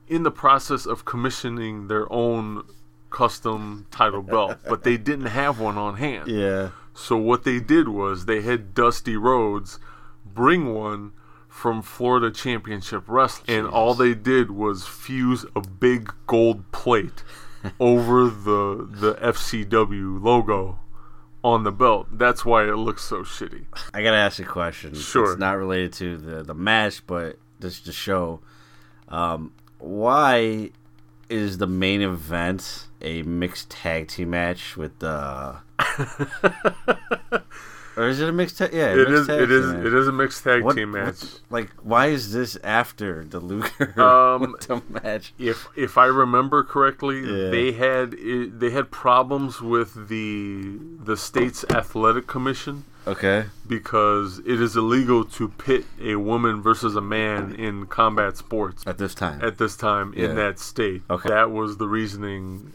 in 0.07 0.23
the 0.23 0.31
process 0.31 0.85
of 0.85 1.05
commissioning 1.05 1.87
their 1.87 2.11
own 2.11 2.63
custom 3.13 3.85
title 3.91 4.23
belt, 4.23 4.57
but 4.67 4.83
they 4.83 4.97
didn't 4.97 5.27
have 5.27 5.59
one 5.59 5.77
on 5.77 5.95
hand. 5.95 6.27
Yeah. 6.33 6.69
So 6.95 7.17
what 7.17 7.43
they 7.43 7.59
did 7.59 7.87
was 7.89 8.25
they 8.25 8.41
had 8.41 8.73
Dusty 8.73 9.15
Rhodes 9.15 9.79
bring 10.25 10.73
one 10.73 11.11
from 11.47 11.81
Florida 11.81 12.31
Championship 12.31 13.03
Wrestling, 13.07 13.59
and 13.59 13.67
all 13.67 13.93
they 13.93 14.13
did 14.13 14.51
was 14.51 14.85
fuse 14.85 15.45
a 15.55 15.61
big 15.61 16.13
gold 16.27 16.71
plate 16.71 17.23
over 17.79 18.25
the 18.25 18.87
the 18.89 19.15
FCW 19.15 20.21
logo 20.23 20.79
on 21.43 21.63
the 21.63 21.71
belt. 21.71 22.07
That's 22.11 22.45
why 22.45 22.63
it 22.65 22.75
looks 22.75 23.03
so 23.03 23.17
shitty. 23.23 23.65
I 23.93 24.03
gotta 24.03 24.17
ask 24.17 24.39
a 24.39 24.43
question. 24.43 24.93
Sure. 24.95 25.31
It's 25.31 25.39
not 25.39 25.57
related 25.57 25.93
to 25.93 26.17
the 26.17 26.43
the 26.43 26.55
match, 26.55 27.05
but 27.05 27.37
just 27.59 27.85
to 27.85 27.91
show. 27.91 28.39
Um, 29.07 29.53
why 29.79 30.71
is 31.33 31.57
the 31.57 31.67
main 31.67 32.01
event 32.01 32.87
a 33.01 33.21
mixed 33.23 33.69
tag 33.71 34.07
team 34.07 34.29
match 34.31 34.77
with 34.77 34.97
the? 34.99 35.57
or 37.95 38.07
is 38.07 38.19
it 38.19 38.29
a 38.29 38.31
mixed 38.31 38.57
tag? 38.57 38.73
Yeah, 38.73 38.93
It 38.93 39.09
is. 39.11 39.29
It 39.29 39.51
is. 39.51 39.65
match. 39.73 39.85
It 39.85 39.93
is 39.93 40.07
a 40.07 40.11
mixed 40.11 40.43
tag 40.43 40.63
What- 40.63 40.75
team 40.75 40.91
match. 40.91 41.21
what- 41.21 41.41
like, 41.49 41.69
why 41.81 42.07
is 42.07 42.33
this 42.33 42.57
after 42.63 43.23
the 43.23 43.39
Luger 43.39 43.93
Um, 44.01 44.55
match? 44.89 45.33
if 45.37 45.67
if 45.75 45.97
I 45.97 46.05
remember 46.05 46.63
correctly, 46.63 47.19
Yeah. 47.21 47.49
they 47.49 47.71
had 47.73 48.11
they 48.59 48.69
had 48.71 48.89
problems 48.91 49.61
with 49.61 50.07
the 50.09 50.77
the 51.03 51.17
state's 51.17 51.63
athletic 51.69 52.25
commission 52.27 52.85
Okay. 53.05 53.45
because 53.67 54.39
it 54.39 54.61
is 54.61 54.75
illegal 54.75 55.23
to 55.25 55.47
pit 55.49 55.85
a 56.01 56.15
woman 56.15 56.61
versus 56.61 56.95
a 56.95 57.01
man 57.01 57.53
in 57.55 57.85
combat 57.87 58.37
sports 58.37 58.83
At 58.85 58.97
this 58.97 59.13
time. 59.15 59.41
at 59.43 59.57
this 59.57 59.75
time 59.77 60.13
Yeah. 60.15 60.25
in 60.29 60.35
that 60.35 60.59
state. 60.59 61.01
Okay. 61.09 61.29
That 61.29 61.51
was 61.51 61.77
the 61.77 61.87
reasoning 61.87 62.71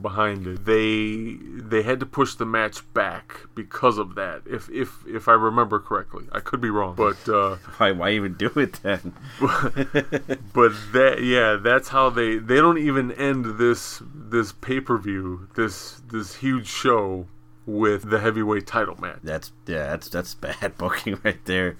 behind 0.00 0.46
it. 0.46 0.64
They 0.64 1.36
they 1.72 1.82
had 1.82 2.00
to 2.00 2.06
push 2.06 2.34
the 2.34 2.44
match 2.46 2.82
back 2.94 3.40
because 3.54 3.98
of 3.98 4.14
that. 4.16 4.42
If 4.46 4.68
if 4.70 5.04
if 5.06 5.28
I 5.28 5.32
remember 5.32 5.78
correctly, 5.78 6.24
I 6.32 6.40
could 6.40 6.60
be 6.60 6.70
wrong, 6.70 6.94
but. 6.96 7.28
Uh, 7.28 7.56
why? 7.78 7.92
Why 7.92 8.10
even 8.10 8.34
do 8.34 8.50
it 8.56 8.80
then? 8.82 9.14
but 9.40 10.72
that 10.92 11.18
yeah 11.22 11.56
that's 11.56 11.88
how 11.88 12.10
they 12.10 12.36
they 12.38 12.56
don't 12.56 12.78
even 12.78 13.12
end 13.12 13.58
this 13.58 14.02
this 14.14 14.52
pay-per-view 14.52 15.48
this 15.54 16.00
this 16.08 16.36
huge 16.36 16.66
show 16.66 17.26
with 17.66 18.10
the 18.10 18.20
heavyweight 18.20 18.66
title 18.66 18.96
match. 19.00 19.18
That's 19.22 19.52
yeah, 19.66 19.90
that's 19.90 20.08
that's 20.08 20.34
bad 20.34 20.74
booking 20.78 21.18
right 21.24 21.44
there. 21.44 21.76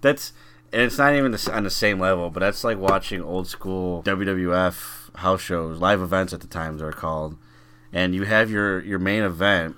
That's 0.00 0.32
and 0.72 0.82
it's 0.82 0.98
not 0.98 1.14
even 1.14 1.36
on 1.52 1.64
the 1.64 1.70
same 1.70 2.00
level, 2.00 2.30
but 2.30 2.40
that's 2.40 2.64
like 2.64 2.78
watching 2.78 3.22
old 3.22 3.46
school 3.46 4.02
WWF 4.04 5.14
house 5.16 5.42
shows, 5.42 5.78
live 5.78 6.00
events 6.00 6.32
at 6.32 6.40
the 6.40 6.46
time 6.46 6.78
they're 6.78 6.92
called, 6.92 7.36
and 7.92 8.14
you 8.14 8.24
have 8.24 8.50
your 8.50 8.80
your 8.80 8.98
main 8.98 9.22
event, 9.22 9.76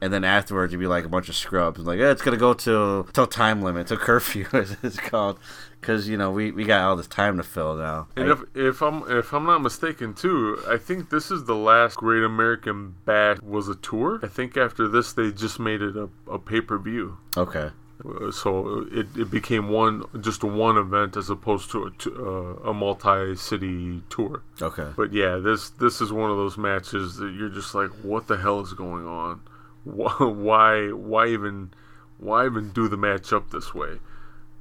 and 0.00 0.12
then 0.12 0.24
afterwards 0.24 0.72
you'd 0.72 0.78
be 0.78 0.86
like 0.86 1.04
a 1.04 1.10
bunch 1.10 1.28
of 1.28 1.36
scrubs, 1.36 1.80
like 1.80 2.00
eh, 2.00 2.10
it's 2.10 2.22
gonna 2.22 2.38
go 2.38 2.54
till 2.54 3.04
till 3.04 3.26
time 3.26 3.60
limit, 3.62 3.88
till 3.88 3.98
curfew 3.98 4.46
as 4.52 4.76
it's 4.82 4.98
called, 4.98 5.38
because 5.80 6.08
you 6.08 6.16
know 6.16 6.30
we, 6.30 6.50
we 6.50 6.64
got 6.64 6.82
all 6.82 6.96
this 6.96 7.06
time 7.06 7.36
to 7.36 7.42
fill 7.42 7.74
now. 7.76 8.06
and 8.16 8.28
if 8.30 8.40
if 8.54 8.82
i'm 8.82 9.02
if 9.10 9.32
i'm 9.32 9.44
not 9.46 9.60
mistaken 9.62 10.12
too 10.14 10.58
i 10.68 10.76
think 10.76 11.10
this 11.10 11.30
is 11.30 11.44
the 11.44 11.54
last 11.54 11.96
great 11.96 12.22
american 12.22 12.94
bash 13.04 13.38
was 13.40 13.68
a 13.68 13.74
tour 13.76 14.20
i 14.22 14.26
think 14.26 14.56
after 14.56 14.86
this 14.88 15.12
they 15.12 15.30
just 15.30 15.58
made 15.58 15.80
it 15.82 15.96
a, 15.96 16.08
a 16.30 16.38
pay-per-view 16.38 17.16
okay, 17.36 17.70
Uh, 18.04 18.30
so 18.30 18.86
it, 18.92 19.06
it 19.16 19.30
became 19.30 19.68
one 19.68 20.02
just 20.20 20.42
one 20.42 20.76
event 20.78 21.16
as 21.16 21.28
opposed 21.30 21.70
to 21.70 21.78
a, 21.84 21.90
uh, 22.08 22.70
a 22.70 22.74
multi-city 22.74 24.02
tour 24.08 24.42
okay, 24.62 24.88
But 24.96 25.12
yeah, 25.12 25.36
this 25.36 25.70
this 25.70 26.00
is 26.00 26.10
one 26.12 26.30
of 26.30 26.36
those 26.36 26.56
matches 26.56 27.16
that 27.16 27.32
you're 27.36 27.48
just 27.60 27.74
like, 27.74 27.90
what 28.02 28.26
the 28.26 28.36
hell 28.38 28.60
is 28.60 28.72
going 28.72 29.06
on? 29.06 29.40
Why 29.84 30.12
why, 30.48 30.88
why 30.92 31.26
even 31.28 31.70
why 32.18 32.46
even 32.46 32.70
do 32.72 32.88
the 32.88 32.96
match 32.96 33.32
up 33.32 33.50
this 33.50 33.74
way? 33.74 33.98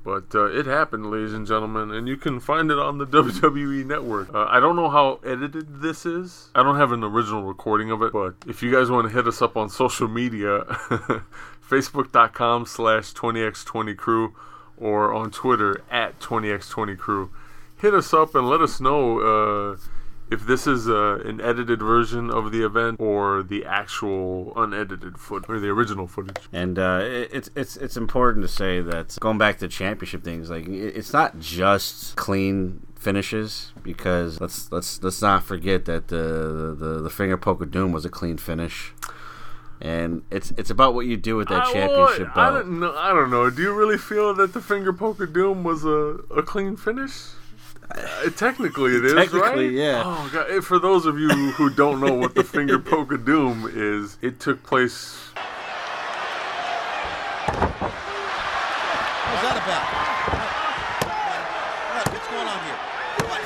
But 0.03 0.33
uh, 0.33 0.45
it 0.45 0.65
happened, 0.65 1.11
ladies 1.11 1.33
and 1.33 1.45
gentlemen, 1.45 1.91
and 1.91 2.07
you 2.07 2.15
can 2.15 2.39
find 2.39 2.71
it 2.71 2.79
on 2.79 2.97
the 2.97 3.05
WWE 3.07 3.85
Network. 3.85 4.33
Uh, 4.33 4.45
I 4.49 4.59
don't 4.59 4.75
know 4.75 4.89
how 4.89 5.19
edited 5.25 5.81
this 5.81 6.05
is. 6.05 6.49
I 6.55 6.63
don't 6.63 6.77
have 6.77 6.91
an 6.91 7.03
original 7.03 7.43
recording 7.43 7.91
of 7.91 8.01
it, 8.01 8.13
but 8.13 8.35
if 8.47 8.63
you 8.63 8.71
guys 8.71 8.89
want 8.89 9.07
to 9.09 9.13
hit 9.13 9.27
us 9.27 9.41
up 9.41 9.57
on 9.57 9.69
social 9.69 10.07
media, 10.07 10.61
facebook.com 11.69 12.65
slash 12.65 13.13
20x20crew 13.13 14.33
or 14.77 15.13
on 15.13 15.31
Twitter 15.31 15.83
at 15.91 16.19
20x20crew, 16.19 17.29
hit 17.77 17.93
us 17.93 18.13
up 18.13 18.35
and 18.35 18.47
let 18.47 18.61
us 18.61 18.79
know 18.79 19.19
uh, 19.19 19.77
if 20.31 20.45
this 20.45 20.67
is 20.67 20.87
uh, 20.87 21.19
an 21.25 21.41
edited 21.41 21.79
version 21.79 22.29
of 22.29 22.51
the 22.51 22.63
event 22.63 22.99
or 22.99 23.41
the 23.41 23.65
actual 23.65 24.53
unedited 24.55 25.17
footage 25.17 25.49
or 25.49 25.59
the 25.59 25.69
original 25.69 26.07
footage. 26.07 26.37
And 26.53 26.77
uh, 26.77 26.99
it, 27.03 27.29
it's 27.33 27.49
it's 27.55 27.77
it's 27.77 27.97
important 27.97 28.43
to 28.43 28.47
say 28.47 28.81
that 28.81 29.17
going 29.19 29.37
back 29.37 29.57
to 29.59 29.67
championship 29.67 30.23
things, 30.23 30.49
like 30.49 30.67
it, 30.67 30.95
it's 30.95 31.13
not 31.13 31.39
just 31.39 32.15
clean 32.15 32.85
finishes 32.95 33.71
because 33.81 34.39
let's 34.41 34.71
let's 34.71 35.01
let's 35.01 35.21
not 35.21 35.43
forget 35.43 35.85
that 35.85 36.09
the 36.09 36.75
the, 36.77 37.01
the 37.01 37.09
finger 37.09 37.37
poke 37.37 37.61
of 37.61 37.71
doom 37.71 37.91
was 37.91 38.05
a 38.05 38.09
clean 38.09 38.37
finish. 38.37 38.93
And 39.81 40.23
it's 40.29 40.51
it's 40.57 40.69
about 40.69 40.93
what 40.93 41.05
you 41.05 41.15
do 41.15 41.37
with 41.37 41.47
that 41.47 41.67
I- 41.67 41.73
championship 41.73 42.35
well, 42.35 42.45
I 42.45 42.51
don't 42.51 42.79
know. 42.79 42.93
I 42.95 43.13
don't 43.13 43.31
know. 43.31 43.49
Do 43.49 43.61
you 43.61 43.73
really 43.73 43.97
feel 43.97 44.33
that 44.35 44.53
the 44.53 44.61
finger 44.61 44.91
poke 44.91 45.21
of 45.21 45.33
doom 45.33 45.63
was 45.63 45.85
a, 45.85 46.19
a 46.35 46.43
clean 46.43 46.75
finish? 46.75 47.13
Uh, 47.91 48.29
technically, 48.37 48.95
it 48.95 49.03
is. 49.05 49.13
Technically, 49.13 49.67
right? 49.67 49.73
yeah. 49.73 50.03
Oh 50.05 50.29
god! 50.31 50.63
For 50.63 50.77
those 50.77 51.05
of 51.07 51.17
you 51.17 51.29
who 51.29 51.69
don't 51.71 51.99
know 51.99 52.13
what 52.13 52.35
the 52.35 52.43
finger 52.43 52.77
poke 52.91 53.11
of 53.11 53.25
doom 53.25 53.69
is, 53.73 54.17
it 54.21 54.39
took 54.39 54.61
place. 54.61 55.17
What's 59.25 59.41
that 59.41 59.57
about? 59.57 59.85
What's 62.13 62.27
going 62.29 62.45
on 62.45 62.59
here? 62.61 62.79
What? 63.25 63.41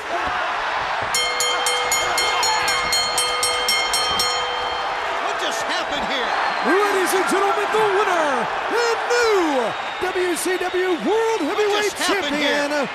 What 5.24 5.36
just 5.40 5.62
happened 5.64 6.04
here? 6.12 6.28
Ladies 6.68 7.12
and 7.16 7.24
gentlemen, 7.32 7.68
the 7.72 7.84
winner 7.96 8.28
and 8.76 8.98
new 9.08 9.72
WCW 10.04 11.00
World 11.08 11.40
Heavyweight 11.40 11.96
just 11.96 11.96
happened 11.96 12.36
Champion, 12.36 12.70
here? 12.70 12.88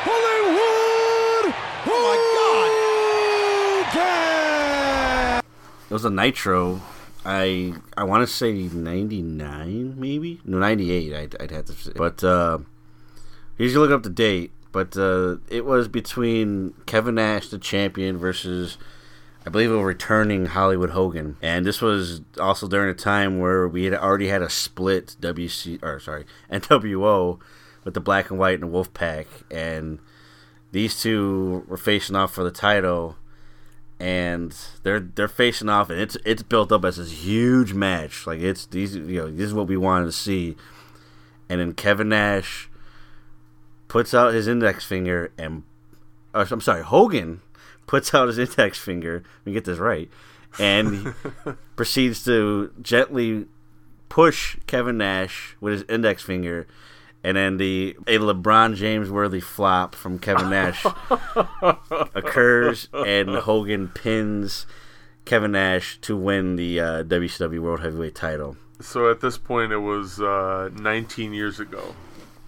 Hollywood 0.00 1.54
Oh 1.86 2.14
Hogan! 3.90 5.42
It 5.90 5.92
was 5.92 6.04
a 6.04 6.10
Nitro. 6.10 6.80
I 7.24 7.74
I 7.96 8.04
want 8.04 8.26
to 8.26 8.32
say 8.32 8.52
ninety 8.52 9.22
nine, 9.22 9.98
maybe 9.98 10.40
no 10.44 10.58
ninety 10.58 10.92
eight. 10.92 11.12
I'd, 11.14 11.34
I'd 11.40 11.50
have 11.50 11.64
to 11.66 11.72
say, 11.72 11.92
but 11.96 12.22
uh, 12.22 12.58
usually 13.58 13.86
look 13.86 13.96
up 13.96 14.02
the 14.02 14.10
date. 14.10 14.52
But 14.70 14.96
uh, 14.96 15.38
it 15.48 15.64
was 15.64 15.88
between 15.88 16.74
Kevin 16.86 17.16
Nash, 17.16 17.48
the 17.48 17.58
champion, 17.58 18.18
versus 18.18 18.78
I 19.44 19.50
believe 19.50 19.72
a 19.72 19.82
returning 19.82 20.46
Hollywood 20.46 20.90
Hogan, 20.90 21.36
and 21.42 21.66
this 21.66 21.80
was 21.80 22.20
also 22.38 22.68
during 22.68 22.90
a 22.90 22.94
time 22.94 23.40
where 23.40 23.66
we 23.66 23.84
had 23.84 23.94
already 23.94 24.28
had 24.28 24.42
a 24.42 24.50
split 24.50 25.16
WC 25.20 25.82
or 25.82 25.98
sorry 25.98 26.24
NWO 26.52 27.40
with 27.88 27.94
the 27.94 28.00
Black 28.00 28.28
and 28.28 28.38
White 28.38 28.60
and 28.60 28.70
Wolfpack, 28.70 29.24
and 29.50 29.98
these 30.72 31.00
two 31.00 31.64
were 31.66 31.78
facing 31.78 32.16
off 32.16 32.34
for 32.34 32.44
the 32.44 32.50
title 32.50 33.16
and 33.98 34.54
they're 34.82 35.00
they're 35.00 35.26
facing 35.26 35.70
off, 35.70 35.88
and 35.88 35.98
it's 35.98 36.14
it's 36.22 36.42
built 36.42 36.70
up 36.70 36.84
as 36.84 36.98
this 36.98 37.24
huge 37.24 37.72
match. 37.72 38.26
Like 38.26 38.40
it's 38.40 38.66
these 38.66 38.94
you 38.94 39.22
know 39.22 39.30
this 39.30 39.46
is 39.46 39.54
what 39.54 39.68
we 39.68 39.78
wanted 39.78 40.04
to 40.04 40.12
see, 40.12 40.54
and 41.48 41.62
then 41.62 41.72
Kevin 41.72 42.10
Nash 42.10 42.68
puts 43.88 44.12
out 44.12 44.34
his 44.34 44.46
index 44.46 44.84
finger 44.84 45.32
and 45.38 45.62
or, 46.34 46.46
I'm 46.50 46.60
sorry 46.60 46.82
Hogan 46.82 47.40
puts 47.86 48.12
out 48.12 48.28
his 48.28 48.38
index 48.38 48.78
finger. 48.78 49.22
Let 49.38 49.46
me 49.46 49.52
get 49.52 49.64
this 49.64 49.78
right, 49.78 50.10
and 50.58 51.14
proceeds 51.76 52.22
to 52.26 52.70
gently 52.82 53.46
push 54.10 54.58
Kevin 54.66 54.98
Nash 54.98 55.56
with 55.58 55.72
his 55.72 55.84
index 55.88 56.22
finger. 56.22 56.66
And 57.24 57.36
then 57.36 57.56
the 57.56 57.96
a 58.06 58.18
LeBron 58.18 58.76
James 58.76 59.10
worthy 59.10 59.40
flop 59.40 59.94
from 59.94 60.18
Kevin 60.18 60.50
Nash 60.50 60.84
occurs, 62.14 62.88
and 62.92 63.30
Hogan 63.30 63.88
pins 63.88 64.66
Kevin 65.24 65.52
Nash 65.52 66.00
to 66.02 66.16
win 66.16 66.56
the 66.56 66.80
uh, 66.80 67.02
WCW 67.04 67.60
World 67.60 67.80
Heavyweight 67.80 68.14
title. 68.14 68.56
So 68.80 69.10
at 69.10 69.20
this 69.20 69.36
point, 69.36 69.72
it 69.72 69.78
was 69.78 70.20
uh, 70.20 70.70
19 70.74 71.34
years 71.34 71.58
ago. 71.58 71.94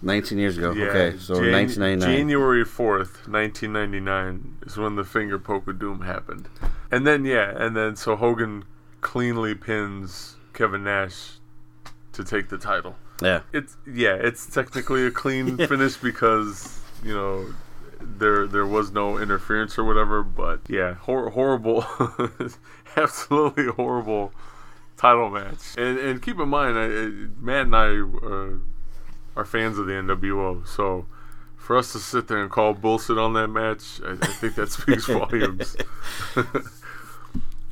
19 0.01 0.37
years 0.37 0.57
ago. 0.57 0.71
Yeah, 0.71 0.85
okay, 0.85 1.17
so 1.17 1.35
Jan- 1.35 1.51
1999. 1.51 2.17
January 2.17 2.63
4th, 2.63 3.27
1999 3.27 4.57
is 4.65 4.77
when 4.77 4.95
the 4.95 5.03
finger 5.03 5.37
poke 5.37 5.67
of 5.67 5.77
doom 5.77 6.01
happened. 6.01 6.47
And 6.89 7.05
then, 7.05 7.25
yeah, 7.25 7.53
and 7.55 7.75
then 7.75 7.95
so 7.95 8.15
Hogan 8.15 8.65
cleanly 9.01 9.53
pins 9.53 10.37
Kevin 10.53 10.83
Nash 10.83 11.33
to 12.13 12.23
take 12.23 12.49
the 12.49 12.57
title. 12.57 12.95
Yeah. 13.21 13.41
It's 13.53 13.77
yeah, 13.85 14.15
it's 14.15 14.45
technically 14.47 15.05
a 15.05 15.11
clean 15.21 15.57
finish 15.57 15.97
because 15.97 16.79
you 17.03 17.13
know 17.13 17.53
there 18.01 18.47
there 18.47 18.65
was 18.65 18.91
no 18.91 19.17
interference 19.17 19.77
or 19.77 19.83
whatever. 19.83 20.23
But 20.23 20.61
yeah, 20.67 20.95
hor- 20.95 21.29
horrible, 21.29 21.85
absolutely 22.97 23.67
horrible 23.67 24.33
title 24.97 25.29
match. 25.29 25.75
And 25.77 25.97
and 25.99 26.21
keep 26.21 26.39
in 26.39 26.49
mind, 26.49 26.77
I, 26.77 26.85
I- 26.85 27.27
Matt 27.39 27.65
and 27.67 27.75
I 27.75 27.87
uh, 27.99 29.39
are 29.39 29.45
fans 29.45 29.77
of 29.77 29.85
the 29.85 29.93
NWO, 29.93 30.67
so 30.67 31.05
for 31.55 31.77
us 31.77 31.91
to 31.93 31.99
sit 31.99 32.27
there 32.27 32.41
and 32.41 32.49
call 32.49 32.73
bullshit 32.73 33.19
on 33.19 33.33
that 33.33 33.47
match, 33.49 34.01
I, 34.03 34.13
I 34.13 34.27
think 34.27 34.55
that 34.55 34.71
speaks 34.71 35.05
volumes. 35.07 35.75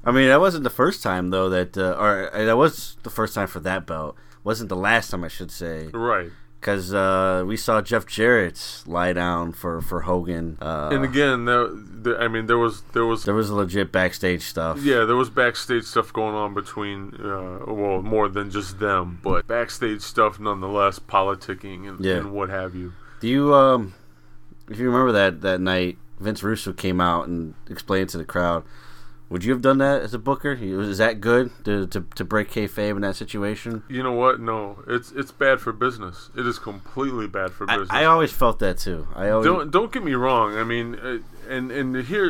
I 0.03 0.11
mean, 0.11 0.27
that 0.29 0.39
wasn't 0.39 0.63
the 0.63 0.69
first 0.69 1.03
time 1.03 1.29
though 1.31 1.49
that, 1.49 1.77
uh, 1.77 1.95
or 1.99 2.33
uh, 2.33 2.45
that 2.45 2.55
was 2.57 2.97
the 3.03 3.09
first 3.09 3.35
time 3.35 3.47
for 3.47 3.59
that 3.61 3.85
belt. 3.85 4.15
Wasn't 4.43 4.69
the 4.69 4.75
last 4.75 5.11
time, 5.11 5.23
I 5.23 5.27
should 5.27 5.51
say, 5.51 5.87
right. 5.93 6.31
because 6.59 6.93
uh, 6.93 7.43
we 7.45 7.57
saw 7.57 7.81
Jeff 7.81 8.05
Jarrett 8.05 8.83
lie 8.85 9.13
down 9.13 9.51
for 9.51 9.81
for 9.81 10.01
Hogan. 10.01 10.57
Uh, 10.61 10.89
And 10.91 11.03
again, 11.03 11.45
there, 11.45 11.67
there, 11.71 12.21
I 12.21 12.27
mean, 12.29 12.45
there 12.47 12.57
was 12.57 12.81
there 12.93 13.05
was 13.05 13.25
there 13.25 13.35
was 13.35 13.51
legit 13.51 13.91
backstage 13.91 14.41
stuff. 14.43 14.81
Yeah, 14.81 15.03
there 15.05 15.15
was 15.17 15.29
backstage 15.29 15.83
stuff 15.83 16.13
going 16.13 16.35
on 16.35 16.53
between, 16.53 17.13
uh, 17.19 17.59
well, 17.67 18.01
more 18.01 18.29
than 18.29 18.49
just 18.49 18.79
them, 18.79 19.19
but 19.23 19.45
backstage 19.47 20.01
stuff 20.01 20.39
nonetheless, 20.39 20.99
politicking 20.99 21.87
and, 21.87 21.99
Yeah. 22.03 22.17
and 22.17 22.31
what 22.31 22.49
have 22.49 22.75
you. 22.75 22.93
Do 23.19 23.27
you 23.27 23.53
um, 23.53 23.93
if 24.69 24.79
you 24.79 24.85
remember 24.89 25.11
that 25.11 25.41
that 25.41 25.59
night, 25.59 25.97
Vince 26.19 26.41
Russo 26.43 26.71
came 26.73 27.01
out 27.01 27.27
and 27.27 27.53
explained 27.69 28.09
to 28.09 28.17
the 28.17 28.25
crowd. 28.25 28.63
Would 29.29 29.43
you 29.43 29.51
have 29.51 29.61
done 29.61 29.77
that 29.77 30.01
as 30.01 30.13
a 30.15 30.19
booker? 30.19 30.53
Is 30.53 30.97
that 30.97 31.21
good 31.21 31.51
to, 31.65 31.85
to, 31.87 32.01
to 32.15 32.23
break 32.23 32.49
kayfabe 32.49 32.91
in 32.91 33.01
that 33.01 33.15
situation? 33.15 33.83
You 33.87 34.01
know 34.01 34.13
what? 34.13 34.39
No, 34.39 34.83
it's 34.87 35.11
it's 35.11 35.31
bad 35.31 35.61
for 35.61 35.71
business. 35.71 36.31
It 36.35 36.47
is 36.47 36.57
completely 36.57 37.27
bad 37.27 37.51
for 37.51 37.67
business. 37.67 37.89
I 37.91 38.05
always 38.05 38.31
felt 38.31 38.57
that 38.59 38.79
too. 38.79 39.07
I 39.15 39.29
always 39.29 39.45
don't 39.45 39.69
don't 39.69 39.91
get 39.91 40.03
me 40.03 40.13
wrong. 40.13 40.57
I 40.57 40.63
mean, 40.63 40.95
uh, 40.95 41.19
and 41.47 41.71
and 41.71 41.95
here, 42.05 42.25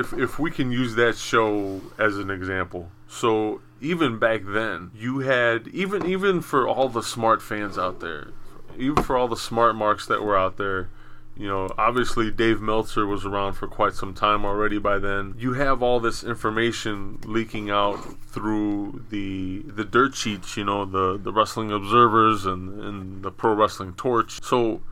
if 0.00 0.12
if 0.12 0.38
we 0.38 0.50
can 0.50 0.70
use 0.70 0.94
that 0.96 1.16
show 1.16 1.80
as 1.98 2.18
an 2.18 2.30
example. 2.30 2.90
So 3.08 3.62
even 3.80 4.18
back 4.18 4.42
then, 4.44 4.90
you 4.94 5.20
had 5.20 5.68
even 5.68 6.04
even 6.04 6.42
for 6.42 6.68
all 6.68 6.90
the 6.90 7.02
smart 7.02 7.40
fans 7.40 7.78
out 7.78 8.00
there, 8.00 8.28
even 8.76 9.02
for 9.02 9.16
all 9.16 9.28
the 9.28 9.36
smart 9.36 9.74
marks 9.74 10.06
that 10.06 10.22
were 10.22 10.36
out 10.36 10.58
there. 10.58 10.90
You 11.36 11.48
know, 11.48 11.68
obviously 11.78 12.30
Dave 12.30 12.60
Meltzer 12.60 13.06
was 13.06 13.24
around 13.24 13.54
for 13.54 13.66
quite 13.66 13.94
some 13.94 14.12
time 14.12 14.44
already 14.44 14.78
by 14.78 14.98
then. 14.98 15.34
You 15.38 15.54
have 15.54 15.82
all 15.82 15.98
this 15.98 16.22
information 16.22 17.20
leaking 17.24 17.70
out 17.70 17.96
through 18.22 19.06
the 19.10 19.62
the 19.66 19.84
dirt 19.84 20.14
sheets, 20.14 20.56
you 20.56 20.64
know, 20.64 20.84
the 20.84 21.18
the 21.18 21.32
wrestling 21.32 21.72
observers 21.72 22.44
and, 22.44 22.80
and 22.80 23.22
the 23.22 23.30
pro 23.30 23.54
wrestling 23.54 23.94
torch. 23.94 24.42
So 24.42 24.82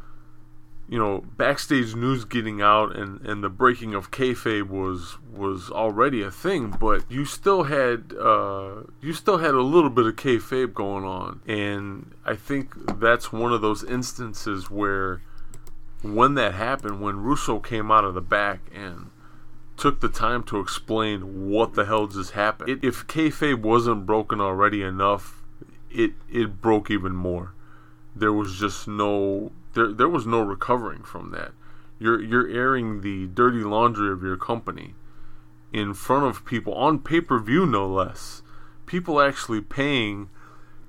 you 0.91 0.99
know, 0.99 1.23
backstage 1.37 1.95
news 1.95 2.25
getting 2.25 2.61
out 2.61 2.97
and, 2.97 3.21
and 3.21 3.45
the 3.45 3.49
breaking 3.49 3.95
of 3.95 4.11
kayfabe 4.11 4.69
was 4.69 5.19
was 5.33 5.71
already 5.71 6.21
a 6.21 6.33
thing, 6.33 6.75
but 6.81 7.05
you 7.09 7.25
still 7.25 7.63
had 7.63 8.13
uh, 8.21 8.83
you 9.01 9.13
still 9.13 9.39
had 9.39 9.55
a 9.55 9.63
little 9.63 9.89
bit 9.89 10.07
of 10.07 10.17
kayfabe 10.17 10.75
going 10.75 11.05
on, 11.05 11.43
and 11.47 12.11
I 12.27 12.35
think 12.35 12.75
that's 12.99 13.33
one 13.33 13.53
of 13.53 13.61
those 13.61 13.85
instances 13.85 14.69
where 14.69 15.23
when 16.03 16.35
that 16.35 16.55
happened, 16.55 17.01
when 17.01 17.23
Russo 17.23 17.59
came 17.59 17.91
out 17.91 18.05
of 18.05 18.15
the 18.15 18.21
back 18.21 18.61
and 18.75 19.11
took 19.77 20.01
the 20.01 20.09
time 20.09 20.43
to 20.45 20.59
explain 20.61 21.51
what 21.51 21.75
the 21.75 21.87
hell 21.87 22.07
just 22.07 22.33
happened, 22.33 22.71
it, 22.71 22.85
if 22.85 23.07
kayfabe 23.07 23.61
wasn't 23.61 24.07
broken 24.07 24.41
already 24.41 24.83
enough, 24.83 25.43
it 25.91 26.13
it 26.31 26.61
broke 26.61 26.91
even 26.91 27.15
more 27.15 27.53
there 28.15 28.33
was 28.33 28.59
just 28.59 28.89
no 28.89 29.53
there 29.75 29.93
there 29.93 30.09
was 30.09 30.27
no 30.27 30.41
recovering 30.41 31.03
from 31.03 31.31
that. 31.31 31.53
You're 31.99 32.21
you're 32.23 32.49
airing 32.49 33.01
the 33.01 33.27
dirty 33.27 33.63
laundry 33.63 34.11
of 34.11 34.23
your 34.23 34.37
company 34.37 34.95
in 35.73 35.95
front 35.95 36.27
of 36.27 36.45
people 36.45 36.75
on 36.75 36.99
pay 37.01 37.21
per 37.21 37.39
view 37.39 37.67
no 37.67 37.87
less. 37.87 38.43
People 38.87 39.21
actually 39.21 39.61
paying 39.61 40.29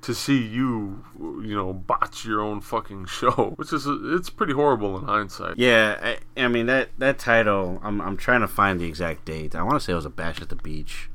to 0.02 0.15
see 0.15 0.41
you 0.41 1.03
you 1.19 1.56
know 1.56 1.73
botch 1.73 2.26
your 2.26 2.41
own 2.41 2.61
fucking 2.61 3.06
show, 3.06 3.53
which 3.56 3.72
is 3.72 3.86
it's 3.88 4.30
pretty 4.30 4.53
horrible 4.53 4.98
in 4.98 5.06
hindsight. 5.06 5.57
Yeah, 5.57 6.18
I, 6.38 6.44
I 6.44 6.48
mean 6.48 6.65
that 6.65 6.90
that 6.98 7.19
title. 7.19 7.80
I'm 7.84 8.02
I'm 8.02 8.18
trying 8.18 8.41
to 8.41 8.48
find 8.48 8.80
the 8.80 8.86
exact 8.86 9.26
date. 9.26 9.56
I 9.56 9.64
want 9.64 9.76
to 9.76 9.80
say 9.80 9.94
it 9.94 9.95
was 9.95 10.06
a 10.06 10.10
bash 10.10 10.41
at 10.41 10.49
the 10.49 10.56
beach. 10.56 11.10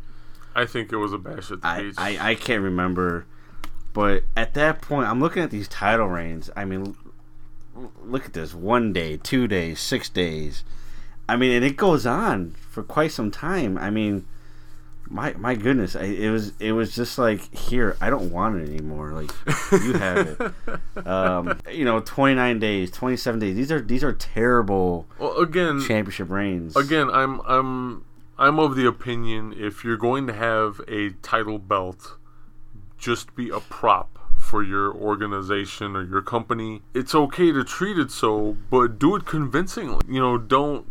I 0.55 0.65
think 0.65 0.93
it 0.93 0.97
was 0.97 1.13
a 1.13 1.19
bash 1.19 1.51
at 1.51 1.63
the 1.63 1.69
I, 1.69 1.83
beach. 1.83 1.95
I 1.99 2.31
I 2.31 2.35
can't 2.35 2.63
remember, 2.63 3.27
but 3.93 4.23
at 4.37 4.55
that 4.55 4.81
point, 4.81 5.09
I'm 5.09 5.21
looking 5.21 5.43
at 5.43 5.51
these 5.51 5.69
title 5.69 6.09
reigns. 6.09 6.51
I 6.57 6.65
mean, 6.65 6.97
look 8.03 8.25
at 8.25 8.33
this: 8.33 8.55
one 8.55 8.93
day, 8.93 9.17
two 9.17 9.49
days, 9.49 9.81
six 9.81 10.09
days. 10.09 10.65
I 11.29 11.37
mean, 11.37 11.51
and 11.51 11.65
it 11.65 11.77
goes 11.77 12.07
on 12.07 12.53
for 12.71 12.85
quite 12.85 13.11
some 13.11 13.33
time. 13.33 13.77
I 13.79 13.91
mean, 13.91 14.27
my 15.09 15.35
my 15.35 15.55
goodness, 15.55 15.97
I, 15.97 16.05
it 16.05 16.31
was 16.31 16.53
it 16.59 16.73
was 16.73 16.95
just 16.95 17.19
like 17.19 17.55
here, 17.55 17.97
I 18.01 18.11
don't 18.11 18.31
want 18.31 18.57
it 18.57 18.69
anymore. 18.69 19.13
Like 19.13 19.31
you 19.73 19.93
have 19.95 20.27
it. 20.97 21.07
um, 21.07 21.59
you 21.71 21.85
know, 21.85 22.01
twenty 22.01 22.35
nine 22.35 22.59
days, 22.59 22.91
twenty 22.91 23.17
seven 23.17 23.41
days. 23.41 23.57
These 23.57 23.73
are 23.73 23.81
these 23.81 24.03
are 24.05 24.13
terrible 24.13 25.07
Well, 25.19 25.37
again, 25.39 25.81
championship 25.81 26.31
reigns. 26.31 26.77
again, 26.77 27.11
I'm 27.11 27.41
I'm 27.47 28.05
I'm 28.39 28.59
of 28.59 28.77
the 28.77 28.87
opinion 28.87 29.55
if 29.57 29.85
you're 29.85 29.97
going 29.97 30.27
to 30.27 30.33
have 30.33 30.81
a 30.89 31.11
title 31.23 31.59
belt, 31.59 32.17
just 32.99 33.35
be 33.35 33.49
a 33.51 33.61
prop 33.61 34.19
for 34.39 34.63
your 34.63 34.95
organization 34.95 35.97
or 35.97 36.05
your 36.05 36.23
company. 36.23 36.83
It's 36.95 37.15
okay 37.15 37.51
to 37.53 37.65
treat 37.65 37.99
it 37.99 38.11
so, 38.11 38.57
but 38.71 38.99
do 38.99 39.17
it 39.17 39.25
convincingly. 39.25 40.05
You 40.09 40.21
know, 40.21 40.39
don't 40.39 40.87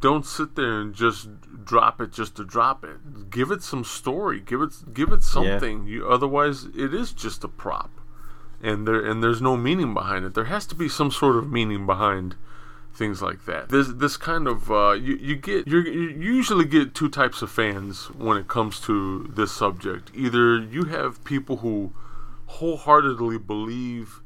don't 0.00 0.24
sit 0.24 0.54
there 0.54 0.80
and 0.80 0.94
just 0.94 1.28
drop 1.64 2.00
it 2.00 2.12
just 2.12 2.36
to 2.36 2.44
drop 2.44 2.84
it. 2.84 3.30
Give 3.30 3.50
it 3.50 3.62
some 3.62 3.84
story. 3.84 4.40
Give 4.40 4.62
it 4.62 4.94
give 4.94 5.12
it 5.12 5.22
something. 5.22 5.86
You 5.86 6.08
otherwise 6.08 6.66
it 6.76 6.94
is 6.94 7.12
just 7.12 7.44
a 7.44 7.48
prop. 7.48 7.90
And 8.62 8.86
there 8.86 9.04
and 9.04 9.22
there's 9.22 9.42
no 9.42 9.56
meaning 9.56 9.94
behind 9.94 10.24
it. 10.24 10.34
There 10.34 10.44
has 10.44 10.66
to 10.66 10.74
be 10.74 10.88
some 10.88 11.10
sort 11.10 11.36
of 11.36 11.50
meaning 11.50 11.86
behind 11.86 12.36
things 12.94 13.22
like 13.22 13.44
that. 13.46 13.68
This 13.68 13.88
this 13.88 14.16
kind 14.16 14.46
of 14.46 14.70
uh, 14.70 14.92
you 14.92 15.16
you 15.16 15.36
get 15.36 15.66
you're, 15.66 15.86
you 15.86 16.32
usually 16.32 16.64
get 16.64 16.94
two 16.94 17.08
types 17.08 17.42
of 17.42 17.50
fans 17.50 18.06
when 18.10 18.36
it 18.36 18.48
comes 18.48 18.80
to 18.80 19.30
this 19.34 19.52
subject. 19.52 20.10
Either 20.14 20.58
you 20.58 20.84
have 20.84 21.22
people 21.24 21.58
who 21.58 21.92
wholeheartedly 22.46 23.38
believe 23.38 24.20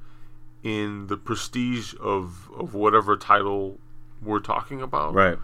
in 0.62 1.08
the 1.08 1.16
prestige 1.16 1.94
of 2.00 2.50
of 2.56 2.74
whatever 2.74 3.16
title 3.16 3.78
we're 4.22 4.40
talking 4.40 4.80
about, 4.80 5.12
right? 5.14 5.38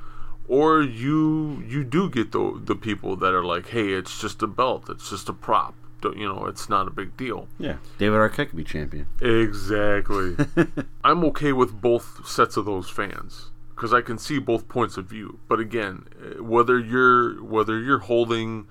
Or 0.49 0.83
you 0.83 1.63
you 1.67 1.85
do 1.85 2.09
get 2.09 2.33
the 2.33 2.61
the 2.63 2.75
people 2.75 3.17
that 3.17 3.35
are 3.35 3.45
like, 3.45 3.69
hey, 3.69 3.93
it's 3.93 4.21
just 4.21 4.43
a 4.43 4.47
belt, 4.47 4.89
it's 4.89 5.11
just 5.11 5.29
a 5.29 5.33
prop. 5.33 5.75
Don't, 6.01 6.17
you 6.17 6.29
know, 6.29 6.47
it's 6.47 6.69
not 6.69 6.87
a 6.87 6.91
big 6.91 7.17
deal. 7.17 7.49
Yeah, 7.59 7.77
David 7.99 8.17
Arquette 8.17 8.49
could 8.49 8.57
be 8.57 8.65
champion. 8.65 9.07
Exactly. 9.21 10.37
I'm 11.05 11.25
okay 11.25 11.53
with 11.53 11.81
both 11.81 12.27
sets 12.27 12.57
of 12.57 12.67
those 12.67 12.89
fans 12.89 13.51
because 13.75 13.93
I 13.93 14.01
can 14.01 14.17
see 14.19 14.39
both 14.39 14.69
points 14.69 14.97
of 14.97 15.07
view. 15.07 15.39
But 15.49 15.61
again, 15.61 16.07
eh, 16.21 16.41
whether 16.41 16.79
you're 16.79 17.43
whether 17.43 17.79
you're 17.81 17.99
holding 17.99 18.69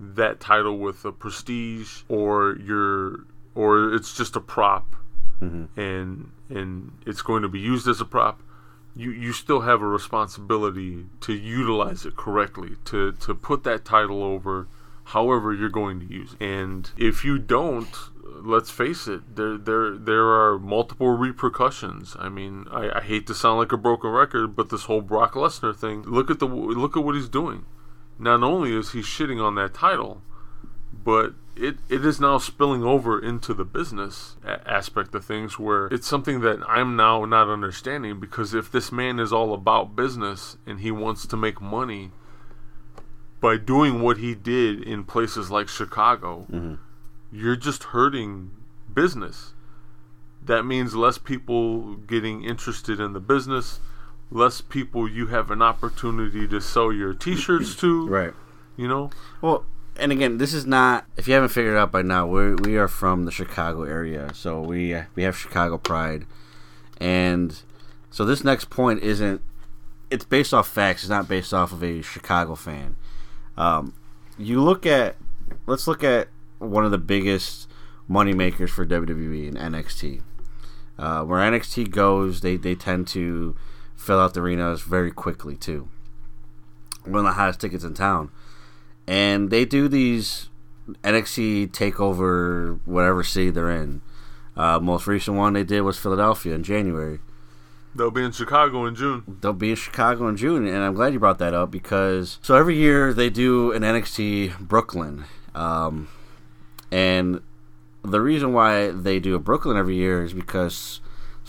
that 0.00 0.40
title 0.40 0.78
with 0.78 1.04
a 1.04 1.12
prestige 1.12 2.02
or 2.08 2.56
you're 2.58 3.26
or 3.54 3.94
it's 3.94 4.16
just 4.16 4.36
a 4.36 4.40
prop 4.40 4.96
and 5.76 6.30
and 6.48 6.92
it's 7.06 7.22
going 7.22 7.42
to 7.42 7.48
be 7.48 7.60
used 7.60 7.86
as 7.88 8.00
a 8.00 8.04
prop, 8.04 8.42
you 8.94 9.10
you 9.10 9.32
still 9.32 9.60
have 9.60 9.80
a 9.82 9.86
responsibility 9.86 11.06
to 11.20 11.32
utilize 11.32 12.04
it 12.04 12.16
correctly 12.16 12.76
to 12.86 13.12
to 13.12 13.34
put 13.34 13.64
that 13.64 13.84
title 13.84 14.22
over 14.22 14.66
however 15.04 15.52
you're 15.52 15.68
going 15.68 16.00
to 16.00 16.06
use 16.06 16.34
it. 16.34 16.44
And 16.44 16.90
if 16.96 17.24
you 17.24 17.38
don't, 17.38 17.88
let's 18.22 18.70
face 18.70 19.06
it, 19.06 19.36
there 19.36 19.56
there 19.58 19.96
there 19.96 20.28
are 20.28 20.58
multiple 20.58 21.10
repercussions. 21.10 22.16
I 22.18 22.28
mean, 22.28 22.66
I, 22.70 22.98
I 22.98 23.00
hate 23.00 23.26
to 23.26 23.34
sound 23.34 23.58
like 23.58 23.72
a 23.72 23.76
broken 23.76 24.10
record, 24.10 24.54
but 24.56 24.70
this 24.70 24.84
whole 24.84 25.00
Brock 25.00 25.34
Lesnar 25.34 25.76
thing, 25.76 26.02
look 26.02 26.30
at 26.30 26.38
the 26.38 26.46
look 26.46 26.96
at 26.96 27.04
what 27.04 27.14
he's 27.14 27.28
doing. 27.28 27.66
Not 28.18 28.42
only 28.42 28.72
is 28.74 28.92
he 28.92 29.00
shitting 29.00 29.42
on 29.42 29.54
that 29.54 29.74
title, 29.74 30.22
but 30.92 31.34
it, 31.56 31.76
it 31.88 32.04
is 32.04 32.20
now 32.20 32.38
spilling 32.38 32.82
over 32.84 33.18
into 33.22 33.52
the 33.52 33.64
business 33.64 34.36
a- 34.44 34.68
aspect 34.70 35.14
of 35.14 35.24
things 35.24 35.58
where 35.58 35.86
it's 35.88 36.06
something 36.06 36.40
that 36.40 36.60
I'm 36.68 36.96
now 36.96 37.24
not 37.24 37.48
understanding 37.48 38.20
because 38.20 38.54
if 38.54 38.70
this 38.70 38.90
man 38.92 39.18
is 39.18 39.32
all 39.32 39.52
about 39.52 39.96
business 39.96 40.56
and 40.66 40.80
he 40.80 40.90
wants 40.90 41.26
to 41.26 41.36
make 41.36 41.60
money 41.60 42.12
by 43.40 43.56
doing 43.56 44.02
what 44.02 44.18
he 44.18 44.34
did 44.34 44.82
in 44.82 45.04
places 45.04 45.50
like 45.50 45.68
Chicago, 45.68 46.46
mm-hmm. 46.50 46.74
you're 47.32 47.56
just 47.56 47.84
hurting 47.84 48.50
business. 48.92 49.54
That 50.42 50.64
means 50.64 50.94
less 50.94 51.18
people 51.18 51.96
getting 51.96 52.44
interested 52.44 53.00
in 53.00 53.12
the 53.12 53.20
business, 53.20 53.80
less 54.30 54.60
people 54.60 55.08
you 55.08 55.26
have 55.28 55.50
an 55.50 55.62
opportunity 55.62 56.46
to 56.48 56.60
sell 56.60 56.92
your 56.92 57.12
t-shirts 57.14 57.74
to, 57.76 58.06
Right. 58.06 58.34
you 58.76 58.88
know? 58.88 59.10
Well, 59.40 59.64
and 60.00 60.10
again, 60.10 60.38
this 60.38 60.54
is 60.54 60.66
not. 60.66 61.04
If 61.16 61.28
you 61.28 61.34
haven't 61.34 61.50
figured 61.50 61.76
out 61.76 61.92
by 61.92 62.02
now, 62.02 62.26
we 62.26 62.54
we 62.54 62.76
are 62.78 62.88
from 62.88 63.26
the 63.26 63.30
Chicago 63.30 63.82
area, 63.82 64.32
so 64.34 64.60
we 64.60 64.96
we 65.14 65.22
have 65.22 65.36
Chicago 65.36 65.78
pride, 65.78 66.26
and 66.98 67.60
so 68.10 68.24
this 68.24 68.42
next 68.42 68.70
point 68.70 69.02
isn't. 69.02 69.42
It's 70.10 70.24
based 70.24 70.52
off 70.52 70.66
facts. 70.66 71.02
It's 71.02 71.10
not 71.10 71.28
based 71.28 71.54
off 71.54 71.70
of 71.72 71.84
a 71.84 72.02
Chicago 72.02 72.54
fan. 72.54 72.96
Um, 73.56 73.94
you 74.38 74.60
look 74.62 74.86
at. 74.86 75.16
Let's 75.66 75.86
look 75.86 76.02
at 76.02 76.28
one 76.58 76.84
of 76.84 76.90
the 76.90 76.98
biggest 76.98 77.68
money 78.08 78.32
makers 78.32 78.70
for 78.70 78.86
WWE 78.86 79.48
and 79.48 79.56
NXT. 79.56 80.22
Uh, 80.98 81.24
where 81.24 81.40
NXT 81.40 81.90
goes, 81.90 82.40
they 82.40 82.56
they 82.56 82.74
tend 82.74 83.06
to 83.08 83.54
fill 83.94 84.18
out 84.18 84.34
the 84.34 84.40
arenas 84.40 84.80
very 84.80 85.10
quickly 85.10 85.56
too. 85.56 85.88
One 87.04 87.16
of 87.16 87.24
the 87.24 87.32
hottest 87.32 87.60
tickets 87.60 87.84
in 87.84 87.94
town 87.94 88.30
and 89.06 89.50
they 89.50 89.64
do 89.64 89.88
these 89.88 90.48
NXT 91.04 91.70
takeover 91.70 92.80
whatever 92.84 93.22
city 93.22 93.50
they're 93.50 93.70
in. 93.70 94.02
Uh, 94.56 94.78
most 94.78 95.06
recent 95.06 95.36
one 95.36 95.52
they 95.52 95.64
did 95.64 95.82
was 95.82 95.98
Philadelphia 95.98 96.54
in 96.54 96.62
January. 96.62 97.20
They'll 97.94 98.10
be 98.10 98.22
in 98.22 98.32
Chicago 98.32 98.86
in 98.86 98.94
June. 98.94 99.24
They'll 99.40 99.52
be 99.52 99.70
in 99.70 99.76
Chicago 99.76 100.28
in 100.28 100.36
June, 100.36 100.66
and 100.66 100.78
I'm 100.78 100.94
glad 100.94 101.12
you 101.12 101.18
brought 101.18 101.38
that 101.38 101.54
up 101.54 101.70
because 101.70 102.38
so 102.40 102.54
every 102.54 102.76
year 102.76 103.12
they 103.12 103.30
do 103.30 103.72
an 103.72 103.82
NXT 103.82 104.60
Brooklyn, 104.60 105.24
um, 105.54 106.08
and 106.92 107.40
the 108.02 108.20
reason 108.20 108.52
why 108.52 108.90
they 108.90 109.18
do 109.18 109.34
a 109.34 109.40
Brooklyn 109.40 109.76
every 109.76 109.96
year 109.96 110.22
is 110.22 110.32
because 110.32 111.00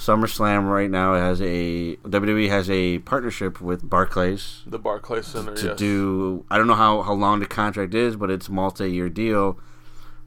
SummerSlam 0.02 0.68
right 0.68 0.90
now 0.90 1.14
has 1.14 1.40
a 1.44 1.96
WWE 1.98 2.50
has 2.50 2.72
a 2.72 2.98
partnership 3.00 3.62
with 3.62 3.88
Barclays 3.88 4.64
The 4.66 4.80
Barclays 4.80 5.28
Center, 5.28 5.54
to 5.54 5.68
yes. 5.68 5.78
do. 5.78 6.44
I 6.50 6.58
don't 6.58 6.66
know 6.66 6.74
how, 6.74 7.04
how 7.04 7.14
long 7.14 7.40
the 7.40 7.46
contract 7.46 7.94
is, 7.94 8.16
but 8.16 8.32
it's 8.32 8.50
multi-year 8.50 9.10
deal. 9.10 9.60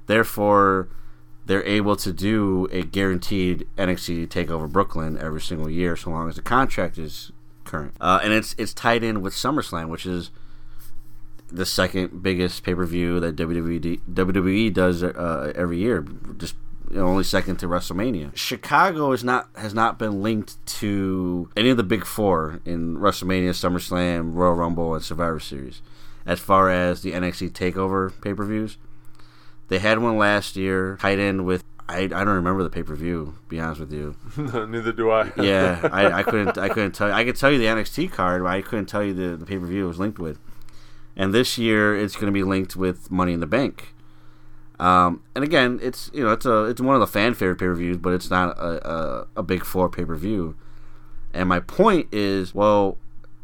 Therefore, 0.06 0.88
they're 1.46 1.64
able 1.64 1.96
to 1.96 2.12
do 2.12 2.68
a 2.70 2.84
guaranteed 2.84 3.66
NXT 3.76 4.28
Takeover 4.28 4.70
Brooklyn 4.70 5.18
every 5.18 5.40
single 5.40 5.68
year, 5.68 5.96
so 5.96 6.10
long 6.10 6.28
as 6.28 6.36
the 6.36 6.42
contract 6.42 6.96
is 6.96 7.32
current. 7.64 7.96
Uh, 8.00 8.20
and 8.22 8.32
it's 8.32 8.54
it's 8.56 8.72
tied 8.72 9.02
in 9.02 9.22
with 9.22 9.34
SummerSlam, 9.34 9.88
which 9.88 10.06
is 10.06 10.30
the 11.50 11.66
second 11.66 12.22
biggest 12.22 12.62
pay 12.62 12.76
per 12.76 12.86
view 12.86 13.18
that 13.18 13.34
WWE 13.34 14.00
WWE 14.08 14.72
does 14.72 15.02
uh, 15.02 15.52
every 15.56 15.78
year, 15.78 16.06
just 16.36 16.54
you 16.90 16.96
know, 16.96 17.06
only 17.06 17.24
second 17.24 17.56
to 17.56 17.66
WrestleMania. 17.66 18.36
Chicago 18.36 19.12
is 19.12 19.24
not 19.24 19.48
has 19.56 19.74
not 19.74 19.98
been 19.98 20.22
linked 20.22 20.64
to 20.66 21.48
any 21.56 21.70
of 21.70 21.76
the 21.76 21.82
big 21.82 22.04
four 22.04 22.60
in 22.64 22.96
WrestleMania, 22.96 23.50
SummerSlam, 23.50 24.34
Royal 24.34 24.54
Rumble, 24.54 24.94
and 24.94 25.02
Survivor 25.02 25.40
Series. 25.40 25.82
As 26.26 26.40
far 26.40 26.70
as 26.70 27.02
the 27.02 27.12
NXT 27.12 27.50
Takeover 27.50 28.12
pay 28.20 28.34
per 28.34 28.44
views, 28.44 28.78
they 29.68 29.78
had 29.78 29.98
one 29.98 30.18
last 30.18 30.56
year, 30.56 30.98
tied 31.00 31.18
in 31.18 31.44
with. 31.44 31.64
I, 31.86 32.04
I 32.04 32.06
don't 32.06 32.28
remember 32.28 32.62
the 32.62 32.70
pay 32.70 32.82
per 32.82 32.94
view. 32.94 33.36
Be 33.48 33.60
honest 33.60 33.80
with 33.80 33.92
you. 33.92 34.16
Neither 34.36 34.92
do 34.92 35.10
I. 35.10 35.30
Yeah, 35.36 35.86
I, 35.92 36.20
I 36.20 36.22
couldn't 36.22 36.56
I 36.56 36.68
couldn't 36.68 36.92
tell 36.92 37.08
you. 37.08 37.14
I 37.14 37.24
could 37.24 37.36
tell 37.36 37.50
you 37.50 37.58
the 37.58 37.66
NXT 37.66 38.12
card, 38.12 38.42
but 38.42 38.48
I 38.48 38.62
couldn't 38.62 38.86
tell 38.86 39.04
you 39.04 39.12
the, 39.12 39.36
the 39.36 39.46
pay 39.46 39.58
per 39.58 39.66
view 39.66 39.84
it 39.84 39.88
was 39.88 39.98
linked 39.98 40.18
with. 40.18 40.38
And 41.16 41.32
this 41.32 41.58
year, 41.58 41.96
it's 41.96 42.14
going 42.14 42.26
to 42.26 42.32
be 42.32 42.42
linked 42.42 42.74
with 42.74 43.10
Money 43.10 43.32
in 43.32 43.40
the 43.40 43.46
Bank. 43.46 43.93
Um, 44.84 45.22
and 45.34 45.42
again, 45.42 45.80
it's 45.82 46.10
you 46.12 46.22
know 46.22 46.32
it's 46.32 46.44
a 46.44 46.64
it's 46.64 46.80
one 46.80 46.94
of 46.94 47.00
the 47.00 47.06
fan 47.06 47.32
favorite 47.32 47.56
pay 47.56 47.64
per 47.64 47.74
views, 47.74 47.96
but 47.96 48.12
it's 48.12 48.28
not 48.28 48.58
a, 48.58 48.86
a, 48.86 49.26
a 49.36 49.42
big 49.42 49.64
four 49.64 49.88
pay 49.88 50.04
per 50.04 50.14
view. 50.14 50.56
And 51.32 51.48
my 51.48 51.60
point 51.60 52.08
is, 52.12 52.54
well, 52.54 52.98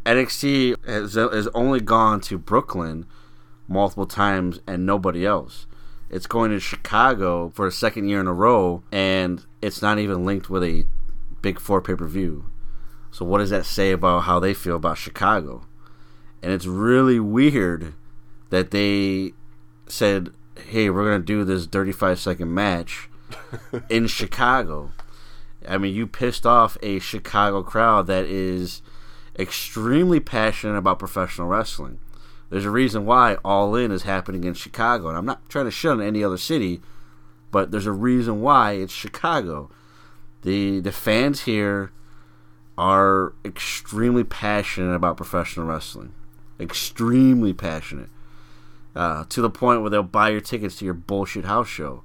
NXT 0.04 0.86
has 0.86 1.14
has 1.14 1.48
only 1.54 1.80
gone 1.80 2.20
to 2.22 2.36
Brooklyn 2.36 3.06
multiple 3.66 4.04
times 4.04 4.60
and 4.66 4.84
nobody 4.84 5.24
else. 5.24 5.66
It's 6.10 6.26
going 6.26 6.50
to 6.50 6.60
Chicago 6.60 7.48
for 7.54 7.66
a 7.66 7.72
second 7.72 8.08
year 8.08 8.20
in 8.20 8.26
a 8.26 8.34
row, 8.34 8.82
and 8.92 9.42
it's 9.62 9.80
not 9.80 9.98
even 9.98 10.26
linked 10.26 10.50
with 10.50 10.62
a 10.62 10.84
big 11.40 11.58
four 11.58 11.80
pay 11.80 11.94
per 11.94 12.06
view. 12.06 12.50
So 13.10 13.24
what 13.24 13.38
does 13.38 13.50
that 13.50 13.64
say 13.64 13.92
about 13.92 14.24
how 14.24 14.40
they 14.40 14.52
feel 14.52 14.76
about 14.76 14.98
Chicago? 14.98 15.66
And 16.42 16.52
it's 16.52 16.66
really 16.66 17.18
weird 17.18 17.94
that 18.50 18.72
they 18.72 19.32
said, 19.88 20.34
"Hey, 20.68 20.90
we're 20.90 21.04
gonna 21.04 21.24
do 21.24 21.44
this 21.44 21.66
35 21.66 22.18
second 22.18 22.54
match 22.54 23.08
in 23.88 24.06
Chicago." 24.06 24.92
I 25.68 25.78
mean, 25.78 25.94
you 25.94 26.06
pissed 26.06 26.46
off 26.46 26.78
a 26.82 26.98
Chicago 26.98 27.62
crowd 27.62 28.06
that 28.06 28.24
is 28.24 28.82
extremely 29.38 30.20
passionate 30.20 30.76
about 30.76 30.98
professional 30.98 31.48
wrestling. 31.48 31.98
There's 32.50 32.64
a 32.64 32.70
reason 32.70 33.06
why 33.06 33.36
All 33.44 33.74
In 33.76 33.92
is 33.92 34.02
happening 34.02 34.44
in 34.44 34.54
Chicago, 34.54 35.08
and 35.08 35.16
I'm 35.16 35.24
not 35.24 35.48
trying 35.48 35.66
to 35.66 35.70
shun 35.70 36.00
any 36.00 36.24
other 36.24 36.36
city, 36.36 36.80
but 37.50 37.70
there's 37.70 37.86
a 37.86 37.92
reason 37.92 38.40
why 38.40 38.72
it's 38.72 38.92
Chicago. 38.92 39.70
The 40.42 40.80
the 40.80 40.92
fans 40.92 41.42
here 41.42 41.92
are 42.76 43.34
extremely 43.44 44.24
passionate 44.24 44.94
about 44.94 45.16
professional 45.16 45.66
wrestling, 45.66 46.12
extremely 46.58 47.52
passionate, 47.52 48.08
uh, 48.94 49.24
to 49.28 49.40
the 49.40 49.50
point 49.50 49.80
where 49.82 49.90
they'll 49.90 50.02
buy 50.02 50.30
your 50.30 50.40
tickets 50.40 50.76
to 50.78 50.84
your 50.84 50.94
bullshit 50.94 51.44
house 51.44 51.68
show, 51.68 52.02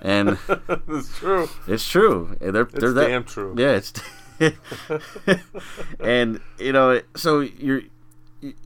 and 0.00 0.38
That's 0.86 1.16
true. 1.18 1.48
it's 1.66 1.88
true. 1.88 2.36
They're 2.40 2.62
It's 2.62 2.72
they're 2.74 2.92
that, 2.92 3.08
damn 3.08 3.24
true. 3.24 3.54
Yeah, 3.56 3.72
it's 3.72 3.92
and 6.00 6.40
you 6.58 6.72
know, 6.72 7.00
so 7.16 7.40
you're 7.40 7.82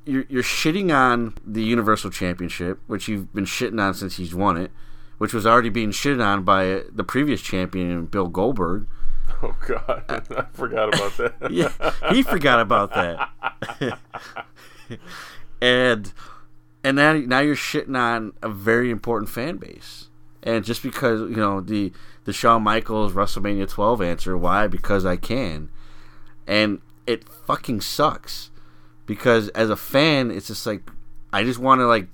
you're 0.05 0.25
you're 0.29 0.43
shitting 0.43 0.95
on 0.95 1.35
the 1.47 1.63
Universal 1.63 2.11
Championship, 2.11 2.79
which 2.87 3.09
you've 3.09 3.33
been 3.33 3.47
shitting 3.47 3.81
on 3.81 3.95
since 3.95 4.17
he's 4.17 4.35
won 4.35 4.57
it, 4.57 4.71
which 5.19 5.33
was 5.33 5.47
already 5.47 5.71
being 5.71 5.91
shitted 5.91 6.25
on 6.25 6.43
by 6.45 6.83
the 6.93 7.05
previous 7.05 7.41
champion 7.41 8.07
Bill 8.07 8.29
Goldberg. 8.29 8.87
Oh 9.43 9.57
God, 9.67 10.05
I 10.37 10.45
forgot 10.53 10.95
about 10.95 11.17
that. 11.17 11.51
Yeah, 11.51 11.73
he 12.13 12.23
forgot 12.23 12.61
about 12.61 12.93
that. 12.95 13.99
and 15.61 16.13
and 16.85 16.97
now 16.97 17.13
now 17.15 17.41
you're 17.41 17.57
shitting 17.57 17.97
on 17.97 18.33
a 18.43 18.49
very 18.49 18.91
important 18.91 19.31
fan 19.31 19.57
base. 19.57 20.09
And 20.43 20.65
just 20.65 20.83
because 20.83 21.21
you 21.21 21.37
know 21.37 21.61
the 21.61 21.93
the 22.25 22.33
Shawn 22.33 22.63
Michaels 22.63 23.13
WrestleMania 23.13 23.69
12 23.69 24.03
answer, 24.03 24.37
why? 24.37 24.67
Because 24.67 25.07
I 25.07 25.17
can, 25.17 25.71
and 26.47 26.81
it 27.07 27.29
fucking 27.29 27.81
sucks. 27.81 28.51
Because 29.07 29.49
as 29.51 29.71
a 29.71 29.77
fan, 29.77 30.31
it's 30.31 30.47
just 30.49 30.67
like 30.67 30.83
I 31.33 31.45
just 31.45 31.59
want 31.59 31.81
to 31.81 31.87
like 31.87 32.09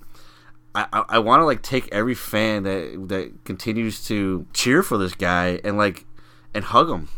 I, 0.74 0.86
I, 0.92 1.04
I 1.08 1.18
want 1.18 1.40
to 1.40 1.44
like 1.44 1.62
take 1.62 1.88
every 1.92 2.14
fan 2.14 2.64
that 2.64 3.08
that 3.08 3.44
continues 3.44 4.04
to 4.06 4.46
cheer 4.52 4.82
for 4.82 4.98
this 4.98 5.14
guy 5.14 5.60
and 5.64 5.76
like 5.76 6.06
and 6.54 6.64
hug 6.64 6.90
him 6.90 7.08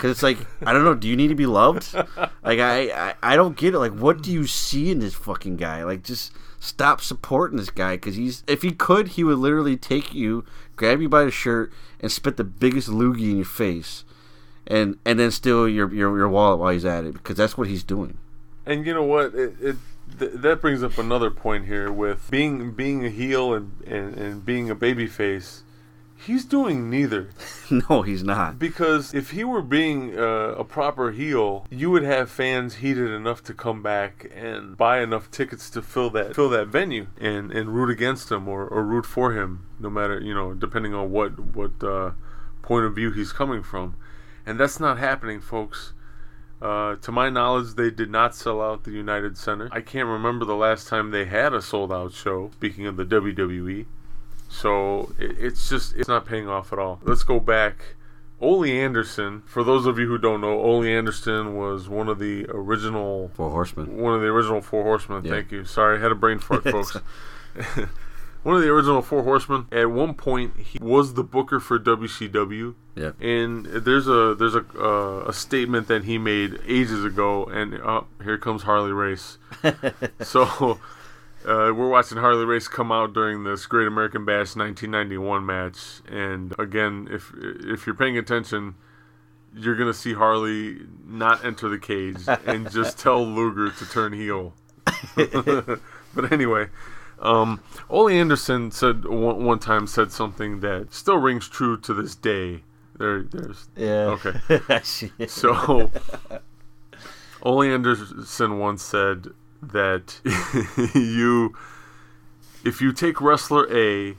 because 0.00 0.10
it's 0.10 0.22
like 0.22 0.38
I 0.66 0.72
don't 0.72 0.84
know. 0.84 0.94
Do 0.94 1.08
you 1.08 1.16
need 1.16 1.28
to 1.28 1.34
be 1.34 1.46
loved? 1.46 1.94
Like 2.42 2.58
I, 2.58 3.10
I 3.10 3.14
I 3.22 3.36
don't 3.36 3.54
get 3.54 3.74
it. 3.74 3.78
Like 3.78 3.92
what 3.92 4.22
do 4.22 4.32
you 4.32 4.46
see 4.46 4.90
in 4.90 4.98
this 4.98 5.14
fucking 5.14 5.56
guy? 5.56 5.84
Like 5.84 6.02
just 6.02 6.32
stop 6.60 7.00
supporting 7.00 7.56
this 7.56 7.70
guy 7.70 7.96
because 7.96 8.14
he's 8.14 8.44
if 8.46 8.62
he 8.62 8.70
could 8.70 9.08
he 9.08 9.24
would 9.24 9.38
literally 9.38 9.76
take 9.76 10.14
you, 10.14 10.44
grab 10.76 11.00
you 11.00 11.08
by 11.08 11.24
the 11.24 11.30
shirt, 11.30 11.72
and 11.98 12.12
spit 12.12 12.36
the 12.36 12.44
biggest 12.44 12.88
loogie 12.88 13.30
in 13.30 13.36
your 13.36 13.44
face, 13.44 14.04
and 14.66 14.96
and 15.04 15.18
then 15.18 15.32
steal 15.32 15.68
your 15.68 15.92
your, 15.92 16.16
your 16.16 16.28
wallet 16.28 16.60
while 16.60 16.70
he's 16.70 16.84
at 16.84 17.04
it 17.04 17.14
because 17.14 17.36
that's 17.36 17.58
what 17.58 17.66
he's 17.66 17.82
doing. 17.82 18.18
And 18.66 18.86
you 18.86 18.94
know 18.94 19.02
what? 19.02 19.34
It, 19.34 19.54
it 19.60 19.76
th- 20.18 20.32
that 20.34 20.60
brings 20.60 20.82
up 20.82 20.98
another 20.98 21.30
point 21.30 21.66
here 21.66 21.90
with 21.90 22.30
being 22.30 22.72
being 22.72 23.04
a 23.04 23.10
heel 23.10 23.54
and, 23.54 23.72
and, 23.86 24.14
and 24.16 24.44
being 24.44 24.70
a 24.70 24.76
babyface. 24.76 25.62
He's 26.26 26.44
doing 26.44 26.90
neither 26.90 27.30
no, 27.70 28.02
he's 28.02 28.22
not. 28.22 28.58
because 28.58 29.14
if 29.14 29.30
he 29.30 29.42
were 29.44 29.62
being 29.62 30.18
uh, 30.18 30.54
a 30.58 30.64
proper 30.64 31.12
heel, 31.12 31.66
you 31.70 31.90
would 31.90 32.02
have 32.02 32.30
fans 32.30 32.76
heated 32.76 33.10
enough 33.10 33.42
to 33.44 33.54
come 33.54 33.82
back 33.82 34.30
and 34.34 34.76
buy 34.76 35.00
enough 35.00 35.30
tickets 35.30 35.70
to 35.70 35.82
fill 35.82 36.10
that 36.10 36.34
fill 36.34 36.48
that 36.50 36.68
venue 36.68 37.06
and, 37.18 37.50
and 37.52 37.70
root 37.74 37.90
against 37.90 38.30
him 38.30 38.48
or, 38.48 38.66
or 38.66 38.84
root 38.84 39.06
for 39.06 39.32
him, 39.32 39.66
no 39.78 39.88
matter 39.88 40.20
you 40.20 40.34
know 40.34 40.52
depending 40.52 40.94
on 40.94 41.10
what 41.10 41.38
what 41.54 41.72
uh, 41.82 42.10
point 42.62 42.84
of 42.84 42.94
view 42.94 43.10
he's 43.10 43.32
coming 43.32 43.62
from, 43.62 43.94
and 44.44 44.58
that's 44.60 44.78
not 44.80 44.98
happening, 44.98 45.40
folks. 45.40 45.92
Uh, 46.60 46.96
to 46.96 47.10
my 47.10 47.30
knowledge, 47.30 47.74
they 47.74 47.90
did 47.90 48.10
not 48.10 48.34
sell 48.34 48.60
out 48.60 48.84
the 48.84 48.90
United 48.90 49.38
Center. 49.38 49.70
I 49.72 49.80
can't 49.80 50.06
remember 50.06 50.44
the 50.44 50.54
last 50.54 50.88
time 50.88 51.10
they 51.10 51.24
had 51.24 51.54
a 51.54 51.62
sold 51.62 51.90
out 51.90 52.12
show. 52.12 52.50
Speaking 52.52 52.86
of 52.86 52.98
the 52.98 53.06
WWE, 53.06 53.86
so 54.50 55.12
it, 55.18 55.36
it's 55.38 55.68
just 55.68 55.96
it's 55.96 56.08
not 56.08 56.26
paying 56.26 56.48
off 56.48 56.72
at 56.72 56.78
all. 56.78 57.00
Let's 57.02 57.22
go 57.22 57.40
back. 57.40 57.96
Ole 58.40 58.64
Anderson. 58.64 59.42
For 59.46 59.62
those 59.62 59.86
of 59.86 59.98
you 59.98 60.06
who 60.08 60.18
don't 60.18 60.40
know, 60.40 60.58
Ole 60.60 60.84
Anderson 60.84 61.56
was 61.56 61.88
one 61.88 62.08
of 62.08 62.18
the 62.18 62.46
original 62.48 63.30
Four 63.34 63.50
Horsemen. 63.50 63.98
one 63.98 64.14
of 64.14 64.20
the 64.20 64.28
original 64.28 64.60
Four 64.60 64.82
Horsemen. 64.82 65.24
Yeah. 65.24 65.32
Thank 65.32 65.52
you. 65.52 65.64
Sorry, 65.64 65.98
I 65.98 66.00
had 66.00 66.10
a 66.10 66.14
brain 66.14 66.38
fart, 66.38 66.64
folks. 66.70 66.94
one 68.42 68.56
of 68.56 68.62
the 68.62 68.70
original 68.70 69.02
Four 69.02 69.22
Horsemen. 69.22 69.66
At 69.70 69.90
one 69.90 70.14
point, 70.14 70.56
he 70.56 70.78
was 70.80 71.14
the 71.14 71.22
booker 71.22 71.60
for 71.60 71.78
WCW. 71.78 72.74
Yeah. 72.96 73.12
And 73.20 73.66
there's 73.66 74.08
a 74.08 74.34
there's 74.34 74.54
a 74.54 74.64
uh, 74.74 75.24
a 75.28 75.32
statement 75.32 75.88
that 75.88 76.04
he 76.04 76.16
made 76.18 76.60
ages 76.66 77.04
ago, 77.04 77.44
and 77.44 77.74
oh, 77.74 78.06
here 78.24 78.38
comes 78.38 78.62
Harley 78.62 78.92
Race. 78.92 79.38
so 80.22 80.80
uh, 81.44 81.72
we're 81.74 81.88
watching 81.88 82.18
Harley 82.18 82.44
Race 82.44 82.68
come 82.68 82.92
out 82.92 83.12
during 83.12 83.44
this 83.44 83.66
Great 83.66 83.86
American 83.86 84.24
Bash 84.24 84.56
1991 84.56 85.46
match, 85.46 86.00
and 86.08 86.54
again, 86.58 87.08
if 87.10 87.32
if 87.34 87.86
you're 87.86 87.94
paying 87.94 88.18
attention, 88.18 88.74
you're 89.54 89.76
gonna 89.76 89.94
see 89.94 90.14
Harley 90.14 90.80
not 91.06 91.44
enter 91.44 91.68
the 91.68 91.78
cage 91.78 92.18
and 92.46 92.70
just 92.72 92.98
tell 92.98 93.24
Luger 93.24 93.70
to 93.70 93.86
turn 93.86 94.12
heel. 94.12 94.54
but 95.16 96.30
anyway, 96.30 96.68
um, 97.20 97.62
Ole 97.88 98.08
Anderson 98.08 98.70
said 98.70 99.04
one, 99.06 99.44
one 99.44 99.58
time 99.58 99.86
said 99.86 100.12
something 100.12 100.60
that 100.60 100.92
still 100.92 101.16
rings 101.16 101.48
true 101.48 101.78
to 101.80 101.94
this 101.94 102.14
day. 102.14 102.62
There, 102.98 103.22
there's 103.22 103.68
Yeah. 103.76 104.18
Okay. 104.18 104.40
Okay. 104.50 105.26
so, 105.26 105.90
Ole 107.42 107.62
Anderson 107.62 108.58
once 108.58 108.82
said 108.82 109.28
that 109.62 110.20
you, 110.94 111.54
if 112.64 112.80
you 112.80 112.92
take 112.92 113.20
wrestler 113.20 113.66
A 113.74 114.16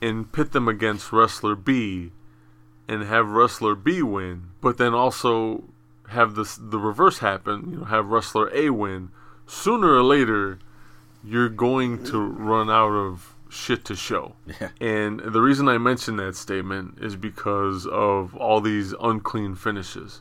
and 0.00 0.30
pit 0.32 0.52
them 0.52 0.68
against 0.68 1.12
wrestler 1.12 1.54
B, 1.54 2.12
and 2.88 3.04
have 3.04 3.28
wrestler 3.28 3.74
B 3.74 4.02
win, 4.02 4.48
but 4.60 4.76
then 4.76 4.92
also 4.92 5.64
have 6.08 6.34
this 6.34 6.56
the 6.56 6.78
reverse 6.78 7.18
happen, 7.18 7.70
you 7.70 7.78
know, 7.78 7.84
have 7.84 8.06
wrestler 8.06 8.50
A 8.54 8.70
win, 8.70 9.10
sooner 9.46 9.94
or 9.94 10.02
later, 10.02 10.58
you're 11.24 11.48
going 11.48 12.04
to 12.04 12.18
run 12.18 12.70
out 12.70 12.92
of 12.92 13.34
shit 13.48 13.84
to 13.86 13.94
show. 13.94 14.34
Yeah. 14.60 14.68
And 14.80 15.20
the 15.20 15.40
reason 15.40 15.68
I 15.68 15.78
mention 15.78 16.16
that 16.16 16.36
statement 16.36 16.98
is 17.00 17.16
because 17.16 17.86
of 17.86 18.36
all 18.36 18.60
these 18.60 18.94
unclean 19.00 19.54
finishes. 19.54 20.20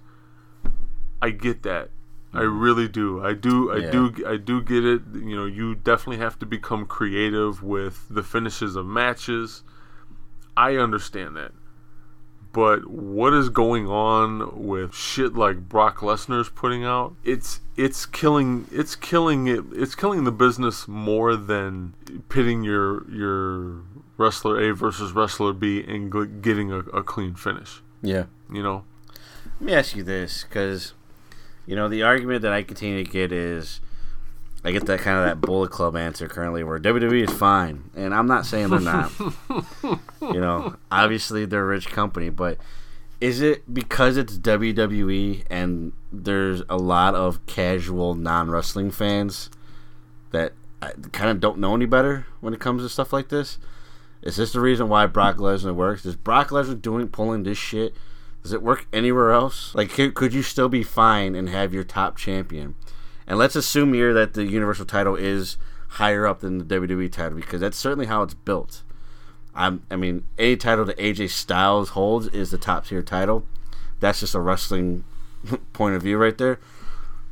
I 1.22 1.32
get 1.32 1.64
that. 1.64 1.90
I 2.34 2.42
really 2.42 2.88
do. 2.88 3.24
I 3.24 3.34
do. 3.34 3.72
I 3.72 3.78
Yeah. 3.78 3.92
do. 3.92 4.14
I 4.28 4.38
do 4.38 4.62
get 4.62 4.86
it. 4.86 5.02
You 5.14 5.36
know, 5.36 5.46
you 5.46 5.76
definitely 5.76 6.18
have 6.24 6.40
to 6.40 6.46
become 6.46 6.86
creative 6.86 7.62
with 7.62 8.08
the 8.10 8.24
finishes 8.24 8.76
of 8.76 8.86
matches. 8.86 9.64
I 10.56 10.76
understand 10.78 11.36
that. 11.36 11.52
But 12.54 12.88
what 12.88 13.34
is 13.34 13.48
going 13.48 13.88
on 13.88 14.66
with 14.68 14.94
shit 14.94 15.34
like 15.36 15.70
Brock 15.70 16.00
Lesnar's 16.00 16.50
putting 16.50 16.84
out? 16.84 17.16
It's 17.24 17.62
it's 17.78 18.06
killing 18.06 18.68
it's 18.72 18.96
killing 18.96 19.48
it 19.48 19.64
it's 19.74 19.96
killing 19.96 20.26
the 20.26 20.34
business 20.34 20.86
more 20.88 21.38
than 21.38 21.94
pitting 22.28 22.62
your 22.64 23.10
your 23.10 23.84
wrestler 24.18 24.60
A 24.62 24.74
versus 24.76 25.14
wrestler 25.14 25.54
B 25.54 25.82
and 25.88 26.42
getting 26.44 26.72
a, 26.74 26.80
a 26.80 27.04
clean 27.04 27.36
finish. 27.36 27.82
yeah. 28.02 28.26
You 28.52 28.62
know, 28.64 28.84
Let 29.60 29.62
me 29.62 29.74
ask 29.74 29.96
you 29.96 30.04
this, 30.04 30.44
because 30.44 30.94
you 31.72 31.78
know 31.78 31.88
the 31.88 32.04
argument 32.04 32.42
that 32.42 32.52
I 32.52 32.64
continue 32.64 33.02
to 33.02 33.10
get 33.10 33.32
is 33.32 33.80
I 34.62 34.74
get 34.74 34.88
that 34.88 35.00
kind 35.00 35.18
of 35.18 35.24
that 35.24 35.40
Bullet 35.40 35.72
Club 35.72 35.96
answer 35.96 36.28
currently, 36.28 36.66
where 36.66 36.78
WWE 36.78 37.30
is 37.30 37.34
fine, 37.34 37.90
and 37.96 38.14
I'm 38.14 38.28
not 38.28 38.46
saying 38.46 38.72
they're 38.72 38.82
not. 38.82 39.10
you 40.22 40.42
know, 40.42 40.76
obviously 40.92 41.46
they're 41.46 41.64
a 41.64 41.66
rich 41.66 41.88
company, 41.88 42.30
but 42.30 42.58
is 43.22 43.40
it 43.40 43.74
because 43.74 44.18
it's 44.18 44.38
WWE 44.38 45.46
and 45.50 45.94
there's 46.12 46.62
a 46.70 46.76
lot 46.76 47.16
of 47.16 47.46
casual 47.46 48.16
non 48.16 48.52
wrestling 48.52 48.92
fans 48.92 49.50
that 50.32 50.52
kind 51.14 51.30
of 51.30 51.40
don't 51.40 51.58
know 51.58 51.74
any 51.74 51.86
better 51.86 52.26
when 52.42 52.54
it 52.54 52.60
comes 52.60 52.84
to 52.84 52.90
stuff 52.90 53.14
like 53.14 53.30
this? 53.30 53.60
Is 54.22 54.36
this 54.36 54.52
the 54.52 54.60
reason 54.60 54.90
why 54.90 55.06
Brock 55.06 55.38
Lesnar 55.38 55.74
works? 55.74 56.06
Is 56.06 56.18
Brock 56.18 56.50
Lesnar 56.50 56.82
doing 56.82 57.08
pulling 57.08 57.44
this 57.44 57.58
shit? 57.58 57.96
Does 58.44 58.54
it 58.54 58.62
work 58.62 58.88
anywhere 58.92 59.32
else? 59.32 59.74
Like, 59.76 59.92
could, 59.92 60.34
you 60.34 60.42
still 60.42 60.70
be 60.70 60.84
fine 60.84 61.36
and 61.36 61.50
have 61.50 61.74
your 61.74 61.84
top 61.84 62.18
champion? 62.18 62.76
And 63.28 63.38
let's 63.38 63.56
assume 63.56 63.94
here 63.94 64.14
that 64.14 64.34
the 64.34 64.46
Universal 64.46 64.86
title 64.86 65.16
is 65.16 65.58
higher 65.90 66.26
up 66.26 66.40
than 66.40 66.58
the 66.58 66.66
WWE 66.66 67.12
title 67.12 67.38
because 67.38 67.62
that's 67.62 67.78
certainly 67.78 68.08
how 68.08 68.24
it's 68.24 68.34
built. 68.34 68.82
I'm, 69.54 69.84
I 69.92 69.96
mean, 69.96 70.24
any 70.40 70.58
title 70.58 70.86
that 70.86 70.98
AJ 70.98 71.30
Styles 71.30 71.90
holds 71.90 72.28
is 72.28 72.52
the 72.52 72.58
top 72.58 72.86
tier 72.86 73.04
title. 73.04 73.46
That's 74.00 74.22
just 74.22 74.34
a 74.34 74.40
wrestling 74.40 75.04
point 75.74 75.96
of 75.96 76.02
view 76.02 76.18
right 76.18 76.38
there. 76.38 76.60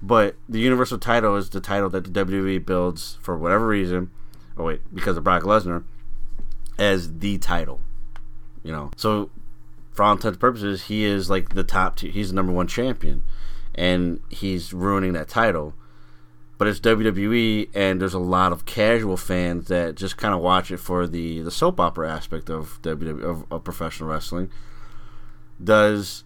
But 0.02 0.36
the 0.48 0.60
Universal 0.60 0.99
title 0.99 1.36
is 1.36 1.49
the 1.49 1.60
title 1.60 1.90
that 1.90 2.06
the 2.06 2.26
WWE 2.26 2.65
builds 2.65 3.18
for 3.22 3.38
whatever 3.38 3.68
reason. 3.68 4.11
Oh 4.57 4.65
wait, 4.65 4.81
because 4.94 5.18
of 5.18 5.23
Brock 5.23 5.44
Lesnar, 5.44 5.84
as 6.77 7.19
the 7.19 7.38
title. 7.38 7.81
You 8.64 8.72
know, 8.72 8.91
so 8.95 9.30
for 9.99 10.03
all 10.03 10.13
intents 10.13 10.35
and 10.35 10.39
purposes, 10.39 10.84
he 10.84 11.03
is 11.03 11.30
like 11.30 11.49
the 11.49 11.63
top. 11.63 11.97
Two, 11.97 12.07
he's 12.07 12.30
the 12.30 12.35
number 12.35 12.53
one 12.53 12.67
champion, 12.67 13.21
and 13.76 14.21
he's 14.30 14.71
ruining 14.71 15.11
that 15.11 15.27
title. 15.27 15.73
But 16.57 16.69
it's 16.69 16.80
WWE, 16.80 17.67
and 17.73 17.99
there's 17.99 18.13
a 18.13 18.17
lot 18.19 18.53
of 18.53 18.63
casual 18.63 19.17
fans 19.17 19.67
that 19.67 19.95
just 19.95 20.15
kind 20.15 20.34
of 20.34 20.39
watch 20.39 20.71
it 20.71 20.77
for 20.77 21.05
the 21.05 21.41
the 21.41 21.51
soap 21.51 21.81
opera 21.81 22.09
aspect 22.09 22.49
of 22.49 22.81
WWE 22.81 23.21
of, 23.21 23.43
of 23.51 23.65
professional 23.65 24.09
wrestling. 24.09 24.49
Does 25.61 26.23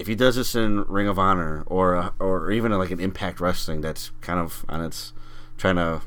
if 0.00 0.08
he 0.08 0.16
does 0.16 0.34
this 0.34 0.56
in 0.56 0.82
Ring 0.88 1.06
of 1.06 1.16
Honor 1.16 1.62
or 1.66 2.12
or 2.18 2.50
even 2.50 2.72
like 2.72 2.90
an 2.90 2.98
Impact 2.98 3.38
Wrestling, 3.38 3.82
that's 3.82 4.10
kind 4.20 4.40
of 4.40 4.64
on 4.68 4.84
its 4.84 5.12
trying 5.56 5.76
to 5.76 6.02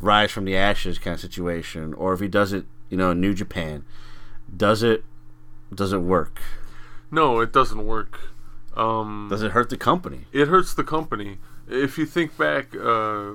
rise 0.00 0.32
from 0.32 0.44
the 0.44 0.56
ashes 0.56 0.98
kind 0.98 1.14
of 1.14 1.20
situation, 1.20 1.94
or 1.94 2.12
if 2.14 2.18
he 2.18 2.26
does 2.26 2.52
it, 2.52 2.66
you 2.88 2.96
know, 2.96 3.12
New 3.12 3.32
Japan, 3.32 3.84
does 4.56 4.82
it 4.82 5.04
does 5.74 5.92
it 5.92 5.98
work? 5.98 6.40
No, 7.10 7.40
it 7.40 7.52
doesn't 7.52 7.86
work. 7.86 8.18
Um, 8.76 9.26
Does 9.30 9.42
it 9.42 9.50
hurt 9.52 9.68
the 9.68 9.76
company? 9.76 10.26
it 10.32 10.46
hurts 10.48 10.74
the 10.74 10.84
company. 10.84 11.38
If 11.68 11.98
you 11.98 12.06
think 12.06 12.36
back, 12.38 12.74
uh, 12.74 13.34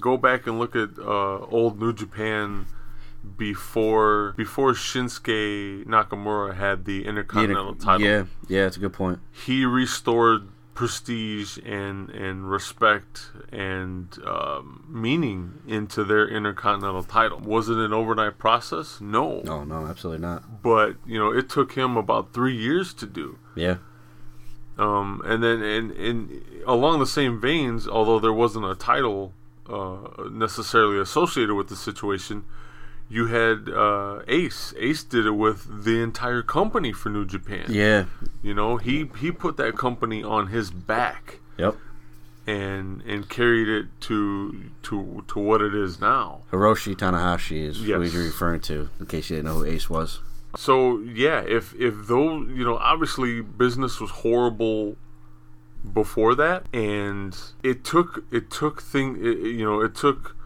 go 0.00 0.16
back 0.16 0.46
and 0.46 0.58
look 0.58 0.74
at 0.74 0.98
uh, 0.98 1.40
old 1.40 1.78
New 1.80 1.92
Japan 1.92 2.66
before 3.36 4.32
before 4.36 4.72
Shinsuke 4.72 5.84
Nakamura 5.84 6.56
had 6.56 6.84
the 6.86 7.04
Intercontinental 7.04 7.74
title. 7.74 8.06
Yeah, 8.06 8.24
yeah, 8.48 8.66
it's 8.66 8.76
a 8.76 8.80
good 8.80 8.92
point. 8.92 9.20
He 9.30 9.64
restored 9.64 10.48
prestige 10.74 11.58
and 11.64 12.08
and 12.10 12.50
respect 12.50 13.30
and 13.50 14.18
um, 14.26 14.84
meaning 14.88 15.60
into 15.66 16.02
their 16.04 16.26
Intercontinental 16.26 17.02
title. 17.02 17.38
Was 17.40 17.68
it 17.68 17.76
an 17.76 17.92
overnight 17.92 18.38
process? 18.38 19.00
No. 19.00 19.40
No, 19.44 19.64
no, 19.64 19.86
absolutely 19.86 20.22
not. 20.22 20.62
But 20.62 20.96
you 21.06 21.18
know, 21.18 21.30
it 21.32 21.48
took 21.48 21.72
him 21.72 21.96
about 21.96 22.32
three 22.32 22.56
years 22.56 22.94
to 22.94 23.06
do. 23.06 23.38
Yeah, 23.54 23.76
Um, 24.78 25.20
and 25.26 25.42
then, 25.42 25.62
and, 25.62 25.90
and 25.92 26.42
along 26.66 27.00
the 27.00 27.06
same 27.06 27.38
veins, 27.40 27.86
although 27.86 28.18
there 28.18 28.32
wasn't 28.32 28.64
a 28.64 28.74
title 28.74 29.34
uh, 29.68 29.98
necessarily 30.30 30.98
associated 30.98 31.54
with 31.54 31.68
the 31.68 31.76
situation, 31.76 32.44
you 33.08 33.26
had 33.26 33.68
uh, 33.68 34.20
Ace. 34.28 34.72
Ace 34.78 35.02
did 35.04 35.26
it 35.26 35.32
with 35.32 35.84
the 35.84 36.00
entire 36.02 36.42
company 36.42 36.92
for 36.92 37.08
New 37.10 37.24
Japan. 37.26 37.66
yeah, 37.68 38.06
You 38.42 38.54
know, 38.54 38.76
he 38.78 39.10
he 39.20 39.30
put 39.30 39.56
that 39.58 39.76
company 39.76 40.22
on 40.24 40.46
his 40.48 40.70
back 40.70 41.40
yep. 41.58 41.76
and 42.46 43.02
and 43.02 43.28
carried 43.28 43.68
it 43.68 43.86
to 44.02 44.70
to 44.84 45.24
to 45.28 45.38
what 45.38 45.60
it 45.60 45.74
is 45.74 46.00
now. 46.00 46.42
Hiroshi 46.50 46.96
Tanahashi 46.96 47.66
is 47.68 47.78
who 47.78 47.84
Yes. 47.84 48.12
you're 48.14 48.24
referring 48.24 48.60
to, 48.62 48.88
in 48.98 49.06
case 49.06 49.28
you 49.30 49.36
didn't 49.36 49.46
know 49.46 49.58
who 49.58 49.64
Ace 49.66 49.90
was. 49.90 50.20
So 50.56 50.98
yeah, 51.00 51.40
if 51.40 51.74
if 51.78 51.94
though 52.08 52.42
you 52.42 52.64
know 52.64 52.76
obviously 52.78 53.40
business 53.42 54.00
was 54.00 54.10
horrible 54.10 54.96
before 55.92 56.34
that, 56.36 56.66
and 56.72 57.36
it 57.62 57.84
took 57.84 58.24
it 58.30 58.50
took 58.50 58.80
thing 58.82 59.16
it- 59.20 59.38
you 59.38 59.64
know 59.64 59.80
it 59.80 59.94
took 59.94 60.36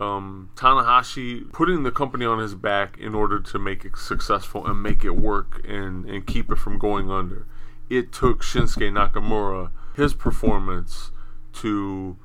um, 0.00 0.50
Tanahashi 0.56 1.52
putting 1.52 1.82
the 1.82 1.90
company 1.90 2.24
on 2.24 2.38
his 2.38 2.54
back 2.54 2.98
in 2.98 3.14
order 3.14 3.38
to 3.40 3.58
make 3.58 3.84
it 3.84 3.96
successful 3.96 4.66
and 4.66 4.82
make 4.82 5.04
it 5.04 5.16
work 5.16 5.60
and 5.68 6.04
and 6.06 6.26
keep 6.26 6.50
it 6.50 6.56
from 6.56 6.78
going 6.78 7.10
under. 7.10 7.46
It 7.88 8.12
took 8.12 8.42
Shinsuke 8.42 8.90
Nakamura 8.90 9.70
his 9.94 10.14
performance 10.14 11.10
to 11.54 12.16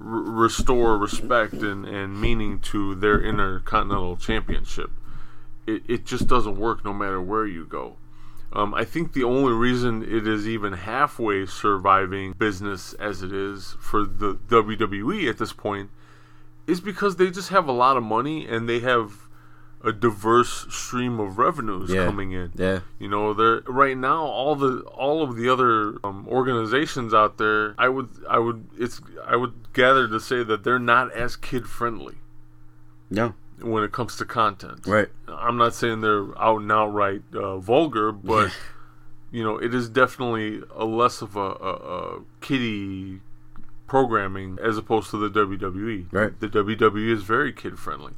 r- 0.00 0.06
restore 0.06 0.98
respect 0.98 1.54
and, 1.54 1.86
and 1.86 2.20
meaning 2.20 2.58
to 2.58 2.94
their 2.94 3.20
intercontinental 3.20 4.16
championship 4.16 4.90
it, 5.66 5.82
it 5.88 6.06
just 6.06 6.26
doesn't 6.26 6.56
work 6.56 6.84
no 6.84 6.92
matter 6.92 7.20
where 7.20 7.46
you 7.46 7.64
go. 7.66 7.96
Um, 8.52 8.74
I 8.74 8.84
think 8.84 9.12
the 9.12 9.24
only 9.24 9.52
reason 9.52 10.02
it 10.02 10.26
is 10.26 10.48
even 10.48 10.72
halfway 10.72 11.46
surviving 11.46 12.32
business 12.32 12.94
as 12.94 13.22
it 13.22 13.32
is 13.32 13.76
for 13.80 14.06
the 14.06 14.34
WWE 14.34 15.28
at 15.28 15.38
this 15.38 15.52
point 15.52 15.90
is 16.66 16.80
because 16.80 17.16
they 17.16 17.30
just 17.30 17.50
have 17.50 17.68
a 17.68 17.72
lot 17.72 17.96
of 17.96 18.02
money 18.02 18.46
and 18.46 18.68
they 18.68 18.80
have 18.80 19.22
a 19.84 19.92
diverse 19.92 20.66
stream 20.70 21.20
of 21.20 21.38
revenues 21.38 21.90
Yeah. 21.90 22.06
coming 22.06 22.32
in. 22.32 22.50
Yeah, 22.56 22.80
You 22.98 23.08
know, 23.08 23.32
they're 23.34 23.60
right 23.68 23.96
now 23.96 24.24
all 24.24 24.56
the 24.56 24.80
all 24.80 25.22
of 25.22 25.36
the 25.36 25.48
other 25.48 25.98
um, 26.02 26.26
organizations 26.28 27.14
out 27.14 27.38
there. 27.38 27.74
I 27.78 27.88
would 27.88 28.08
I 28.28 28.38
would 28.38 28.66
it's 28.76 29.00
I 29.24 29.36
would 29.36 29.72
gather 29.72 30.08
to 30.08 30.18
say 30.18 30.42
that 30.42 30.64
they're 30.64 30.78
not 30.80 31.12
as 31.12 31.36
kid 31.36 31.66
friendly 31.68 32.16
no, 33.10 33.34
when 33.60 33.84
it 33.84 33.92
comes 33.92 34.16
to 34.16 34.24
content. 34.24 34.86
right. 34.86 35.08
I'm 35.28 35.56
not 35.56 35.74
saying 35.74 36.00
they're 36.00 36.36
out 36.40 36.62
and 36.62 36.72
outright 36.72 37.22
uh, 37.34 37.58
vulgar, 37.58 38.10
but 38.10 38.50
you 39.30 39.44
know, 39.44 39.58
it 39.58 39.72
is 39.74 39.88
definitely 39.88 40.62
a 40.74 40.84
less 40.84 41.22
of 41.22 41.36
a, 41.36 41.40
a, 41.40 41.72
a 42.16 42.20
kiddie 42.40 43.20
programming 43.86 44.58
as 44.62 44.76
opposed 44.78 45.10
to 45.10 45.16
the 45.16 45.28
WWE. 45.28 46.12
Right. 46.12 46.38
The 46.38 46.48
WWE 46.48 47.12
is 47.12 47.22
very 47.22 47.52
kid 47.52 47.78
friendly. 47.78 48.12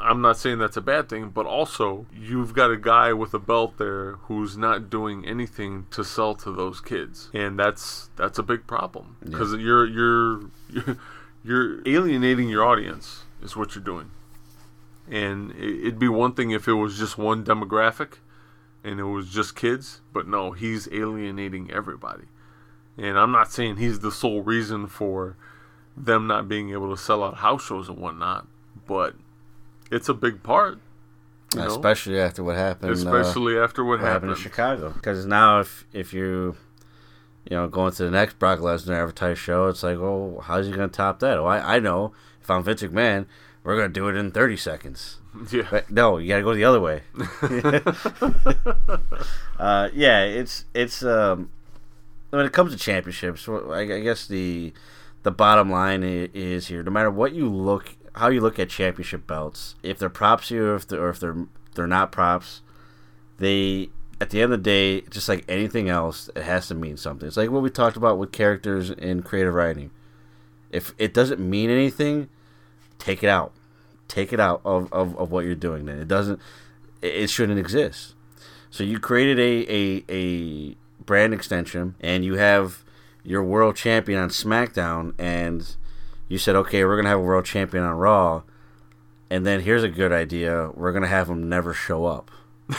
I'm 0.00 0.22
not 0.22 0.38
saying 0.38 0.58
that's 0.58 0.76
a 0.76 0.80
bad 0.82 1.08
thing, 1.08 1.28
but 1.28 1.44
also 1.46 2.06
you've 2.14 2.54
got 2.54 2.70
a 2.70 2.76
guy 2.76 3.12
with 3.12 3.34
a 3.34 3.38
belt 3.38 3.76
there 3.76 4.12
who's 4.22 4.56
not 4.56 4.88
doing 4.88 5.26
anything 5.26 5.86
to 5.90 6.04
sell 6.04 6.34
to 6.36 6.50
those 6.50 6.80
kids, 6.80 7.28
and 7.34 7.58
that's 7.58 8.08
that's 8.16 8.38
a 8.38 8.42
big 8.42 8.66
problem 8.66 9.16
because 9.22 9.52
you're 9.54 9.86
you're 9.86 10.40
you're 10.70 10.96
you're 11.44 11.86
alienating 11.86 12.48
your 12.48 12.64
audience 12.64 13.24
is 13.42 13.56
what 13.56 13.74
you're 13.74 13.84
doing. 13.84 14.10
And 15.10 15.50
it'd 15.52 15.98
be 15.98 16.08
one 16.08 16.32
thing 16.32 16.50
if 16.50 16.66
it 16.66 16.72
was 16.72 16.98
just 16.98 17.18
one 17.18 17.44
demographic 17.44 18.14
and 18.82 18.98
it 18.98 19.04
was 19.04 19.28
just 19.28 19.54
kids, 19.54 20.00
but 20.12 20.26
no, 20.26 20.52
he's 20.52 20.88
alienating 20.90 21.70
everybody. 21.70 22.24
And 22.96 23.18
I'm 23.18 23.32
not 23.32 23.52
saying 23.52 23.76
he's 23.76 24.00
the 24.00 24.12
sole 24.12 24.42
reason 24.42 24.86
for 24.86 25.36
them 25.96 26.26
not 26.26 26.48
being 26.48 26.70
able 26.70 26.94
to 26.94 27.00
sell 27.00 27.22
out 27.24 27.36
house 27.36 27.64
shows 27.66 27.88
and 27.88 27.98
whatnot, 27.98 28.46
but 28.86 29.14
it's 29.90 30.08
a 30.08 30.14
big 30.14 30.42
part. 30.42 30.78
you 31.54 31.60
know? 31.60 31.66
Especially 31.66 32.18
after 32.20 32.42
what 32.44 32.56
happened. 32.56 32.90
uh, 32.90 32.94
especially 32.94 33.58
after 33.58 33.84
what, 33.84 34.00
what 34.00 34.08
happened 34.08 34.32
in 34.32 34.36
Chicago. 34.38 34.90
Because 34.90 35.26
now, 35.26 35.60
if 35.60 35.86
if 35.92 36.12
you, 36.12 36.56
you 37.48 37.56
know, 37.56 37.68
going 37.68 37.92
to 37.92 38.04
the 38.04 38.10
next 38.10 38.38
Brock 38.38 38.60
Lesnar 38.60 39.00
advertised 39.00 39.40
show, 39.40 39.68
it's 39.68 39.82
like, 39.82 39.98
oh, 39.98 40.40
how's 40.44 40.66
he 40.66 40.72
going 40.72 40.88
to 40.88 40.96
top 40.96 41.20
that? 41.20 41.38
Oh, 41.38 41.46
I, 41.46 41.76
I 41.76 41.78
know. 41.80 42.12
If 42.40 42.50
I'm 42.50 42.62
Vince 42.62 42.82
McMahon, 42.82 43.26
we're 43.62 43.76
going 43.76 43.88
to 43.88 43.92
do 43.92 44.08
it 44.08 44.16
in 44.16 44.30
30 44.30 44.56
seconds. 44.56 45.18
Yeah. 45.50 45.66
But 45.68 45.90
no, 45.90 46.18
you 46.18 46.28
got 46.28 46.36
to 46.36 46.42
go 46.44 46.54
the 46.54 46.62
other 46.62 46.80
way. 46.80 47.02
uh, 49.58 49.88
yeah, 49.92 50.22
it's 50.22 50.64
it's 50.74 51.02
um, 51.02 51.50
when 52.36 52.46
it 52.46 52.52
comes 52.52 52.72
to 52.72 52.78
championships, 52.78 53.48
I, 53.48 53.84
guess 53.84 54.26
the 54.26 54.72
the 55.22 55.30
bottom 55.30 55.70
line 55.70 56.02
is 56.02 56.66
here. 56.66 56.82
No 56.82 56.90
matter 56.90 57.10
what 57.10 57.32
you 57.32 57.48
look, 57.48 57.96
how 58.14 58.28
you 58.28 58.40
look 58.40 58.58
at 58.58 58.68
championship 58.68 59.26
belts, 59.26 59.74
if 59.82 59.98
they're 59.98 60.10
props 60.10 60.50
you, 60.50 60.66
or 60.66 60.74
if 60.76 60.86
they're, 60.86 61.00
or 61.00 61.10
if 61.10 61.20
they're 61.20 61.46
they're 61.74 61.86
not 61.86 62.12
props, 62.12 62.62
they 63.38 63.90
at 64.20 64.30
the 64.30 64.40
end 64.40 64.52
of 64.52 64.62
the 64.62 64.64
day, 64.64 65.00
just 65.02 65.28
like 65.28 65.44
anything 65.48 65.88
else, 65.88 66.30
it 66.34 66.42
has 66.42 66.68
to 66.68 66.74
mean 66.74 66.96
something. 66.96 67.26
It's 67.26 67.36
like 67.36 67.50
what 67.50 67.62
we 67.62 67.70
talked 67.70 67.96
about 67.96 68.18
with 68.18 68.32
characters 68.32 68.90
in 68.90 69.22
creative 69.22 69.54
writing. 69.54 69.90
If 70.70 70.94
it 70.98 71.14
doesn't 71.14 71.40
mean 71.40 71.70
anything, 71.70 72.28
take 72.98 73.22
it 73.22 73.28
out. 73.28 73.52
Take 74.08 74.32
it 74.32 74.40
out 74.40 74.60
of, 74.64 74.92
of, 74.92 75.16
of 75.18 75.30
what 75.30 75.44
you're 75.44 75.54
doing. 75.54 75.86
Then 75.86 75.98
it 75.98 76.08
doesn't. 76.08 76.40
It 77.00 77.28
shouldn't 77.28 77.58
exist. 77.58 78.14
So 78.70 78.82
you 78.82 78.98
created 78.98 79.38
a, 79.38 79.72
a 79.72 80.04
a 80.08 80.76
brand 81.06 81.34
extension, 81.34 81.94
and 82.00 82.24
you 82.24 82.34
have 82.34 82.84
your 83.22 83.42
world 83.42 83.76
champion 83.76 84.20
on 84.20 84.28
SmackDown, 84.28 85.14
and 85.18 85.76
you 86.28 86.38
said, 86.38 86.56
okay, 86.56 86.84
we're 86.84 86.96
gonna 86.96 87.08
have 87.08 87.18
a 87.18 87.22
world 87.22 87.44
champion 87.44 87.84
on 87.84 87.96
Raw, 87.96 88.42
and 89.30 89.46
then 89.46 89.60
here's 89.60 89.82
a 89.82 89.88
good 89.88 90.12
idea: 90.12 90.70
we're 90.74 90.92
gonna 90.92 91.06
have 91.06 91.28
him 91.28 91.48
never 91.48 91.74
show 91.74 92.04
up. 92.04 92.30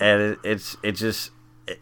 and 0.00 0.22
it, 0.22 0.38
it's 0.44 0.76
it 0.82 0.92
just 0.92 1.30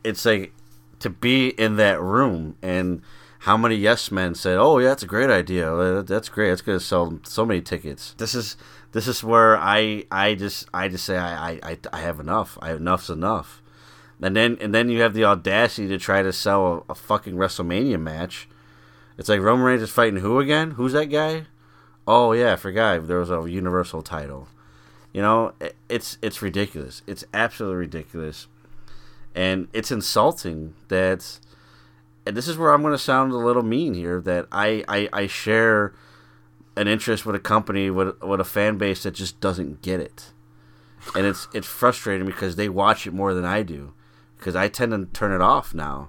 it's 0.03 0.25
like 0.25 0.53
to 0.99 1.11
be 1.11 1.49
in 1.49 1.77
that 1.77 2.01
room 2.01 2.57
and 2.63 3.03
how 3.41 3.59
many 3.59 3.75
yes 3.75 4.11
men 4.11 4.35
said 4.35 4.57
oh 4.57 4.79
yeah 4.79 4.89
that's 4.89 5.03
a 5.03 5.07
great 5.07 5.31
idea. 5.31 5.73
Uh, 5.75 6.03
that's 6.03 6.29
great. 6.29 6.49
That's 6.49 6.63
gonna 6.63 6.81
sell 6.81 7.19
so 7.25 7.45
many 7.45 7.61
tickets. 7.61 8.15
This 8.19 8.35
is 8.35 8.57
this 8.93 9.07
is 9.07 9.23
where 9.23 9.57
i 9.57 10.05
i 10.11 10.35
just 10.35 10.69
i 10.75 10.89
just 10.89 11.05
say 11.05 11.17
i 11.17 11.53
i, 11.53 11.61
I, 11.63 11.79
I 11.93 12.01
have 12.01 12.21
enough. 12.21 12.59
I 12.61 12.69
have 12.69 12.79
enough's 12.79 13.11
enough 13.11 13.60
and 14.23 14.37
then 14.37 14.57
and 14.61 14.75
then 14.75 14.89
you 14.89 15.01
have 15.03 15.15
the 15.15 15.25
audacity 15.25 15.89
to 15.89 15.99
try 15.99 16.23
to 16.23 16.33
sell 16.33 16.85
a, 16.89 16.93
a 16.93 16.95
fucking 16.95 17.35
wrestlemania 17.35 18.01
match 18.01 18.49
it's 19.19 19.29
like 19.29 19.41
roman 19.41 19.65
reigns 19.65 19.83
is 19.83 19.91
fighting 19.91 20.21
who 20.21 20.39
again 20.41 20.73
who's 20.73 20.93
that 20.93 21.07
guy 21.07 21.47
oh 22.07 22.33
yeah 22.33 22.53
i 22.53 22.57
forgot 22.57 23.07
there 23.07 23.19
was 23.19 23.31
a 23.31 23.49
universal 23.51 24.03
title 24.03 24.49
you 25.13 25.21
know, 25.21 25.53
i- 25.61 25.73
it's 25.89 26.19
it's 26.23 26.41
ridiculous. 26.41 27.03
It's 27.05 27.25
absolutely 27.35 27.79
ridiculous, 27.79 28.47
and 29.35 29.67
it's 29.73 29.91
insulting 29.91 30.75
that. 30.87 31.41
And 32.25 32.37
this 32.37 32.47
is 32.47 32.57
where 32.57 32.73
I'm 32.73 32.81
going 32.83 32.95
to 32.95 32.99
sound 32.99 33.33
a 33.33 33.37
little 33.37 33.65
mean 33.65 33.95
here. 33.95 34.21
That 34.21 34.47
I, 34.53 34.85
I, 34.87 35.09
I 35.13 35.27
share 35.27 35.93
an 36.77 36.87
interest 36.87 37.27
with 37.27 37.35
a 37.35 37.41
company 37.41 37.91
with 37.91 38.23
with 38.23 38.39
a 38.39 38.45
fan 38.45 38.79
base 38.79 39.03
that 39.03 39.15
just 39.15 39.41
doesn't 39.41 39.83
get 39.83 39.99
it, 39.99 40.27
and 41.17 41.27
it's 41.27 41.49
it's 41.53 41.67
frustrating 41.67 42.25
because 42.25 42.55
they 42.55 42.69
watch 42.69 43.05
it 43.05 43.13
more 43.13 43.35
than 43.35 43.45
I 43.45 43.65
do, 43.65 43.93
because 44.41 44.57
I 44.57 44.69
tend 44.69 44.93
to 44.93 45.07
turn 45.19 45.33
it 45.33 45.41
off 45.41 45.75
now, 45.75 46.09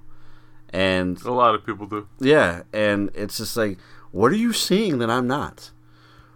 and 0.69 1.21
A 1.23 1.31
lot 1.31 1.53
of 1.55 1.65
people 1.65 1.85
do. 1.85 2.07
yeah, 2.19 2.63
and 2.73 3.11
it's 3.13 3.37
just 3.37 3.55
like, 3.55 3.77
what 4.11 4.31
are 4.31 4.37
you 4.37 4.53
seeing 4.53 4.97
that 4.99 5.09
I'm 5.09 5.27
not? 5.27 5.71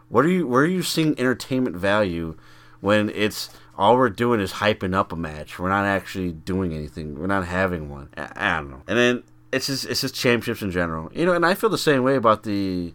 What 0.09 0.25
are 0.25 0.29
you? 0.29 0.47
Where 0.47 0.61
are 0.61 0.67
you 0.67 0.83
seeing 0.83 1.17
entertainment 1.19 1.75
value 1.75 2.37
when 2.79 3.09
it's 3.09 3.49
all 3.77 3.97
we're 3.97 4.09
doing 4.09 4.39
is 4.39 4.53
hyping 4.53 4.93
up 4.95 5.11
a 5.11 5.15
match. 5.15 5.57
We're 5.59 5.69
not 5.69 5.85
actually 5.85 6.31
doing 6.31 6.73
anything. 6.73 7.19
We're 7.19 7.27
not 7.27 7.45
having 7.45 7.89
one. 7.89 8.09
I, 8.15 8.31
I 8.35 8.57
don't 8.57 8.69
know. 8.71 8.81
And 8.87 8.97
then 8.97 9.23
it's 9.51 9.67
just 9.67 9.85
it's 9.85 10.01
just 10.01 10.15
championships 10.15 10.61
in 10.61 10.71
general. 10.71 11.11
You 11.13 11.25
know, 11.25 11.33
and 11.33 11.45
I 11.45 11.55
feel 11.55 11.69
the 11.69 11.77
same 11.77 12.03
way 12.03 12.15
about 12.15 12.43
the 12.43 12.93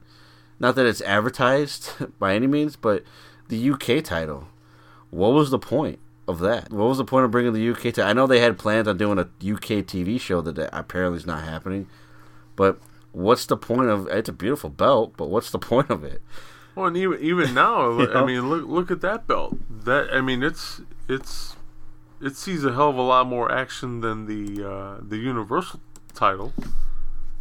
not 0.59 0.74
that 0.77 0.86
it's 0.86 1.01
advertised 1.02 1.90
by 2.18 2.35
any 2.35 2.47
means, 2.47 2.77
but 2.77 3.02
the 3.48 3.70
UK 3.70 4.05
title. 4.05 4.48
What 5.10 5.31
was 5.32 5.51
the 5.51 5.59
point 5.59 5.98
of 6.31 6.39
that? 6.40 6.73
What 6.73 6.89
was 6.89 6.98
the 6.98 7.05
point 7.05 7.24
of 7.24 7.31
bringing 7.31 7.52
the 7.52 7.70
UK 7.70 7.94
to? 7.94 8.02
I 8.02 8.12
know 8.12 8.27
they 8.27 8.40
had 8.40 8.59
plans 8.59 8.89
on 8.89 8.97
doing 8.97 9.19
a 9.19 9.23
UK 9.23 9.85
TV 9.85 10.20
show 10.20 10.40
that 10.40 10.70
apparently 10.73 11.19
is 11.19 11.27
not 11.27 11.44
happening, 11.44 11.89
but 12.57 12.78
what's 13.12 13.47
the 13.47 13.57
point 13.57 13.90
of? 13.90 14.07
It's 14.09 14.28
a 14.28 14.32
beautiful 14.32 14.70
belt, 14.70 15.15
but 15.16 15.28
what's 15.28 15.51
the 15.51 15.59
point 15.70 15.90
of 15.90 16.05
it? 16.05 16.23
Well, 16.74 16.86
and 16.86 16.97
even 16.97 17.20
even 17.20 17.55
now, 17.55 17.90
You 17.98 18.07
know? 18.07 18.12
I 18.23 18.24
mean, 18.24 18.48
look 18.48 18.66
look 18.66 18.90
at 18.90 19.01
that 19.02 19.27
belt. 19.27 19.57
That 19.85 20.09
I 20.12 20.20
mean, 20.20 20.43
it's 20.43 20.81
it's 21.09 21.57
it 22.20 22.36
sees 22.36 22.65
a 22.65 22.73
hell 22.73 22.90
of 22.90 22.97
a 22.97 23.02
lot 23.02 23.27
more 23.27 23.51
action 23.52 24.01
than 24.01 24.27
the 24.27 24.66
uh, 24.66 24.98
the 25.02 25.16
Universal 25.16 25.81
title. 26.15 26.52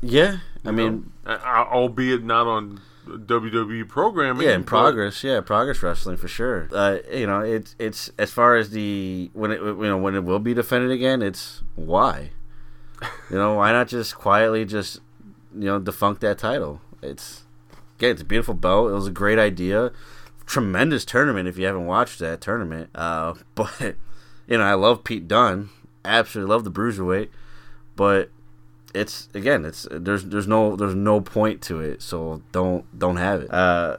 Yeah, 0.01 0.37
I 0.65 0.71
mean, 0.71 1.11
know? 1.25 1.37
Albeit 1.43 2.23
not 2.23 2.47
on 2.47 2.81
WWE 3.07 3.87
programming. 3.87 4.47
Yeah, 4.47 4.55
in 4.55 4.63
progress. 4.63 5.23
Yeah, 5.23 5.41
progress 5.41 5.81
wrestling 5.81 6.17
for 6.17 6.27
sure. 6.27 6.69
Uh, 6.71 6.97
you 7.11 7.25
know, 7.25 7.41
it's 7.41 7.75
it's 7.79 8.11
as 8.17 8.31
far 8.31 8.55
as 8.55 8.71
the 8.71 9.29
when 9.33 9.51
it 9.51 9.61
you 9.61 9.87
know 9.87 9.97
when 9.97 10.15
it 10.15 10.23
will 10.23 10.39
be 10.39 10.53
defended 10.53 10.91
again. 10.91 11.21
It's 11.21 11.63
why, 11.75 12.31
you 13.29 13.37
know, 13.37 13.55
why 13.55 13.71
not 13.71 13.87
just 13.87 14.15
quietly 14.15 14.65
just 14.65 14.99
you 15.53 15.65
know 15.65 15.79
defunct 15.79 16.21
that 16.21 16.37
title? 16.37 16.81
It's 17.01 17.43
again, 17.97 18.11
it's 18.11 18.21
a 18.21 18.25
beautiful 18.25 18.53
belt. 18.53 18.89
It 18.89 18.93
was 18.93 19.07
a 19.07 19.11
great 19.11 19.39
idea. 19.39 19.91
Tremendous 20.45 21.05
tournament. 21.05 21.47
If 21.47 21.57
you 21.57 21.65
haven't 21.65 21.85
watched 21.85 22.19
that 22.19 22.41
tournament, 22.41 22.89
uh, 22.95 23.35
but 23.55 23.95
you 24.47 24.57
know, 24.57 24.63
I 24.63 24.73
love 24.73 25.03
Pete 25.03 25.27
Dunne. 25.27 25.69
Absolutely 26.05 26.49
love 26.53 26.63
the 26.63 26.71
bruiserweight, 26.71 27.29
but 27.95 28.29
it's 28.93 29.29
again 29.33 29.65
it's 29.65 29.87
there's 29.91 30.25
there's 30.25 30.47
no 30.47 30.75
there's 30.75 30.95
no 30.95 31.21
point 31.21 31.61
to 31.61 31.79
it 31.79 32.01
so 32.01 32.41
don't 32.51 32.85
don't 32.97 33.17
have 33.17 33.41
it. 33.41 33.53
Uh 33.53 33.97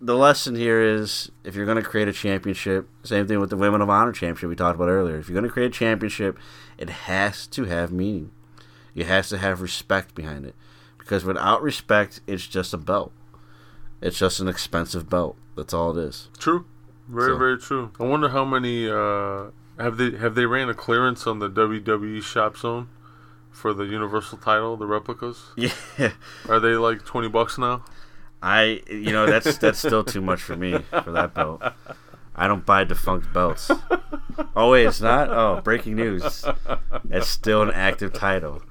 the 0.00 0.14
lesson 0.16 0.54
here 0.54 0.82
is 0.82 1.30
if 1.44 1.54
you're 1.54 1.64
going 1.64 1.82
to 1.82 1.88
create 1.88 2.08
a 2.08 2.12
championship 2.12 2.88
same 3.04 3.26
thing 3.26 3.40
with 3.40 3.50
the 3.50 3.56
women 3.56 3.80
of 3.80 3.88
honor 3.88 4.12
championship 4.12 4.48
we 4.48 4.56
talked 4.56 4.76
about 4.76 4.88
earlier. 4.88 5.16
If 5.18 5.28
you're 5.28 5.34
going 5.34 5.46
to 5.48 5.52
create 5.52 5.66
a 5.68 5.70
championship 5.70 6.38
it 6.78 6.90
has 6.90 7.46
to 7.48 7.64
have 7.64 7.92
meaning. 7.92 8.30
It 8.94 9.06
has 9.06 9.28
to 9.30 9.38
have 9.38 9.60
respect 9.60 10.14
behind 10.14 10.44
it. 10.46 10.54
Because 10.98 11.24
without 11.24 11.62
respect 11.62 12.20
it's 12.26 12.46
just 12.46 12.74
a 12.74 12.78
belt. 12.78 13.12
It's 14.00 14.18
just 14.18 14.40
an 14.40 14.48
expensive 14.48 15.08
belt. 15.08 15.36
That's 15.56 15.72
all 15.72 15.96
it 15.96 16.02
is. 16.04 16.28
True, 16.38 16.64
very 17.08 17.30
So- 17.32 17.38
very 17.38 17.58
true. 17.58 17.90
I 18.00 18.02
wonder 18.04 18.28
how 18.30 18.44
many 18.44 18.90
uh, 18.90 19.50
have 19.78 19.96
they 19.96 20.16
have 20.18 20.34
they 20.34 20.44
ran 20.46 20.68
a 20.68 20.74
clearance 20.74 21.26
on 21.26 21.38
the 21.38 21.48
WWE 21.48 22.22
Shop 22.22 22.56
Zone 22.56 22.88
for 23.54 23.72
the 23.72 23.84
Universal 23.84 24.38
title, 24.38 24.76
the 24.76 24.86
replicas? 24.86 25.52
yeah 25.56 26.12
Are 26.48 26.60
they 26.60 26.74
like 26.74 27.04
twenty 27.04 27.28
bucks 27.28 27.56
now? 27.56 27.84
I 28.42 28.82
you 28.90 29.12
know 29.12 29.26
that's 29.26 29.56
that's 29.56 29.78
still 29.78 30.04
too 30.04 30.20
much 30.20 30.42
for 30.42 30.56
me 30.56 30.78
for 31.02 31.12
that 31.12 31.32
belt. 31.32 31.62
I 32.36 32.46
don't 32.46 32.66
buy 32.66 32.84
defunct 32.84 33.32
belts. 33.32 33.70
Oh 34.56 34.72
wait, 34.72 34.86
it's 34.86 35.00
not. 35.00 35.30
Oh, 35.30 35.60
breaking 35.62 35.94
news! 35.94 36.44
It's 37.08 37.28
still 37.28 37.62
an 37.62 37.70
active 37.70 38.12
title. 38.12 38.62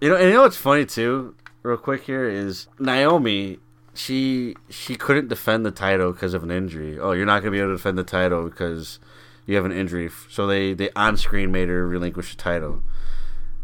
You 0.00 0.10
know, 0.10 0.16
and 0.16 0.26
you 0.26 0.34
know 0.34 0.42
what's 0.42 0.56
funny 0.56 0.84
too, 0.84 1.36
real 1.62 1.76
quick 1.76 2.02
here 2.04 2.28
is 2.28 2.66
Naomi. 2.78 3.60
She 3.94 4.56
she 4.68 4.96
couldn't 4.96 5.28
defend 5.28 5.64
the 5.64 5.70
title 5.70 6.12
because 6.12 6.34
of 6.34 6.42
an 6.42 6.50
injury. 6.50 6.98
Oh, 6.98 7.12
you're 7.12 7.24
not 7.24 7.40
gonna 7.40 7.52
be 7.52 7.60
able 7.60 7.70
to 7.70 7.76
defend 7.76 7.96
the 7.96 8.04
title 8.04 8.44
because 8.44 8.98
you 9.46 9.54
have 9.54 9.64
an 9.64 9.72
injury. 9.72 10.10
So 10.28 10.46
they 10.46 10.74
they 10.74 10.90
on 10.96 11.16
screen 11.16 11.52
made 11.52 11.68
her 11.68 11.86
relinquish 11.86 12.34
the 12.36 12.42
title 12.42 12.82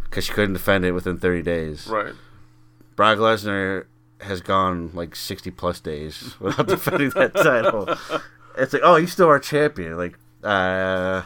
because 0.08 0.24
she 0.24 0.32
couldn't 0.32 0.54
defend 0.54 0.84
it 0.84 0.92
within 0.92 1.18
30 1.18 1.42
days. 1.42 1.86
Right. 1.86 2.14
Brock 2.96 3.18
Lesnar 3.18 3.86
has 4.20 4.40
gone 4.40 4.90
like 4.94 5.14
60 5.14 5.50
plus 5.52 5.80
days 5.80 6.34
without 6.40 6.66
defending 6.66 7.10
that 7.10 7.34
title. 7.34 7.88
It's 8.56 8.72
like, 8.72 8.82
oh, 8.84 8.96
you 8.96 9.06
still 9.06 9.28
our 9.28 9.38
champion. 9.38 9.96
Like, 9.96 10.18
uh, 10.42 11.22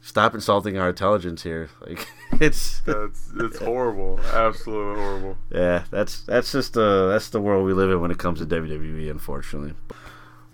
stop 0.00 0.34
insulting 0.34 0.76
our 0.78 0.88
intelligence 0.90 1.42
here. 1.42 1.70
Like, 1.86 2.08
it's 2.40 2.80
That's 2.80 3.30
it's 3.36 3.58
horrible, 3.58 4.20
absolutely 4.32 5.02
horrible. 5.02 5.38
yeah, 5.50 5.84
that's 5.90 6.22
that's 6.22 6.52
just 6.52 6.74
the 6.74 7.08
that's 7.08 7.30
the 7.30 7.40
world 7.40 7.64
we 7.66 7.72
live 7.72 7.90
in 7.90 8.00
when 8.00 8.10
it 8.10 8.18
comes 8.18 8.38
to 8.40 8.46
WWE, 8.46 9.10
unfortunately. 9.10 9.74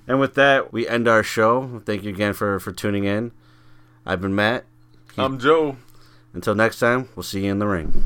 And 0.06 0.20
with 0.20 0.34
that, 0.34 0.72
we 0.72 0.86
end 0.86 1.08
our 1.08 1.22
show. 1.22 1.82
Thank 1.84 2.04
you 2.04 2.10
again 2.10 2.32
for 2.32 2.58
for 2.60 2.72
tuning 2.72 3.04
in. 3.04 3.32
I've 4.06 4.20
been 4.20 4.34
Matt. 4.34 4.64
I'm 5.18 5.38
Joe. 5.38 5.76
Until 6.34 6.56
next 6.56 6.80
time, 6.80 7.08
we'll 7.14 7.22
see 7.22 7.44
you 7.44 7.52
in 7.52 7.60
the 7.60 7.66
ring. 7.66 8.02